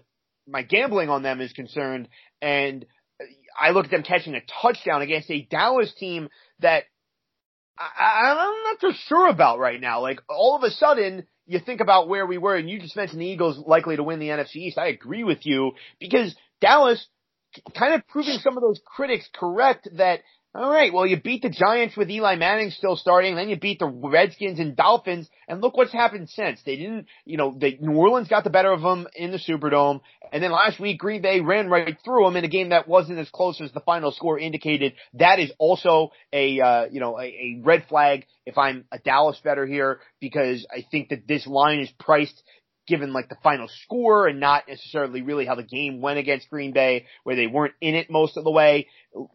my 0.49 0.63
gambling 0.63 1.09
on 1.09 1.23
them 1.23 1.41
is 1.41 1.53
concerned 1.53 2.09
and 2.41 2.87
I 3.59 3.71
look 3.71 3.87
at 3.87 3.91
them 3.91 4.03
catching 4.03 4.35
a 4.35 4.41
touchdown 4.63 5.03
against 5.03 5.31
a 5.31 5.43
Dallas 5.43 5.93
team 5.95 6.29
that 6.61 6.85
I, 7.79 8.35
I'm 8.37 8.63
not 8.65 8.81
so 8.81 8.93
sure 9.09 9.29
about 9.29 9.59
right 9.59 9.81
now. 9.81 10.01
Like 10.01 10.21
all 10.29 10.57
of 10.57 10.63
a 10.63 10.71
sudden, 10.71 11.27
you 11.47 11.59
think 11.59 11.81
about 11.81 12.09
where 12.09 12.27
we 12.27 12.39
were, 12.39 12.57
and 12.57 12.71
you 12.71 12.79
just 12.79 12.97
mentioned 12.97 13.21
the 13.21 13.27
Eagles 13.27 13.59
likely 13.59 13.97
to 13.97 14.03
win 14.03 14.19
the 14.19 14.29
NFC 14.29 14.57
East. 14.57 14.79
I 14.79 14.89
agree 14.89 15.25
with 15.25 15.45
you 15.45 15.73
because 15.99 16.35
Dallas 16.61 17.07
kind 17.77 17.95
of 17.95 18.07
proving 18.09 18.39
some 18.39 18.57
of 18.57 18.63
those 18.63 18.81
critics 18.85 19.29
correct 19.35 19.89
that 19.97 20.21
all 20.55 20.71
right, 20.71 20.93
well, 20.93 21.07
you 21.07 21.19
beat 21.19 21.41
the 21.41 21.49
Giants 21.49 21.97
with 21.97 22.11
Eli 22.11 22.37
Manning 22.37 22.71
still 22.71 22.95
starting, 22.95 23.37
then 23.37 23.49
you 23.49 23.59
beat 23.59 23.79
the 23.79 23.87
Redskins 23.87 24.59
and 24.59 24.77
Dolphins, 24.77 25.31
and 25.49 25.63
look 25.63 25.79
what's 25.79 25.93
happened 25.93 26.29
since. 26.29 26.61
They 26.67 26.77
didn't, 26.77 27.07
you 27.25 27.39
know, 27.39 27.57
they, 27.59 27.79
New 27.81 27.97
Orleans 27.97 28.29
got 28.29 28.45
the 28.45 28.51
bettor 28.51 28.71
of 28.71 28.83
them 28.83 29.07
in 29.17 29.31
the 29.31 29.39
Superdome, 29.39 30.01
and 30.31 30.43
then 30.43 30.53
last 30.53 30.79
week 30.79 30.99
Green 30.99 31.23
Bay 31.23 31.41
ran 31.41 31.71
right 31.71 31.97
through 32.05 32.25
them 32.25 32.37
in 32.37 32.45
a 32.45 32.49
game 32.49 32.69
that 32.69 32.87
wasn't 32.87 33.19
as 33.19 33.31
close 33.31 33.63
as 33.63 33.73
the 33.73 33.81
final 33.81 34.13
score 34.13 34.39
indicated. 34.39 34.93
That 35.15 35.39
is 35.39 35.51
also 35.59 36.11
a, 36.35 36.61
uh, 36.61 36.85
you 36.91 37.01
know, 37.01 37.19
a, 37.19 37.25
a 37.25 37.61
red 37.63 37.87
flag 37.89 38.27
if 38.45 38.59
I'm 38.59 38.85
a 38.93 38.99
Dallas 38.99 39.41
better 39.43 39.65
here, 39.65 40.01
because 40.21 40.67
I 40.71 40.85
think 40.91 41.09
that 41.11 41.27
this 41.27 41.47
line 41.47 41.81
is 41.81 41.91
priced 41.99 42.43
given 42.93 43.15
like 43.15 43.31
the 43.31 43.39
final 43.43 43.69
score 43.85 44.27
and 44.27 44.39
not 44.39 44.69
necessarily 44.69 45.23
really 45.23 45.47
how 45.47 45.55
the 45.55 45.63
game 45.63 46.03
went 46.03 46.19
against 46.19 46.51
Green 46.51 46.73
Bay, 46.73 47.07
where 47.25 47.35
they 47.35 47.47
weren't 47.47 47.73
in 47.81 47.95
it 47.95 48.11
most 48.11 48.37
of 48.37 48.45
the 48.45 48.51
way. 48.51 48.87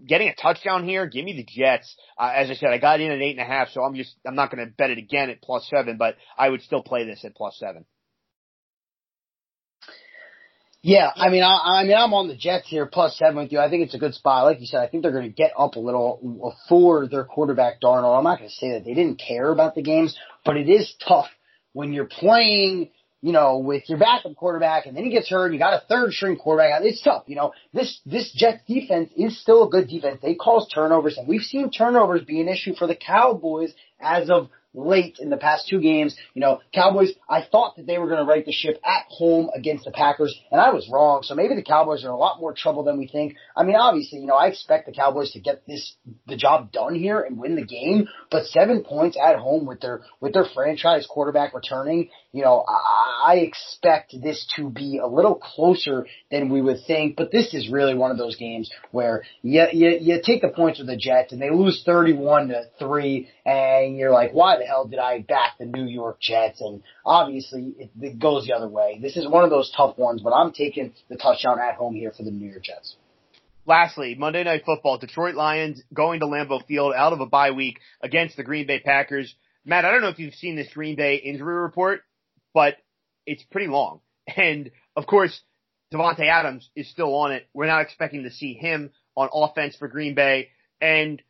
Getting 0.06 0.30
a 0.30 0.36
touchdown 0.36 0.88
here, 0.88 1.08
give 1.08 1.26
me 1.26 1.34
the 1.34 1.44
Jets. 1.44 1.96
Uh, 2.20 2.32
as 2.36 2.52
I 2.52 2.54
said, 2.54 2.70
I 2.70 2.78
got 2.78 3.02
in 3.02 3.10
at 3.10 3.20
eight 3.20 3.36
and 3.36 3.40
a 3.40 3.52
half, 3.52 3.70
so 3.70 3.82
I'm 3.82 3.96
just 3.96 4.14
I'm 4.28 4.36
not 4.36 4.52
going 4.52 4.64
to 4.64 4.72
bet 4.72 4.92
it 4.92 5.00
again 5.00 5.32
at 5.32 5.42
plus 5.42 5.68
seven, 5.72 5.98
but 5.98 6.18
I 6.38 6.50
would 6.50 6.62
still 6.62 6.84
play 6.84 7.04
this 7.04 7.26
at 7.26 7.36
plus 7.36 7.58
seven. 7.58 7.86
Yeah, 10.84 11.10
I 11.16 11.30
mean, 11.30 11.42
I, 11.42 11.80
I 11.82 11.84
mean, 11.84 11.98
I'm 11.98 12.14
on 12.14 12.28
the 12.28 12.36
Jets 12.36 12.68
here, 12.68 12.86
plus 12.86 13.18
seven 13.18 13.38
with 13.38 13.52
you. 13.52 13.60
I 13.60 13.72
think 13.72 13.84
it's 13.84 13.96
a 13.96 13.98
good 13.98 14.14
spot. 14.14 14.46
Like 14.46 14.60
you 14.60 14.68
said, 14.68 14.82
I 14.82 14.88
think 14.88 15.02
they're 15.02 15.12
going 15.12 15.26
to 15.26 15.34
get 15.34 15.52
up 15.58 15.76
a 15.76 15.80
little 15.80 16.56
for 16.70 17.08
their 17.08 17.24
quarterback 17.24 17.82
Darnold. 17.82 18.16
I'm 18.16 18.24
not 18.24 18.38
going 18.38 18.52
to 18.52 18.56
say 18.56 18.74
that 18.74 18.86
they 18.86 18.94
didn't 18.94 19.20
care 19.20 19.50
about 19.50 19.74
the 19.74 19.82
games, 19.82 20.16
but 20.46 20.58
it 20.58 20.70
is 20.70 20.94
tough 21.06 21.30
when 21.74 21.92
you're 21.94 22.06
playing 22.06 22.92
you 23.22 23.32
know, 23.32 23.58
with 23.58 23.90
your 23.90 23.98
backup 23.98 24.36
quarterback 24.36 24.86
and 24.86 24.96
then 24.96 25.04
he 25.04 25.10
gets 25.10 25.30
hurt, 25.30 25.46
and 25.46 25.54
you 25.54 25.60
got 25.60 25.74
a 25.74 25.86
third 25.88 26.12
string 26.14 26.38
quarterback. 26.38 26.82
It's 26.84 27.02
tough. 27.02 27.24
You 27.28 27.36
know, 27.36 27.52
this, 27.74 28.00
this 28.06 28.32
Jets 28.34 28.62
defense 28.68 29.12
is 29.16 29.40
still 29.42 29.68
a 29.68 29.70
good 29.70 29.88
defense. 29.88 30.20
They 30.22 30.36
cause 30.36 30.70
turnovers 30.74 31.18
and 31.18 31.28
we've 31.28 31.42
seen 31.42 31.72
turnovers 31.72 32.22
be 32.22 32.42
an 32.42 32.48
issue 32.48 32.76
for 32.76 32.88
the 32.88 32.96
Cowboys 32.96 33.74
as 34.00 34.30
of 34.30 34.50
late 34.78 35.18
in 35.20 35.30
the 35.30 35.38
past 35.38 35.68
two 35.68 35.82
games. 35.82 36.16
You 36.34 36.42
know, 36.42 36.62
Cowboys, 36.74 37.12
I 37.28 37.42
thought 37.42 37.76
that 37.78 37.88
they 37.88 37.98
were 37.98 38.08
going 38.08 38.20
to 38.20 38.26
right 38.26 38.46
the 38.46 38.52
ship 38.52 38.80
at 38.86 39.06
home 39.10 39.50
against 39.54 39.86
the 39.86 39.92
Packers, 39.92 40.40
and 40.52 40.62
I 40.62 40.72
was 40.72 40.88
wrong. 40.90 41.24
So 41.24 41.36
maybe 41.36 41.56
the 41.56 41.64
Cowboys 41.64 42.04
are 42.04 42.08
in 42.08 42.14
a 42.14 42.18
lot 42.18 42.40
more 42.40 42.54
trouble 42.54 42.84
than 42.84 42.98
we 42.98 43.08
think. 43.08 43.36
I 43.56 43.64
mean, 43.64 43.76
obviously, 43.76 44.20
you 44.20 44.28
know, 44.28 44.36
I 44.36 44.48
expect 44.48 44.86
the 44.86 44.94
Cowboys 44.94 45.32
to 45.32 45.40
get 45.40 45.66
this, 45.68 45.96
the 46.28 46.38
job 46.38 46.72
done 46.72 46.96
here 46.96 47.22
and 47.22 47.38
win 47.38 47.56
the 47.56 47.66
game, 47.66 48.08
but 48.30 48.46
seven 48.46 48.84
points 48.84 49.18
at 49.18 49.38
home 49.38 49.66
with 49.66 49.82
their, 49.82 50.02
with 50.22 50.34
their 50.34 50.46
franchise 50.54 51.08
quarterback 51.10 51.54
returning, 51.54 52.10
you 52.32 52.44
know, 52.44 52.64
I, 52.68 53.34
I 53.34 53.36
expect 53.38 54.14
this 54.22 54.48
to 54.56 54.70
be 54.70 55.00
a 55.04 55.08
little 55.08 55.36
closer 55.36 56.06
than 56.30 56.50
we 56.50 56.62
would 56.62 56.78
think, 56.86 57.16
but 57.16 57.32
this 57.32 57.54
is 57.54 57.70
really 57.70 57.96
one 57.96 58.12
of 58.12 58.18
those 58.18 58.36
games 58.36 58.70
where 58.92 59.24
you, 59.42 59.66
you, 59.72 59.98
you 60.00 60.22
take 60.24 60.42
the 60.42 60.50
points 60.50 60.80
with 60.80 60.88
the 60.88 60.98
Jets 60.98 61.32
and 61.32 61.42
they 61.42 61.50
lose 61.50 61.82
31 61.86 62.50
to 62.50 62.64
3 62.80 63.30
and 63.46 63.98
you're 63.98 64.12
like, 64.12 64.32
why 64.34 64.58
the 64.58 64.67
hell 64.68 64.86
did 64.86 65.00
I 65.00 65.20
back 65.20 65.58
the 65.58 65.66
New 65.66 65.86
York 65.86 66.20
Jets? 66.20 66.62
And 66.62 66.84
obviously 67.06 67.74
it, 67.80 67.90
it 68.00 68.20
goes 68.20 68.46
the 68.46 68.54
other 68.54 68.68
way. 68.68 69.00
This 69.02 69.18
is 69.18 69.28
one 69.28 69.44
of 69.44 69.50
those 69.50 69.72
tough 69.76 69.98
ones, 69.98 70.22
but 70.22 70.34
I'm 70.34 70.52
taking 70.52 70.94
the 71.10 71.16
touchdown 71.16 71.60
at 71.60 71.76
home 71.76 71.96
here 71.96 72.12
for 72.16 72.24
the 72.24 72.32
New 72.32 72.50
York 72.50 72.64
Jets. 72.64 72.96
Lastly, 73.66 74.16
Monday 74.18 74.44
Night 74.44 74.64
Football, 74.66 74.98
Detroit 74.98 75.36
Lions 75.36 75.82
going 75.94 76.22
to 76.22 76.26
Lambeau 76.26 76.66
Field 76.66 76.94
out 76.96 77.12
of 77.12 77.20
a 77.20 77.26
bye 77.26 77.52
week 77.52 77.80
against 78.02 78.38
the 78.38 78.44
Green 78.44 78.66
Bay 78.66 78.80
Packers. 78.80 79.36
Matt, 79.66 79.84
I 79.84 79.92
don't 79.92 80.02
know 80.02 80.08
if 80.08 80.20
you've 80.20 80.36
seen 80.36 80.56
this 80.56 80.72
Green 80.74 80.96
Bay 80.96 81.16
injury 81.16 81.56
report, 81.56 82.02
but 82.54 82.76
it's 83.26 83.44
pretty 83.44 83.68
long. 83.68 84.02
And 84.36 84.72
of 84.98 85.08
course, 85.08 85.40
Davante 85.94 86.28
Adams 86.28 86.70
is 86.76 86.90
still 86.90 87.16
on 87.16 87.32
it. 87.32 87.48
We're 87.54 87.68
not 87.68 87.82
expecting 87.82 88.24
to 88.24 88.30
see 88.30 88.54
him 88.54 88.92
on 89.16 89.30
offense 89.32 89.76
for 89.78 89.88
Green 89.88 90.16
Bay. 90.16 90.50
And 90.82 91.22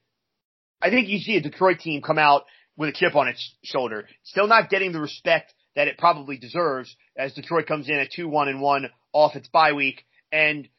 I 0.82 0.90
think 0.90 1.10
you 1.10 1.20
see 1.20 1.38
a 1.38 1.42
Detroit 1.42 1.80
team 1.80 2.02
come 2.02 2.18
out 2.18 2.46
with 2.78 2.90
a 2.90 2.94
chip 2.94 3.16
on 3.16 3.28
its 3.28 3.56
shoulder. 3.64 4.08
Still 4.24 4.48
not 4.48 4.70
getting 4.70 4.92
the 4.92 5.02
respect 5.02 5.54
that 5.76 5.88
it 5.88 5.98
probably 5.98 6.38
deserves 6.38 6.96
as 7.18 7.34
Detroit 7.34 7.68
comes 7.68 7.90
in 7.90 7.96
at 7.96 8.10
2-1 8.18 8.48
and 8.48 8.62
1 8.62 8.90
off 9.14 9.36
its 9.36 9.48
bye 9.50 9.74
week. 9.74 10.06
And 10.32 10.70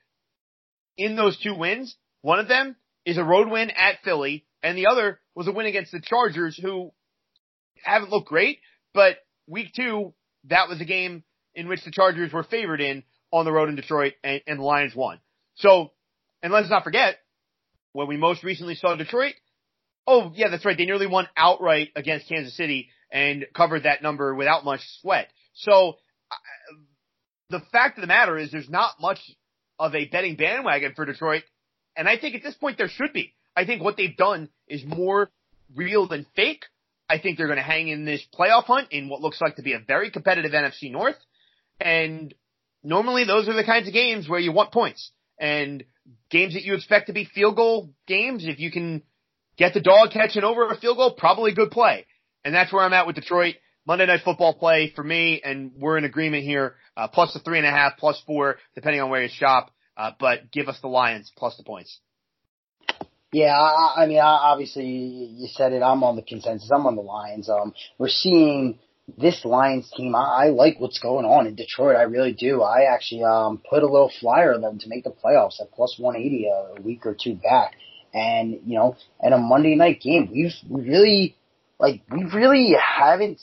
in 0.96 1.16
those 1.16 1.38
two 1.38 1.54
wins, 1.54 1.96
one 2.22 2.38
of 2.38 2.48
them 2.48 2.76
is 3.04 3.18
a 3.18 3.24
road 3.24 3.48
win 3.48 3.70
at 3.70 3.96
Philly 4.04 4.44
and 4.62 4.76
the 4.76 4.86
other 4.86 5.20
was 5.34 5.48
a 5.48 5.52
win 5.52 5.66
against 5.66 5.92
the 5.92 6.00
Chargers 6.00 6.58
who 6.60 6.92
haven't 7.82 8.10
looked 8.10 8.28
great, 8.28 8.58
but 8.92 9.16
week 9.46 9.68
two, 9.74 10.14
that 10.44 10.68
was 10.68 10.80
a 10.80 10.84
game 10.84 11.22
in 11.54 11.68
which 11.68 11.84
the 11.84 11.90
Chargers 11.90 12.32
were 12.32 12.44
favored 12.44 12.80
in 12.80 13.04
on 13.30 13.44
the 13.44 13.52
road 13.52 13.68
in 13.68 13.76
Detroit 13.76 14.14
and, 14.24 14.40
and 14.46 14.58
the 14.58 14.64
Lions 14.64 14.94
won. 14.94 15.20
So, 15.56 15.92
and 16.42 16.52
let's 16.52 16.70
not 16.70 16.84
forget, 16.84 17.16
when 17.92 18.08
we 18.08 18.16
most 18.16 18.42
recently 18.42 18.74
saw 18.74 18.96
Detroit, 18.96 19.34
oh 20.08 20.32
yeah, 20.34 20.48
that's 20.48 20.64
right, 20.64 20.76
they 20.76 20.86
nearly 20.86 21.06
won 21.06 21.28
outright 21.36 21.90
against 21.94 22.28
Kansas 22.28 22.56
City 22.56 22.88
and 23.12 23.46
covered 23.54 23.84
that 23.84 24.02
number 24.02 24.34
without 24.34 24.64
much 24.64 24.80
sweat. 25.00 25.28
So, 25.54 25.96
the 27.50 27.60
fact 27.72 27.98
of 27.98 28.00
the 28.00 28.08
matter 28.08 28.36
is 28.38 28.50
there's 28.50 28.70
not 28.70 29.00
much 29.00 29.20
of 29.78 29.94
a 29.94 30.06
betting 30.06 30.36
bandwagon 30.36 30.94
for 30.96 31.04
Detroit, 31.04 31.44
and 31.96 32.08
I 32.08 32.18
think 32.18 32.34
at 32.34 32.42
this 32.42 32.54
point 32.54 32.78
there 32.78 32.88
should 32.88 33.12
be. 33.12 33.34
I 33.54 33.66
think 33.66 33.82
what 33.82 33.96
they've 33.96 34.16
done 34.16 34.48
is 34.66 34.84
more 34.84 35.30
real 35.74 36.08
than 36.08 36.26
fake. 36.34 36.64
I 37.10 37.18
think 37.18 37.36
they're 37.36 37.46
going 37.46 37.58
to 37.58 37.62
hang 37.62 37.88
in 37.88 38.04
this 38.04 38.22
playoff 38.38 38.64
hunt 38.64 38.88
in 38.90 39.08
what 39.08 39.20
looks 39.20 39.40
like 39.40 39.56
to 39.56 39.62
be 39.62 39.72
a 39.72 39.78
very 39.78 40.10
competitive 40.10 40.52
NFC 40.52 40.90
North. 40.92 41.16
And 41.80 42.34
normally 42.82 43.24
those 43.24 43.48
are 43.48 43.54
the 43.54 43.64
kinds 43.64 43.88
of 43.88 43.94
games 43.94 44.28
where 44.28 44.40
you 44.40 44.52
want 44.52 44.72
points 44.72 45.10
and 45.38 45.84
games 46.30 46.54
that 46.54 46.64
you 46.64 46.74
expect 46.74 47.06
to 47.06 47.12
be 47.12 47.24
field 47.24 47.56
goal 47.56 47.90
games. 48.06 48.44
If 48.46 48.58
you 48.58 48.70
can 48.70 49.02
get 49.58 49.74
the 49.74 49.80
dog 49.80 50.10
catching 50.12 50.44
over 50.44 50.68
a 50.68 50.76
field 50.78 50.96
goal, 50.96 51.12
probably 51.12 51.52
good 51.52 51.70
play. 51.70 52.06
And 52.44 52.54
that's 52.54 52.72
where 52.72 52.82
I'm 52.82 52.92
at 52.92 53.06
with 53.06 53.16
Detroit. 53.16 53.56
Monday 53.86 54.06
night 54.06 54.20
football 54.24 54.54
play 54.54 54.92
for 54.94 55.02
me, 55.02 55.40
and 55.42 55.72
we're 55.76 55.96
in 55.96 56.04
agreement 56.04 56.44
here. 56.44 56.76
Uh, 56.96 57.08
plus 57.08 57.32
the 57.32 57.40
three 57.40 57.58
and 57.58 57.66
a 57.66 57.70
half, 57.70 57.96
plus 57.98 58.22
four, 58.26 58.56
depending 58.74 59.00
on 59.00 59.10
where 59.10 59.22
you 59.22 59.28
shop. 59.28 59.70
Uh, 59.96 60.12
but 60.20 60.50
give 60.52 60.68
us 60.68 60.78
the 60.80 60.88
Lions 60.88 61.32
plus 61.36 61.56
the 61.56 61.64
points. 61.64 61.98
Yeah, 63.32 63.54
I, 63.54 64.04
I 64.04 64.06
mean, 64.06 64.20
obviously 64.20 64.86
you 64.86 65.48
said 65.48 65.72
it. 65.72 65.82
I'm 65.82 66.02
on 66.02 66.16
the 66.16 66.22
consensus. 66.22 66.70
I'm 66.70 66.86
on 66.86 66.96
the 66.96 67.02
Lions. 67.02 67.50
Um, 67.50 67.74
we're 67.98 68.08
seeing 68.08 68.78
this 69.16 69.44
Lions 69.44 69.90
team. 69.96 70.14
I, 70.14 70.44
I 70.44 70.48
like 70.48 70.78
what's 70.78 70.98
going 70.98 71.24
on 71.24 71.46
in 71.46 71.54
Detroit. 71.54 71.96
I 71.96 72.02
really 72.02 72.32
do. 72.32 72.62
I 72.62 72.92
actually 72.92 73.24
um 73.24 73.60
put 73.68 73.82
a 73.82 73.86
little 73.86 74.12
flyer 74.20 74.54
on 74.54 74.60
them 74.60 74.78
to 74.78 74.88
make 74.88 75.04
the 75.04 75.10
playoffs 75.10 75.60
at 75.60 75.72
plus 75.72 75.96
180 75.98 76.46
a 76.46 76.82
week 76.82 77.06
or 77.06 77.16
two 77.18 77.34
back. 77.34 77.74
And 78.14 78.60
you 78.64 78.78
know, 78.78 78.96
in 79.22 79.32
a 79.32 79.38
Monday 79.38 79.74
night 79.74 80.00
game, 80.00 80.30
we've 80.32 80.52
really 80.70 81.36
like 81.78 82.02
we 82.10 82.24
really 82.24 82.74
haven't 82.80 83.38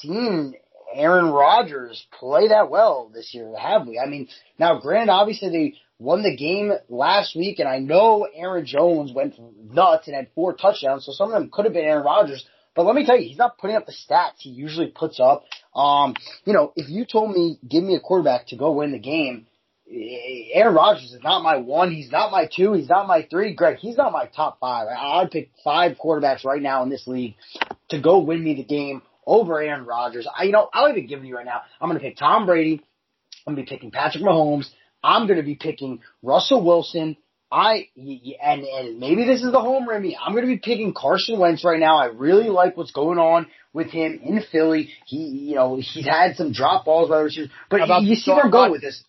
seen 0.00 0.54
Aaron 0.94 1.30
Rodgers 1.30 2.04
play 2.18 2.48
that 2.48 2.70
well 2.70 3.10
this 3.14 3.32
year, 3.32 3.52
have 3.56 3.86
we? 3.86 3.98
I 3.98 4.06
mean, 4.06 4.28
now 4.58 4.80
granted, 4.80 5.12
obviously 5.12 5.48
they 5.50 5.74
won 5.98 6.22
the 6.22 6.36
game 6.36 6.72
last 6.88 7.36
week, 7.36 7.58
and 7.58 7.68
I 7.68 7.78
know 7.78 8.26
Aaron 8.34 8.66
Jones 8.66 9.12
went 9.12 9.34
nuts 9.72 10.08
and 10.08 10.16
had 10.16 10.28
four 10.34 10.54
touchdowns, 10.54 11.04
so 11.06 11.12
some 11.12 11.32
of 11.32 11.40
them 11.40 11.50
could 11.52 11.66
have 11.66 11.74
been 11.74 11.84
Aaron 11.84 12.04
Rodgers. 12.04 12.44
But 12.74 12.86
let 12.86 12.94
me 12.94 13.04
tell 13.04 13.18
you, 13.18 13.28
he's 13.28 13.38
not 13.38 13.58
putting 13.58 13.76
up 13.76 13.86
the 13.86 13.92
stats 13.92 14.38
he 14.38 14.50
usually 14.50 14.86
puts 14.86 15.20
up. 15.20 15.44
Um, 15.74 16.14
you 16.44 16.52
know, 16.52 16.72
if 16.76 16.88
you 16.88 17.04
told 17.04 17.30
me, 17.30 17.58
give 17.68 17.84
me 17.84 17.94
a 17.96 18.00
quarterback 18.00 18.48
to 18.48 18.56
go 18.56 18.72
win 18.72 18.92
the 18.92 18.98
game, 18.98 19.46
Aaron 19.92 20.74
Rodgers 20.74 21.12
is 21.12 21.22
not 21.22 21.42
my 21.42 21.56
one. 21.56 21.90
He's 21.90 22.12
not 22.12 22.30
my 22.30 22.48
two. 22.52 22.74
He's 22.74 22.88
not 22.88 23.08
my 23.08 23.26
three. 23.28 23.54
Greg, 23.54 23.78
he's 23.78 23.96
not 23.96 24.12
my 24.12 24.26
top 24.26 24.60
five. 24.60 24.86
I'd 24.88 25.30
pick 25.30 25.50
five 25.64 25.96
quarterbacks 25.96 26.44
right 26.44 26.62
now 26.62 26.82
in 26.84 26.90
this 26.90 27.06
league 27.06 27.34
to 27.88 28.00
go 28.00 28.20
win 28.20 28.42
me 28.42 28.54
the 28.54 28.64
game 28.64 29.02
over 29.26 29.60
Aaron 29.60 29.84
Rodgers. 29.86 30.28
I, 30.32 30.44
you 30.44 30.52
know, 30.52 30.68
I'll 30.72 30.90
even 30.90 31.06
give 31.06 31.24
you 31.24 31.36
right 31.36 31.44
now. 31.44 31.62
I'm 31.80 31.88
going 31.88 31.98
to 31.98 32.04
pick 32.04 32.16
Tom 32.16 32.46
Brady. 32.46 32.82
I'm 33.46 33.54
going 33.54 33.64
to 33.64 33.70
be 33.70 33.76
picking 33.76 33.90
Patrick 33.90 34.22
Mahomes. 34.22 34.68
I'm 35.02 35.26
going 35.26 35.38
to 35.38 35.44
be 35.44 35.56
picking 35.56 36.00
Russell 36.22 36.64
Wilson. 36.64 37.16
I 37.52 37.88
and 37.96 38.62
and 38.62 39.00
maybe 39.00 39.24
this 39.24 39.42
is 39.42 39.50
the 39.50 39.60
home 39.60 39.86
me. 40.00 40.16
I'm 40.20 40.32
going 40.32 40.44
to 40.44 40.48
be 40.48 40.58
picking 40.58 40.94
Carson 40.94 41.40
Wentz 41.40 41.64
right 41.64 41.80
now. 41.80 41.96
I 41.98 42.06
really 42.06 42.48
like 42.48 42.76
what's 42.76 42.92
going 42.92 43.18
on 43.18 43.48
with 43.72 43.88
him 43.88 44.20
in 44.22 44.40
Philly. 44.52 44.90
He, 45.06 45.48
you 45.48 45.54
know, 45.56 45.76
he's 45.76 46.06
had 46.06 46.36
some 46.36 46.52
drop 46.52 46.84
balls 46.84 47.08
by 47.08 47.18
receivers, 47.18 47.50
but 47.68 47.80
you 48.02 48.14
see 48.14 48.30
where 48.30 48.44
I'm 48.44 48.52
going 48.52 48.70
with 48.70 48.82
this. 48.82 49.02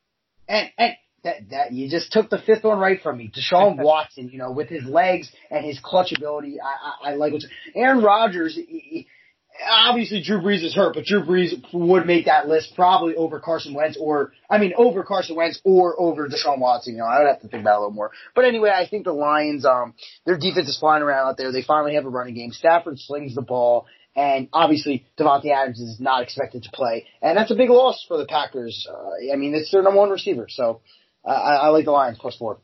And 0.52 0.69
and 0.78 0.94
that 1.23 1.49
that 1.49 1.72
you 1.72 1.90
just 1.90 2.11
took 2.11 2.30
the 2.30 2.38
fifth 2.38 2.64
one 2.64 2.78
right 2.78 3.02
from 3.02 3.18
me. 3.18 3.32
Deshaun 3.34 3.78
Watson, 3.82 4.30
you 4.30 4.38
know, 4.38 4.52
with 4.52 4.68
his 4.68 4.84
legs 4.84 5.32
and 5.49 5.65
his 5.65 5.80
clutch 5.82 6.11
ability, 6.11 6.57
I 6.60 7.10
I, 7.10 7.11
I 7.11 7.15
like 7.15 7.32
what's 7.32 7.48
Aaron 7.73 8.03
Rodgers. 8.03 8.56
He, 8.56 9.07
obviously 9.69 10.22
Drew 10.22 10.41
Brees 10.41 10.64
is 10.64 10.73
hurt, 10.73 10.95
but 10.95 11.06
Drew 11.06 11.23
Brees 11.23 11.53
would 11.73 12.06
make 12.06 12.26
that 12.26 12.48
list 12.48 12.73
probably 12.76 13.15
over 13.15 13.40
Carson 13.40 13.73
Wentz 13.73 13.98
or, 13.99 14.32
I 14.49 14.57
mean, 14.57 14.73
over 14.78 15.03
Carson 15.03 15.36
Wentz 15.36 15.60
or 15.64 15.99
over 15.99 16.28
Deshaun 16.28 16.60
Watson. 16.60 16.94
You 16.94 16.99
know, 16.99 17.06
I 17.06 17.19
would 17.19 17.28
have 17.28 17.41
to 17.41 17.48
think 17.48 17.61
about 17.61 17.73
it 17.73 17.78
a 17.78 17.80
little 17.82 17.91
more. 17.91 18.11
But 18.36 18.45
anyway, 18.45 18.72
I 18.73 18.88
think 18.88 19.06
the 19.06 19.14
Lions, 19.14 19.65
um, 19.65 19.94
their 20.26 20.38
defense 20.38 20.68
is 20.68 20.78
flying 20.80 21.03
around 21.03 21.28
out 21.28 21.38
there. 21.38 21.52
They 21.52 21.64
finally 21.64 21.95
have 21.95 22.06
a 22.06 22.10
running 22.10 22.36
game. 22.36 22.52
Stafford 22.52 22.99
slings 22.99 23.36
the 23.36 23.41
ball. 23.41 23.86
And 24.15 24.49
obviously, 24.51 25.05
Davante 25.17 25.51
Adams 25.51 25.79
is 25.79 25.99
not 25.99 26.23
expected 26.23 26.63
to 26.63 26.71
play, 26.71 27.05
and 27.21 27.38
that's 27.38 27.51
a 27.51 27.55
big 27.55 27.69
loss 27.69 28.03
for 28.07 28.17
the 28.17 28.25
Packers. 28.25 28.85
Uh, 28.89 29.33
I 29.33 29.38
mean, 29.38 29.55
it's 29.55 29.71
their 29.71 29.81
number 29.81 29.99
one 29.99 30.09
receiver, 30.09 30.47
so 30.49 30.81
uh, 31.23 31.29
I, 31.29 31.53
I 31.53 31.67
like 31.69 31.85
the 31.85 31.91
Lions 31.91 32.17
plus 32.19 32.35
four. 32.35 32.59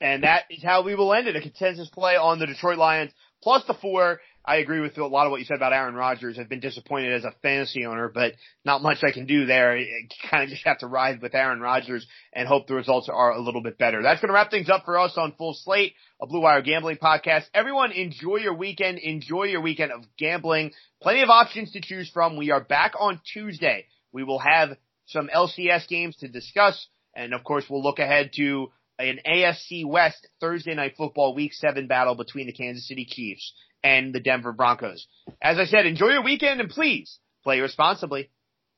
And 0.00 0.24
that 0.24 0.44
is 0.50 0.62
how 0.62 0.82
we 0.82 0.94
will 0.94 1.12
end 1.12 1.28
it. 1.28 1.36
A 1.36 1.40
consensus 1.40 1.88
play 1.88 2.16
on 2.16 2.38
the 2.38 2.46
Detroit 2.46 2.78
Lions 2.78 3.12
plus 3.42 3.64
the 3.66 3.74
four. 3.74 4.20
I 4.48 4.56
agree 4.56 4.80
with 4.80 4.96
a 4.96 5.06
lot 5.06 5.26
of 5.26 5.30
what 5.30 5.40
you 5.40 5.44
said 5.44 5.58
about 5.58 5.74
Aaron 5.74 5.94
Rodgers. 5.94 6.38
I've 6.38 6.48
been 6.48 6.58
disappointed 6.58 7.12
as 7.12 7.24
a 7.24 7.34
fantasy 7.42 7.84
owner, 7.84 8.08
but 8.08 8.32
not 8.64 8.82
much 8.82 9.04
I 9.04 9.12
can 9.12 9.26
do 9.26 9.44
there. 9.44 9.76
You 9.76 10.08
kind 10.30 10.42
of 10.42 10.48
just 10.48 10.64
have 10.64 10.78
to 10.78 10.86
ride 10.86 11.20
with 11.20 11.34
Aaron 11.34 11.60
Rodgers 11.60 12.06
and 12.32 12.48
hope 12.48 12.66
the 12.66 12.74
results 12.74 13.10
are 13.12 13.32
a 13.32 13.42
little 13.42 13.62
bit 13.62 13.76
better. 13.76 14.02
That's 14.02 14.22
going 14.22 14.28
to 14.28 14.32
wrap 14.32 14.50
things 14.50 14.70
up 14.70 14.86
for 14.86 14.98
us 14.98 15.18
on 15.18 15.34
Full 15.36 15.52
Slate, 15.52 15.92
a 16.22 16.26
Blue 16.26 16.40
Wire 16.40 16.62
gambling 16.62 16.96
podcast. 16.96 17.44
Everyone 17.52 17.92
enjoy 17.92 18.36
your 18.36 18.54
weekend. 18.54 18.96
Enjoy 18.96 19.44
your 19.44 19.60
weekend 19.60 19.92
of 19.92 20.04
gambling. 20.16 20.72
Plenty 21.02 21.20
of 21.20 21.28
options 21.28 21.72
to 21.72 21.82
choose 21.82 22.08
from. 22.08 22.38
We 22.38 22.50
are 22.50 22.64
back 22.64 22.94
on 22.98 23.20
Tuesday. 23.30 23.84
We 24.12 24.24
will 24.24 24.38
have 24.38 24.78
some 25.08 25.28
LCS 25.28 25.88
games 25.88 26.16
to 26.20 26.28
discuss. 26.28 26.88
And 27.14 27.34
of 27.34 27.44
course, 27.44 27.66
we'll 27.68 27.82
look 27.82 27.98
ahead 27.98 28.30
to 28.36 28.68
an 28.98 29.20
AFC 29.26 29.86
West 29.86 30.26
Thursday 30.40 30.74
night 30.74 30.94
football 30.96 31.34
week 31.34 31.52
seven 31.52 31.86
battle 31.86 32.14
between 32.14 32.46
the 32.46 32.52
Kansas 32.54 32.88
City 32.88 33.06
Chiefs 33.08 33.52
and 33.82 34.14
the 34.14 34.20
Denver 34.20 34.52
Broncos. 34.52 35.06
As 35.42 35.58
I 35.58 35.64
said, 35.64 35.86
enjoy 35.86 36.08
your 36.08 36.24
weekend 36.24 36.60
and 36.60 36.70
please 36.70 37.18
play 37.44 37.60
responsibly. 37.60 38.30